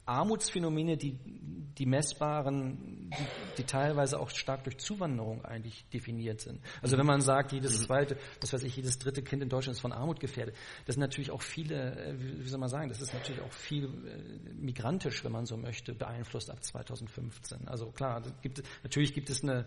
Armutsphänomene, 0.05 0.97
die, 0.97 1.19
die 1.79 1.87
messbaren, 1.87 3.11
die, 3.11 3.57
die, 3.59 3.65
teilweise 3.65 4.19
auch 4.19 4.31
stark 4.31 4.65
durch 4.65 4.79
Zuwanderung 4.79 5.45
eigentlich 5.45 5.85
definiert 5.91 6.41
sind. 6.41 6.61
Also 6.81 6.99
wenn 6.99 7.07
man 7.07 7.21
sagt, 7.21 7.53
jedes 7.53 7.79
mhm. 7.79 7.85
zweite, 7.85 8.17
was 8.41 8.53
weiß 8.53 8.63
ich, 8.65 8.77
jedes 8.77 8.99
dritte 8.99 9.23
Kind 9.23 9.43
in 9.43 9.49
Deutschland 9.49 9.77
ist 9.77 9.81
von 9.81 9.93
Armut 9.93 10.19
gefährdet, 10.19 10.57
das 10.87 10.95
sind 10.95 11.03
natürlich 11.03 11.31
auch 11.31 11.43
viele, 11.43 11.97
äh, 11.97 12.15
wie 12.19 12.49
soll 12.49 12.59
man 12.59 12.69
sagen, 12.69 12.89
das 12.89 13.01
ist 13.01 13.15
natürlich 13.15 13.43
auch 13.43 13.53
viel 13.53 13.85
äh, 13.85 14.53
migrantisch, 14.55 15.25
wenn 15.25 15.33
man 15.33 15.47
so 15.47 15.57
möchte, 15.57 15.95
beeinflusst 15.95 16.51
ab 16.51 16.63
2015. 16.63 17.69
Also 17.69 17.91
klar, 17.93 18.23
gibt, 18.43 18.63
natürlich 18.83 19.15
gibt 19.15 19.31
es 19.31 19.43
eine 19.43 19.67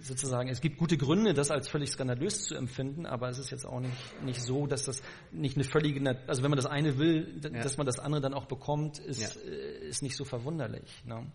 sozusagen, 0.00 0.48
es 0.48 0.60
gibt 0.60 0.78
gute 0.78 0.96
Gründe, 0.96 1.34
das 1.34 1.50
als 1.50 1.68
völlig 1.68 1.90
skandalös 1.90 2.44
zu 2.44 2.54
empfinden, 2.54 3.06
aber 3.06 3.28
es 3.28 3.38
ist 3.38 3.50
jetzt 3.50 3.64
auch 3.64 3.80
nicht, 3.80 4.22
nicht 4.24 4.42
so, 4.42 4.66
dass 4.66 4.84
das 4.84 5.02
nicht 5.30 5.56
eine 5.56 5.64
völlige, 5.64 6.18
also 6.26 6.42
wenn 6.42 6.50
man 6.50 6.56
das 6.56 6.66
eine 6.66 6.98
will, 6.98 7.40
ja. 7.42 7.50
dass 7.62 7.76
man 7.76 7.86
das 7.86 7.98
andere 7.98 8.20
dann 8.20 8.34
auch 8.34 8.46
bekommt, 8.46 8.98
ist, 8.98 9.34
ja. 9.34 9.50
Äh, 9.50 9.88
ist 9.88 10.02
nicht 10.02 10.16
so 10.16 10.24
verwunderlich. 10.24 11.02
Ne? 11.06 11.26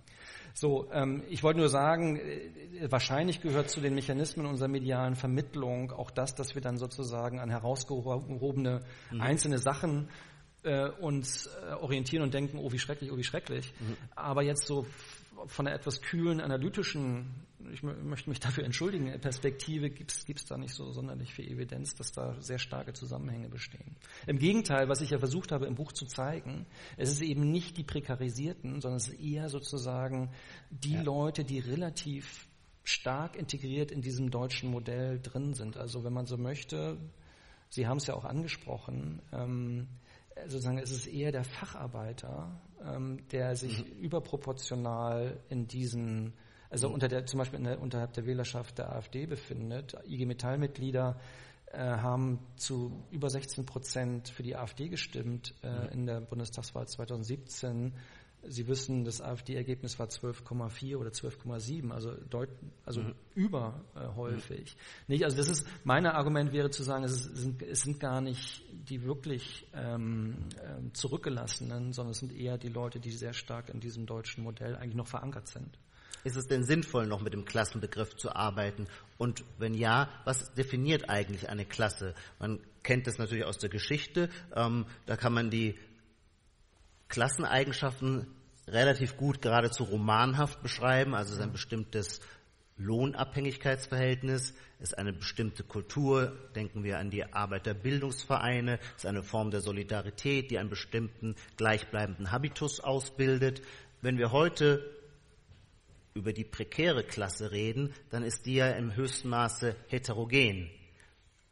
So, 0.54 0.90
ähm, 0.92 1.24
ich 1.30 1.44
wollte 1.44 1.60
nur 1.60 1.70
sagen, 1.70 2.18
äh, 2.20 2.92
wahrscheinlich 2.92 3.42
gehört 3.42 3.70
zu 3.70 3.82
den 3.82 3.96
Mechanismen 3.96 4.46
unserer 4.46 4.68
medialen 4.68 5.16
Vermittlung 5.16 5.92
auch 5.92 6.12
das, 6.12 6.36
dass 6.36 6.56
wir 6.56 6.62
dann 6.62 6.78
sozusagen 6.78 7.40
an 7.40 7.50
herausgehobene 7.50 8.82
mhm. 9.12 9.22
einzelne 9.22 9.58
Sachen 9.58 10.10
äh, 10.64 10.90
uns 10.90 11.48
äh, 11.48 11.74
orientieren 11.74 12.24
und 12.24 12.34
denken, 12.34 12.58
oh 12.60 12.72
wie 12.72 12.80
schrecklich, 12.80 13.12
oh 13.12 13.18
wie 13.18 13.24
schrecklich. 13.24 13.74
Mhm. 13.80 13.98
Aber 14.16 14.44
jetzt 14.44 14.66
so 14.66 14.86
von 15.46 15.68
einer 15.68 15.76
etwas 15.76 16.02
kühlen, 16.02 16.42
analytischen, 16.42 17.47
ich 17.72 17.84
möchte 17.84 18.30
mich 18.30 18.40
dafür 18.40 18.64
entschuldigen, 18.64 19.20
Perspektive 19.20 19.90
gibt 19.90 20.12
es 20.12 20.46
da 20.46 20.58
nicht 20.58 20.74
so 20.74 20.92
sonderlich 20.92 21.34
viel 21.34 21.50
Evidenz, 21.52 21.96
dass 21.96 22.12
da 22.12 22.40
sehr 22.40 22.60
starke 22.60 22.94
Zusammenhänge 22.94 23.50
bestehen. 23.50 23.96
Im 24.26 24.40
Gegenteil, 24.40 24.90
was 24.90 25.02
ich 25.02 25.12
ja 25.12 25.20
versucht 25.20 25.52
habe 25.52 25.66
im 25.66 25.76
Buch 25.76 25.92
zu 25.92 26.06
zeigen, 26.06 26.66
es 26.98 27.12
ist 27.12 27.22
eben 27.22 27.52
nicht 27.52 27.78
die 27.78 27.84
Prekarisierten, 27.84 28.82
sondern 28.82 28.98
es 28.98 29.10
ist 29.10 29.20
eher 29.20 29.50
sozusagen 29.50 30.32
die 30.70 30.94
ja. 30.94 31.02
Leute, 31.02 31.44
die 31.44 31.60
relativ 31.60 32.48
stark 32.84 33.36
integriert 33.36 33.92
in 33.92 34.02
diesem 34.02 34.32
deutschen 34.32 34.72
Modell 34.72 35.20
drin 35.22 35.54
sind. 35.54 35.78
Also 35.78 36.04
wenn 36.04 36.14
man 36.14 36.26
so 36.26 36.38
möchte, 36.38 36.98
Sie 37.70 37.88
haben 37.88 37.98
es 37.98 38.08
ja 38.08 38.14
auch 38.14 38.26
angesprochen, 38.26 39.22
ähm, 39.34 39.88
sozusagen 40.46 40.78
es 40.78 40.92
ist 40.92 41.08
eher 41.08 41.32
der 41.32 41.44
Facharbeiter, 41.44 42.62
ähm, 42.84 43.28
der 43.32 43.56
sich 43.56 43.80
mhm. 43.80 44.00
überproportional 44.00 45.40
in 45.50 45.68
diesen, 45.68 46.34
also 46.70 46.88
mhm. 46.90 46.96
unter 46.96 47.08
der, 47.08 47.26
zum 47.26 47.40
Beispiel 47.40 47.60
der, 47.60 47.82
unterhalb 47.82 48.14
der 48.14 48.26
Wählerschaft 48.26 48.78
der 48.78 48.92
AfD 48.94 49.26
befindet. 49.26 49.96
IG 50.06 50.26
Metall-Mitglieder 50.26 51.20
äh, 51.72 51.80
haben 51.80 52.40
zu 52.56 53.04
über 53.12 53.30
16 53.30 53.66
Prozent 53.66 54.30
für 54.30 54.44
die 54.44 54.56
AfD 54.56 54.90
gestimmt 54.90 55.54
äh, 55.64 55.70
mhm. 55.70 55.90
in 55.92 56.06
der 56.06 56.22
Bundestagswahl 56.22 56.88
2017. 56.88 57.94
Sie 58.50 58.68
wissen, 58.68 59.04
das 59.04 59.20
AfD-Ergebnis 59.20 59.98
war 60.00 60.08
12,4 60.08 60.96
oder 60.96 61.10
12,7, 61.10 61.92
also, 61.92 62.14
deut, 62.30 62.50
also 62.86 63.02
mhm. 63.02 63.16
überhäufig. 63.36 64.78
Äh. 64.78 65.12
Nicht, 65.12 65.24
also 65.26 65.36
das 65.36 65.50
ist, 65.50 65.68
mein 65.84 66.06
Argument 66.06 66.54
wäre 66.54 66.70
zu 66.70 66.84
sagen, 66.84 67.04
es, 67.04 67.24
sind, 67.24 67.62
es 67.64 67.82
sind 67.82 68.00
gar 68.00 68.22
nicht 68.22 68.64
die 68.72 69.04
wirklich 69.04 69.68
ähm, 69.74 70.38
äh, 70.56 70.94
Zurückgelassenen, 70.94 71.92
sondern 71.92 72.12
es 72.12 72.20
sind 72.20 72.32
eher 72.32 72.58
die 72.58 72.70
Leute, 72.70 73.00
die 73.00 73.12
sehr 73.12 73.34
stark 73.34 73.70
in 73.70 73.80
diesem 73.80 74.06
deutschen 74.06 74.44
Modell 74.44 74.76
eigentlich 74.76 74.96
noch 74.96 75.08
verankert 75.08 75.48
sind. 75.48 75.78
Ist 76.24 76.36
es 76.36 76.48
denn 76.48 76.64
sinnvoll, 76.64 77.08
noch 77.08 77.22
mit 77.22 77.34
dem 77.34 77.46
Klassenbegriff 77.46 78.16
zu 78.16 78.36
arbeiten? 78.36 78.88
Und 79.18 79.44
wenn 79.58 79.74
ja, 79.74 80.10
was 80.26 80.54
definiert 80.54 81.10
eigentlich 81.10 81.50
eine 81.50 81.66
Klasse? 81.66 82.14
Man 82.40 82.60
kennt 82.84 83.08
das 83.08 83.18
natürlich 83.18 83.46
aus 83.46 83.58
der 83.58 83.70
Geschichte. 83.70 84.30
Ähm, 84.56 84.86
da 85.06 85.16
kann 85.16 85.34
man 85.34 85.50
die 85.50 85.78
Klasseneigenschaften 87.08 88.28
relativ 88.68 89.18
gut 89.18 89.42
geradezu 89.42 89.84
romanhaft 89.84 90.62
beschreiben, 90.62 91.16
also 91.16 91.32
es 91.32 91.38
ist 91.38 91.44
ein 91.44 91.54
bestimmtes 91.54 92.20
Lohnabhängigkeitsverhältnis, 92.78 94.54
ist 94.80 94.98
eine 94.98 95.14
bestimmte 95.14 95.64
Kultur, 95.64 96.38
denken 96.56 96.84
wir 96.84 97.00
an 97.00 97.10
die 97.10 97.24
Arbeiterbildungsvereine, 97.34 98.80
ist 98.96 99.06
eine 99.06 99.24
Form 99.24 99.50
der 99.50 99.62
Solidarität, 99.62 100.52
die 100.52 100.60
einen 100.60 100.70
bestimmten 100.70 101.36
gleichbleibenden 101.56 102.32
Habitus 102.32 102.80
ausbildet. 102.80 103.62
Wenn 104.02 104.20
wir 104.20 104.32
heute 104.32 104.97
über 106.18 106.34
die 106.34 106.44
prekäre 106.44 107.04
Klasse 107.04 107.52
reden, 107.52 107.94
dann 108.10 108.24
ist 108.24 108.46
die 108.46 108.56
ja 108.56 108.70
im 108.72 108.96
höchsten 108.96 109.30
Maße 109.30 109.76
heterogen. 109.88 110.70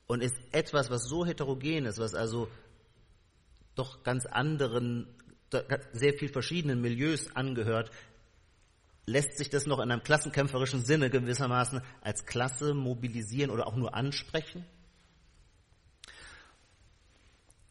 und 0.08 0.22
ist 0.22 0.36
etwas, 0.52 0.90
was 0.90 1.06
so 1.06 1.26
heterogen 1.26 1.86
ist, 1.86 1.98
was 1.98 2.14
also 2.14 2.48
doch 3.76 4.04
ganz 4.04 4.26
anderen, 4.26 5.08
sehr 5.94 6.14
viel 6.14 6.30
verschiedenen 6.30 6.82
Milieus 6.82 7.36
angehört, 7.36 7.92
lässt 9.06 9.38
sich 9.38 9.50
das 9.50 9.66
noch 9.66 9.80
in 9.80 9.92
einem 9.92 10.04
klassenkämpferischen 10.04 10.84
Sinne 10.84 11.10
gewissermaßen 11.10 11.82
als 12.02 12.26
Klasse 12.26 12.74
mobilisieren 12.74 13.52
oder 13.52 13.68
auch 13.68 13.76
nur 13.76 13.94
ansprechen? 13.94 14.66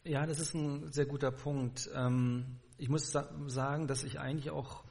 Ja, 0.03 0.25
das 0.25 0.39
ist 0.39 0.53
ein 0.53 0.91
sehr 0.91 1.05
guter 1.05 1.31
Punkt. 1.31 1.89
Ähm, 1.93 2.59
ich 2.77 2.89
muss 2.89 3.11
sagen, 3.11 3.87
dass 3.87 4.03
ich 4.03 4.19
eigentlich 4.19 4.51
auch, 4.51 4.83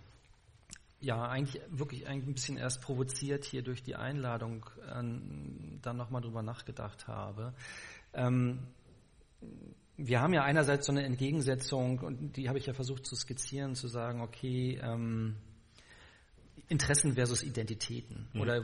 ja, 1.04 1.28
eigentlich 1.28 1.62
wirklich 1.68 2.06
ein 2.06 2.24
bisschen 2.32 2.56
erst 2.56 2.80
provoziert 2.80 3.44
hier 3.44 3.62
durch 3.62 3.82
die 3.82 3.94
Einladung 3.94 4.66
ähm, 4.92 5.78
dann 5.82 5.96
nochmal 5.96 6.22
drüber 6.22 6.42
nachgedacht 6.42 7.06
habe. 7.06 7.54
Ähm, 8.14 8.60
wir 9.96 10.20
haben 10.20 10.32
ja 10.32 10.42
einerseits 10.42 10.86
so 10.86 10.92
eine 10.92 11.04
Entgegensetzung 11.04 12.00
und 12.00 12.36
die 12.36 12.48
habe 12.48 12.58
ich 12.58 12.66
ja 12.66 12.72
versucht 12.72 13.06
zu 13.06 13.14
skizzieren, 13.14 13.74
zu 13.74 13.86
sagen, 13.86 14.22
okay, 14.22 14.80
Interessen 16.68 17.14
versus 17.14 17.42
Identitäten 17.42 18.26
mhm. 18.32 18.40
oder, 18.40 18.62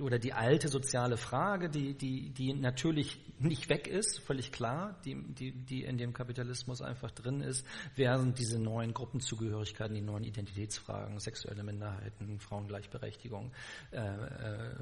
oder 0.00 0.18
die 0.18 0.32
alte 0.32 0.68
soziale 0.68 1.16
Frage, 1.16 1.68
die, 1.68 1.94
die, 1.94 2.30
die 2.30 2.54
natürlich 2.54 3.18
nicht 3.38 3.68
weg 3.68 3.88
ist, 3.88 4.20
völlig 4.20 4.52
klar, 4.52 5.00
die, 5.04 5.16
die, 5.34 5.52
die 5.52 5.84
in 5.84 5.98
dem 5.98 6.12
Kapitalismus 6.12 6.80
einfach 6.80 7.10
drin 7.10 7.40
ist, 7.40 7.66
während 7.96 8.38
diese 8.38 8.58
neuen 8.58 8.94
Gruppenzugehörigkeiten, 8.94 9.94
die 9.94 10.02
neuen 10.02 10.24
Identitätsfragen, 10.24 11.18
sexuelle 11.18 11.64
Minderheiten, 11.64 12.38
Frauengleichberechtigung, 12.38 13.52
äh, 13.90 13.98
äh, 13.98 14.74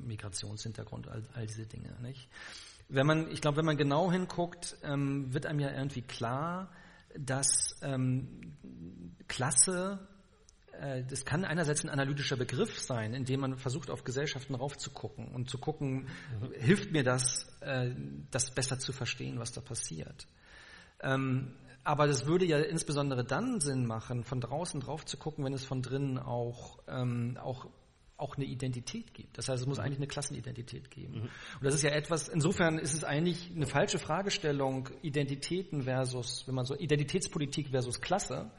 Migrationshintergrund, 0.00 1.08
all, 1.08 1.22
all 1.34 1.46
diese 1.46 1.66
Dinge. 1.66 1.94
Nicht? 2.00 2.28
Wenn 2.88 3.06
man, 3.06 3.30
ich 3.30 3.40
glaube, 3.40 3.58
wenn 3.58 3.66
man 3.66 3.76
genau 3.76 4.10
hinguckt, 4.10 4.76
ähm, 4.82 5.32
wird 5.32 5.46
einem 5.46 5.60
ja 5.60 5.70
irgendwie 5.70 6.02
klar, 6.02 6.70
dass 7.18 7.76
ähm, 7.82 8.56
Klasse 9.28 9.98
das 11.08 11.24
kann 11.24 11.44
einerseits 11.44 11.84
ein 11.84 11.90
analytischer 11.90 12.36
Begriff 12.36 12.80
sein, 12.80 13.14
indem 13.14 13.40
man 13.40 13.56
versucht, 13.56 13.90
auf 13.90 14.04
Gesellschaften 14.04 14.54
raufzugucken 14.54 15.28
und 15.28 15.48
zu 15.48 15.58
gucken, 15.58 16.08
mhm. 16.40 16.52
hilft 16.58 16.92
mir 16.92 17.04
das, 17.04 17.46
äh, 17.60 17.90
das 18.30 18.50
besser 18.50 18.78
zu 18.78 18.92
verstehen, 18.92 19.38
was 19.38 19.52
da 19.52 19.60
passiert. 19.60 20.26
Ähm, 21.00 21.54
aber 21.84 22.06
das 22.06 22.26
würde 22.26 22.44
ja 22.44 22.58
insbesondere 22.58 23.24
dann 23.24 23.60
Sinn 23.60 23.86
machen, 23.86 24.24
von 24.24 24.40
draußen 24.40 24.80
drauf 24.80 25.04
zu 25.04 25.16
gucken, 25.16 25.44
wenn 25.44 25.52
es 25.52 25.64
von 25.64 25.82
drinnen 25.82 26.18
auch, 26.18 26.78
ähm, 26.88 27.36
auch 27.40 27.66
auch 28.22 28.36
eine 28.36 28.46
Identität 28.46 29.14
gibt. 29.14 29.36
Das 29.36 29.48
heißt, 29.48 29.62
es 29.62 29.66
muss 29.66 29.78
mhm. 29.78 29.84
eigentlich 29.84 29.98
eine 29.98 30.06
Klassenidentität 30.06 30.90
geben. 30.92 31.14
Mhm. 31.14 31.22
Und 31.22 31.64
das 31.64 31.74
ist 31.74 31.82
ja 31.82 31.90
etwas, 31.90 32.28
insofern 32.28 32.78
ist 32.78 32.94
es 32.94 33.02
eigentlich 33.02 33.50
eine 33.54 33.66
falsche 33.66 33.98
Fragestellung, 33.98 34.88
Identitäten 35.02 35.82
versus, 35.82 36.46
wenn 36.46 36.54
man 36.54 36.64
so, 36.64 36.76
Identitätspolitik 36.76 37.70
versus 37.70 38.00
Klasse, 38.00 38.52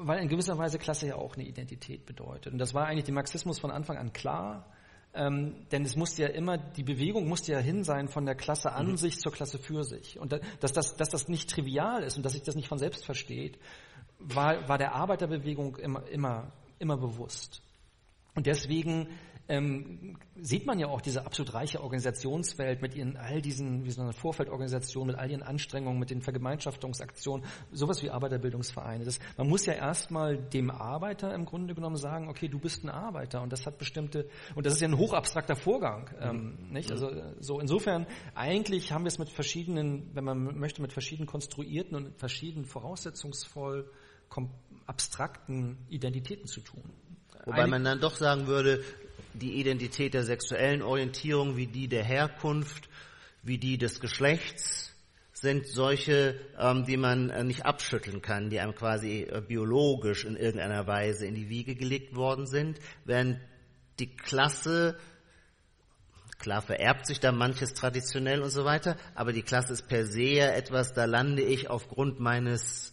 weil 0.00 0.20
in 0.20 0.28
gewisser 0.28 0.56
Weise 0.58 0.78
Klasse 0.78 1.08
ja 1.08 1.16
auch 1.16 1.36
eine 1.36 1.44
Identität 1.44 2.06
bedeutet. 2.06 2.52
Und 2.52 2.58
das 2.58 2.74
war 2.74 2.86
eigentlich 2.86 3.04
dem 3.04 3.14
Marxismus 3.14 3.58
von 3.58 3.70
Anfang 3.70 3.96
an 3.96 4.12
klar, 4.12 4.66
ähm, 5.14 5.66
denn 5.72 5.84
es 5.84 5.96
musste 5.96 6.22
ja 6.22 6.28
immer, 6.28 6.58
die 6.58 6.82
Bewegung 6.82 7.28
musste 7.28 7.52
ja 7.52 7.58
hin 7.58 7.82
sein 7.82 8.08
von 8.08 8.26
der 8.26 8.34
Klasse 8.34 8.72
an 8.72 8.88
mhm. 8.88 8.96
sich 8.96 9.18
zur 9.18 9.32
Klasse 9.32 9.58
für 9.58 9.82
sich. 9.84 10.18
Und 10.18 10.38
dass 10.60 10.72
das, 10.72 10.96
dass 10.96 11.08
das 11.08 11.28
nicht 11.28 11.50
trivial 11.50 12.02
ist 12.02 12.16
und 12.16 12.24
dass 12.24 12.34
sich 12.34 12.42
das 12.42 12.54
nicht 12.54 12.68
von 12.68 12.78
selbst 12.78 13.04
versteht, 13.04 13.58
war, 14.18 14.68
war 14.68 14.78
der 14.78 14.94
Arbeiterbewegung 14.94 15.76
immer, 15.76 16.06
immer, 16.08 16.52
immer 16.78 16.96
bewusst. 16.96 17.62
Und 18.34 18.46
deswegen 18.46 19.08
ähm, 19.48 20.16
sieht 20.36 20.66
man 20.66 20.78
ja 20.78 20.88
auch 20.88 21.00
diese 21.00 21.24
absolut 21.24 21.54
reiche 21.54 21.82
Organisationswelt 21.82 22.82
mit 22.82 22.94
ihren 22.94 23.16
all 23.16 23.40
diesen, 23.40 23.84
wie 23.84 23.90
so 23.90 24.02
eine 24.02 24.12
Vorfeldorganisation, 24.12 25.06
mit 25.06 25.16
all 25.16 25.30
ihren 25.30 25.42
Anstrengungen, 25.42 25.98
mit 25.98 26.10
den 26.10 26.20
Vergemeinschaftungsaktionen, 26.20 27.46
sowas 27.72 28.02
wie 28.02 28.10
Arbeiterbildungsvereine. 28.10 29.04
Das, 29.04 29.18
man 29.36 29.48
muss 29.48 29.64
ja 29.66 29.72
erstmal 29.72 30.36
dem 30.36 30.70
Arbeiter 30.70 31.34
im 31.34 31.46
Grunde 31.46 31.74
genommen 31.74 31.96
sagen, 31.96 32.28
okay, 32.28 32.48
du 32.48 32.58
bist 32.58 32.84
ein 32.84 32.90
Arbeiter 32.90 33.42
und 33.42 33.52
das 33.52 33.66
hat 33.66 33.78
bestimmte, 33.78 34.28
und 34.54 34.66
das 34.66 34.74
ist 34.74 34.80
ja 34.80 34.88
ein 34.88 34.98
hochabstrakter 34.98 35.56
Vorgang, 35.56 36.10
ähm, 36.20 36.56
mhm. 36.66 36.72
nicht? 36.72 36.92
Also 36.92 37.10
so 37.40 37.58
insofern 37.58 38.06
eigentlich 38.34 38.92
haben 38.92 39.04
wir 39.04 39.08
es 39.08 39.18
mit 39.18 39.30
verschiedenen, 39.30 40.10
wenn 40.14 40.24
man 40.24 40.58
möchte, 40.58 40.82
mit 40.82 40.92
verschiedenen 40.92 41.26
konstruierten 41.26 41.96
und 41.96 42.18
verschiedenen 42.18 42.66
voraussetzungsvoll 42.66 43.90
abstrakten 44.86 45.78
Identitäten 45.88 46.46
zu 46.46 46.60
tun. 46.60 46.82
Wobei 47.46 47.66
man 47.66 47.82
dann 47.82 48.00
doch 48.00 48.14
sagen 48.14 48.46
würde, 48.46 48.82
die 49.38 49.54
Identität 49.54 50.14
der 50.14 50.24
sexuellen 50.24 50.82
Orientierung 50.82 51.56
wie 51.56 51.66
die 51.66 51.88
der 51.88 52.04
Herkunft, 52.04 52.88
wie 53.42 53.58
die 53.58 53.78
des 53.78 54.00
Geschlechts 54.00 54.94
sind 55.32 55.66
solche, 55.66 56.34
ähm, 56.58 56.84
die 56.84 56.96
man 56.96 57.30
äh, 57.30 57.44
nicht 57.44 57.64
abschütteln 57.64 58.20
kann, 58.22 58.50
die 58.50 58.58
einem 58.58 58.74
quasi 58.74 59.22
äh, 59.22 59.40
biologisch 59.40 60.24
in 60.24 60.36
irgendeiner 60.36 60.86
Weise 60.86 61.26
in 61.26 61.34
die 61.34 61.48
Wiege 61.48 61.76
gelegt 61.76 62.16
worden 62.16 62.46
sind, 62.46 62.80
während 63.04 63.40
die 64.00 64.14
Klasse 64.14 64.98
Klar 66.38 66.62
vererbt 66.62 67.04
sich 67.04 67.18
da 67.18 67.32
manches 67.32 67.74
traditionell 67.74 68.42
und 68.42 68.50
so 68.50 68.64
weiter, 68.64 68.96
aber 69.16 69.32
die 69.32 69.42
Klasse 69.42 69.72
ist 69.72 69.88
per 69.88 70.06
se 70.06 70.22
ja 70.22 70.46
etwas, 70.46 70.92
da 70.92 71.04
lande 71.04 71.42
ich 71.42 71.68
aufgrund 71.68 72.20
meines 72.20 72.92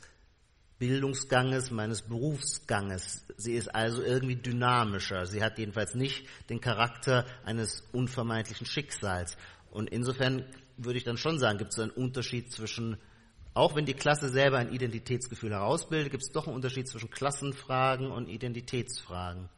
Bildungsganges, 0.77 1.71
meines 1.71 2.01
Berufsganges. 2.01 3.25
Sie 3.37 3.53
ist 3.53 3.73
also 3.73 4.01
irgendwie 4.01 4.35
dynamischer. 4.35 5.25
Sie 5.25 5.41
hat 5.41 5.57
jedenfalls 5.57 5.95
nicht 5.95 6.27
den 6.49 6.59
Charakter 6.59 7.25
eines 7.45 7.81
unvermeidlichen 7.93 8.67
Schicksals. 8.67 9.37
Und 9.71 9.89
insofern 9.89 10.45
würde 10.77 10.97
ich 10.97 11.05
dann 11.05 11.17
schon 11.17 11.39
sagen, 11.39 11.57
gibt 11.57 11.71
es 11.71 11.79
einen 11.79 11.91
Unterschied 11.91 12.51
zwischen, 12.51 12.97
auch 13.53 13.75
wenn 13.75 13.85
die 13.85 13.93
Klasse 13.93 14.29
selber 14.29 14.57
ein 14.57 14.73
Identitätsgefühl 14.73 15.51
herausbildet, 15.51 16.11
gibt 16.11 16.23
es 16.23 16.31
doch 16.31 16.47
einen 16.47 16.55
Unterschied 16.55 16.87
zwischen 16.87 17.09
Klassenfragen 17.09 18.11
und 18.11 18.27
Identitätsfragen. 18.27 19.49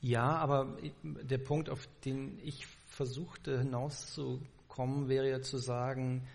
Ja, 0.00 0.36
aber 0.36 0.76
der 1.02 1.38
Punkt, 1.38 1.70
auf 1.70 1.88
den 2.04 2.38
ich 2.42 2.66
versuchte 2.88 3.58
hinauszukommen, 3.58 5.08
wäre 5.08 5.30
ja 5.30 5.40
zu 5.40 5.56
sagen, 5.56 6.26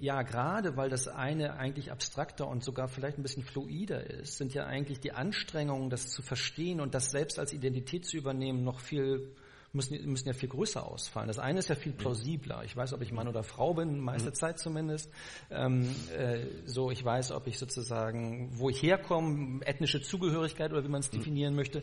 ja, 0.00 0.22
gerade 0.22 0.76
weil 0.76 0.88
das 0.88 1.08
eine 1.08 1.54
eigentlich 1.54 1.90
abstrakter 1.90 2.46
und 2.46 2.62
sogar 2.62 2.88
vielleicht 2.88 3.18
ein 3.18 3.22
bisschen 3.22 3.42
fluider 3.42 4.08
ist, 4.08 4.38
sind 4.38 4.54
ja 4.54 4.64
eigentlich 4.64 5.00
die 5.00 5.12
Anstrengungen, 5.12 5.90
das 5.90 6.08
zu 6.08 6.22
verstehen 6.22 6.80
und 6.80 6.94
das 6.94 7.10
selbst 7.10 7.38
als 7.38 7.52
Identität 7.52 8.06
zu 8.06 8.16
übernehmen, 8.16 8.64
noch 8.64 8.80
viel 8.80 9.34
müssen, 9.72 10.10
müssen 10.10 10.28
ja 10.28 10.34
viel 10.34 10.48
größer 10.48 10.86
ausfallen. 10.86 11.28
Das 11.28 11.38
eine 11.38 11.58
ist 11.58 11.68
ja 11.68 11.74
viel 11.74 11.92
plausibler. 11.92 12.62
Ich 12.64 12.76
weiß, 12.76 12.92
ob 12.92 13.02
ich 13.02 13.12
Mann 13.12 13.28
oder 13.28 13.42
Frau 13.42 13.74
bin, 13.74 14.00
meiste 14.00 14.30
mhm. 14.30 14.34
Zeit 14.34 14.58
zumindest. 14.58 15.10
Ähm, 15.50 15.94
äh, 16.16 16.46
so, 16.64 16.90
ich 16.90 17.04
weiß, 17.04 17.32
ob 17.32 17.46
ich 17.46 17.58
sozusagen, 17.58 18.50
wo 18.58 18.70
ich 18.70 18.82
herkomme, 18.82 19.60
ethnische 19.66 20.00
Zugehörigkeit 20.00 20.72
oder 20.72 20.84
wie 20.84 20.88
man 20.88 21.00
es 21.00 21.12
mhm. 21.12 21.18
definieren 21.18 21.54
möchte. 21.54 21.82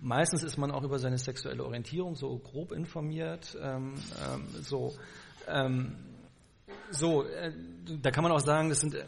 Meistens 0.00 0.42
ist 0.42 0.56
man 0.56 0.70
auch 0.70 0.82
über 0.82 0.98
seine 0.98 1.18
sexuelle 1.18 1.64
Orientierung 1.64 2.16
so 2.16 2.36
grob 2.38 2.72
informiert. 2.72 3.56
Ähm, 3.60 3.94
ähm, 4.26 4.46
so, 4.62 4.94
ähm, 5.46 5.94
so, 6.90 7.24
äh, 7.24 7.52
da 8.02 8.10
kann 8.10 8.22
man 8.22 8.32
auch 8.32 8.40
sagen, 8.40 8.68
das 8.68 8.80
sind, 8.80 8.94
äh, 8.94 9.06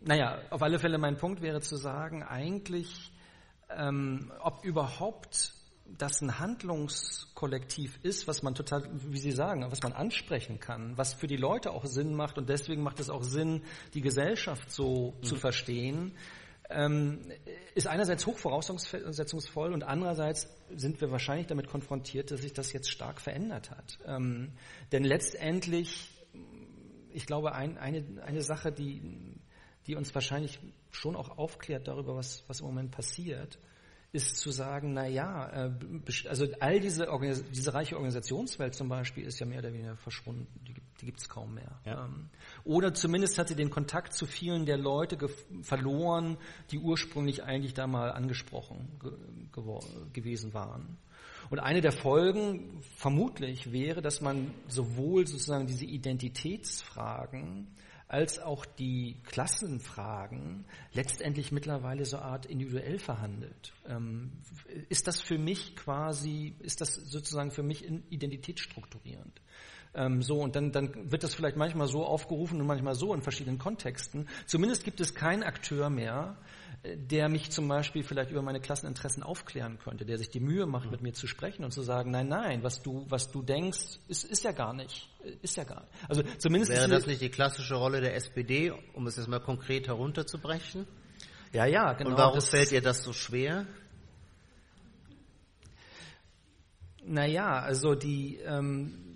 naja, 0.00 0.40
auf 0.50 0.62
alle 0.62 0.78
Fälle 0.78 0.98
mein 0.98 1.16
Punkt 1.16 1.42
wäre 1.42 1.60
zu 1.60 1.76
sagen, 1.76 2.22
eigentlich, 2.22 3.12
ähm, 3.76 4.32
ob 4.40 4.64
überhaupt 4.64 5.52
das 5.98 6.20
ein 6.20 6.38
Handlungskollektiv 6.38 7.98
ist, 8.02 8.28
was 8.28 8.42
man 8.42 8.54
total, 8.54 8.88
wie 8.92 9.18
Sie 9.18 9.32
sagen, 9.32 9.66
was 9.70 9.82
man 9.82 9.92
ansprechen 9.92 10.60
kann, 10.60 10.96
was 10.96 11.14
für 11.14 11.26
die 11.26 11.36
Leute 11.36 11.72
auch 11.72 11.84
Sinn 11.84 12.14
macht 12.14 12.38
und 12.38 12.48
deswegen 12.48 12.82
macht 12.82 13.00
es 13.00 13.10
auch 13.10 13.22
Sinn, 13.22 13.62
die 13.94 14.00
Gesellschaft 14.00 14.70
so 14.70 15.14
mhm. 15.16 15.22
zu 15.24 15.36
verstehen, 15.36 16.12
ähm, 16.70 17.18
ist 17.74 17.88
einerseits 17.88 18.26
hochvoraussetzungsvoll 18.26 19.72
und 19.72 19.82
andererseits 19.82 20.48
sind 20.74 21.00
wir 21.00 21.10
wahrscheinlich 21.10 21.48
damit 21.48 21.66
konfrontiert, 21.66 22.30
dass 22.30 22.42
sich 22.42 22.52
das 22.52 22.72
jetzt 22.72 22.90
stark 22.90 23.20
verändert 23.20 23.70
hat. 23.70 23.98
Ähm, 24.06 24.52
denn 24.92 25.02
letztendlich 25.02 26.09
ich 27.12 27.26
glaube, 27.26 27.54
ein, 27.54 27.78
eine, 27.78 28.04
eine 28.24 28.42
Sache, 28.42 28.72
die, 28.72 29.02
die 29.86 29.96
uns 29.96 30.14
wahrscheinlich 30.14 30.58
schon 30.90 31.16
auch 31.16 31.38
aufklärt 31.38 31.88
darüber, 31.88 32.16
was, 32.16 32.44
was 32.48 32.60
im 32.60 32.66
Moment 32.66 32.90
passiert, 32.90 33.58
ist 34.12 34.38
zu 34.38 34.50
sagen, 34.50 34.92
na 34.92 35.06
ja, 35.06 35.68
äh, 35.68 35.70
also 36.28 36.46
all 36.58 36.80
diese, 36.80 37.06
diese 37.54 37.72
reiche 37.72 37.94
Organisationswelt 37.94 38.74
zum 38.74 38.88
Beispiel 38.88 39.24
ist 39.24 39.38
ja 39.38 39.46
mehr 39.46 39.60
oder 39.60 39.72
weniger 39.72 39.96
verschwunden, 39.96 40.48
die, 40.66 40.74
die 41.00 41.06
gibt 41.06 41.20
es 41.20 41.28
kaum 41.28 41.54
mehr. 41.54 41.78
Ja. 41.84 42.06
Ähm, 42.06 42.28
oder 42.64 42.92
zumindest 42.92 43.38
hat 43.38 43.48
sie 43.48 43.54
den 43.54 43.70
Kontakt 43.70 44.12
zu 44.12 44.26
vielen 44.26 44.66
der 44.66 44.78
Leute 44.78 45.16
verloren, 45.62 46.38
die 46.72 46.78
ursprünglich 46.78 47.44
eigentlich 47.44 47.74
da 47.74 47.86
mal 47.86 48.10
angesprochen 48.10 48.88
gewesen 50.12 50.54
waren. 50.54 50.98
Und 51.50 51.58
eine 51.58 51.80
der 51.80 51.92
Folgen 51.92 52.80
vermutlich 52.96 53.72
wäre, 53.72 54.00
dass 54.00 54.20
man 54.20 54.54
sowohl 54.68 55.26
sozusagen 55.26 55.66
diese 55.66 55.84
Identitätsfragen 55.84 57.66
als 58.06 58.40
auch 58.40 58.64
die 58.64 59.16
Klassenfragen 59.24 60.64
letztendlich 60.92 61.52
mittlerweile 61.52 62.04
so 62.04 62.18
Art 62.18 62.46
individuell 62.46 62.98
verhandelt. 62.98 63.72
Ähm, 63.86 64.32
ist 64.88 65.06
das 65.06 65.20
für 65.20 65.38
mich 65.38 65.76
quasi, 65.76 66.54
ist 66.60 66.80
das 66.80 66.94
sozusagen 66.94 67.50
für 67.50 67.62
mich 67.62 67.88
identitätsstrukturierend? 68.10 69.40
Ähm, 69.94 70.22
so, 70.22 70.40
und 70.40 70.54
dann, 70.56 70.72
dann 70.72 71.10
wird 71.10 71.22
das 71.24 71.34
vielleicht 71.34 71.56
manchmal 71.56 71.88
so 71.88 72.04
aufgerufen 72.04 72.60
und 72.60 72.66
manchmal 72.66 72.94
so 72.94 73.12
in 73.14 73.22
verschiedenen 73.22 73.58
Kontexten. 73.58 74.28
Zumindest 74.46 74.84
gibt 74.84 75.00
es 75.00 75.14
keinen 75.14 75.42
Akteur 75.42 75.90
mehr, 75.90 76.36
der 76.82 77.28
mich 77.28 77.50
zum 77.50 77.68
Beispiel 77.68 78.02
vielleicht 78.02 78.30
über 78.30 78.40
meine 78.40 78.60
Klasseninteressen 78.60 79.22
aufklären 79.22 79.78
könnte, 79.78 80.06
der 80.06 80.16
sich 80.16 80.30
die 80.30 80.40
Mühe 80.40 80.64
macht, 80.64 80.90
mit 80.90 81.02
mir 81.02 81.12
zu 81.12 81.26
sprechen 81.26 81.62
und 81.62 81.72
zu 81.72 81.82
sagen, 81.82 82.10
nein, 82.10 82.28
nein, 82.28 82.62
was 82.62 82.82
du, 82.82 83.04
was 83.08 83.30
du 83.30 83.42
denkst, 83.42 83.98
ist, 84.08 84.24
ist 84.24 84.44
ja 84.44 84.52
gar 84.52 84.72
nicht, 84.72 85.10
ist 85.42 85.56
ja 85.56 85.64
gar 85.64 85.80
nicht. 85.80 85.92
Also 86.08 86.22
zumindest 86.38 86.72
wäre 86.72 86.88
das 86.88 87.06
nicht 87.06 87.20
die 87.20 87.28
klassische 87.28 87.74
Rolle 87.74 88.00
der 88.00 88.14
SPD, 88.14 88.72
um 88.94 89.06
es 89.06 89.16
jetzt 89.16 89.28
mal 89.28 89.40
konkret 89.40 89.88
herunterzubrechen? 89.88 90.86
Ja, 91.52 91.66
ja, 91.66 91.92
genau. 91.92 92.10
Und 92.10 92.16
warum 92.16 92.40
fällt 92.40 92.72
ihr 92.72 92.80
das 92.80 93.02
so 93.02 93.12
schwer? 93.12 93.66
Naja, 97.04 97.58
also 97.58 97.94
die, 97.94 98.36
ähm, 98.36 99.09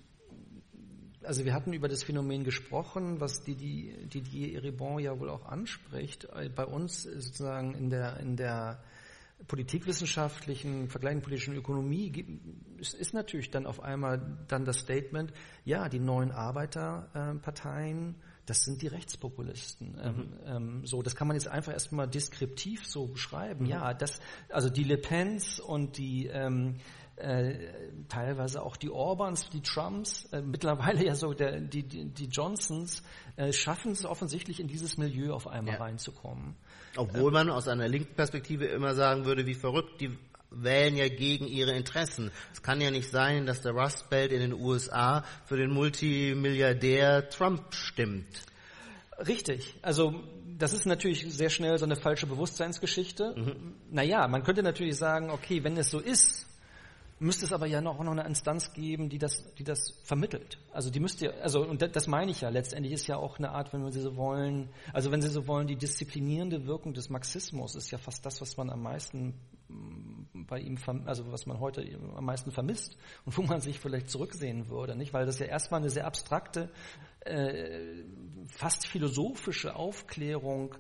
also 1.25 1.45
wir 1.45 1.55
hatten 1.55 1.73
über 1.73 1.89
das 1.89 2.03
Phänomen 2.03 2.45
gesprochen, 2.45 3.21
was 3.21 3.43
Didier, 3.43 4.07
Didier 4.07 4.55
Eribon 4.55 4.99
ja 4.99 5.19
wohl 5.19 5.31
auch 5.31 5.47
anspricht. 5.47 6.29
Bei 6.55 6.65
uns 6.65 7.03
sozusagen 7.03 7.75
in 7.75 7.91
der, 7.91 8.19
in 8.19 8.37
der 8.37 8.83
politikwissenschaftlichen, 9.47 10.89
vergleichenden 10.89 11.25
politischen 11.25 11.55
Ökonomie 11.55 12.13
ist, 12.79 12.95
ist 12.95 13.15
natürlich 13.15 13.51
dann 13.51 13.67
auf 13.67 13.83
einmal 13.83 14.39
dann 14.49 14.65
das 14.65 14.79
Statement, 14.79 15.33
ja, 15.65 15.89
die 15.89 15.99
neuen 15.99 16.31
Arbeiterparteien, 16.31 18.15
das 18.47 18.63
sind 18.63 18.83
die 18.83 18.89
Rechtspopulisten. 18.89 19.99
Ähm, 20.03 20.17
mhm. 20.17 20.33
Ähm, 20.47 20.87
so, 20.87 21.03
das 21.03 21.17
kann 21.17 21.27
man 21.27 21.37
jetzt 21.37 21.49
einfach 21.49 21.73
erstmal 21.73 22.09
deskriptiv 22.09 22.87
so 22.87 23.07
beschreiben. 23.07 23.65
Mhm. 23.65 23.71
Ja, 23.71 23.95
das, 23.95 24.21
also 24.51 24.69
die 24.71 24.85
Le 24.85 24.99
Pens 24.99 25.61
und 25.61 25.99
die 25.99 26.27
ähm, 26.27 26.77
äh, 27.17 27.55
teilweise 28.09 28.63
auch 28.63 28.77
die 28.77 28.91
Orbans, 28.91 29.49
die 29.51 29.63
Trumps, 29.63 30.25
äh, 30.33 30.43
mittlerweile 30.43 31.05
ja 31.05 31.15
so 31.15 31.33
der, 31.33 31.61
die, 31.61 31.83
die, 31.83 32.07
die 32.07 32.27
Johnsons, 32.27 33.03
äh, 33.37 33.53
schaffen 33.53 33.93
es 33.93 34.05
offensichtlich 34.05 34.61
in 34.61 34.69
dieses 34.69 34.99
Milieu 34.99 35.33
auf 35.33 35.47
einmal 35.47 35.75
ja. 35.75 35.81
reinzukommen. 35.81 36.57
Obwohl 36.97 37.33
man 37.33 37.51
aus 37.51 37.69
einer 37.69 37.89
linken 37.89 38.15
Perspektive 38.15 38.67
immer 38.67 38.95
sagen 38.95 39.25
würde, 39.25 39.47
wie 39.47 39.55
verrückt, 39.55 40.01
die 40.01 40.17
wählen 40.51 40.97
ja 40.97 41.09
gegen 41.09 41.47
ihre 41.47 41.73
Interessen. 41.73 42.31
Es 42.53 42.63
kann 42.63 42.81
ja 42.81 42.91
nicht 42.91 43.11
sein, 43.11 43.47
dass 43.47 43.63
der 43.63 43.73
Rust 43.73 44.09
Belt 44.11 44.33
in 44.33 44.41
den 44.41 44.53
USA 44.53 45.25
für 45.47 45.57
den 45.57 45.71
Multimilliardär 45.71 47.29
Trump 47.29 47.75
stimmt. 47.75 48.27
Richtig. 49.19 49.75
Also 49.83 50.23
das 50.59 50.73
ist 50.73 50.87
natürlich 50.87 51.33
sehr 51.35 51.51
schnell 51.51 51.79
so 51.79 51.85
eine 51.85 51.97
falsche 51.97 52.27
Bewusstseinsgeschichte. 52.27 53.35
Mhm. 53.37 53.75
Naja, 53.91 54.29
man 54.29 54.43
könnte 54.45 54.63
natürlich 54.63 54.97
sagen, 54.97 55.31
okay, 55.31 55.65
wenn 55.65 55.77
es 55.77 55.91
so 55.91 55.99
ist, 55.99 56.47
müsste 57.25 57.45
es 57.45 57.53
aber 57.53 57.67
ja 57.67 57.81
noch, 57.81 57.99
noch 58.03 58.13
eine 58.13 58.25
Instanz 58.25 58.73
geben, 58.73 59.09
die 59.09 59.19
das, 59.19 59.55
die 59.55 59.65
das 59.65 59.93
vermittelt. 60.05 60.59
Also 60.73 60.91
die 60.91 61.01
müsste, 61.01 61.35
also 61.43 61.67
und 61.67 61.83
das 61.83 62.07
meine 62.07 62.31
ich 62.31 62.43
ja. 62.43 62.49
Letztendlich 62.49 62.93
ist 62.93 63.07
ja 63.07 63.17
auch 63.17 63.39
eine 63.39 63.51
Art, 63.51 63.73
wenn 63.73 63.91
Sie 63.91 64.01
so 64.01 64.17
wollen, 64.17 64.69
also 64.93 65.11
wenn 65.11 65.23
Sie 65.23 65.29
so 65.29 65.47
wollen, 65.47 65.67
die 65.67 65.77
disziplinierende 65.77 66.67
Wirkung 66.67 66.95
des 66.95 67.11
Marxismus 67.11 67.75
ist 67.75 67.91
ja 67.91 67.99
fast 67.99 68.25
das, 68.25 68.41
was 68.41 68.57
man 68.57 68.71
am 68.71 68.83
meisten 68.83 69.35
mm, 69.69 70.45
bei 70.47 70.61
ihm, 70.61 70.79
also 71.07 71.31
was 71.33 71.47
man 71.47 71.61
heute 71.61 71.87
am 72.17 72.25
meisten 72.25 72.51
vermisst 72.51 72.97
und 73.25 73.37
wo 73.37 73.43
man 73.43 73.61
sich 73.61 73.81
vielleicht 73.81 74.11
zurücksehen 74.11 74.69
würde, 74.69 74.95
nicht? 74.97 75.13
Weil 75.13 75.27
das 75.27 75.39
ja 75.39 75.47
erstmal 75.47 75.81
eine 75.81 75.91
sehr 75.91 76.07
abstrakte, 76.07 76.71
äh, 77.21 78.05
fast 78.47 78.87
philosophische 78.87 79.75
Aufklärung 79.77 80.75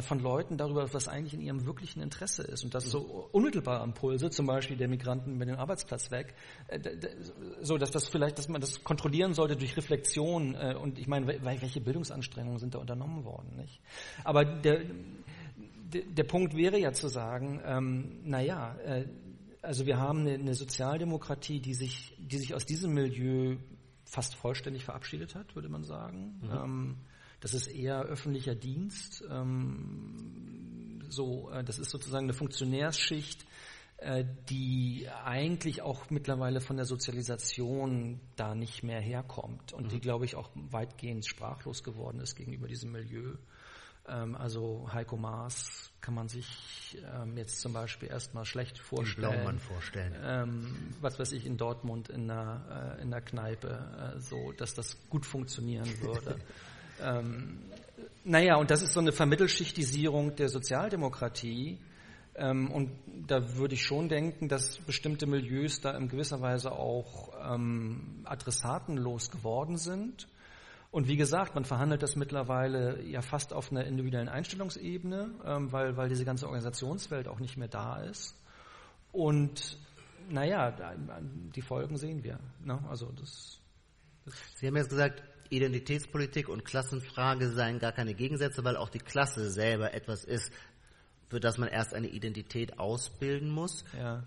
von 0.00 0.20
Leuten 0.20 0.56
darüber, 0.56 0.92
was 0.94 1.08
eigentlich 1.08 1.34
in 1.34 1.40
ihrem 1.40 1.66
wirklichen 1.66 2.00
Interesse 2.00 2.42
ist. 2.42 2.64
Und 2.64 2.74
das 2.74 2.84
so 2.84 3.28
unmittelbare 3.32 3.84
Impulse, 3.84 4.30
zum 4.30 4.46
Beispiel 4.46 4.76
der 4.76 4.88
Migranten 4.88 5.36
mit 5.36 5.48
dem 5.48 5.56
Arbeitsplatz 5.56 6.10
weg, 6.10 6.34
äh, 6.68 6.78
so 7.60 7.76
dass 7.76 7.90
das 7.90 8.08
vielleicht, 8.08 8.38
dass 8.38 8.48
man 8.48 8.60
das 8.60 8.82
kontrollieren 8.84 9.34
sollte 9.34 9.56
durch 9.56 9.76
Reflexion. 9.76 10.54
Äh, 10.54 10.76
und 10.80 10.98
ich 10.98 11.08
meine, 11.08 11.26
welche 11.26 11.80
Bildungsanstrengungen 11.80 12.58
sind 12.58 12.74
da 12.74 12.78
unternommen 12.78 13.24
worden, 13.24 13.56
nicht? 13.56 13.80
Aber 14.24 14.44
der, 14.44 14.82
der 15.92 16.24
Punkt 16.24 16.56
wäre 16.56 16.78
ja 16.78 16.92
zu 16.92 17.08
sagen, 17.08 17.60
ähm, 17.64 18.20
naja, 18.24 18.76
äh, 18.84 19.04
also 19.60 19.86
wir 19.86 19.98
haben 19.98 20.20
eine, 20.20 20.34
eine 20.34 20.54
Sozialdemokratie, 20.54 21.60
die 21.60 21.74
sich, 21.74 22.16
die 22.18 22.38
sich 22.38 22.54
aus 22.54 22.66
diesem 22.66 22.94
Milieu 22.94 23.56
fast 24.04 24.34
vollständig 24.34 24.84
verabschiedet 24.84 25.34
hat, 25.34 25.54
würde 25.54 25.68
man 25.68 25.84
sagen. 25.84 26.40
Mhm. 26.42 26.50
Ähm, 26.50 26.96
das 27.42 27.54
ist 27.54 27.66
eher 27.66 28.02
öffentlicher 28.02 28.54
Dienst. 28.54 29.24
Ähm, 29.28 31.02
so, 31.08 31.50
äh, 31.50 31.64
das 31.64 31.80
ist 31.80 31.90
sozusagen 31.90 32.26
eine 32.26 32.34
Funktionärsschicht, 32.34 33.44
äh, 33.96 34.24
die 34.48 35.08
eigentlich 35.24 35.82
auch 35.82 36.08
mittlerweile 36.08 36.60
von 36.60 36.76
der 36.76 36.86
Sozialisation 36.86 38.20
da 38.36 38.54
nicht 38.54 38.84
mehr 38.84 39.00
herkommt 39.00 39.72
und 39.72 39.86
mhm. 39.86 39.88
die, 39.88 40.00
glaube 40.00 40.24
ich, 40.24 40.36
auch 40.36 40.50
weitgehend 40.54 41.26
sprachlos 41.26 41.82
geworden 41.82 42.20
ist 42.20 42.36
gegenüber 42.36 42.68
diesem 42.68 42.92
Milieu. 42.92 43.34
Ähm, 44.06 44.36
also 44.36 44.88
Heiko 44.92 45.16
Maas 45.16 45.90
kann 46.00 46.14
man 46.14 46.28
sich 46.28 46.96
ähm, 47.12 47.36
jetzt 47.36 47.60
zum 47.60 47.72
Beispiel 47.72 48.08
erstmal 48.08 48.44
schlecht 48.44 48.78
vorstellen. 48.78 49.58
vorstellen. 49.58 50.14
Ähm, 50.22 50.94
was 51.00 51.18
weiß 51.18 51.32
ich, 51.32 51.44
in 51.44 51.56
Dortmund 51.56 52.08
in 52.08 52.28
der, 52.28 52.96
äh, 52.98 53.02
in 53.02 53.10
der 53.10 53.20
Kneipe, 53.20 54.14
äh, 54.16 54.20
so, 54.20 54.52
dass 54.52 54.74
das 54.74 54.96
gut 55.08 55.26
funktionieren 55.26 55.88
würde. 56.00 56.36
Ähm, 57.02 57.58
naja, 58.24 58.56
und 58.56 58.70
das 58.70 58.82
ist 58.82 58.92
so 58.92 59.00
eine 59.00 59.12
Vermittelschichtisierung 59.12 60.36
der 60.36 60.48
Sozialdemokratie. 60.48 61.78
Ähm, 62.34 62.70
und 62.70 62.90
da 63.26 63.56
würde 63.56 63.74
ich 63.74 63.82
schon 63.82 64.08
denken, 64.08 64.48
dass 64.48 64.78
bestimmte 64.78 65.26
Milieus 65.26 65.80
da 65.80 65.96
in 65.96 66.08
gewisser 66.08 66.40
Weise 66.40 66.72
auch 66.72 67.32
ähm, 67.42 68.22
adressatenlos 68.24 69.30
geworden 69.30 69.76
sind. 69.76 70.28
Und 70.90 71.08
wie 71.08 71.16
gesagt, 71.16 71.54
man 71.54 71.64
verhandelt 71.64 72.02
das 72.02 72.16
mittlerweile 72.16 73.02
ja 73.02 73.22
fast 73.22 73.52
auf 73.52 73.70
einer 73.70 73.84
individuellen 73.84 74.28
Einstellungsebene, 74.28 75.30
ähm, 75.44 75.72
weil, 75.72 75.96
weil 75.96 76.08
diese 76.08 76.24
ganze 76.24 76.46
Organisationswelt 76.46 77.28
auch 77.28 77.40
nicht 77.40 77.56
mehr 77.56 77.68
da 77.68 78.02
ist. 78.02 78.36
Und 79.10 79.78
naja, 80.28 80.74
die 81.54 81.62
Folgen 81.62 81.96
sehen 81.96 82.22
wir. 82.22 82.38
Ne? 82.64 82.78
Also 82.88 83.10
das, 83.12 83.58
das 84.24 84.34
Sie 84.56 84.66
haben 84.66 84.76
jetzt 84.76 84.90
gesagt, 84.90 85.22
Identitätspolitik 85.52 86.48
und 86.48 86.64
Klassenfrage 86.64 87.50
seien 87.50 87.78
gar 87.78 87.92
keine 87.92 88.14
Gegensätze, 88.14 88.64
weil 88.64 88.76
auch 88.76 88.88
die 88.88 88.98
Klasse 88.98 89.50
selber 89.50 89.92
etwas 89.94 90.24
ist, 90.24 90.50
für 91.28 91.40
das 91.40 91.58
man 91.58 91.68
erst 91.68 91.94
eine 91.94 92.08
Identität 92.08 92.78
ausbilden 92.78 93.50
muss. 93.50 93.84
Ja. 93.96 94.26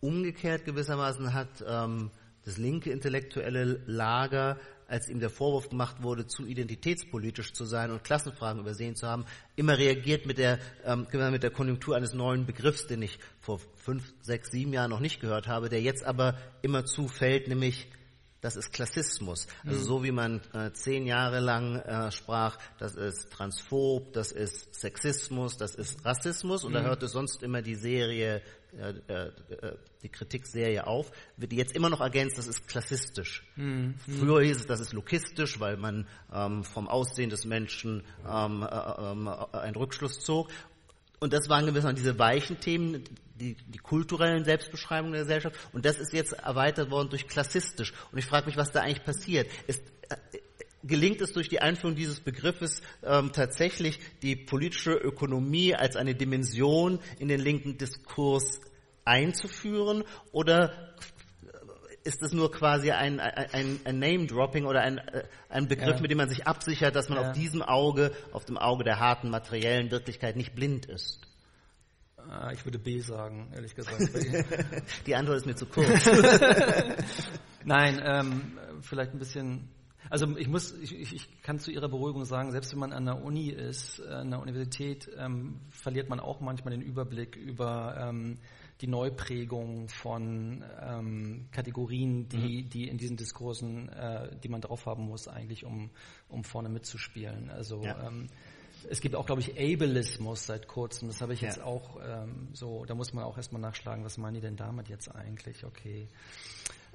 Umgekehrt 0.00 0.64
gewissermaßen 0.64 1.32
hat 1.32 1.64
ähm, 1.66 2.10
das 2.44 2.58
linke 2.58 2.90
intellektuelle 2.90 3.82
Lager, 3.86 4.58
als 4.86 5.08
ihm 5.08 5.18
der 5.18 5.30
Vorwurf 5.30 5.68
gemacht 5.68 6.02
wurde, 6.02 6.26
zu 6.26 6.46
identitätspolitisch 6.46 7.52
zu 7.52 7.64
sein 7.64 7.90
und 7.90 8.04
Klassenfragen 8.04 8.60
übersehen 8.60 8.94
zu 8.94 9.08
haben, 9.08 9.24
immer 9.56 9.76
reagiert 9.76 10.26
mit 10.26 10.38
der, 10.38 10.60
ähm, 10.84 11.08
mit 11.32 11.42
der 11.42 11.50
Konjunktur 11.50 11.96
eines 11.96 12.14
neuen 12.14 12.46
Begriffs, 12.46 12.86
den 12.86 13.02
ich 13.02 13.18
vor 13.40 13.60
fünf, 13.74 14.14
sechs, 14.20 14.50
sieben 14.50 14.72
Jahren 14.72 14.90
noch 14.90 15.00
nicht 15.00 15.20
gehört 15.20 15.48
habe, 15.48 15.68
der 15.68 15.80
jetzt 15.80 16.04
aber 16.04 16.38
immer 16.62 16.84
zufällt, 16.84 17.48
nämlich 17.48 17.88
das 18.40 18.56
ist 18.56 18.72
Klassismus. 18.72 19.46
Also 19.64 19.78
mhm. 19.78 19.84
so 19.84 20.04
wie 20.04 20.12
man 20.12 20.40
äh, 20.52 20.72
zehn 20.72 21.06
Jahre 21.06 21.40
lang 21.40 21.76
äh, 21.76 22.10
sprach, 22.12 22.58
das 22.78 22.94
ist 22.94 23.32
Transphob, 23.32 24.12
das 24.12 24.32
ist 24.32 24.74
Sexismus, 24.74 25.56
das 25.56 25.74
ist 25.74 26.04
Rassismus 26.04 26.64
und 26.64 26.70
mhm. 26.70 26.74
da 26.76 26.82
hörte 26.82 27.08
sonst 27.08 27.42
immer 27.42 27.62
die 27.62 27.74
Serie, 27.74 28.42
äh, 28.78 28.90
äh, 29.12 29.32
die 30.02 30.08
Kritikserie 30.10 30.86
auf, 30.86 31.10
wird 31.36 31.52
jetzt 31.52 31.74
immer 31.74 31.88
noch 31.88 32.00
ergänzt, 32.00 32.36
das 32.38 32.46
ist 32.46 32.68
klassistisch. 32.68 33.42
Mhm. 33.56 33.94
Früher 33.98 34.42
hieß 34.42 34.58
es, 34.58 34.66
das 34.66 34.80
ist 34.80 34.92
lokistisch, 34.92 35.58
weil 35.58 35.76
man 35.76 36.06
ähm, 36.32 36.62
vom 36.62 36.86
Aussehen 36.88 37.30
des 37.30 37.44
Menschen 37.44 38.04
ähm, 38.28 38.62
äh, 38.62 38.66
ähm, 38.66 39.28
einen 39.28 39.76
Rückschluss 39.76 40.20
zog. 40.20 40.50
Und 41.18 41.32
das 41.32 41.48
waren 41.48 41.66
gewissermaßen 41.66 41.96
diese 41.96 42.18
weichen 42.18 42.60
Themen, 42.60 43.04
die, 43.40 43.56
die 43.66 43.78
kulturellen 43.78 44.44
Selbstbeschreibungen 44.44 45.12
der 45.12 45.22
Gesellschaft. 45.22 45.56
Und 45.72 45.84
das 45.84 45.98
ist 45.98 46.12
jetzt 46.12 46.32
erweitert 46.32 46.90
worden 46.90 47.08
durch 47.10 47.26
klassistisch. 47.26 47.92
Und 48.12 48.18
ich 48.18 48.26
frage 48.26 48.46
mich, 48.46 48.56
was 48.56 48.72
da 48.72 48.80
eigentlich 48.80 49.04
passiert. 49.04 49.48
Ist, 49.66 49.82
äh, 50.08 50.16
gelingt 50.84 51.20
es 51.20 51.32
durch 51.32 51.48
die 51.48 51.60
Einführung 51.60 51.96
dieses 51.96 52.20
Begriffes 52.20 52.82
ähm, 53.02 53.32
tatsächlich 53.32 53.98
die 54.22 54.36
politische 54.36 54.92
Ökonomie 54.92 55.74
als 55.74 55.96
eine 55.96 56.14
Dimension 56.14 57.00
in 57.18 57.28
den 57.28 57.40
linken 57.40 57.78
Diskurs 57.78 58.60
einzuführen? 59.04 60.04
Oder 60.32 60.94
ist 62.06 62.22
es 62.22 62.32
nur 62.32 62.50
quasi 62.50 62.92
ein, 62.92 63.20
ein, 63.20 63.80
ein 63.84 63.98
Name-Dropping 63.98 64.64
oder 64.64 64.80
ein, 64.80 64.98
äh, 64.98 65.24
ein 65.48 65.68
Begriff, 65.68 65.96
ja. 65.96 66.00
mit 66.00 66.10
dem 66.10 66.18
man 66.18 66.28
sich 66.28 66.46
absichert, 66.46 66.94
dass 66.94 67.08
man 67.08 67.20
ja. 67.20 67.28
auf 67.28 67.36
diesem 67.36 67.62
Auge, 67.62 68.12
auf 68.32 68.44
dem 68.44 68.56
Auge 68.56 68.84
der 68.84 69.00
harten 69.00 69.28
materiellen 69.28 69.90
Wirklichkeit 69.90 70.36
nicht 70.36 70.54
blind 70.54 70.86
ist? 70.86 71.26
Ah, 72.28 72.50
ich 72.52 72.64
würde 72.64 72.78
B 72.78 72.98
sagen, 73.00 73.52
ehrlich 73.54 73.74
gesagt. 73.74 74.00
Die 75.06 75.14
Antwort 75.14 75.38
ist 75.38 75.46
mir 75.46 75.54
zu 75.54 75.66
kurz. 75.66 76.06
Nein, 77.64 78.00
ähm, 78.04 78.58
vielleicht 78.80 79.12
ein 79.12 79.18
bisschen. 79.18 79.68
Also 80.08 80.36
ich 80.36 80.48
muss, 80.48 80.72
ich, 80.72 81.14
ich 81.14 81.42
kann 81.42 81.58
zu 81.58 81.70
Ihrer 81.70 81.88
Beruhigung 81.88 82.24
sagen, 82.24 82.52
selbst 82.52 82.72
wenn 82.72 82.78
man 82.78 82.92
an 82.92 83.04
der 83.06 83.22
Uni 83.22 83.50
ist, 83.50 84.00
äh, 84.00 84.08
an 84.08 84.30
der 84.30 84.40
Universität, 84.40 85.08
ähm, 85.16 85.60
verliert 85.70 86.08
man 86.08 86.20
auch 86.20 86.40
manchmal 86.40 86.72
den 86.72 86.82
Überblick 86.82 87.36
über 87.36 87.96
ähm, 88.08 88.38
die 88.80 88.86
Neuprägung 88.86 89.88
von 89.88 90.64
ähm, 90.82 91.48
Kategorien, 91.50 92.28
die, 92.28 92.62
mhm. 92.64 92.68
die 92.68 92.88
in 92.88 92.98
diesen 92.98 93.16
Diskursen, 93.16 93.88
äh, 93.88 94.36
die 94.42 94.48
man 94.48 94.60
drauf 94.60 94.86
haben 94.86 95.04
muss, 95.04 95.28
eigentlich 95.28 95.64
um, 95.64 95.90
um 96.28 96.44
vorne 96.44 96.68
mitzuspielen. 96.68 97.50
Also 97.50 97.82
ja. 97.82 98.06
ähm, 98.06 98.28
es 98.90 99.00
gibt 99.00 99.14
auch, 99.14 99.26
glaube 99.26 99.40
ich, 99.40 99.52
Ableismus 99.58 100.46
seit 100.46 100.68
kurzem. 100.68 101.08
Das 101.08 101.20
habe 101.20 101.32
ich 101.32 101.40
jetzt 101.40 101.58
ja. 101.58 101.64
auch 101.64 101.98
ähm, 102.04 102.48
so, 102.52 102.84
da 102.84 102.94
muss 102.94 103.12
man 103.12 103.24
auch 103.24 103.36
erstmal 103.36 103.62
nachschlagen, 103.62 104.04
was 104.04 104.18
meinen 104.18 104.34
die 104.34 104.40
denn 104.40 104.56
damit 104.56 104.88
jetzt 104.88 105.08
eigentlich? 105.14 105.64
Okay. 105.64 106.08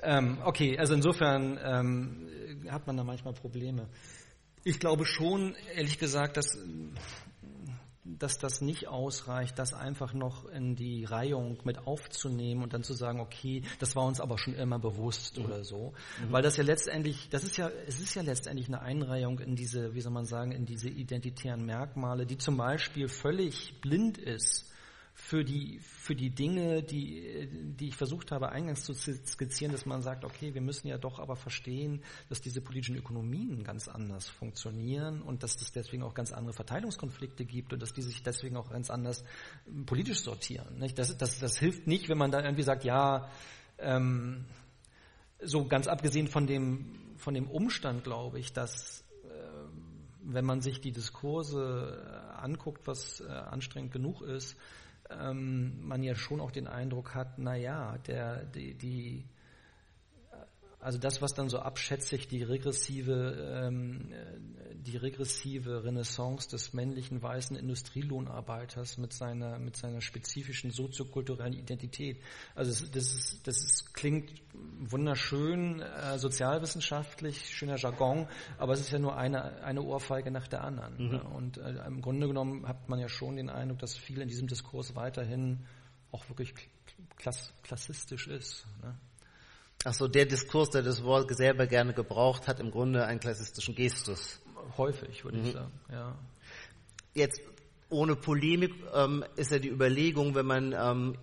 Ähm, 0.04 0.38
okay, 0.44 0.78
also 0.78 0.94
insofern 0.94 1.60
ähm, 1.64 2.28
hat 2.70 2.88
man 2.88 2.98
da 2.98 3.04
manchmal 3.04 3.34
Probleme. 3.34 3.88
Ich 4.64 4.80
glaube 4.80 5.06
schon, 5.06 5.56
ehrlich 5.76 5.98
gesagt, 5.98 6.38
dass, 6.38 6.58
dass 8.04 8.40
das 8.40 8.62
nicht 8.62 8.88
ausreicht, 8.88 9.60
das 9.60 9.74
einfach 9.74 10.14
noch 10.14 10.46
in 10.46 10.76
die 10.76 11.06
Reihung 11.06 11.60
mit 11.64 11.86
aufzunehmen 11.86 12.64
und 12.64 12.74
dann 12.74 12.84
zu 12.84 12.94
sagen, 12.94 13.20
okay, 13.20 13.62
das 13.80 13.96
war 13.96 14.06
uns 14.06 14.20
aber 14.20 14.38
schon 14.38 14.56
immer 14.56 14.80
bewusst 14.80 15.38
mhm. 15.38 15.46
oder 15.46 15.64
so. 15.64 15.94
Mhm. 16.20 16.32
Weil 16.32 16.42
das 16.42 16.58
ja 16.58 16.64
letztendlich, 16.64 17.30
das 17.30 17.44
ist 17.44 17.58
ja, 17.58 17.70
es 17.88 18.00
ist 18.00 18.16
ja 18.16 18.24
letztendlich 18.24 18.68
eine 18.68 18.82
Einreihung 18.82 19.40
in 19.40 19.56
diese, 19.56 19.94
wie 19.94 20.02
soll 20.02 20.14
man 20.14 20.26
sagen, 20.26 20.52
in 20.52 20.66
diese 20.66 20.90
identitären 20.90 21.66
Merkmale, 21.66 22.26
die 22.26 22.38
zum 22.38 22.58
Beispiel 22.58 23.08
völlig 23.08 23.80
blind 23.82 24.18
ist 24.18 24.71
für 25.14 25.44
die, 25.44 25.80
für 25.80 26.16
die 26.16 26.30
Dinge, 26.30 26.84
die, 26.84 27.48
die 27.52 27.90
ich 27.90 27.96
versucht 27.96 28.32
habe 28.32 28.50
eingangs 28.50 28.84
zu 28.84 28.94
skizzieren, 28.94 29.72
dass 29.72 29.86
man 29.86 30.02
sagt, 30.02 30.24
okay, 30.24 30.54
wir 30.54 30.62
müssen 30.62 30.88
ja 30.88 30.98
doch 30.98 31.20
aber 31.20 31.36
verstehen, 31.36 32.02
dass 32.30 32.42
diese 32.42 32.62
politischen 32.62 32.96
Ökonomien 32.96 33.64
ganz 33.64 33.88
anders 33.88 34.30
funktionieren 34.30 35.22
und 35.22 35.44
dass 35.44 35.62
es 35.62 35.72
deswegen 35.72 36.04
auch 36.04 36.14
ganz 36.14 36.32
andere 36.32 36.54
Verteilungskonflikte 36.54 37.46
gibt 37.46 37.74
und 37.74 37.82
dass 37.82 37.94
die 37.94 38.02
sich 38.02 38.24
deswegen 38.24 38.56
auch 38.58 38.70
ganz 38.70 38.90
anders 38.90 39.24
politisch 39.86 40.22
sortieren. 40.22 40.84
Das, 40.96 41.18
das, 41.18 41.40
das 41.40 41.58
hilft 41.58 41.88
nicht, 41.88 42.10
wenn 42.10 42.18
man 42.18 42.32
da 42.32 42.42
irgendwie 42.42 42.64
sagt, 42.64 42.84
ja, 42.84 43.30
ähm, 43.78 44.46
so 45.42 45.66
ganz 45.66 45.88
abgesehen 45.88 46.28
von 46.28 46.48
dem, 46.48 47.16
von 47.18 47.34
dem 47.34 47.50
Umstand, 47.50 48.04
glaube 48.04 48.40
ich, 48.40 48.54
dass 48.54 49.04
äh, 49.24 49.28
wenn 50.24 50.46
man 50.46 50.62
sich 50.62 50.82
die 50.82 50.92
Diskurse 50.92 52.32
anguckt, 52.38 52.88
was 52.88 53.22
äh, 53.22 53.28
anstrengend 53.28 53.92
genug 53.92 54.22
ist, 54.22 54.56
ähm, 55.20 55.88
man 55.88 56.04
ja 56.04 56.16
schon 56.16 56.42
auch 56.42 56.52
den 56.52 56.68
Eindruck 56.68 57.16
hat, 57.16 57.38
na 57.38 57.56
ja, 57.56 57.98
der, 58.08 58.46
die, 58.46 58.74
die 58.74 59.26
also 60.82 60.98
das, 60.98 61.22
was 61.22 61.34
dann 61.34 61.48
so 61.48 61.60
abschätzig 61.60 62.28
die 62.28 62.42
regressive, 62.42 63.64
ähm, 63.64 64.12
die 64.74 64.98
regressive 64.98 65.84
Renaissance 65.84 66.50
des 66.50 66.74
männlichen 66.74 67.22
weißen 67.22 67.56
Industrielohnarbeiters 67.56 68.98
mit 68.98 69.14
seiner, 69.14 69.60
mit 69.60 69.78
seiner 69.78 70.02
spezifischen 70.02 70.72
soziokulturellen 70.72 71.54
Identität. 71.54 72.20
Also 72.56 72.72
das, 72.72 72.92
das, 72.92 73.14
ist, 73.14 73.48
das 73.48 73.58
ist, 73.58 73.94
klingt 73.94 74.32
wunderschön, 74.80 75.82
äh, 75.82 76.18
sozialwissenschaftlich, 76.18 77.56
schöner 77.56 77.78
Jargon, 77.78 78.28
aber 78.58 78.74
es 78.74 78.80
ist 78.80 78.92
ja 78.92 78.98
nur 78.98 79.16
eine, 79.16 79.64
eine 79.64 79.84
Ohrfeige 79.84 80.32
nach 80.32 80.48
der 80.48 80.64
anderen. 80.64 80.96
Mhm. 80.98 81.12
Ne? 81.12 81.24
Und 81.24 81.58
äh, 81.60 81.86
im 81.86 82.02
Grunde 82.02 82.28
genommen 82.28 82.68
hat 82.68 82.90
man 82.90 83.00
ja 83.00 83.08
schon 83.08 83.36
den 83.36 83.52
Eindruck, 83.52 83.80
dass 83.80 83.96
viel 83.96 84.20
in 84.20 84.28
diesem 84.28 84.48
Diskurs 84.48 84.96
weiterhin 84.96 85.68
auch 86.12 86.28
wirklich 86.28 86.56
klass, 87.18 87.54
klassistisch 87.62 88.28
ist. 88.28 88.66
Ne? 88.82 88.98
Achso, 89.84 90.08
der 90.08 90.26
Diskurs, 90.26 90.70
der 90.70 90.84
das 90.84 91.04
Wort 91.04 91.36
selber 91.36 91.66
gerne 91.66 91.94
gebraucht 91.94 92.48
hat, 92.48 92.60
im 92.60 92.70
Grunde 92.72 93.06
einen 93.06 93.20
klassistischen 93.20 93.74
Gestus. 93.74 94.40
Häufig, 94.78 95.24
würde 95.24 95.40
mhm. 95.40 95.46
ich 95.46 95.54
sagen, 95.54 95.72
ja. 95.92 96.18
Jetzt, 97.14 97.42
ohne 97.90 98.16
Polemik, 98.16 98.74
ähm, 98.94 99.26
ist 99.36 99.52
ja 99.52 99.60
die 99.60 99.70
Überlegung, 99.70 100.36
wenn 100.36 100.46
man 100.46 100.74
ähm, 100.74 101.18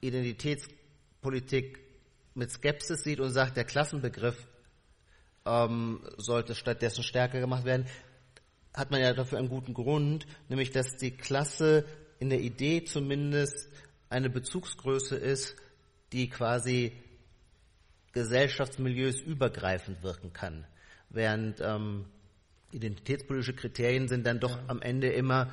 Identitätspolitik 0.00 1.80
mit 2.34 2.50
Skepsis 2.50 3.02
sieht 3.02 3.20
und 3.20 3.30
sagt, 3.30 3.56
der 3.56 3.64
Klassenbegriff 3.64 4.46
ähm, 5.46 6.00
sollte 6.18 6.54
stattdessen 6.54 7.02
stärker 7.02 7.40
gemacht 7.40 7.64
werden, 7.64 7.86
hat 8.74 8.90
man 8.90 9.00
ja 9.00 9.12
dafür 9.12 9.38
einen 9.38 9.48
guten 9.48 9.74
Grund, 9.74 10.26
nämlich 10.48 10.70
dass 10.70 10.96
die 10.96 11.10
Klasse 11.10 11.84
in 12.18 12.30
der 12.30 12.40
Idee 12.40 12.84
zumindest 12.84 13.68
eine 14.08 14.30
Bezugsgröße 14.30 15.16
ist, 15.16 15.56
die 16.12 16.28
quasi 16.28 16.92
gesellschaftsmilieus 18.12 19.20
übergreifend 19.20 20.02
wirken 20.02 20.32
kann. 20.32 20.66
Während 21.10 21.60
ähm, 21.60 22.06
identitätspolitische 22.72 23.54
Kriterien 23.54 24.08
sind 24.08 24.26
dann 24.26 24.40
doch 24.40 24.56
ja. 24.56 24.64
am 24.68 24.80
Ende 24.82 25.08
immer 25.08 25.50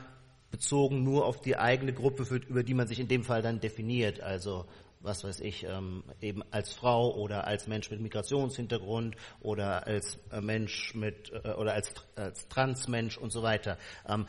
bezogen 0.51 1.03
nur 1.03 1.25
auf 1.25 1.41
die 1.41 1.57
eigene 1.57 1.93
Gruppe, 1.93 2.25
für, 2.25 2.37
über 2.37 2.63
die 2.63 2.73
man 2.73 2.87
sich 2.87 2.99
in 2.99 3.07
dem 3.07 3.23
Fall 3.23 3.41
dann 3.41 3.59
definiert. 3.59 4.21
Also 4.21 4.65
was 5.01 5.23
weiß 5.23 5.39
ich, 5.41 5.63
ähm, 5.63 6.03
eben 6.21 6.43
als 6.51 6.73
Frau 6.73 7.15
oder 7.15 7.47
als 7.47 7.67
Mensch 7.67 7.89
mit 7.89 8.01
Migrationshintergrund 8.01 9.15
oder 9.39 9.87
als 9.87 10.19
äh, 10.31 10.41
Mensch 10.41 10.93
mit 10.93 11.31
äh, 11.31 11.51
oder 11.53 11.73
als, 11.73 11.93
als 12.15 12.47
Transmensch 12.49 13.17
und 13.17 13.31
so 13.31 13.41
weiter. 13.41 13.77
Ähm, 14.07 14.25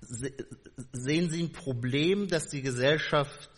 se 0.00 0.32
sehen 0.92 1.30
Sie 1.30 1.42
ein 1.42 1.52
Problem, 1.52 2.28
dass 2.28 2.48
die 2.48 2.62
Gesellschaft 2.62 3.50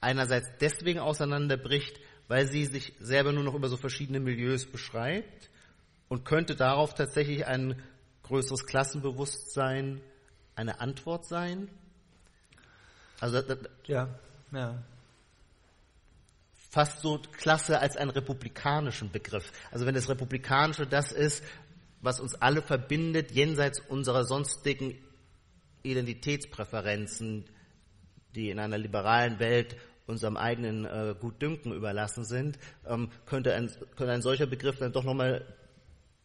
einerseits 0.00 0.48
deswegen 0.60 0.98
auseinanderbricht, 0.98 2.00
weil 2.32 2.48
sie 2.48 2.64
sich 2.64 2.94
selber 2.98 3.30
nur 3.30 3.44
noch 3.44 3.54
über 3.54 3.68
so 3.68 3.76
verschiedene 3.76 4.18
Milieus 4.18 4.64
beschreibt 4.64 5.50
und 6.08 6.24
könnte 6.24 6.56
darauf 6.56 6.94
tatsächlich 6.94 7.46
ein 7.46 7.78
größeres 8.22 8.64
Klassenbewusstsein 8.64 10.00
eine 10.54 10.80
Antwort 10.80 11.26
sein? 11.26 11.68
Also 13.20 13.42
ja, 13.84 14.08
ja. 14.50 14.82
Fast 16.70 17.00
so 17.00 17.20
Klasse 17.36 17.80
als 17.80 17.98
einen 17.98 18.08
republikanischen 18.08 19.12
Begriff. 19.12 19.52
Also 19.70 19.84
wenn 19.84 19.94
das 19.94 20.08
Republikanische 20.08 20.86
das 20.86 21.12
ist, 21.12 21.44
was 22.00 22.18
uns 22.18 22.34
alle 22.36 22.62
verbindet, 22.62 23.30
jenseits 23.32 23.78
unserer 23.78 24.24
sonstigen 24.24 24.96
Identitätspräferenzen, 25.82 27.44
die 28.34 28.48
in 28.48 28.58
einer 28.58 28.78
liberalen 28.78 29.38
Welt 29.38 29.76
unserem 30.12 30.36
eigenen 30.36 30.84
äh, 30.84 31.14
Gutdünken 31.18 31.72
überlassen 31.72 32.24
sind, 32.24 32.58
ähm, 32.86 33.10
könnte, 33.26 33.54
ein, 33.54 33.70
könnte 33.96 34.12
ein 34.12 34.22
solcher 34.22 34.46
Begriff 34.46 34.78
dann 34.78 34.92
doch 34.92 35.04
nochmal 35.04 35.44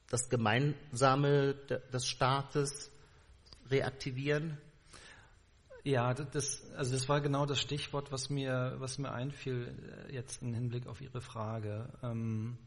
das 0.09 0.29
Gemeinsame 0.29 1.55
des 1.91 2.07
Staates 2.07 2.91
reaktivieren? 3.69 4.57
Ja, 5.83 6.13
das, 6.13 6.69
also 6.75 6.91
das 6.91 7.07
war 7.07 7.21
genau 7.21 7.45
das 7.45 7.61
Stichwort, 7.61 8.11
was 8.11 8.29
mir, 8.29 8.75
was 8.79 8.97
mir 8.97 9.11
einfiel 9.11 9.73
äh, 10.09 10.13
jetzt 10.13 10.41
im 10.41 10.53
Hinblick 10.53 10.85
auf 10.85 10.99
Ihre 10.99 11.21
Frage. 11.21 11.89
Ähm, 12.03 12.57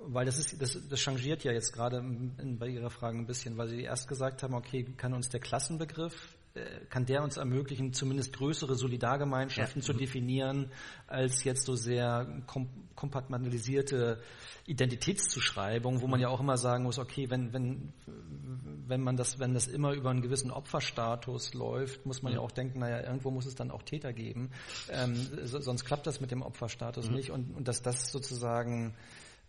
weil 0.00 0.26
das 0.26 0.38
ist, 0.38 0.62
das, 0.62 0.78
das 0.88 1.00
changiert 1.00 1.42
ja 1.42 1.50
jetzt 1.50 1.72
gerade 1.72 2.00
bei 2.00 2.68
Ihrer 2.68 2.90
Frage 2.90 3.18
ein 3.18 3.26
bisschen, 3.26 3.56
weil 3.56 3.66
Sie 3.66 3.82
erst 3.82 4.06
gesagt 4.06 4.44
haben, 4.44 4.54
okay, 4.54 4.84
kann 4.96 5.14
uns 5.14 5.28
der 5.28 5.40
Klassenbegriff 5.40 6.37
kann 6.90 7.06
der 7.06 7.22
uns 7.22 7.36
ermöglichen, 7.36 7.92
zumindest 7.92 8.32
größere 8.32 8.74
Solidargemeinschaften 8.74 9.82
ja. 9.82 9.86
zu 9.86 9.92
definieren, 9.92 10.70
als 11.06 11.44
jetzt 11.44 11.64
so 11.64 11.74
sehr 11.74 12.42
kom 12.46 12.68
kompartmentalisierte 12.94 14.20
Identitätszuschreibung, 14.66 16.02
wo 16.02 16.08
man 16.08 16.18
ja 16.18 16.28
auch 16.30 16.40
immer 16.40 16.56
sagen 16.56 16.82
muss, 16.82 16.98
okay, 16.98 17.30
wenn, 17.30 17.52
wenn, 17.52 17.92
wenn 18.88 19.00
man 19.02 19.16
das, 19.16 19.38
wenn 19.38 19.54
das 19.54 19.68
immer 19.68 19.92
über 19.92 20.10
einen 20.10 20.20
gewissen 20.20 20.50
Opferstatus 20.50 21.54
läuft, 21.54 22.04
muss 22.06 22.22
man 22.22 22.32
ja, 22.32 22.38
ja 22.38 22.44
auch 22.44 22.50
denken, 22.50 22.80
naja, 22.80 23.04
irgendwo 23.06 23.30
muss 23.30 23.46
es 23.46 23.54
dann 23.54 23.70
auch 23.70 23.84
Täter 23.84 24.12
geben, 24.12 24.50
ähm, 24.90 25.14
so, 25.44 25.60
sonst 25.60 25.84
klappt 25.84 26.08
das 26.08 26.20
mit 26.20 26.32
dem 26.32 26.42
Opferstatus 26.42 27.08
mhm. 27.08 27.14
nicht 27.14 27.30
und, 27.30 27.56
und 27.56 27.68
dass 27.68 27.82
das 27.82 28.10
sozusagen 28.10 28.96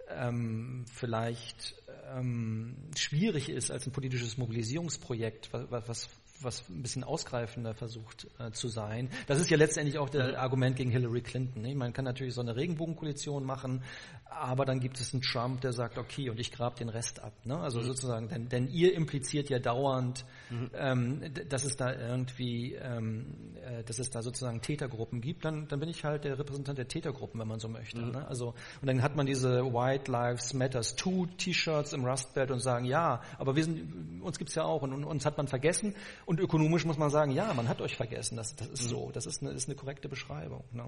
ähm, 0.09 0.85
vielleicht 0.93 1.75
ähm, 2.15 2.75
schwierig 2.95 3.49
ist 3.49 3.71
als 3.71 3.85
ein 3.85 3.91
politisches 3.91 4.37
Mobilisierungsprojekt, 4.37 5.51
was, 5.53 5.87
was 5.87 6.09
was 6.41 6.67
ein 6.69 6.81
bisschen 6.81 7.03
ausgreifender 7.03 7.73
versucht 7.73 8.27
äh, 8.39 8.51
zu 8.51 8.67
sein. 8.67 9.09
Das 9.27 9.39
ist 9.39 9.49
ja 9.49 9.57
letztendlich 9.57 9.97
auch 9.97 10.09
das 10.09 10.35
Argument 10.35 10.75
gegen 10.75 10.91
Hillary 10.91 11.21
Clinton. 11.21 11.61
Ne? 11.61 11.75
Man 11.75 11.93
kann 11.93 12.05
natürlich 12.05 12.33
so 12.33 12.41
eine 12.41 12.55
Regenbogenkoalition 12.55 13.43
machen, 13.43 13.83
aber 14.29 14.65
dann 14.65 14.79
gibt 14.79 14.99
es 14.99 15.13
einen 15.13 15.21
Trump, 15.21 15.61
der 15.61 15.73
sagt, 15.73 15.97
okay, 15.97 16.29
und 16.29 16.39
ich 16.39 16.51
grab 16.51 16.75
den 16.75 16.89
Rest 16.89 17.21
ab. 17.21 17.33
Ne? 17.45 17.57
Also 17.57 17.79
mhm. 17.79 17.83
sozusagen, 17.83 18.29
denn, 18.29 18.49
denn 18.49 18.67
ihr 18.67 18.93
impliziert 18.93 19.49
ja 19.49 19.59
dauernd, 19.59 20.25
mhm. 20.49 20.71
ähm, 20.73 21.33
dass 21.49 21.63
es 21.63 21.75
da 21.75 21.93
irgendwie, 21.93 22.75
ähm, 22.75 23.55
äh, 23.63 23.83
dass 23.83 23.99
es 23.99 24.09
da 24.09 24.21
sozusagen 24.21 24.61
Tätergruppen 24.61 25.21
gibt. 25.21 25.45
Dann, 25.45 25.67
dann 25.67 25.79
bin 25.79 25.89
ich 25.89 26.03
halt 26.03 26.23
der 26.23 26.37
Repräsentant 26.37 26.77
der 26.77 26.87
Tätergruppen, 26.87 27.39
wenn 27.39 27.47
man 27.47 27.59
so 27.59 27.67
möchte. 27.67 28.01
Mhm. 28.01 28.11
Ne? 28.11 28.27
Also 28.27 28.53
und 28.81 28.87
dann 28.87 29.01
hat 29.01 29.15
man 29.15 29.25
diese 29.25 29.63
White 29.65 30.11
Lives 30.11 30.53
Matters 30.53 30.95
2 30.95 31.27
T-Shirts 31.37 31.93
im 31.93 32.05
Rust 32.05 32.33
Belt 32.33 32.51
und 32.51 32.59
sagen, 32.59 32.85
ja, 32.85 33.21
aber 33.37 33.55
wir 33.55 33.63
sind, 33.63 34.21
uns 34.21 34.37
gibt's 34.37 34.55
ja 34.55 34.63
auch 34.63 34.81
und, 34.81 34.93
und 34.93 35.03
uns 35.03 35.25
hat 35.25 35.37
man 35.37 35.47
vergessen 35.47 35.95
Und 36.25 36.39
ökonomisch 36.39 36.85
muss 36.85 36.97
man 36.97 37.09
sagen, 37.09 37.31
ja, 37.31 37.53
man 37.53 37.67
hat 37.67 37.81
euch 37.81 37.95
vergessen, 37.95 38.37
das, 38.37 38.55
das 38.55 38.67
ist 38.67 38.83
mhm. 38.85 38.89
so, 38.89 39.11
das 39.11 39.25
ist 39.25 39.41
eine, 39.41 39.51
ist 39.51 39.67
eine 39.67 39.75
korrekte 39.75 40.09
Beschreibung. 40.09 40.63
Ne? 40.71 40.85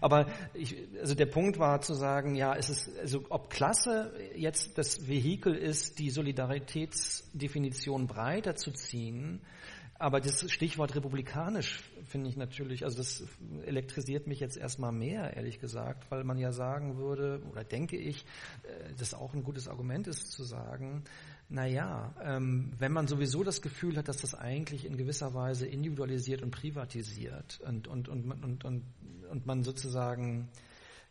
Aber 0.00 0.26
ich, 0.54 0.76
also 1.00 1.14
der 1.14 1.26
Punkt 1.26 1.58
war 1.58 1.80
zu 1.80 1.94
sagen, 1.94 2.34
ja, 2.34 2.54
es 2.54 2.70
ist, 2.70 2.77
also 3.00 3.24
ob 3.30 3.50
Klasse 3.50 4.12
jetzt 4.36 4.78
das 4.78 5.08
Vehikel 5.08 5.54
ist, 5.54 5.98
die 5.98 6.10
Solidaritätsdefinition 6.10 8.06
breiter 8.06 8.54
zu 8.54 8.70
ziehen, 8.72 9.40
aber 10.00 10.20
das 10.20 10.48
Stichwort 10.50 10.94
republikanisch 10.94 11.82
finde 12.04 12.30
ich 12.30 12.36
natürlich, 12.36 12.84
also 12.84 12.98
das 12.98 13.24
elektrisiert 13.66 14.28
mich 14.28 14.38
jetzt 14.38 14.56
erstmal 14.56 14.92
mehr, 14.92 15.36
ehrlich 15.36 15.58
gesagt, 15.58 16.08
weil 16.10 16.22
man 16.22 16.38
ja 16.38 16.52
sagen 16.52 16.98
würde, 16.98 17.42
oder 17.50 17.64
denke 17.64 17.96
ich, 17.96 18.24
äh, 18.62 18.94
das 18.96 19.12
auch 19.12 19.34
ein 19.34 19.42
gutes 19.42 19.66
Argument 19.66 20.06
ist 20.06 20.30
zu 20.30 20.44
sagen, 20.44 21.02
naja, 21.48 22.14
ähm, 22.22 22.72
wenn 22.78 22.92
man 22.92 23.08
sowieso 23.08 23.42
das 23.42 23.60
Gefühl 23.60 23.96
hat, 23.96 24.06
dass 24.06 24.18
das 24.18 24.34
eigentlich 24.34 24.84
in 24.84 24.96
gewisser 24.96 25.34
Weise 25.34 25.66
individualisiert 25.66 26.42
und 26.42 26.52
privatisiert 26.52 27.60
und, 27.66 27.88
und, 27.88 28.08
und, 28.08 28.30
und, 28.30 28.64
und, 28.64 28.84
und 29.30 29.46
man 29.46 29.64
sozusagen 29.64 30.48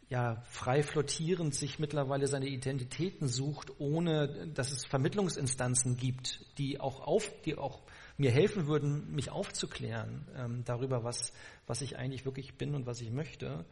ja, 0.10 0.42
frei 0.50 0.84
flottierend 0.84 1.54
sich 1.54 1.80
mittlerweile 1.80 2.28
seine 2.28 2.48
Identitäten 2.48 3.28
sucht, 3.28 3.72
ohne 3.80 4.48
dass 4.54 4.72
es 4.72 4.86
Vermittlungsinstanzen 4.86 5.98
gibt, 5.98 6.46
die 6.58 6.80
auch 6.80 7.02
auf, 7.02 7.30
die 7.44 7.58
auch 7.58 7.82
mir 8.18 8.32
helfen 8.32 8.68
würden, 8.68 9.14
mich 9.14 9.30
aufzuklären 9.30 10.26
ähm, 10.36 10.64
darüber, 10.66 11.04
was, 11.04 11.34
was 11.68 11.82
ich 11.82 11.98
eigentlich 11.98 12.26
wirklich 12.26 12.58
bin 12.58 12.74
und 12.74 12.86
was 12.86 13.02
ich 13.02 13.12
möchte, 13.12 13.66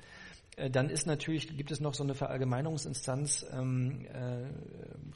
äh, 0.57 0.69
dann 0.69 0.89
ist 0.89 1.07
natürlich, 1.07 1.55
gibt 1.55 1.71
es 1.71 1.79
noch 1.79 1.93
so 1.93 2.03
eine 2.03 2.15
Verallgemeinerungsinstanz 2.15 3.45
ähm, 3.51 4.05
äh, 4.05 4.45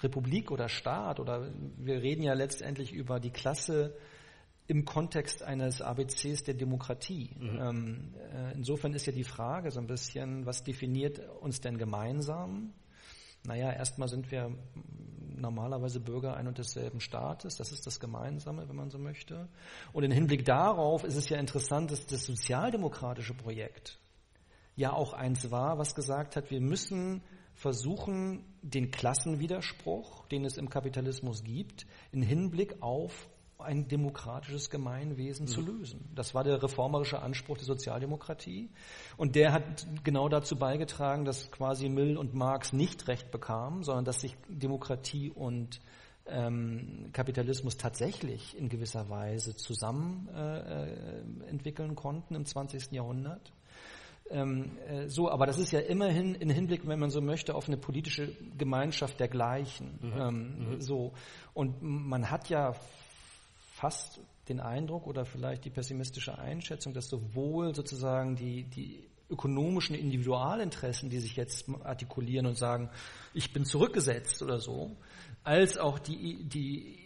Republik 0.01 0.51
oder 0.51 0.69
Staat 0.69 1.19
oder 1.19 1.51
wir 1.77 2.01
reden 2.01 2.23
ja 2.23 2.33
letztendlich 2.33 2.93
über 2.93 3.19
die 3.19 3.31
Klasse 3.31 3.93
im 4.69 4.85
Kontext 4.85 5.41
eines 5.41 5.81
ABCs 5.81 6.43
der 6.43 6.53
Demokratie. 6.53 7.35
Mhm. 7.39 7.59
Ähm, 7.59 8.13
äh, 8.31 8.53
insofern 8.53 8.93
ist 8.93 9.07
ja 9.07 9.11
die 9.11 9.23
Frage 9.23 9.71
so 9.71 9.79
ein 9.79 9.87
bisschen, 9.87 10.45
was 10.45 10.63
definiert 10.63 11.19
uns 11.41 11.59
denn 11.59 11.79
gemeinsam? 11.79 12.73
Naja, 13.47 13.73
erstmal 13.73 14.09
sind 14.09 14.31
wir 14.31 14.55
normalerweise 15.35 15.99
Bürger 15.99 16.35
ein 16.37 16.47
und 16.47 16.59
desselben 16.59 16.99
Staates. 16.99 17.55
Das 17.55 17.71
ist 17.71 17.87
das 17.87 17.99
Gemeinsame, 17.99 18.69
wenn 18.69 18.75
man 18.75 18.91
so 18.91 18.99
möchte. 18.99 19.49
Und 19.91 20.03
im 20.03 20.11
Hinblick 20.11 20.45
darauf 20.45 21.03
ist 21.03 21.15
es 21.15 21.29
ja 21.29 21.39
interessant, 21.39 21.89
dass 21.89 22.05
das 22.05 22.27
sozialdemokratische 22.27 23.33
Projekt 23.33 23.97
ja 24.75 24.93
auch 24.93 25.13
eins 25.13 25.49
war, 25.49 25.79
was 25.79 25.95
gesagt 25.95 26.35
hat, 26.35 26.51
wir 26.51 26.61
müssen 26.61 27.23
versuchen, 27.55 28.45
den 28.61 28.91
Klassenwiderspruch, 28.91 30.27
den 30.27 30.45
es 30.45 30.57
im 30.57 30.69
Kapitalismus 30.69 31.43
gibt, 31.43 31.87
in 32.11 32.21
Hinblick 32.21 32.83
auf 32.83 33.29
ein 33.59 33.87
demokratisches 33.87 34.69
Gemeinwesen 34.69 35.45
mhm. 35.45 35.49
zu 35.49 35.61
lösen. 35.61 36.09
Das 36.15 36.33
war 36.33 36.43
der 36.43 36.61
reformerische 36.63 37.21
Anspruch 37.21 37.57
der 37.57 37.65
Sozialdemokratie. 37.65 38.69
Und 39.17 39.35
der 39.35 39.51
hat 39.51 39.85
genau 40.03 40.29
dazu 40.29 40.55
beigetragen, 40.55 41.25
dass 41.25 41.51
quasi 41.51 41.89
Mill 41.89 42.17
und 42.17 42.33
Marx 42.33 42.73
nicht 42.73 43.07
recht 43.07 43.31
bekamen, 43.31 43.83
sondern 43.83 44.05
dass 44.05 44.21
sich 44.21 44.35
Demokratie 44.47 45.29
und 45.29 45.81
ähm, 46.25 47.09
Kapitalismus 47.11 47.75
tatsächlich 47.77 48.57
in 48.57 48.69
gewisser 48.69 49.09
Weise 49.09 49.55
zusammen 49.55 50.29
äh, 50.33 50.59
äh 50.59 51.49
entwickeln 51.49 51.95
konnten 51.95 52.35
im 52.35 52.45
20. 52.45 52.91
Jahrhundert. 52.91 53.51
Ähm, 54.29 54.77
äh, 54.87 55.07
so, 55.07 55.29
aber 55.29 55.47
das 55.47 55.57
ist 55.57 55.71
ja 55.71 55.79
immerhin 55.79 56.35
in 56.35 56.49
Hinblick, 56.49 56.87
wenn 56.87 56.99
man 56.99 57.09
so 57.09 57.19
möchte, 57.19 57.55
auf 57.55 57.67
eine 57.67 57.77
politische 57.77 58.31
Gemeinschaft 58.57 59.19
der 59.19 59.27
Gleichen. 59.27 59.99
Mhm. 60.01 60.21
Ähm, 60.21 60.69
mhm. 60.69 60.81
So 60.81 61.13
und 61.53 61.81
man 61.81 62.29
hat 62.29 62.49
ja 62.49 62.75
fast 63.79 64.19
den 64.49 64.59
Eindruck 64.59 65.07
oder 65.07 65.25
vielleicht 65.25 65.63
die 65.63 65.69
pessimistische 65.69 66.37
Einschätzung, 66.37 66.93
dass 66.93 67.07
sowohl 67.07 67.73
sozusagen 67.73 68.35
die, 68.35 68.63
die 68.63 69.07
ökonomischen 69.29 69.95
Individualinteressen, 69.95 71.09
die 71.09 71.19
sich 71.19 71.35
jetzt 71.35 71.69
artikulieren 71.83 72.45
und 72.45 72.57
sagen, 72.57 72.89
ich 73.33 73.53
bin 73.53 73.63
zurückgesetzt 73.63 74.41
oder 74.41 74.59
so, 74.59 74.97
als 75.43 75.77
auch 75.77 75.99
die, 75.99 76.43
die 76.43 76.97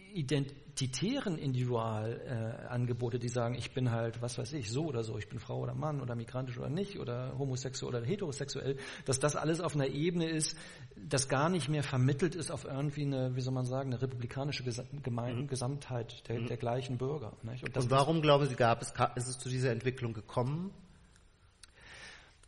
identitären 0.74 1.38
Individualangebote, 1.38 3.16
äh, 3.16 3.20
die 3.20 3.28
sagen, 3.28 3.54
ich 3.54 3.72
bin 3.72 3.92
halt, 3.92 4.20
was 4.20 4.38
weiß 4.38 4.52
ich, 4.54 4.70
so 4.70 4.86
oder 4.86 5.04
so, 5.04 5.16
ich 5.18 5.28
bin 5.28 5.38
Frau 5.38 5.60
oder 5.60 5.74
Mann 5.74 6.00
oder 6.00 6.16
migrantisch 6.16 6.58
oder 6.58 6.68
nicht 6.68 6.98
oder 6.98 7.38
homosexuell 7.38 7.94
oder 7.94 8.04
heterosexuell, 8.04 8.76
dass 9.04 9.20
das 9.20 9.36
alles 9.36 9.60
auf 9.60 9.74
einer 9.76 9.86
Ebene 9.86 10.28
ist, 10.28 10.56
das 10.96 11.28
gar 11.28 11.48
nicht 11.48 11.68
mehr 11.68 11.84
vermittelt 11.84 12.34
ist 12.34 12.50
auf 12.50 12.64
irgendwie 12.64 13.02
eine, 13.02 13.36
wie 13.36 13.40
soll 13.40 13.54
man 13.54 13.66
sagen, 13.66 13.92
eine 13.92 14.02
republikanische 14.02 14.64
Gemein 15.02 15.42
mhm. 15.42 15.46
Gesamtheit 15.46 16.28
der, 16.28 16.40
mhm. 16.40 16.46
der, 16.46 16.56
gleichen 16.56 16.98
Bürger. 16.98 17.34
Und, 17.42 17.76
Und 17.76 17.90
warum, 17.90 18.20
glauben 18.20 18.46
Sie, 18.48 18.56
gab 18.56 18.82
es, 18.82 18.92
ist 19.14 19.28
es 19.28 19.38
zu 19.38 19.48
dieser 19.48 19.70
Entwicklung 19.70 20.12
gekommen? 20.12 20.72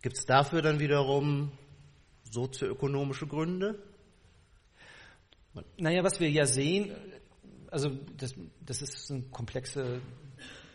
Gibt 0.02 0.18
es 0.18 0.26
dafür 0.26 0.62
dann 0.62 0.80
wiederum 0.80 1.52
sozioökonomische 2.30 3.26
Gründe? 3.26 3.78
Naja, 5.78 6.04
was 6.04 6.20
wir 6.20 6.28
ja 6.28 6.44
sehen, 6.44 6.90
also 7.76 7.90
das, 8.16 8.34
das 8.64 8.80
ist 8.80 9.10
eine 9.10 9.20
komplexe 9.24 10.00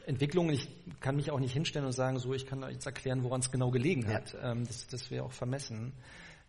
Entwicklung. 0.06 0.52
Ich 0.52 0.69
kann 0.99 1.15
mich 1.15 1.32
auch 1.32 1.40
nicht 1.40 1.52
hinstellen 1.52 1.88
und 1.88 1.94
sagen, 1.94 2.19
so, 2.19 2.32
ich 2.36 2.45
kann 2.45 2.61
jetzt 2.69 2.86
erklären, 2.86 3.23
woran 3.23 3.41
es 3.41 3.49
genau 3.49 3.72
gelegen 3.72 4.07
hat. 4.07 4.34
Ja. 4.34 4.52
Ähm, 4.52 4.68
das, 4.68 4.86
das 4.86 5.10
wäre 5.10 5.23
auch 5.23 5.32
vermessen. 5.32 5.94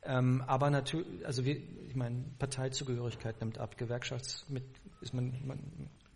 Ähm, 0.02 0.42
aber 0.46 0.68
natürlich, 0.68 1.24
also 1.24 1.46
wir, 1.46 1.56
ich 1.56 1.94
meine, 1.94 2.22
Parteizugehörigkeit 2.38 3.40
nimmt 3.40 3.56
ab, 3.56 3.78
Gewerkschaftsmit, 3.78 4.64
ist 5.00 5.14
man, 5.14 5.32
man 5.46 5.58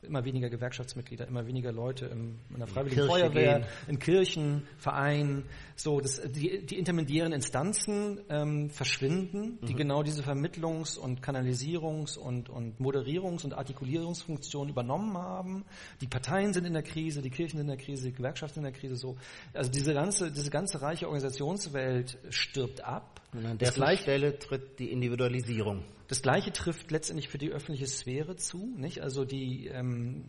immer 0.02 0.24
weniger 0.24 0.50
Gewerkschaftsmitglieder, 0.50 1.26
immer 1.26 1.46
weniger 1.46 1.72
Leute 1.72 2.06
im, 2.06 2.38
in 2.50 2.58
der 2.58 2.66
Freiwilligen 2.66 3.02
Kirche 3.02 3.10
Feuerwehr, 3.10 3.58
gehen. 3.60 3.68
in 3.88 3.98
Kirchen, 3.98 4.62
Vereinen. 4.78 5.44
So, 5.74 6.00
das, 6.00 6.20
die, 6.22 6.64
die 6.64 6.78
intermediären 6.78 7.32
Instanzen 7.32 8.20
ähm, 8.28 8.70
verschwinden, 8.70 9.58
die 9.66 9.72
mhm. 9.72 9.78
genau 9.78 10.02
diese 10.02 10.22
Vermittlungs- 10.22 10.98
und 10.98 11.22
Kanalisierungs- 11.22 12.18
und, 12.18 12.48
und 12.48 12.78
Moderierungs- 12.80 13.44
und 13.44 13.54
Artikulierungsfunktion 13.54 14.68
übernommen 14.68 15.16
haben. 15.16 15.64
Die 16.00 16.06
Parteien 16.06 16.52
sind 16.52 16.66
in 16.66 16.74
der 16.74 16.82
Krise, 16.82 17.22
die 17.22 17.30
Kirchen 17.30 17.58
sind 17.58 17.68
in 17.68 17.76
der 17.76 17.84
Krise, 17.84 18.08
die 18.08 18.12
Gewerkschaften 18.12 18.56
sind 18.56 18.66
in 18.66 18.72
der 18.72 18.80
Krise. 18.80 18.96
So, 18.96 19.16
also 19.52 19.70
diese 19.70 19.94
ganze, 19.94 20.30
diese 20.30 20.50
ganze 20.50 20.80
reiche 20.82 21.06
Organisationswelt 21.06 22.18
stirbt 22.30 22.84
ab. 22.84 23.22
Und 23.32 23.44
an 23.44 23.58
der 23.58 23.72
Stelle 23.96 24.38
tritt 24.38 24.78
die 24.78 24.90
Individualisierung. 24.90 25.84
Das 26.08 26.22
Gleiche 26.22 26.52
trifft 26.52 26.90
letztendlich 26.90 27.28
für 27.28 27.38
die 27.38 27.50
öffentliche 27.50 27.86
Sphäre 27.86 28.36
zu. 28.36 28.74
Nicht? 28.76 29.00
Also 29.00 29.24
die, 29.24 29.66
ähm, 29.66 30.24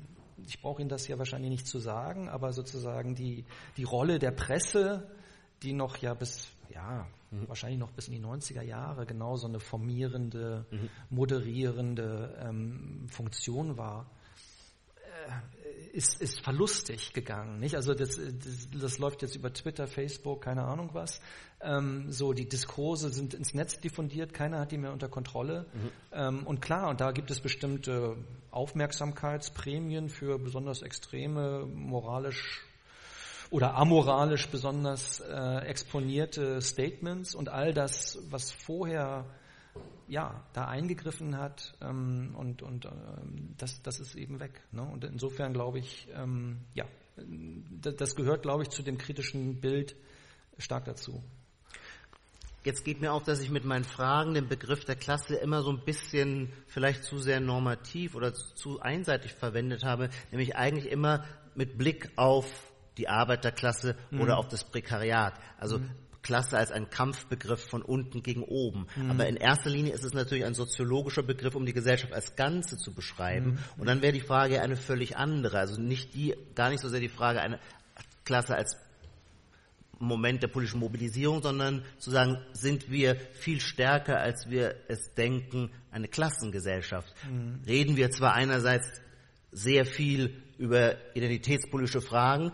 ich 0.45 0.61
brauche 0.61 0.81
Ihnen 0.81 0.89
das 0.89 1.07
ja 1.07 1.17
wahrscheinlich 1.17 1.51
nicht 1.51 1.67
zu 1.67 1.79
sagen, 1.79 2.29
aber 2.29 2.53
sozusagen 2.53 3.15
die, 3.15 3.45
die 3.77 3.83
Rolle 3.83 4.19
der 4.19 4.31
Presse, 4.31 5.09
die 5.63 5.73
noch 5.73 5.97
ja 5.97 6.13
bis, 6.13 6.51
ja, 6.69 7.07
mhm. 7.31 7.47
wahrscheinlich 7.47 7.79
noch 7.79 7.91
bis 7.91 8.07
in 8.07 8.13
die 8.13 8.21
90er 8.21 8.61
Jahre 8.61 9.05
genau 9.05 9.35
so 9.35 9.47
eine 9.47 9.59
formierende, 9.59 10.65
mhm. 10.71 10.89
moderierende 11.09 12.37
ähm, 12.41 13.07
Funktion 13.09 13.77
war, 13.77 14.09
ist, 15.97 16.21
ist 16.21 16.41
verlustig 16.41 17.11
gegangen. 17.13 17.59
Nicht? 17.59 17.75
Also 17.75 17.95
das, 17.95 18.17
das, 18.17 18.69
das 18.71 18.99
läuft 18.99 19.23
jetzt 19.23 19.35
über 19.35 19.51
Twitter, 19.51 19.87
Facebook, 19.87 20.43
keine 20.43 20.63
Ahnung 20.63 20.91
was. 20.93 21.19
Ähm, 21.59 22.11
so 22.11 22.33
die 22.33 22.47
Diskurse 22.47 23.09
sind 23.09 23.33
ins 23.33 23.55
Netz 23.55 23.79
diffundiert, 23.79 24.31
keiner 24.31 24.59
hat 24.59 24.71
die 24.71 24.77
mehr 24.77 24.93
unter 24.93 25.09
Kontrolle. 25.09 25.65
Mhm. 25.73 25.91
Ähm, 26.11 26.47
und 26.47 26.61
klar, 26.61 26.89
und 26.89 27.01
da 27.01 27.11
gibt 27.11 27.31
es 27.31 27.39
bestimmte 27.39 28.15
Aufmerksamkeitsprämien 28.51 30.09
für 30.09 30.37
besonders 30.37 30.83
extreme, 30.83 31.65
moralisch 31.65 32.61
oder 33.49 33.73
amoralisch 33.73 34.49
besonders 34.49 35.19
äh, 35.19 35.65
exponierte 35.65 36.61
Statements 36.61 37.33
und 37.33 37.49
all 37.49 37.73
das, 37.73 38.19
was 38.29 38.51
vorher 38.51 39.25
ja, 40.07 40.43
da 40.53 40.65
eingegriffen 40.67 41.37
hat 41.37 41.75
ähm, 41.81 42.33
und, 42.35 42.61
und 42.61 42.85
ähm, 42.85 43.55
das, 43.57 43.81
das 43.81 43.99
ist 43.99 44.15
eben 44.15 44.39
weg. 44.39 44.61
Ne? 44.71 44.83
Und 44.83 45.03
insofern 45.03 45.53
glaube 45.53 45.79
ich, 45.79 46.07
ähm, 46.15 46.59
ja, 46.73 46.85
das 47.81 48.15
gehört, 48.15 48.43
glaube 48.43 48.63
ich, 48.63 48.69
zu 48.69 48.83
dem 48.83 48.97
kritischen 48.97 49.59
Bild 49.59 49.95
stark 50.57 50.85
dazu. 50.85 51.23
Jetzt 52.63 52.83
geht 52.83 52.99
mir 52.99 53.13
auf, 53.13 53.23
dass 53.23 53.41
ich 53.41 53.49
mit 53.49 53.63
meinen 53.63 53.85
Fragen 53.85 54.33
den 54.33 54.47
Begriff 54.47 54.83
der 54.83 54.97
Klasse 54.97 55.35
immer 55.35 55.61
so 55.61 55.71
ein 55.71 55.85
bisschen 55.85 56.51
vielleicht 56.67 57.03
zu 57.03 57.17
sehr 57.17 57.39
normativ 57.39 58.13
oder 58.13 58.33
zu 58.33 58.81
einseitig 58.81 59.33
verwendet 59.33 59.83
habe, 59.83 60.09
nämlich 60.31 60.55
eigentlich 60.55 60.91
immer 60.91 61.23
mit 61.55 61.77
Blick 61.77 62.11
auf 62.17 62.45
die 62.97 63.07
Arbeiterklasse 63.07 63.95
mhm. 64.11 64.21
oder 64.21 64.37
auf 64.37 64.47
das 64.47 64.63
Prekariat. 64.63 65.33
Also 65.57 65.79
mhm. 65.79 65.91
Klasse 66.27 66.57
als 66.57 66.71
ein 66.71 66.89
Kampfbegriff 66.89 67.69
von 67.69 67.81
unten 67.81 68.21
gegen 68.21 68.43
oben. 68.43 68.87
Mhm. 68.97 69.11
Aber 69.11 69.29
in 69.29 69.37
erster 69.37 69.69
Linie 69.69 69.93
ist 69.93 70.03
es 70.03 70.13
natürlich 70.13 70.43
ein 70.43 70.55
soziologischer 70.55 71.23
Begriff, 71.23 71.55
um 71.55 71.65
die 71.65 71.71
Gesellschaft 71.71 72.11
als 72.11 72.35
Ganze 72.35 72.75
zu 72.75 72.93
beschreiben. 72.93 73.51
Mhm. 73.51 73.59
Und 73.77 73.87
dann 73.87 74.01
wäre 74.01 74.11
die 74.11 74.19
Frage 74.19 74.61
eine 74.61 74.75
völlig 74.75 75.15
andere. 75.15 75.57
Also 75.57 75.79
nicht 75.79 76.13
die, 76.15 76.35
gar 76.53 76.69
nicht 76.69 76.81
so 76.81 76.89
sehr 76.89 76.99
die 76.99 77.07
Frage 77.07 77.39
eine 77.39 77.61
Klasse 78.25 78.55
als 78.55 78.75
Moment 79.99 80.43
der 80.43 80.49
politischen 80.49 80.81
Mobilisierung, 80.81 81.41
sondern 81.41 81.85
zu 81.97 82.11
sagen, 82.11 82.39
sind 82.51 82.91
wir 82.91 83.15
viel 83.15 83.61
stärker, 83.61 84.19
als 84.19 84.49
wir 84.49 84.75
es 84.89 85.13
denken, 85.13 85.71
eine 85.91 86.09
Klassengesellschaft. 86.09 87.15
Mhm. 87.25 87.61
Reden 87.65 87.95
wir 87.95 88.11
zwar 88.11 88.33
einerseits 88.33 89.01
sehr 89.53 89.85
viel 89.85 90.43
über 90.57 90.97
identitätspolitische 91.15 92.01
Fragen, 92.01 92.51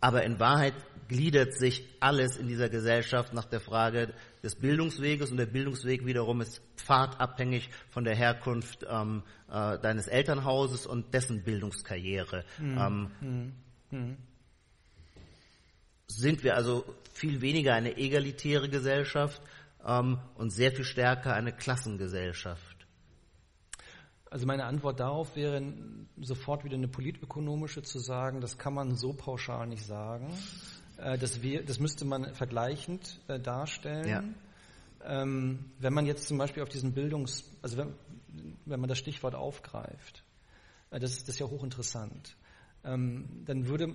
aber 0.00 0.22
in 0.22 0.38
Wahrheit 0.38 0.74
gliedert 1.12 1.54
sich 1.54 1.86
alles 2.00 2.36
in 2.36 2.48
dieser 2.48 2.68
Gesellschaft 2.68 3.32
nach 3.32 3.44
der 3.44 3.60
Frage 3.60 4.12
des 4.42 4.56
Bildungsweges 4.56 5.30
und 5.30 5.36
der 5.36 5.46
Bildungsweg 5.46 6.04
wiederum 6.04 6.40
ist 6.40 6.60
pfadabhängig 6.76 7.70
von 7.90 8.04
der 8.04 8.16
Herkunft 8.16 8.84
ähm, 8.88 9.22
äh, 9.48 9.78
deines 9.78 10.08
Elternhauses 10.08 10.86
und 10.86 11.14
dessen 11.14 11.44
Bildungskarriere. 11.44 12.44
Mhm. 12.58 13.10
Ähm, 13.20 13.54
mhm. 13.90 14.16
Sind 16.08 16.42
wir 16.42 16.56
also 16.56 16.84
viel 17.12 17.40
weniger 17.40 17.74
eine 17.74 17.96
egalitäre 17.96 18.68
Gesellschaft 18.68 19.40
ähm, 19.86 20.18
und 20.34 20.50
sehr 20.50 20.72
viel 20.72 20.84
stärker 20.84 21.34
eine 21.34 21.52
Klassengesellschaft? 21.52 22.72
Also 24.30 24.46
meine 24.46 24.64
Antwort 24.64 24.98
darauf 24.98 25.36
wäre 25.36 25.62
sofort 26.18 26.64
wieder 26.64 26.76
eine 26.76 26.88
politökonomische 26.88 27.82
zu 27.82 27.98
sagen, 27.98 28.40
das 28.40 28.56
kann 28.56 28.72
man 28.72 28.94
so 28.96 29.12
pauschal 29.12 29.66
nicht 29.66 29.84
sagen. 29.84 30.32
Äh, 31.02 31.18
das, 31.18 31.42
wir, 31.42 31.64
das 31.64 31.80
müsste 31.80 32.04
man 32.04 32.34
vergleichend 32.34 33.20
äh, 33.28 33.38
darstellen. 33.38 34.08
Ja. 34.08 34.24
Ähm, 35.04 35.70
wenn 35.78 35.92
man 35.92 36.06
jetzt 36.06 36.28
zum 36.28 36.38
Beispiel 36.38 36.62
auf 36.62 36.68
diesen 36.68 36.92
Bildungs, 36.92 37.44
also 37.60 37.76
wenn, 37.76 37.94
wenn 38.64 38.80
man 38.80 38.88
das 38.88 38.98
Stichwort 38.98 39.34
aufgreift, 39.34 40.22
äh, 40.90 41.00
das, 41.00 41.12
ist, 41.12 41.28
das 41.28 41.34
ist 41.34 41.40
ja 41.40 41.46
hochinteressant, 41.46 42.36
ähm, 42.84 43.42
dann 43.44 43.66
würde 43.66 43.94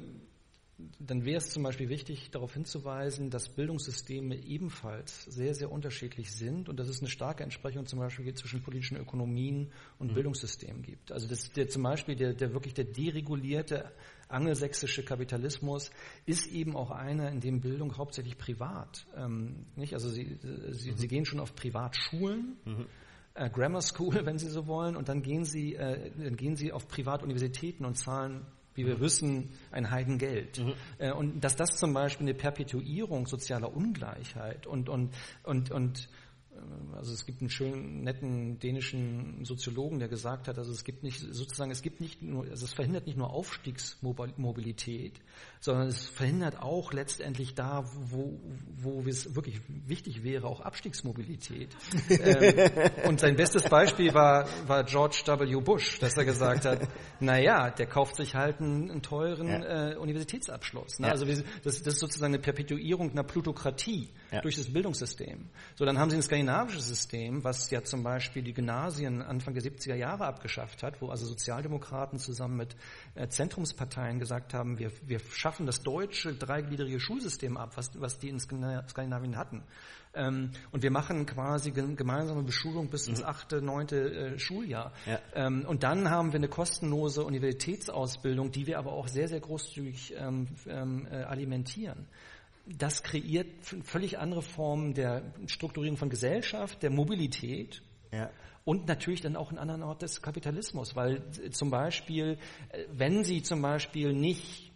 dann 0.99 1.25
wäre 1.25 1.37
es 1.37 1.49
zum 1.51 1.63
Beispiel 1.63 1.89
wichtig, 1.89 2.29
darauf 2.29 2.53
hinzuweisen, 2.53 3.31
dass 3.31 3.49
Bildungssysteme 3.49 4.35
ebenfalls 4.35 5.23
sehr, 5.25 5.55
sehr 5.55 5.71
unterschiedlich 5.71 6.31
sind 6.31 6.69
und 6.69 6.79
dass 6.79 6.87
es 6.87 6.99
eine 6.99 7.09
starke 7.09 7.43
Entsprechung 7.43 7.87
zum 7.87 7.97
Beispiel 7.97 8.31
zwischen 8.35 8.61
politischen 8.61 8.97
Ökonomien 8.97 9.71
und 9.97 10.11
mhm. 10.11 10.13
Bildungssystemen 10.13 10.83
gibt. 10.83 11.11
Also 11.11 11.27
das, 11.27 11.51
der, 11.51 11.67
zum 11.67 11.81
Beispiel 11.81 12.15
der, 12.15 12.33
der 12.33 12.53
wirklich 12.53 12.75
der 12.75 12.85
deregulierte 12.85 13.91
angelsächsische 14.29 15.03
Kapitalismus 15.03 15.91
ist 16.25 16.47
eben 16.47 16.75
auch 16.75 16.91
einer, 16.91 17.29
in 17.31 17.39
dem 17.39 17.61
Bildung 17.61 17.97
hauptsächlich 17.97 18.37
privat, 18.37 19.07
ähm, 19.15 19.65
nicht? 19.75 19.93
Also 19.93 20.09
sie, 20.09 20.37
sie, 20.71 20.91
mhm. 20.91 20.97
sie 20.97 21.07
gehen 21.07 21.25
schon 21.25 21.39
auf 21.39 21.55
Privatschulen. 21.55 22.57
Mhm. 22.65 22.85
Äh, 23.33 23.49
Grammar 23.49 23.81
School, 23.81 24.19
wenn 24.25 24.37
Sie 24.37 24.49
so 24.49 24.67
wollen, 24.67 24.95
und 24.95 25.09
dann 25.09 25.21
gehen 25.21 25.45
Sie, 25.45 25.75
äh, 25.75 26.11
dann 26.17 26.35
gehen 26.35 26.55
Sie 26.55 26.71
auf 26.71 26.87
Privatuniversitäten 26.87 27.85
und 27.85 27.95
zahlen 27.95 28.45
wie 28.77 28.85
wir 28.85 28.99
wissen, 28.99 29.49
ein 29.71 29.89
Heidengeld. 29.89 30.59
Mhm. 30.59 30.73
Äh, 30.99 31.11
und 31.11 31.43
dass 31.43 31.55
das 31.55 31.77
zum 31.77 31.93
Beispiel 31.93 32.27
eine 32.27 32.35
Perpetuierung 32.35 33.25
sozialer 33.25 33.75
Ungleichheit 33.75 34.67
und, 34.67 34.87
und, 34.87 35.15
und, 35.43 35.71
und 35.71 36.09
also 36.95 37.13
es 37.13 37.25
gibt 37.25 37.41
einen 37.41 37.49
schönen, 37.49 38.03
netten 38.03 38.59
dänischen 38.59 39.45
Soziologen, 39.45 39.99
der 39.99 40.07
gesagt 40.07 40.47
hat, 40.47 40.57
also 40.57 40.71
es 40.71 40.83
gibt 40.83 41.03
nicht, 41.03 41.19
sozusagen, 41.19 41.71
es 41.71 41.81
gibt 41.81 42.01
nicht 42.01 42.21
nur, 42.21 42.45
also 42.45 42.65
es 42.65 42.73
verhindert 42.73 43.05
nicht 43.05 43.17
nur 43.17 43.29
Aufstiegsmobilität, 43.31 45.19
sondern 45.59 45.87
es 45.87 46.07
verhindert 46.07 46.61
auch 46.61 46.93
letztendlich 46.93 47.55
da, 47.55 47.85
wo, 47.93 48.39
wo 48.77 49.01
es 49.07 49.35
wirklich 49.35 49.61
wichtig 49.67 50.23
wäre, 50.23 50.47
auch 50.47 50.61
Abstiegsmobilität. 50.61 51.75
ähm, 52.09 52.71
und 53.07 53.19
sein 53.19 53.35
bestes 53.35 53.63
Beispiel 53.69 54.13
war, 54.13 54.47
war 54.67 54.83
George 54.83 55.23
W. 55.25 55.61
Bush, 55.61 55.99
dass 55.99 56.17
er 56.17 56.25
gesagt 56.25 56.65
hat, 56.65 56.87
na 57.19 57.39
ja, 57.39 57.69
der 57.69 57.87
kauft 57.87 58.15
sich 58.15 58.35
halt 58.35 58.59
einen, 58.59 58.89
einen 58.89 59.01
teuren 59.01 59.47
ja. 59.47 59.91
äh, 59.91 59.95
Universitätsabschluss. 59.95 60.99
Ne? 60.99 61.07
Ja. 61.07 61.13
Also 61.13 61.25
das, 61.25 61.43
das, 61.63 61.81
ist 61.81 61.99
sozusagen 61.99 62.33
eine 62.33 62.41
Perpetuierung 62.41 63.11
einer 63.11 63.23
Plutokratie 63.23 64.09
ja. 64.31 64.41
durch 64.41 64.55
das 64.55 64.71
Bildungssystem. 64.71 65.49
So, 65.75 65.85
dann 65.85 65.97
haben 65.97 66.09
sie 66.09 66.17
ein 66.17 66.21
skandinavisches 66.21 66.87
System, 66.87 67.43
was 67.43 67.69
ja 67.71 67.83
zum 67.83 68.03
Beispiel 68.03 68.43
die 68.43 68.53
Gymnasien 68.53 69.21
Anfang 69.21 69.53
der 69.53 69.63
70er 69.63 69.95
Jahre 69.95 70.25
abgeschafft 70.25 70.83
hat, 70.83 71.01
wo 71.01 71.09
also 71.09 71.25
Sozialdemokraten 71.25 72.19
zusammen 72.19 72.57
mit 72.57 72.75
äh, 73.15 73.27
Zentrumsparteien 73.27 74.19
gesagt 74.19 74.53
haben, 74.53 74.79
wir, 74.79 74.91
wir 75.05 75.19
schaffen 75.31 75.65
das 75.65 75.81
deutsche 75.81 76.33
dreigliedrige 76.33 76.99
Schulsystem 76.99 77.57
ab, 77.57 77.73
was, 77.75 77.99
was 77.99 78.19
die 78.19 78.29
in 78.29 78.39
Skandinavien 78.39 79.37
hatten. 79.37 79.63
Ähm, 80.13 80.51
und 80.71 80.83
wir 80.83 80.91
machen 80.91 81.25
quasi 81.25 81.71
gemeinsame 81.71 82.43
Beschulung 82.43 82.89
bis 82.89 83.07
ins 83.07 83.19
mhm. 83.19 83.27
achte, 83.27 83.61
neunte 83.61 84.11
äh, 84.11 84.39
Schuljahr. 84.39 84.93
Ja. 85.05 85.19
Ähm, 85.35 85.65
und 85.67 85.83
dann 85.83 86.09
haben 86.09 86.31
wir 86.31 86.37
eine 86.37 86.47
kostenlose 86.47 87.23
Universitätsausbildung, 87.23 88.51
die 88.51 88.67
wir 88.67 88.79
aber 88.79 88.93
auch 88.93 89.07
sehr, 89.07 89.27
sehr 89.27 89.39
großzügig 89.39 90.15
ähm, 90.17 90.47
äh, 90.65 91.23
alimentieren 91.23 92.07
das 92.67 93.03
kreiert 93.03 93.47
völlig 93.83 94.19
andere 94.19 94.41
Formen 94.41 94.93
der 94.93 95.33
Strukturierung 95.47 95.97
von 95.97 96.09
Gesellschaft, 96.09 96.83
der 96.83 96.89
Mobilität. 96.89 97.81
Ja. 98.11 98.29
Und 98.65 98.87
natürlich 98.87 99.21
dann 99.21 99.37
auch 99.37 99.49
einen 99.49 99.59
anderen 99.59 99.83
Ort 99.83 100.01
des 100.01 100.21
Kapitalismus, 100.21 100.95
weil 100.95 101.23
äh, 101.43 101.51
zum 101.51 101.69
Beispiel, 101.69 102.37
äh, 102.69 102.83
wenn 102.91 103.23
Sie 103.23 103.41
zum 103.41 103.61
Beispiel 103.61 104.13
nicht 104.13 104.67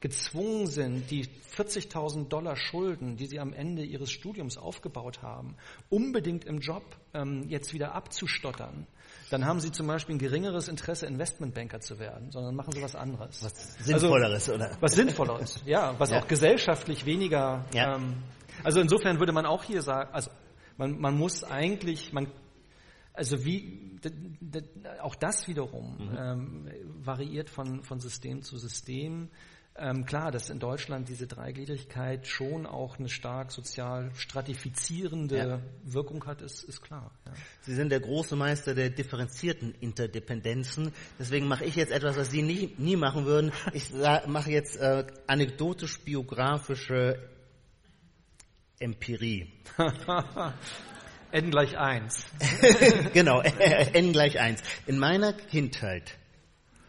gezwungen 0.00 0.66
sind, 0.66 1.10
die 1.10 1.24
40.000 1.56 2.28
Dollar 2.28 2.56
Schulden, 2.56 3.16
die 3.16 3.26
sie 3.26 3.40
am 3.40 3.52
Ende 3.52 3.82
ihres 3.82 4.10
Studiums 4.10 4.58
aufgebaut 4.58 5.22
haben, 5.22 5.56
unbedingt 5.88 6.44
im 6.44 6.60
Job 6.60 6.84
ähm, 7.14 7.48
jetzt 7.48 7.72
wieder 7.72 7.94
abzustottern, 7.94 8.86
dann 9.30 9.44
haben 9.44 9.60
sie 9.60 9.72
zum 9.72 9.86
Beispiel 9.86 10.14
ein 10.14 10.18
geringeres 10.18 10.68
Interesse, 10.68 11.06
Investmentbanker 11.06 11.80
zu 11.80 11.98
werden, 11.98 12.30
sondern 12.30 12.54
machen 12.54 12.72
sie 12.72 12.82
was 12.82 12.94
anderes. 12.94 13.42
Was 13.42 13.84
Sinnvolleres, 13.84 14.48
also, 14.48 14.54
oder? 14.54 14.76
Was 14.80 14.92
Sinnvolleres, 14.92 15.62
ja, 15.66 15.98
was 15.98 16.10
ja. 16.10 16.20
auch 16.20 16.28
gesellschaftlich 16.28 17.06
weniger. 17.06 17.64
Ja. 17.72 17.96
Ähm, 17.96 18.22
also 18.62 18.80
insofern 18.80 19.18
würde 19.18 19.32
man 19.32 19.46
auch 19.46 19.64
hier 19.64 19.82
sagen, 19.82 20.10
also 20.12 20.30
man, 20.76 20.98
man 20.98 21.16
muss 21.16 21.44
eigentlich, 21.44 22.12
man 22.12 22.28
also 23.16 23.44
wie 23.44 23.98
auch 25.00 25.14
das 25.14 25.48
wiederum 25.48 25.96
mhm. 25.98 26.16
ähm, 26.18 26.70
variiert 26.98 27.48
von, 27.48 27.82
von 27.82 27.98
System 27.98 28.42
zu 28.42 28.58
System. 28.58 29.30
Ähm, 29.78 30.06
klar, 30.06 30.30
dass 30.30 30.48
in 30.48 30.58
Deutschland 30.58 31.08
diese 31.08 31.26
Dreigliedrigkeit 31.26 32.26
schon 32.26 32.64
auch 32.66 32.98
eine 32.98 33.10
stark 33.10 33.52
sozial 33.52 34.10
stratifizierende 34.14 35.36
ja. 35.36 35.60
Wirkung 35.84 36.24
hat, 36.24 36.40
ist, 36.40 36.62
ist 36.62 36.80
klar. 36.80 37.10
Ja. 37.26 37.32
Sie 37.60 37.74
sind 37.74 37.90
der 37.90 38.00
große 38.00 38.36
Meister 38.36 38.74
der 38.74 38.88
differenzierten 38.88 39.74
Interdependenzen. 39.80 40.92
Deswegen 41.18 41.46
mache 41.46 41.64
ich 41.64 41.76
jetzt 41.76 41.92
etwas, 41.92 42.16
was 42.16 42.30
Sie 42.30 42.40
nie, 42.42 42.74
nie 42.78 42.96
machen 42.96 43.26
würden. 43.26 43.52
Ich 43.74 43.92
mache 44.26 44.50
jetzt 44.50 44.76
äh, 44.76 45.04
anekdotisch-biografische 45.26 47.18
Empirie. 48.78 49.52
N 51.32 51.50
gleich 51.50 51.76
1. 51.76 52.24
genau, 53.12 53.40
N 53.92 54.12
gleich 54.12 54.40
1. 54.40 54.62
In 54.86 54.98
meiner 54.98 55.32
Kindheit 55.34 56.16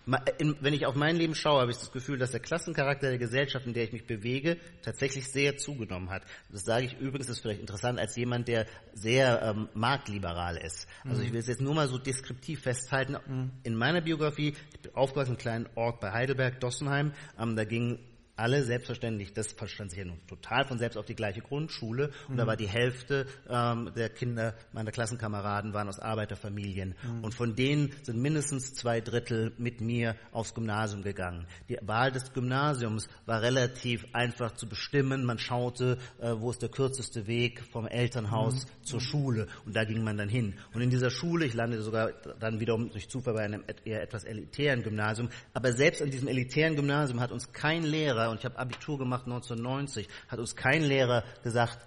wenn 0.08 0.74
ich 0.74 0.86
auf 0.86 0.96
mein 0.96 1.18
Leben 1.18 1.36
schaue, 1.36 1.60
habe 1.62 1.72
ich 1.72 1.78
das 1.78 1.92
Gefühl, 1.92 2.18
dass 2.18 2.32
der 2.32 2.40
Klassencharakter 2.40 3.10
der 3.10 3.18
Gesellschaft, 3.18 3.66
in 3.66 3.74
der 3.74 3.84
ich 3.84 3.92
mich 3.92 4.08
bewege, 4.08 4.58
tatsächlich 4.82 5.28
sehr 5.28 5.58
zugenommen 5.58 6.10
hat. 6.10 6.24
Das 6.50 6.64
sage 6.64 6.86
ich 6.86 6.98
übrigens, 6.98 7.28
ist 7.28 7.40
vielleicht 7.42 7.60
interessant, 7.60 8.00
als 8.00 8.16
jemand, 8.16 8.48
der 8.48 8.68
sehr 8.94 9.42
ähm, 9.42 9.68
marktliberal 9.74 10.56
ist. 10.58 10.88
Also 11.04 11.20
mhm. 11.20 11.28
ich 11.28 11.34
will 11.34 11.40
es 11.42 11.48
jetzt 11.48 11.62
nur 11.62 11.76
mal 11.76 11.90
so 11.90 11.98
deskriptiv 11.98 12.62
festhalten. 12.62 13.18
Mhm. 13.28 13.52
In 13.64 13.76
meiner 13.76 14.02
Biografie, 14.02 14.56
ich 14.74 14.80
bin 14.80 14.96
aufgewachsen 14.96 15.32
in 15.32 15.36
einem 15.36 15.42
kleinen 15.42 15.70
Ort 15.76 16.00
bei 16.00 16.12
Heidelberg, 16.14 16.60
Dossenheim, 16.62 17.12
ähm, 17.38 17.58
da 17.58 17.66
ging 17.66 18.00
alle 18.38 18.64
selbstverständlich, 18.64 19.34
das 19.34 19.52
verstand 19.52 19.90
sich 19.90 20.00
ja 20.00 20.06
nun 20.06 20.20
total 20.28 20.66
von 20.66 20.78
selbst 20.78 20.96
auf 20.98 21.06
die 21.06 21.16
gleiche 21.16 21.42
Grundschule 21.42 22.12
und 22.28 22.36
mhm. 22.36 22.38
da 22.38 22.48
war 22.48 22.56
die 22.56 22.68
Hälfte 22.68 23.26
ähm, 23.50 23.92
der 23.96 24.10
Kinder 24.10 24.54
meiner 24.72 24.92
Klassenkameraden 24.92 25.74
waren 25.74 25.90
aus 25.90 26.00
Arbeiterfamilien 26.00 26.96
mhm. 27.04 27.24
und 27.24 27.34
von 27.34 27.56
denen 27.56 27.92
sind 28.04 28.22
mindestens 28.22 28.74
zwei 28.74 29.02
Drittel 29.02 29.54
mit 29.58 29.82
mir 29.82 30.16
aufs 30.32 30.54
Gymnasium 30.54 31.02
gegangen. 31.02 31.48
Die 31.68 31.78
Wahl 31.82 32.12
des 32.12 32.32
Gymnasiums 32.34 33.10
war 33.26 33.42
relativ 33.42 34.06
einfach 34.14 34.54
zu 34.54 34.70
bestimmen. 34.70 35.26
Man 35.26 35.40
schaute, 35.40 35.98
äh, 36.20 36.34
wo 36.38 36.52
ist 36.52 36.62
der 36.62 36.70
kürzeste 36.70 37.26
Weg 37.26 37.64
vom 37.72 37.88
Elternhaus 37.88 38.66
mhm. 38.66 38.86
zur 38.86 39.02
Schule 39.02 39.48
und 39.66 39.76
da 39.76 39.84
ging 39.84 40.04
man 40.04 40.18
dann 40.18 40.30
hin. 40.30 40.54
Und 40.74 40.82
in 40.82 40.92
dieser 40.92 41.10
Schule, 41.10 41.46
ich 41.46 41.56
landete 41.56 41.82
sogar 41.82 42.12
dann 42.40 42.60
wiederum 42.60 42.92
durch 42.92 43.10
Zufall 43.10 43.34
bei 43.34 43.44
einem 43.44 43.64
eher 43.84 44.04
etwas 44.04 44.24
elitären 44.26 44.84
Gymnasium, 44.84 45.30
aber 45.56 45.74
selbst 45.74 46.04
an 46.04 46.12
diesem 46.12 46.28
elitären 46.28 46.76
Gymnasium 46.76 47.20
hat 47.20 47.32
uns 47.32 47.52
kein 47.52 47.84
Lehrer 47.84 48.27
und 48.30 48.40
ich 48.40 48.46
habe 48.46 48.58
Abitur 48.58 48.98
gemacht 48.98 49.26
1990, 49.26 50.08
hat 50.28 50.40
uns 50.40 50.56
kein 50.56 50.84
Lehrer 50.84 51.24
gesagt, 51.44 51.86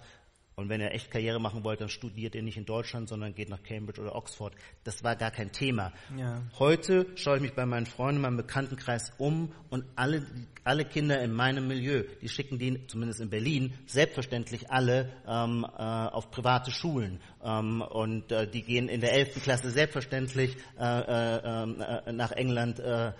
und 0.61 0.69
wenn 0.69 0.79
ihr 0.79 0.91
echt 0.91 1.11
Karriere 1.11 1.39
machen 1.39 1.63
wollt, 1.63 1.81
dann 1.81 1.89
studiert 1.89 2.35
ihr 2.35 2.43
nicht 2.43 2.57
in 2.57 2.65
Deutschland, 2.65 3.09
sondern 3.09 3.33
geht 3.33 3.49
nach 3.49 3.63
Cambridge 3.63 3.99
oder 4.01 4.15
Oxford. 4.15 4.53
Das 4.83 5.03
war 5.03 5.15
gar 5.15 5.31
kein 5.31 5.51
Thema. 5.51 5.91
Ja. 6.17 6.41
Heute 6.59 7.07
schaue 7.15 7.37
ich 7.37 7.41
mich 7.41 7.53
bei 7.53 7.65
meinen 7.65 7.85
Freunden, 7.85 8.17
in 8.17 8.21
meinem 8.21 8.37
Bekanntenkreis 8.37 9.11
um 9.17 9.51
und 9.69 9.85
alle, 9.95 10.25
alle 10.63 10.85
Kinder 10.85 11.21
in 11.21 11.31
meinem 11.33 11.67
Milieu, 11.67 12.03
die 12.21 12.29
schicken 12.29 12.59
die, 12.59 12.85
zumindest 12.87 13.21
in 13.21 13.29
Berlin, 13.29 13.73
selbstverständlich 13.87 14.69
alle 14.69 15.11
ähm, 15.27 15.65
äh, 15.65 15.81
auf 15.81 16.29
private 16.29 16.71
Schulen. 16.71 17.19
Ähm, 17.43 17.81
und 17.81 18.31
äh, 18.31 18.47
die 18.47 18.61
gehen 18.61 18.87
in 18.87 19.01
der 19.01 19.13
11. 19.13 19.41
Klasse 19.41 19.71
selbstverständlich 19.71 20.57
äh, 20.79 20.83
äh, 20.83 21.63
äh 21.63 22.11
nach 22.11 22.31
England 22.31 22.79
äh, 22.79 23.13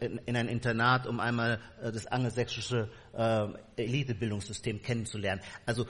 in, 0.00 0.18
in, 0.26 0.36
ein 0.36 0.48
Internat, 0.48 1.06
um 1.06 1.20
einmal 1.20 1.60
das 1.82 2.06
angelsächsische 2.06 2.90
Elitebildungssystem 3.76 4.82
kennenzulernen. 4.82 5.40
Also 5.64 5.86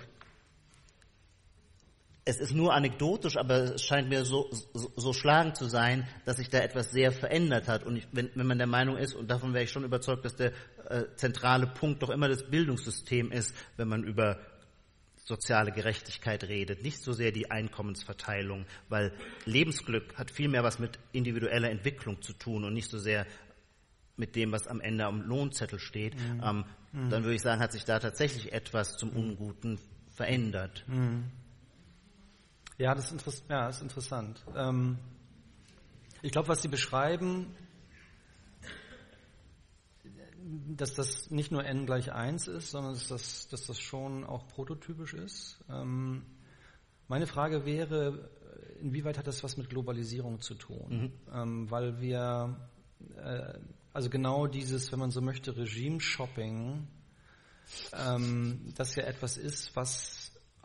es 2.29 2.41
ist 2.41 2.53
nur 2.53 2.75
anekdotisch, 2.75 3.39
aber 3.39 3.75
es 3.75 3.83
scheint 3.83 4.11
mir 4.11 4.23
so, 4.27 4.51
so, 4.53 4.93
so 4.95 5.15
schlagend 5.15 5.57
zu 5.57 5.65
sein, 5.65 6.07
dass 6.27 6.37
sich 6.37 6.51
da 6.51 6.59
etwas 6.59 6.91
sehr 6.91 7.11
verändert 7.11 7.69
hat. 7.69 7.85
Und 7.87 7.97
ich, 7.97 8.07
wenn, 8.13 8.31
wenn 8.35 8.47
man 8.47 8.59
der 8.59 8.67
Meinung 8.67 8.99
ist, 8.99 9.15
und 9.15 9.31
davon 9.31 9.55
wäre 9.55 9.65
ich 9.65 9.71
schon 9.71 9.83
überzeugt, 9.83 10.27
dass 10.27 10.37
der 10.37 10.53
äh, 10.91 11.05
zentrale 11.17 11.67
Punkt 11.67 12.03
doch 12.03 12.11
immer 12.11 12.29
das 12.29 12.51
Bildungssystem 12.51 13.33
ist, 13.33 13.57
wenn 13.79 13.89
man 13.89 14.05
über 14.05 14.41
soziale 15.17 15.73
Gerechtigkeit 15.73 16.45
redet, 16.45 16.83
nicht 16.83 17.03
so 17.03 17.15
sehr 17.15 17.33
die 17.33 17.51
Einkommensverteilung, 17.51 18.67
weil 18.91 19.15
Lebensglück 19.47 20.19
hat 20.19 20.31
viel 20.31 20.49
mehr 20.49 20.63
was 20.63 20.79
mit 20.79 20.99
individueller 21.13 21.71
Entwicklung 21.71 22.21
zu 22.21 22.35
tun 22.35 22.63
und 22.65 22.75
nicht 22.75 22.91
so 22.91 22.99
sehr 22.99 23.27
mit 24.17 24.37
dem, 24.37 24.53
was 24.53 24.67
am 24.67 24.83
Ende 24.83 25.07
am 25.07 25.23
Lohnzettel 25.23 25.79
steht. 25.79 26.15
Mhm. 26.15 26.43
Ähm, 26.45 26.65
mhm. 26.93 27.09
Dann 27.09 27.23
würde 27.23 27.37
ich 27.37 27.43
sagen, 27.43 27.63
hat 27.63 27.73
sich 27.73 27.87
da 27.87 27.99
tatsächlich 27.99 28.53
etwas 28.53 28.99
zum 28.99 29.17
Unguten 29.17 29.79
verändert. 30.11 30.85
Mhm. 30.89 31.31
Ja, 32.79 32.95
das 32.95 33.11
ist, 33.11 33.45
ja, 33.49 33.69
ist 33.69 33.83
interessant. 33.83 34.41
Ähm, 34.55 34.99
ich 36.23 36.31
glaube, 36.31 36.47
was 36.47 36.63
Sie 36.63 36.69
beschreiben, 36.69 37.55
dass 40.77 40.95
das 40.95 41.29
nicht 41.31 41.51
nur 41.51 41.65
n 41.65 41.87
gleich 41.87 42.13
1 42.13 42.47
ist, 42.47 42.71
sondern 42.71 42.95
dass 42.95 43.09
das, 43.09 43.49
dass 43.49 43.67
das 43.67 43.81
schon 43.81 44.25
auch 44.25 44.47
prototypisch 44.47 45.15
ist. 45.15 45.59
Ähm, 45.69 46.23
meine 47.09 47.27
Frage 47.27 47.67
wäre, 47.67 48.31
inwieweit 48.81 49.19
hat 49.19 49.27
das 49.27 49.43
was 49.43 49.57
mit 49.57 49.71
Globalisierung 49.71 50.41
zu 50.41 50.55
tun? 50.55 50.89
Mhm. 50.89 51.13
Ähm, 51.35 51.71
weil 51.73 52.01
wir, 52.01 52.71
äh, 53.17 53.59
also 53.93 54.09
genau 54.09 54.47
dieses, 54.47 54.93
wenn 54.93 55.01
man 55.01 55.11
so 55.11 55.21
möchte, 55.21 55.57
Regime-Shopping, 55.57 56.87
ähm, 57.93 58.73
das 58.77 58.95
ja 58.95 59.03
etwas 59.03 59.37
ist, 59.37 59.75
was 59.75 60.18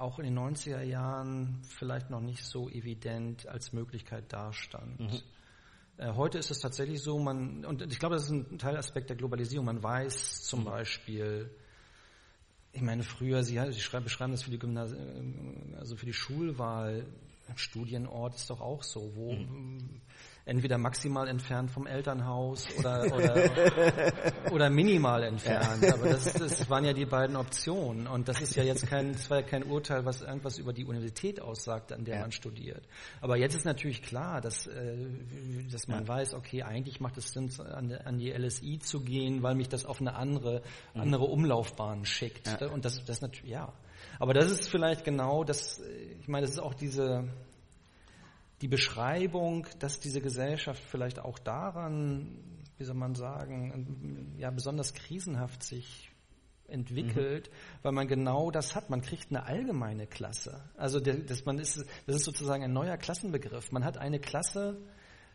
auch 0.04 0.20
in 0.20 0.26
den 0.26 0.38
90er 0.38 0.82
Jahren 0.82 1.62
vielleicht 1.68 2.10
noch 2.10 2.22
nicht 2.22 2.44
so 2.44 2.70
evident 2.70 3.48
als 3.48 3.74
Möglichkeit 3.74 4.32
dastand. 4.32 5.00
Mhm. 5.00 5.22
Äh, 5.98 6.14
heute 6.14 6.38
ist 6.38 6.52
es 6.52 6.60
tatsächlich 6.60 7.02
so, 7.02 7.18
man, 7.18 7.66
und 7.66 7.82
ich 7.92 8.00
glaube, 8.00 8.16
das 8.16 8.26
ist 8.26 8.32
ein 8.32 8.58
Teilaspekt 8.58 9.10
der 9.10 9.16
Globalisierung. 9.16 9.66
Man 9.66 9.82
weiß 9.82 10.44
zum 10.44 10.62
mhm. 10.62 10.66
Beispiel, 10.66 11.50
ich 12.74 12.82
meine, 12.82 13.04
früher, 13.04 13.44
Sie, 13.44 13.60
Sie 13.72 14.00
beschreiben 14.02 14.34
das 14.34 14.44
für 14.44 14.52
die 14.52 14.60
Gymnasi 14.60 14.96
also 15.78 15.96
für 15.96 16.06
die 16.06 16.14
Schulwahl, 16.14 17.06
Studienort 17.56 18.36
ist 18.36 18.50
doch 18.50 18.62
auch 18.62 18.84
so, 18.84 19.16
wo 19.16 19.34
mhm 19.34 20.02
entweder 20.46 20.78
maximal 20.78 21.28
entfernt 21.28 21.72
vom 21.72 21.88
Elternhaus 21.88 22.68
oder, 22.78 23.06
oder, 23.14 24.52
oder 24.52 24.70
minimal 24.70 25.24
entfernt. 25.24 25.86
Aber 25.92 26.10
das, 26.10 26.34
das 26.34 26.70
waren 26.70 26.84
ja 26.84 26.94
die 26.94 27.06
beiden 27.06 27.36
Optionen. 27.36 28.08
Und 28.08 28.28
das 28.28 28.42
ist 28.42 28.56
ja 28.56 28.64
jetzt 28.64 28.88
kein, 28.88 29.14
das 29.14 29.30
war 29.30 29.40
ja 29.40 29.46
kein 29.46 29.64
Urteil, 29.64 30.06
was 30.06 30.22
irgendwas 30.22 30.58
über 30.58 30.74
die 30.74 30.86
Universität 30.86 31.42
aussagt, 31.42 31.94
an 31.94 32.04
der 32.04 32.16
ja. 32.16 32.22
man 32.22 32.32
studiert. 32.32 32.84
Aber 33.22 33.38
jetzt 33.38 33.56
ist 33.56 33.66
natürlich 33.66 34.02
klar, 34.02 34.42
dass, 34.42 34.68
äh, 34.68 35.08
dass 35.72 35.88
man 35.88 36.02
ja. 36.02 36.08
weiß, 36.08 36.34
okay, 36.34 36.64
eigentlich 36.64 37.00
macht 37.00 37.18
es 37.18 37.32
Sinn, 37.32 37.50
an, 37.60 38.18
die 38.18 38.32
LSI 38.32 38.80
zu 38.80 39.02
gehen, 39.02 39.44
weil 39.44 39.56
mich 39.56 39.70
das 39.70 39.86
auf 39.86 40.02
eine 40.02 40.16
andere, 40.16 40.62
andere 40.94 41.24
Umlaufbahn 41.26 42.06
schickt. 42.06 42.48
Ja. 42.60 42.68
Und 42.68 42.84
das, 42.84 43.04
das 43.06 43.22
natürlich, 43.22 43.52
ja. 43.52 43.72
Aber 44.20 44.34
das 44.34 44.52
ist 44.52 44.70
vielleicht 44.70 45.06
genau 45.06 45.44
das, 45.44 45.82
ich 46.20 46.28
meine, 46.28 46.46
das 46.46 46.52
ist 46.56 46.60
auch 46.60 46.74
diese, 46.74 47.30
die 48.64 48.70
Beschreibung, 48.70 49.68
dass 49.80 50.00
diese 50.00 50.22
Gesellschaft 50.22 50.82
vielleicht 50.82 51.20
auch 51.20 51.38
daran, 51.38 52.40
wie 52.78 52.86
soll 52.86 52.96
man 52.96 53.14
sagen, 53.14 54.38
ja, 54.38 54.52
besonders 54.52 54.94
krisenhaft 54.94 55.64
sich 55.64 56.10
entwickelt, 56.70 57.50
mhm. 57.50 57.78
weil 57.82 57.92
man 57.92 58.08
genau 58.08 58.52
das 58.52 58.74
hat. 58.74 58.90
Man 58.90 59.02
kriegt 59.02 59.32
eine 59.32 59.46
allgemeine 59.46 60.08
Klasse. 60.08 60.64
Also 60.78 61.02
das, 61.02 61.44
man 61.44 61.60
ist, 61.60 61.84
das 62.08 62.16
ist 62.16 62.24
sozusagen 62.24 62.64
ein 62.64 62.72
neuer 62.72 62.96
Klassenbegriff. 62.96 63.74
Man 63.74 63.84
hat 63.84 63.98
eine 63.98 64.22
Klasse, 64.22 64.80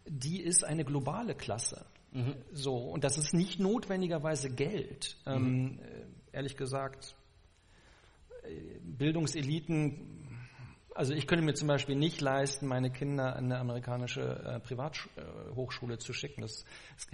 die 0.07 0.41
ist 0.41 0.65
eine 0.65 0.87
globale 0.87 1.35
Klasse. 1.35 1.85
Mhm. 2.13 2.35
So, 2.53 2.79
und 2.79 3.05
das 3.05 3.19
ist 3.19 3.35
nicht 3.35 3.61
notwendigerweise 3.61 4.49
Geld. 4.49 5.19
Mhm. 5.27 5.33
Ähm, 5.35 5.79
ehrlich 6.33 6.57
gesagt, 6.57 7.15
äh, 8.45 8.79
Bildungseliten 8.81 10.18
also 10.99 11.15
ich 11.15 11.29
könnte 11.29 11.45
mir 11.45 11.55
zum 11.55 11.69
Beispiel 11.69 11.95
nicht 11.95 12.21
leisten, 12.21 12.67
meine 12.67 12.91
Kinder 12.91 13.37
an 13.37 13.45
eine 13.45 13.59
amerikanische 13.59 14.21
äh, 14.21 14.59
Privathochschule 14.59 15.95
äh, 15.95 15.99
zu 15.99 16.13
schicken. 16.13 16.43
Das, 16.43 16.65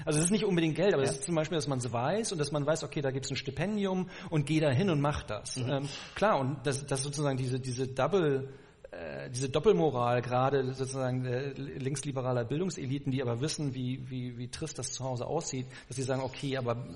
also 0.07 0.19
es 0.19 0.25
ist 0.25 0.31
nicht 0.31 0.47
unbedingt 0.47 0.75
Geld, 0.75 0.95
aber 0.95 1.03
es 1.03 1.11
ja. 1.11 1.17
ist 1.17 1.25
zum 1.25 1.35
Beispiel, 1.35 1.57
dass 1.57 1.69
man 1.69 1.81
es 1.81 1.93
weiß 1.93 2.33
und 2.33 2.39
dass 2.39 2.51
man 2.51 2.65
weiß, 2.65 2.83
okay, 2.83 3.03
da 3.03 3.11
gibt 3.11 3.27
es 3.27 3.31
ein 3.31 3.37
Stipendium 3.37 4.09
und 4.31 4.47
geh 4.47 4.59
da 4.59 4.71
hin 4.71 4.89
und 4.89 5.03
mach 5.03 5.23
das. 5.25 5.59
Mhm. 5.59 5.71
Ähm, 5.71 5.89
klar, 6.15 6.41
und 6.41 6.67
das, 6.67 6.87
das 6.87 7.03
sozusagen 7.03 7.37
diese, 7.37 7.61
diese 7.61 7.87
Double 7.87 8.49
äh, 8.91 9.29
diese 9.29 9.51
Doppelmoral 9.51 10.23
gerade 10.23 10.73
sozusagen 10.73 11.23
linksliberaler 11.25 12.45
Bildungseliten, 12.45 13.13
die 13.13 13.21
aber 13.21 13.43
wissen, 13.43 13.75
wie, 13.75 14.09
wie, 14.09 14.39
wie 14.39 14.49
trist 14.49 14.79
das 14.79 14.95
zu 14.95 15.05
Hause 15.05 15.27
aussieht, 15.27 15.67
dass 15.89 15.97
sie 15.97 16.05
sagen, 16.05 16.23
okay, 16.23 16.57
aber 16.57 16.87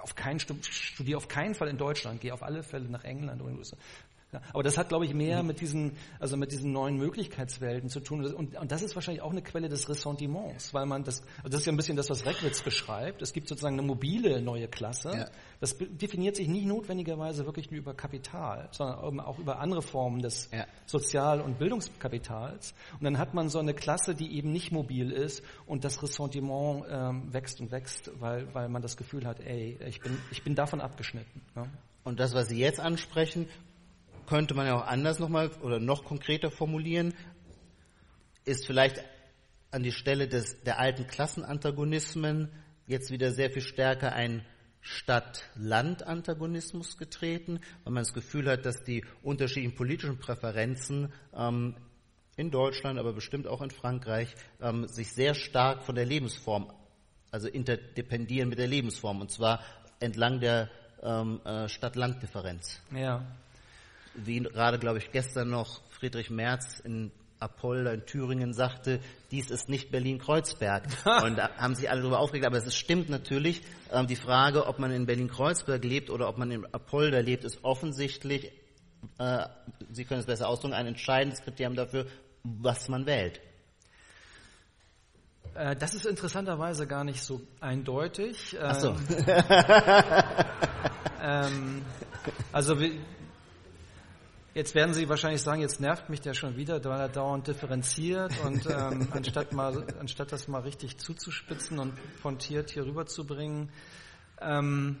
auf 0.00 0.14
keinen 0.14 0.38
studiere 0.38 1.16
auf 1.16 1.26
keinen 1.26 1.56
Fall 1.56 1.66
in 1.66 1.76
Deutschland, 1.76 2.20
gehe 2.20 2.32
auf 2.32 2.44
alle 2.44 2.62
Fälle 2.62 2.88
nach 2.88 3.02
England 3.02 3.42
oder 3.42 3.52
USA. 3.52 3.76
Aber 4.52 4.62
das 4.62 4.76
hat, 4.76 4.88
glaube 4.88 5.04
ich, 5.04 5.14
mehr 5.14 5.42
mit 5.42 5.60
diesen, 5.60 5.96
also 6.18 6.36
mit 6.36 6.52
diesen 6.52 6.72
neuen 6.72 6.96
Möglichkeitswelten 6.96 7.88
zu 7.88 8.00
tun. 8.00 8.24
Und, 8.24 8.56
und 8.56 8.72
das 8.72 8.82
ist 8.82 8.94
wahrscheinlich 8.94 9.22
auch 9.22 9.30
eine 9.30 9.42
Quelle 9.42 9.68
des 9.68 9.88
Ressentiments, 9.88 10.74
weil 10.74 10.86
man 10.86 11.04
das, 11.04 11.22
also 11.38 11.48
das 11.50 11.60
ist 11.60 11.66
ja 11.66 11.72
ein 11.72 11.76
bisschen 11.76 11.96
das, 11.96 12.10
was 12.10 12.26
Reckwitz 12.26 12.62
beschreibt. 12.62 13.22
Es 13.22 13.32
gibt 13.32 13.48
sozusagen 13.48 13.78
eine 13.78 13.86
mobile 13.86 14.40
neue 14.42 14.68
Klasse. 14.68 15.10
Ja. 15.14 15.28
Das 15.60 15.76
definiert 15.78 16.36
sich 16.36 16.48
nicht 16.48 16.66
notwendigerweise 16.66 17.46
wirklich 17.46 17.70
nur 17.70 17.78
über 17.78 17.94
Kapital, 17.94 18.68
sondern 18.72 19.20
auch 19.20 19.38
über 19.38 19.60
andere 19.60 19.82
Formen 19.82 20.20
des 20.20 20.50
ja. 20.52 20.66
Sozial- 20.86 21.40
und 21.40 21.58
Bildungskapitals. 21.58 22.74
Und 22.94 23.04
dann 23.04 23.18
hat 23.18 23.34
man 23.34 23.48
so 23.48 23.58
eine 23.58 23.74
Klasse, 23.74 24.14
die 24.14 24.36
eben 24.36 24.52
nicht 24.52 24.72
mobil 24.72 25.10
ist 25.12 25.42
und 25.66 25.84
das 25.84 26.02
Ressentiment 26.02 26.84
ähm, 26.90 27.32
wächst 27.32 27.60
und 27.60 27.70
wächst, 27.70 28.10
weil, 28.20 28.52
weil 28.54 28.68
man 28.68 28.82
das 28.82 28.96
Gefühl 28.96 29.26
hat, 29.26 29.40
ey, 29.40 29.78
ich 29.86 30.00
bin, 30.00 30.18
ich 30.30 30.42
bin 30.42 30.54
davon 30.54 30.80
abgeschnitten. 30.80 31.42
Ja. 31.54 31.66
Und 32.04 32.20
das, 32.20 32.34
was 32.34 32.48
Sie 32.48 32.58
jetzt 32.58 32.78
ansprechen, 32.78 33.48
könnte 34.26 34.54
man 34.54 34.66
ja 34.66 34.76
auch 34.76 34.86
anders 34.86 35.18
nochmal 35.18 35.50
oder 35.62 35.80
noch 35.80 36.04
konkreter 36.04 36.50
formulieren, 36.50 37.14
ist 38.44 38.66
vielleicht 38.66 39.02
an 39.70 39.82
die 39.82 39.92
Stelle 39.92 40.28
des, 40.28 40.62
der 40.62 40.78
alten 40.78 41.06
Klassenantagonismen 41.06 42.50
jetzt 42.86 43.10
wieder 43.10 43.32
sehr 43.32 43.50
viel 43.50 43.62
stärker 43.62 44.12
ein 44.12 44.44
Stadt-Land-Antagonismus 44.80 46.96
getreten, 46.96 47.60
weil 47.82 47.92
man 47.92 48.04
das 48.04 48.14
Gefühl 48.14 48.48
hat, 48.48 48.64
dass 48.64 48.84
die 48.84 49.04
unterschiedlichen 49.22 49.74
politischen 49.74 50.18
Präferenzen 50.18 51.12
ähm, 51.34 51.74
in 52.36 52.52
Deutschland, 52.52 53.00
aber 53.00 53.12
bestimmt 53.12 53.48
auch 53.48 53.62
in 53.62 53.70
Frankreich, 53.70 54.32
ähm, 54.60 54.86
sich 54.86 55.12
sehr 55.12 55.34
stark 55.34 55.82
von 55.82 55.96
der 55.96 56.04
Lebensform, 56.04 56.72
also 57.32 57.48
interdependieren 57.48 58.48
mit 58.48 58.60
der 58.60 58.68
Lebensform, 58.68 59.20
und 59.20 59.32
zwar 59.32 59.64
entlang 59.98 60.38
der 60.38 60.70
ähm, 61.02 61.40
äh, 61.44 61.68
Stadt-Land-Differenz. 61.68 62.80
Ja 62.94 63.26
wie 64.16 64.40
gerade, 64.40 64.78
glaube 64.78 64.98
ich, 64.98 65.10
gestern 65.10 65.50
noch 65.50 65.82
Friedrich 65.90 66.30
Merz 66.30 66.80
in 66.80 67.10
Apolda 67.38 67.92
in 67.92 68.06
Thüringen 68.06 68.52
sagte, 68.54 69.00
dies 69.30 69.50
ist 69.50 69.68
nicht 69.68 69.90
Berlin-Kreuzberg. 69.90 70.84
Und 71.24 71.36
da 71.36 71.50
haben 71.56 71.74
sich 71.74 71.90
alle 71.90 72.00
darüber 72.00 72.20
aufgeregt. 72.20 72.46
Aber 72.46 72.56
es 72.56 72.74
stimmt 72.74 73.08
natürlich, 73.08 73.62
ähm, 73.92 74.06
die 74.06 74.16
Frage, 74.16 74.66
ob 74.66 74.78
man 74.78 74.90
in 74.90 75.06
Berlin-Kreuzberg 75.06 75.84
lebt 75.84 76.10
oder 76.10 76.28
ob 76.28 76.38
man 76.38 76.50
in 76.50 76.66
Apolda 76.72 77.20
lebt, 77.20 77.44
ist 77.44 77.62
offensichtlich, 77.62 78.52
äh, 79.18 79.46
Sie 79.90 80.04
können 80.04 80.20
es 80.20 80.26
besser 80.26 80.48
ausdrücken, 80.48 80.74
ein 80.74 80.86
entscheidendes 80.86 81.42
Kriterium 81.42 81.76
dafür, 81.76 82.06
was 82.42 82.88
man 82.88 83.06
wählt. 83.06 83.40
Äh, 85.54 85.76
das 85.76 85.94
ist 85.94 86.06
interessanterweise 86.06 86.86
gar 86.86 87.04
nicht 87.04 87.22
so 87.22 87.40
eindeutig. 87.60 88.56
Ach 88.60 88.74
so. 88.74 88.96
ähm, 91.22 91.82
also 92.52 92.78
Jetzt 94.56 94.74
werden 94.74 94.94
Sie 94.94 95.06
wahrscheinlich 95.06 95.42
sagen, 95.42 95.60
jetzt 95.60 95.82
nervt 95.82 96.08
mich 96.08 96.22
der 96.22 96.32
schon 96.32 96.56
wieder, 96.56 96.82
weil 96.82 96.98
er 96.98 97.10
dauernd 97.10 97.46
differenziert 97.46 98.32
und 98.42 98.64
ähm, 98.70 99.06
anstatt, 99.10 99.52
mal, 99.52 99.84
anstatt 100.00 100.32
das 100.32 100.48
mal 100.48 100.62
richtig 100.62 100.96
zuzuspitzen 100.96 101.78
und 101.78 101.92
pontiert 102.22 102.70
hier 102.70 102.86
rüberzubringen. 102.86 103.68
Ähm, 104.40 104.96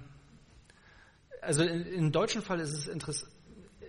also 1.40 1.62
in, 1.62 1.86
im 1.86 2.12
deutschen 2.12 2.42
Fall 2.42 2.60
ist 2.60 2.74
es 2.74 2.86
interessant. 2.86 3.32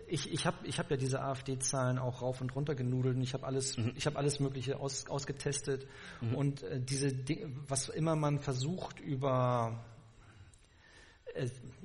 Ich, 0.07 0.31
ich 0.31 0.45
habe 0.45 0.65
ich 0.65 0.79
hab 0.79 0.89
ja 0.89 0.95
diese 0.95 1.21
AfD-Zahlen 1.21 1.97
auch 1.97 2.21
rauf 2.21 2.39
und 2.39 2.55
runter 2.55 2.73
genudelt 2.73 3.17
und 3.17 3.21
ich 3.21 3.33
habe 3.33 3.45
alles, 3.45 3.77
mhm. 3.77 3.91
ich 3.93 4.07
alles 4.15 4.39
Mögliche 4.39 4.79
aus, 4.79 5.09
ausgetestet 5.09 5.85
mhm. 6.21 6.35
und 6.35 6.63
äh, 6.63 6.79
diese, 6.79 7.11
was 7.67 7.89
immer 7.89 8.15
man 8.15 8.39
versucht 8.39 9.01
über 9.01 9.83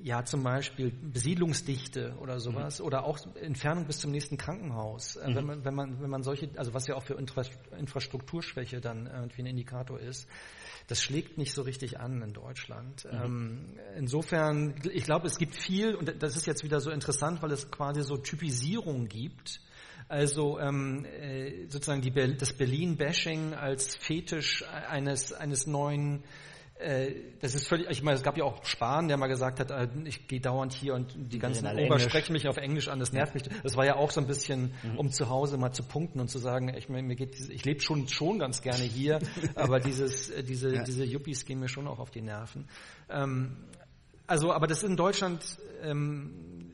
ja 0.01 0.25
zum 0.25 0.43
Beispiel 0.43 0.91
Besiedlungsdichte 0.91 2.15
oder 2.19 2.39
sowas 2.39 2.79
mhm. 2.79 2.85
oder 2.85 3.05
auch 3.05 3.19
Entfernung 3.35 3.85
bis 3.85 3.99
zum 3.99 4.11
nächsten 4.11 4.37
Krankenhaus. 4.37 5.15
Äh, 5.15 5.29
mhm. 5.29 5.35
Wenn 5.35 5.45
man 5.45 5.65
wenn 5.65 5.75
man 5.75 6.01
wenn 6.01 6.09
man 6.09 6.23
solche 6.23 6.49
also 6.55 6.73
was 6.73 6.87
ja 6.87 6.95
auch 6.95 7.03
für 7.03 7.15
Infrastrukturschwäche 7.15 8.81
dann 8.81 9.07
irgendwie 9.07 9.43
ein 9.43 9.47
Indikator 9.47 9.99
ist, 9.99 10.27
das 10.87 11.01
schlägt 11.01 11.37
nicht 11.37 11.53
so 11.53 11.61
richtig 11.61 11.99
an 11.99 12.21
in 12.21 12.33
Deutschland. 12.33 13.05
Mhm. 13.05 13.19
Ähm, 13.23 13.79
insofern, 13.97 14.75
ich 14.91 15.03
glaube, 15.03 15.27
es 15.27 15.37
gibt 15.37 15.55
viel 15.55 15.95
und 15.95 16.21
das 16.21 16.35
ist 16.35 16.45
jetzt 16.45 16.63
wieder 16.63 16.79
so 16.79 16.91
interessant, 16.91 17.41
weil 17.41 17.51
es 17.51 17.71
quasi 17.71 18.01
so 18.01 18.17
Typisierung 18.17 19.07
gibt 19.07 19.61
Also 20.07 20.59
ähm, 20.59 21.05
äh, 21.05 21.67
sozusagen 21.69 22.01
die, 22.01 22.11
das 22.11 22.53
Berlin-Bashing 22.53 23.53
als 23.53 23.95
Fetisch 23.95 24.63
eines, 24.63 25.33
eines 25.33 25.65
neuen 25.65 26.23
das 27.39 27.55
ist 27.55 27.67
völlig, 27.67 27.89
ich 27.89 28.01
meine, 28.01 28.17
es 28.17 28.23
gab 28.23 28.37
ja 28.37 28.43
auch 28.43 28.65
Spahn, 28.65 29.07
der 29.07 29.17
mal 29.17 29.27
gesagt 29.27 29.59
hat, 29.59 29.71
äh, 29.71 29.87
ich 30.05 30.27
gehe 30.27 30.41
dauernd 30.41 30.73
hier 30.73 30.95
und 30.95 31.13
die 31.15 31.39
ganzen 31.39 31.65
Ober 31.67 31.99
sprechen 31.99 32.33
mich 32.33 32.47
auf 32.47 32.57
Englisch 32.57 32.87
an, 32.87 32.99
das 32.99 33.13
nervt 33.13 33.35
mich. 33.35 33.43
Das 33.61 33.77
war 33.77 33.85
ja 33.85 33.95
auch 33.95 34.11
so 34.11 34.19
ein 34.19 34.27
bisschen, 34.27 34.73
mhm. 34.83 34.97
um 34.97 35.11
zu 35.11 35.29
Hause 35.29 35.57
mal 35.57 35.71
zu 35.71 35.83
punkten 35.83 36.19
und 36.19 36.29
zu 36.29 36.39
sagen, 36.39 36.73
ich, 36.75 36.89
mir 36.89 37.15
geht, 37.15 37.39
ich 37.39 37.63
lebe 37.63 37.79
schon 37.79 38.07
schon 38.07 38.39
ganz 38.39 38.61
gerne 38.61 38.83
hier, 38.83 39.19
aber 39.55 39.79
dieses, 39.79 40.29
äh, 40.29 40.43
diese, 40.43 40.75
ja. 40.75 40.83
diese 40.83 41.05
Yuppies 41.05 41.45
gehen 41.45 41.59
mir 41.59 41.69
schon 41.69 41.87
auch 41.87 41.99
auf 41.99 42.11
die 42.11 42.21
Nerven. 42.21 42.67
Ähm, 43.09 43.55
also, 44.27 44.51
aber 44.51 44.67
das 44.67 44.79
ist 44.79 44.89
in 44.89 44.97
Deutschland, 44.97 45.41
ähm, 45.83 46.71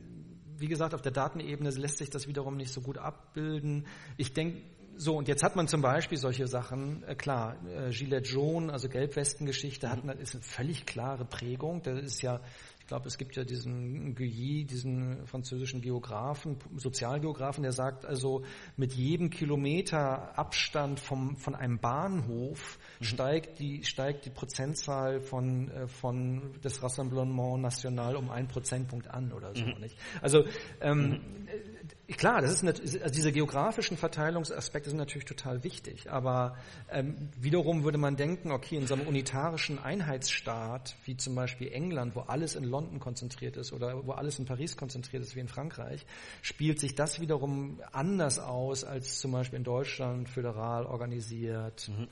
wie 0.57 0.67
gesagt, 0.67 0.93
auf 0.93 1.01
der 1.01 1.11
Datenebene 1.11 1.69
lässt 1.71 1.97
sich 1.97 2.09
das 2.09 2.27
wiederum 2.27 2.57
nicht 2.57 2.71
so 2.71 2.81
gut 2.81 2.97
abbilden. 2.97 3.85
Ich 4.17 4.33
denke, 4.33 4.61
so, 5.01 5.15
und 5.15 5.29
jetzt 5.29 5.43
hat 5.43 5.55
man 5.55 5.69
zum 5.69 5.81
Beispiel 5.81 6.17
solche 6.17 6.45
Sachen, 6.45 7.03
äh, 7.03 7.15
klar, 7.15 7.55
äh, 7.65 7.89
Gillet 7.89 8.27
Jaune, 8.27 8.73
also 8.73 8.89
Gelbwestengeschichte, 8.89 9.89
hat, 9.89 10.03
ist 10.19 10.35
eine 10.35 10.43
völlig 10.43 10.85
klare 10.85 11.23
Prägung. 11.23 11.81
Das 11.83 12.01
ist 12.01 12.21
ja, 12.21 12.41
ich 12.81 12.87
glaube, 12.87 13.07
es 13.07 13.17
gibt 13.17 13.37
ja 13.37 13.45
diesen 13.45 14.13
Guilly, 14.13 14.65
diesen 14.65 15.25
französischen 15.25 15.79
Geografen, 15.79 16.57
Sozialgeografen, 16.75 17.63
der 17.63 17.71
sagt 17.71 18.05
also, 18.05 18.43
mit 18.75 18.91
jedem 18.91 19.29
Kilometer 19.29 20.37
Abstand 20.37 20.99
vom, 20.99 21.37
von 21.37 21.55
einem 21.55 21.79
Bahnhof 21.79 22.77
mhm. 22.99 23.05
steigt, 23.05 23.59
die, 23.59 23.85
steigt 23.85 24.25
die 24.25 24.31
Prozentzahl 24.31 25.21
von, 25.21 25.71
äh, 25.71 25.87
von 25.87 26.59
des 26.61 26.83
Rassemblement 26.83 27.61
National 27.61 28.17
um 28.17 28.29
einen 28.29 28.49
Prozentpunkt 28.49 29.09
an 29.09 29.31
oder 29.31 29.55
so. 29.55 29.63
Mhm. 29.63 29.79
Nicht? 29.79 29.95
Also 30.21 30.43
ähm, 30.81 31.09
mhm 31.09 31.78
Klar, 32.17 32.41
das 32.41 32.51
ist 32.51 32.63
eine, 32.63 32.71
also 32.71 33.13
diese 33.13 33.31
geografischen 33.31 33.95
Verteilungsaspekte 33.95 34.89
sind 34.89 34.97
natürlich 34.97 35.25
total 35.25 35.63
wichtig, 35.63 36.09
aber 36.09 36.57
ähm, 36.91 37.29
wiederum 37.39 37.83
würde 37.83 37.97
man 37.97 38.15
denken, 38.15 38.51
okay, 38.51 38.77
in 38.77 38.87
so 38.87 38.95
einem 38.95 39.07
unitarischen 39.07 39.77
Einheitsstaat 39.77 40.95
wie 41.05 41.17
zum 41.17 41.35
Beispiel 41.35 41.71
England, 41.71 42.15
wo 42.15 42.21
alles 42.21 42.55
in 42.55 42.63
London 42.63 42.99
konzentriert 42.99 43.57
ist 43.57 43.73
oder 43.73 44.05
wo 44.05 44.13
alles 44.13 44.39
in 44.39 44.45
Paris 44.45 44.75
konzentriert 44.75 45.21
ist 45.21 45.35
wie 45.35 45.39
in 45.39 45.47
Frankreich, 45.47 46.05
spielt 46.41 46.79
sich 46.79 46.95
das 46.95 47.19
wiederum 47.21 47.79
anders 47.91 48.39
aus 48.39 48.83
als 48.83 49.19
zum 49.19 49.31
Beispiel 49.31 49.57
in 49.57 49.63
Deutschland 49.63 50.29
föderal 50.29 50.85
organisiert. 50.85 51.89
Mhm 51.89 52.07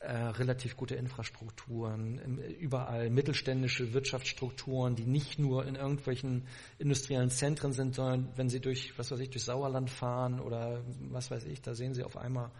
äh, 0.00 0.12
relativ 0.12 0.78
gute 0.78 0.94
Infrastrukturen, 0.94 2.38
überall 2.58 3.10
mittelständische 3.10 3.92
Wirtschaftsstrukturen, 3.92 4.96
die 4.96 5.04
nicht 5.04 5.38
nur 5.38 5.66
in 5.66 5.74
irgendwelchen 5.74 6.46
industriellen 6.78 7.28
Zentren 7.28 7.72
sind, 7.72 7.94
sondern 7.94 8.28
wenn 8.34 8.48
Sie 8.48 8.60
durch, 8.60 8.98
was 8.98 9.10
weiß 9.10 9.20
ich, 9.20 9.28
durch 9.28 9.44
Sauerland 9.44 9.90
fahren 9.90 10.40
oder 10.40 10.82
was 11.10 11.30
weiß 11.30 11.44
ich, 11.44 11.60
da 11.60 11.74
sehen 11.74 11.92
Sie 11.92 12.02
auf 12.02 12.16
einmal 12.16 12.50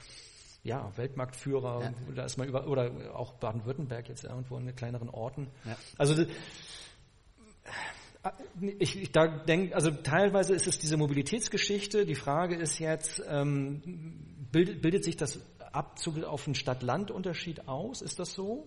ja, 0.62 0.92
Weltmarktführer, 0.96 1.82
ja. 1.82 1.94
da 2.14 2.24
ist 2.26 2.36
man 2.36 2.46
über, 2.46 2.66
oder 2.66 3.14
auch 3.14 3.32
Baden-Württemberg 3.34 4.10
jetzt 4.10 4.24
irgendwo 4.24 4.58
in 4.58 4.76
kleineren 4.76 5.08
Orten. 5.08 5.48
Ja. 5.64 5.76
Also 5.96 6.22
ich, 8.78 9.00
ich 9.00 9.12
da 9.12 9.28
denke, 9.28 9.74
also 9.74 9.90
teilweise 9.90 10.54
ist 10.54 10.66
es 10.66 10.78
diese 10.78 10.98
Mobilitätsgeschichte. 10.98 12.04
Die 12.04 12.14
Frage 12.14 12.56
ist 12.56 12.78
jetzt, 12.78 13.22
ähm, 13.26 13.80
bildet, 14.52 14.82
bildet 14.82 15.04
sich 15.04 15.16
das 15.16 15.40
Abzug 15.72 16.22
auf 16.24 16.44
den 16.44 16.54
Stadt-Land-Unterschied 16.54 17.68
aus? 17.68 18.02
Ist 18.02 18.18
das 18.18 18.32
so? 18.32 18.66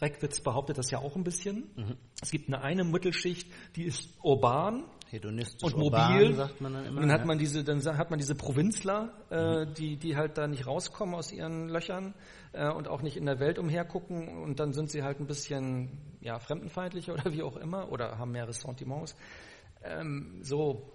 Reckwitz 0.00 0.40
behauptet 0.40 0.78
das 0.78 0.90
ja 0.90 0.98
auch 0.98 1.16
ein 1.16 1.24
bisschen. 1.24 1.70
Mhm. 1.76 1.96
Es 2.22 2.30
gibt 2.30 2.48
eine 2.48 2.62
eine 2.62 2.84
Mittelschicht, 2.84 3.50
die 3.76 3.84
ist 3.84 4.08
urban 4.22 4.84
und 5.12 5.76
mobil. 5.76 6.38
Urban, 6.38 6.48
dann 6.60 6.86
immer. 6.86 7.00
Dann 7.00 7.12
hat 7.12 7.26
man 7.26 7.38
diese, 7.38 7.64
dann 7.64 7.84
hat 7.84 8.10
man 8.10 8.18
diese 8.18 8.36
Provinzler, 8.36 9.12
äh, 9.30 9.64
mhm. 9.64 9.74
die, 9.74 9.96
die 9.96 10.16
halt 10.16 10.38
da 10.38 10.46
nicht 10.46 10.66
rauskommen 10.66 11.14
aus 11.16 11.32
ihren 11.32 11.68
Löchern 11.68 12.14
äh, 12.52 12.70
und 12.70 12.86
auch 12.86 13.02
nicht 13.02 13.16
in 13.16 13.26
der 13.26 13.40
Welt 13.40 13.58
umhergucken 13.58 14.28
und 14.42 14.60
dann 14.60 14.72
sind 14.72 14.90
sie 14.90 15.02
halt 15.02 15.18
ein 15.18 15.26
bisschen 15.26 15.98
ja 16.20 16.38
fremdenfeindlicher 16.38 17.14
oder 17.14 17.32
wie 17.32 17.42
auch 17.42 17.56
immer 17.56 17.90
oder 17.90 18.18
haben 18.18 18.30
mehr 18.32 18.46
Ressentiments. 18.46 19.16
Ähm, 19.82 20.38
so 20.42 20.92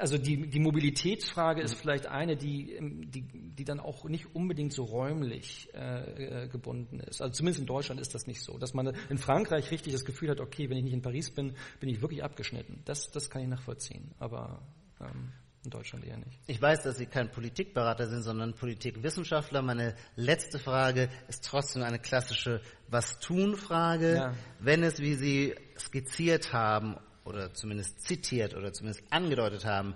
also 0.00 0.16
die, 0.18 0.48
die 0.48 0.60
Mobilitätsfrage 0.60 1.60
ist 1.60 1.74
vielleicht 1.74 2.06
eine, 2.06 2.36
die, 2.36 2.78
die, 3.06 3.22
die 3.22 3.64
dann 3.64 3.80
auch 3.80 4.04
nicht 4.04 4.34
unbedingt 4.34 4.72
so 4.72 4.84
räumlich 4.84 5.68
äh, 5.74 6.44
äh, 6.44 6.48
gebunden 6.48 7.00
ist. 7.00 7.20
Also 7.20 7.34
zumindest 7.34 7.60
in 7.60 7.66
Deutschland 7.66 8.00
ist 8.00 8.14
das 8.14 8.26
nicht 8.26 8.42
so. 8.42 8.58
Dass 8.58 8.72
man 8.74 8.94
in 9.08 9.18
Frankreich 9.18 9.70
richtig 9.70 9.92
das 9.92 10.04
Gefühl 10.04 10.30
hat, 10.30 10.40
okay, 10.40 10.70
wenn 10.70 10.78
ich 10.78 10.84
nicht 10.84 10.94
in 10.94 11.02
Paris 11.02 11.30
bin, 11.30 11.54
bin 11.78 11.88
ich 11.88 12.00
wirklich 12.00 12.24
abgeschnitten. 12.24 12.82
Das, 12.84 13.10
das 13.10 13.28
kann 13.28 13.42
ich 13.42 13.48
nachvollziehen, 13.48 14.14
aber 14.18 14.62
ähm, 15.00 15.32
in 15.64 15.70
Deutschland 15.70 16.06
eher 16.06 16.16
nicht. 16.16 16.40
Ich 16.46 16.60
weiß, 16.60 16.82
dass 16.82 16.96
Sie 16.96 17.06
kein 17.06 17.30
Politikberater 17.30 18.08
sind, 18.08 18.22
sondern 18.22 18.54
Politikwissenschaftler. 18.54 19.60
Meine 19.60 19.94
letzte 20.16 20.58
Frage 20.58 21.10
ist 21.28 21.44
trotzdem 21.44 21.82
eine 21.82 21.98
klassische 21.98 22.62
Was-tun-Frage. 22.88 24.14
Ja. 24.14 24.34
Wenn 24.58 24.82
es, 24.82 25.00
wie 25.00 25.14
Sie 25.14 25.54
skizziert 25.78 26.54
haben, 26.54 26.96
oder 27.30 27.54
zumindest 27.54 28.02
zitiert 28.02 28.54
oder 28.54 28.72
zumindest 28.72 29.10
angedeutet 29.10 29.64
haben, 29.64 29.94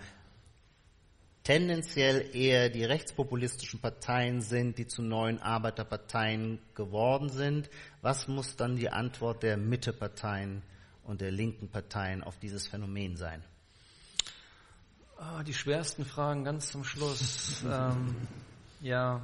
tendenziell 1.42 2.34
eher 2.34 2.70
die 2.70 2.84
rechtspopulistischen 2.84 3.80
Parteien 3.80 4.40
sind, 4.40 4.78
die 4.78 4.86
zu 4.86 5.02
neuen 5.02 5.40
Arbeiterparteien 5.42 6.58
geworden 6.74 7.28
sind. 7.28 7.68
Was 8.00 8.26
muss 8.28 8.56
dann 8.56 8.76
die 8.76 8.88
Antwort 8.88 9.42
der 9.42 9.58
Mitteparteien 9.58 10.62
und 11.04 11.20
der 11.20 11.30
linken 11.30 11.68
Parteien 11.68 12.24
auf 12.24 12.38
dieses 12.38 12.66
Phänomen 12.66 13.16
sein? 13.16 13.44
Oh, 15.18 15.42
die 15.42 15.54
schwersten 15.54 16.04
Fragen 16.04 16.44
ganz 16.44 16.72
zum 16.72 16.82
Schluss. 16.82 17.62
ähm, 17.70 18.16
ja, 18.80 19.20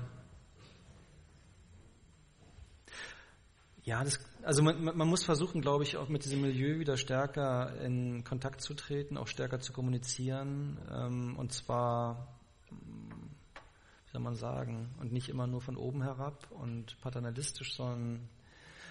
Ja, 3.90 4.04
das, 4.04 4.20
also 4.44 4.62
man, 4.62 4.84
man, 4.84 5.08
muss 5.08 5.24
versuchen, 5.24 5.62
glaube 5.62 5.82
ich, 5.82 5.96
auch 5.96 6.08
mit 6.08 6.24
diesem 6.24 6.42
Milieu 6.42 6.78
wieder 6.78 6.96
stärker 6.96 7.74
in 7.80 8.22
Kontakt 8.22 8.60
zu 8.60 8.74
treten, 8.74 9.16
auch 9.16 9.26
stärker 9.26 9.58
zu 9.58 9.72
kommunizieren. 9.72 10.78
Ähm, 10.92 11.36
und 11.36 11.52
zwar, 11.52 12.38
wie 12.70 14.12
soll 14.12 14.20
man 14.20 14.36
sagen, 14.36 14.94
und 15.00 15.10
nicht 15.10 15.28
immer 15.28 15.48
nur 15.48 15.60
von 15.60 15.76
oben 15.76 16.04
herab 16.04 16.46
und 16.52 17.00
paternalistisch, 17.00 17.74
sondern 17.74 18.28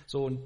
so 0.06 0.26
und 0.26 0.42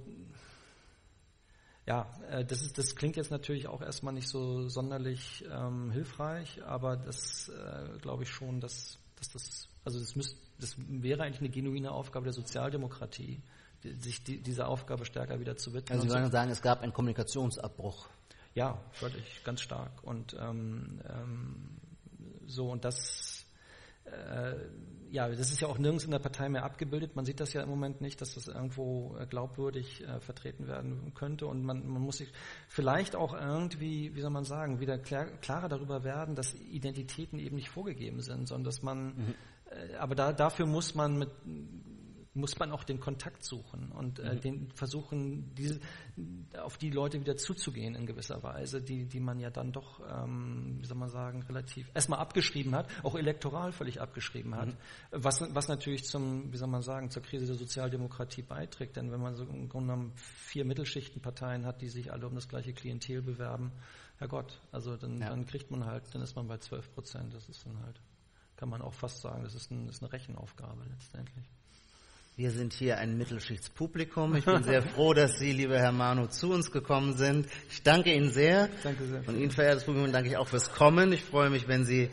ja, 1.87 2.07
äh, 2.29 2.45
das, 2.45 2.61
ist, 2.61 2.77
das 2.77 2.95
klingt 2.95 3.15
jetzt 3.15 3.31
natürlich 3.31 3.65
auch 3.65 3.81
erstmal 3.81 4.13
nicht 4.13 4.27
so 4.27 4.69
sonderlich 4.69 5.43
ähm, 5.51 5.89
hilfreich, 5.89 6.63
aber 6.63 6.95
das 6.95 7.49
äh, 7.49 7.97
glaube 8.03 8.21
ich 8.21 8.29
schon, 8.29 8.59
dass, 8.59 8.99
dass 9.15 9.29
das, 9.31 9.67
also 9.83 9.97
das, 9.97 10.15
müsst, 10.15 10.37
das 10.59 10.75
wäre 10.77 11.23
eigentlich 11.23 11.41
eine 11.41 11.49
genuine 11.49 11.91
Aufgabe 11.91 12.25
der 12.25 12.33
Sozialdemokratie, 12.33 13.41
sich 13.99 14.23
die, 14.23 14.41
dieser 14.41 14.67
Aufgabe 14.67 15.05
stärker 15.05 15.39
wieder 15.39 15.55
zu 15.57 15.73
widmen. 15.73 15.99
Also 15.99 16.07
Sie 16.07 16.13
wollen 16.13 16.31
sagen, 16.31 16.51
es 16.51 16.61
gab 16.61 16.81
einen 16.81 16.93
Kommunikationsabbruch. 16.93 18.07
Ja, 18.55 18.79
völlig, 18.91 19.43
ganz 19.43 19.61
stark. 19.61 20.03
Und 20.03 20.35
ähm, 20.39 21.01
ähm, 21.09 21.69
so 22.45 22.69
und 22.69 22.85
das, 22.85 23.45
äh, 24.05 24.55
ja, 25.09 25.27
das 25.29 25.51
ist 25.51 25.61
ja 25.61 25.67
auch 25.67 25.77
nirgends 25.77 26.05
in 26.05 26.11
der 26.11 26.19
Partei 26.19 26.49
mehr 26.49 26.63
abgebildet. 26.63 27.15
Man 27.15 27.25
sieht 27.25 27.39
das 27.39 27.53
ja 27.53 27.63
im 27.63 27.69
Moment 27.69 28.01
nicht, 28.01 28.21
dass 28.21 28.35
das 28.35 28.47
irgendwo 28.47 29.15
äh, 29.17 29.25
glaubwürdig 29.25 30.03
äh, 30.03 30.19
vertreten 30.19 30.67
werden 30.67 31.13
könnte. 31.15 31.47
Und 31.47 31.63
man, 31.63 31.87
man 31.87 32.01
muss 32.01 32.17
sich 32.17 32.31
vielleicht 32.67 33.15
auch 33.15 33.33
irgendwie, 33.33 34.15
wie 34.15 34.21
soll 34.21 34.31
man 34.31 34.43
sagen, 34.43 34.79
wieder 34.79 34.99
klar, 34.99 35.25
klarer 35.41 35.69
darüber 35.69 36.03
werden, 36.03 36.35
dass 36.35 36.53
Identitäten 36.53 37.39
eben 37.39 37.55
nicht 37.55 37.69
vorgegeben 37.69 38.21
sind, 38.21 38.47
sondern 38.47 38.65
dass 38.65 38.83
man, 38.83 39.15
mhm. 39.15 39.35
äh, 39.71 39.95
aber 39.95 40.13
da, 40.13 40.31
dafür 40.31 40.67
muss 40.67 40.93
man 40.93 41.17
mit 41.17 41.29
muss 42.35 42.57
man 42.57 42.71
auch 42.71 42.83
den 42.83 42.99
Kontakt 42.99 43.43
suchen 43.43 43.91
und 43.91 44.19
äh, 44.19 44.33
mhm. 44.33 44.41
den 44.41 44.71
versuchen, 44.71 45.53
diese, 45.55 45.79
auf 46.61 46.77
die 46.77 46.89
Leute 46.89 47.19
wieder 47.19 47.37
zuzugehen 47.37 47.93
in 47.93 48.07
gewisser 48.07 48.41
Weise, 48.41 48.81
die, 48.81 49.05
die 49.05 49.19
man 49.19 49.39
ja 49.39 49.51
dann 49.51 49.71
doch, 49.71 50.01
ähm, 50.09 50.77
wie 50.79 50.85
soll 50.85 50.97
man 50.97 51.09
sagen, 51.09 51.43
relativ 51.43 51.91
erstmal 51.93 52.19
abgeschrieben 52.19 52.73
hat, 52.73 52.87
auch 53.03 53.15
elektoral 53.15 53.71
völlig 53.71 54.01
abgeschrieben 54.01 54.55
hat, 54.55 54.69
mhm. 54.69 54.77
was, 55.11 55.41
was 55.53 55.67
natürlich 55.67 56.05
zum, 56.05 56.51
wie 56.51 56.57
soll 56.57 56.69
man 56.69 56.81
sagen, 56.81 57.11
zur 57.11 57.21
Krise 57.21 57.45
der 57.45 57.55
Sozialdemokratie 57.55 58.41
beiträgt. 58.41 58.95
Denn 58.95 59.11
wenn 59.11 59.21
man 59.21 59.35
so 59.35 59.43
im 59.43 59.69
Grunde 59.69 59.93
genommen 59.93 60.13
vier 60.15 60.65
Mittelschichtenparteien 60.65 61.65
hat, 61.65 61.81
die 61.81 61.89
sich 61.89 62.11
alle 62.11 62.27
um 62.27 62.35
das 62.35 62.47
gleiche 62.49 62.73
Klientel 62.73 63.21
bewerben, 63.21 63.71
Herrgott, 64.17 64.59
also 64.71 64.95
dann, 64.95 65.19
ja. 65.19 65.29
dann 65.29 65.45
kriegt 65.45 65.69
man 65.69 65.85
halt, 65.85 66.03
dann 66.13 66.21
ist 66.21 66.35
man 66.35 66.47
bei 66.47 66.57
12 66.57 66.93
Prozent. 66.93 67.33
Das 67.33 67.49
ist 67.49 67.65
dann 67.65 67.79
halt, 67.83 67.99
kann 68.55 68.69
man 68.69 68.81
auch 68.81 68.93
fast 68.93 69.21
sagen, 69.21 69.43
das 69.43 69.53
ist, 69.53 69.69
ein, 69.69 69.85
das 69.85 69.97
ist 69.97 70.03
eine 70.03 70.13
Rechenaufgabe 70.13 70.83
letztendlich. 70.89 71.45
Wir 72.35 72.49
sind 72.49 72.73
hier 72.73 72.97
ein 72.97 73.15
Mittelschichtspublikum. 73.15 74.35
Ich 74.35 74.45
bin 74.45 74.63
sehr 74.63 74.81
froh, 74.81 75.13
dass 75.13 75.37
Sie, 75.37 75.51
lieber 75.51 75.77
Herr 75.77 75.91
Manu, 75.91 76.25
zu 76.25 76.51
uns 76.51 76.71
gekommen 76.71 77.15
sind. 77.15 77.45
Ich 77.69 77.83
danke 77.83 78.11
Ihnen 78.11 78.31
sehr. 78.31 78.69
Danke 78.81 79.05
sehr. 79.05 79.27
Und 79.27 79.37
Ihnen, 79.37 79.51
verehrtes 79.51 79.83
Publikum, 79.83 80.11
danke 80.11 80.29
ich 80.29 80.37
auch 80.37 80.47
fürs 80.47 80.71
Kommen. 80.71 81.13
Ich 81.13 81.21
freue 81.23 81.51
mich, 81.51 81.67
wenn 81.67 81.85
Sie 81.85 82.09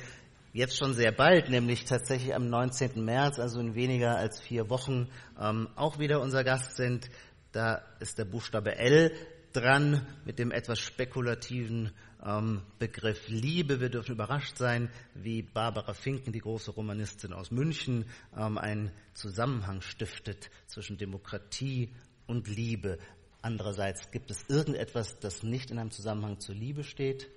jetzt 0.52 0.76
schon 0.76 0.92
sehr 0.92 1.10
bald, 1.10 1.48
nämlich 1.48 1.86
tatsächlich 1.86 2.34
am 2.34 2.50
19. 2.50 3.02
März, 3.02 3.38
also 3.38 3.60
in 3.60 3.74
weniger 3.74 4.18
als 4.18 4.38
vier 4.42 4.68
Wochen, 4.68 5.08
ähm, 5.40 5.68
auch 5.74 5.98
wieder 5.98 6.20
unser 6.20 6.44
Gast 6.44 6.76
sind. 6.76 7.08
Da 7.52 7.80
ist 8.00 8.18
der 8.18 8.26
Buchstabe 8.26 8.76
L 8.76 9.12
dran 9.54 10.06
mit 10.26 10.38
dem 10.38 10.50
etwas 10.50 10.80
spekulativen 10.80 11.92
ähm, 12.24 12.62
Begriff 12.78 13.28
Liebe. 13.28 13.80
Wir 13.80 13.88
dürfen 13.88 14.12
überrascht 14.12 14.56
sein, 14.56 14.90
wie 15.14 15.42
Barbara 15.42 15.94
Finken, 15.94 16.32
die 16.32 16.40
große 16.40 16.70
Romanistin 16.70 17.32
aus 17.32 17.50
München, 17.50 18.06
ähm, 18.36 18.58
einen 18.58 18.90
Zusammenhang 19.14 19.80
stiftet 19.80 20.50
zwischen 20.66 20.98
Demokratie 20.98 21.90
und 22.26 22.48
Liebe. 22.48 22.98
Andererseits 23.42 24.10
gibt 24.10 24.30
es 24.30 24.44
irgendetwas, 24.48 25.18
das 25.18 25.42
nicht 25.42 25.70
in 25.70 25.78
einem 25.78 25.90
Zusammenhang 25.90 26.40
zur 26.40 26.54
Liebe 26.54 26.84
steht? 26.84 27.30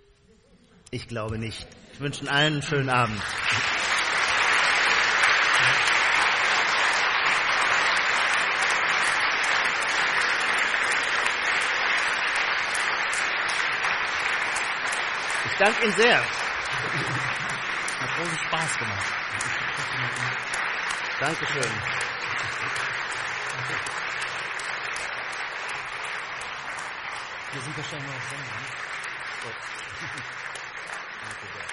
Ich 0.92 1.08
glaube 1.08 1.38
nicht. 1.38 1.66
Ich 1.94 2.00
wünsche 2.00 2.30
allen 2.30 2.54
einen 2.54 2.62
schönen 2.62 2.90
Abend. 2.90 3.22
Ich 15.54 15.60
danke 15.60 15.84
Ihnen 15.84 15.96
sehr. 15.96 16.18
Hat 16.18 18.10
großen 18.18 18.40
Spaß 18.40 18.78
gemacht. 18.80 19.14
Dankeschön. 21.20 21.72
Wir 27.52 27.62
sind 27.62 27.78
wahrscheinlich 27.78 28.08
noch 28.08 28.16
auf 28.16 28.30
Sendung. 28.30 28.50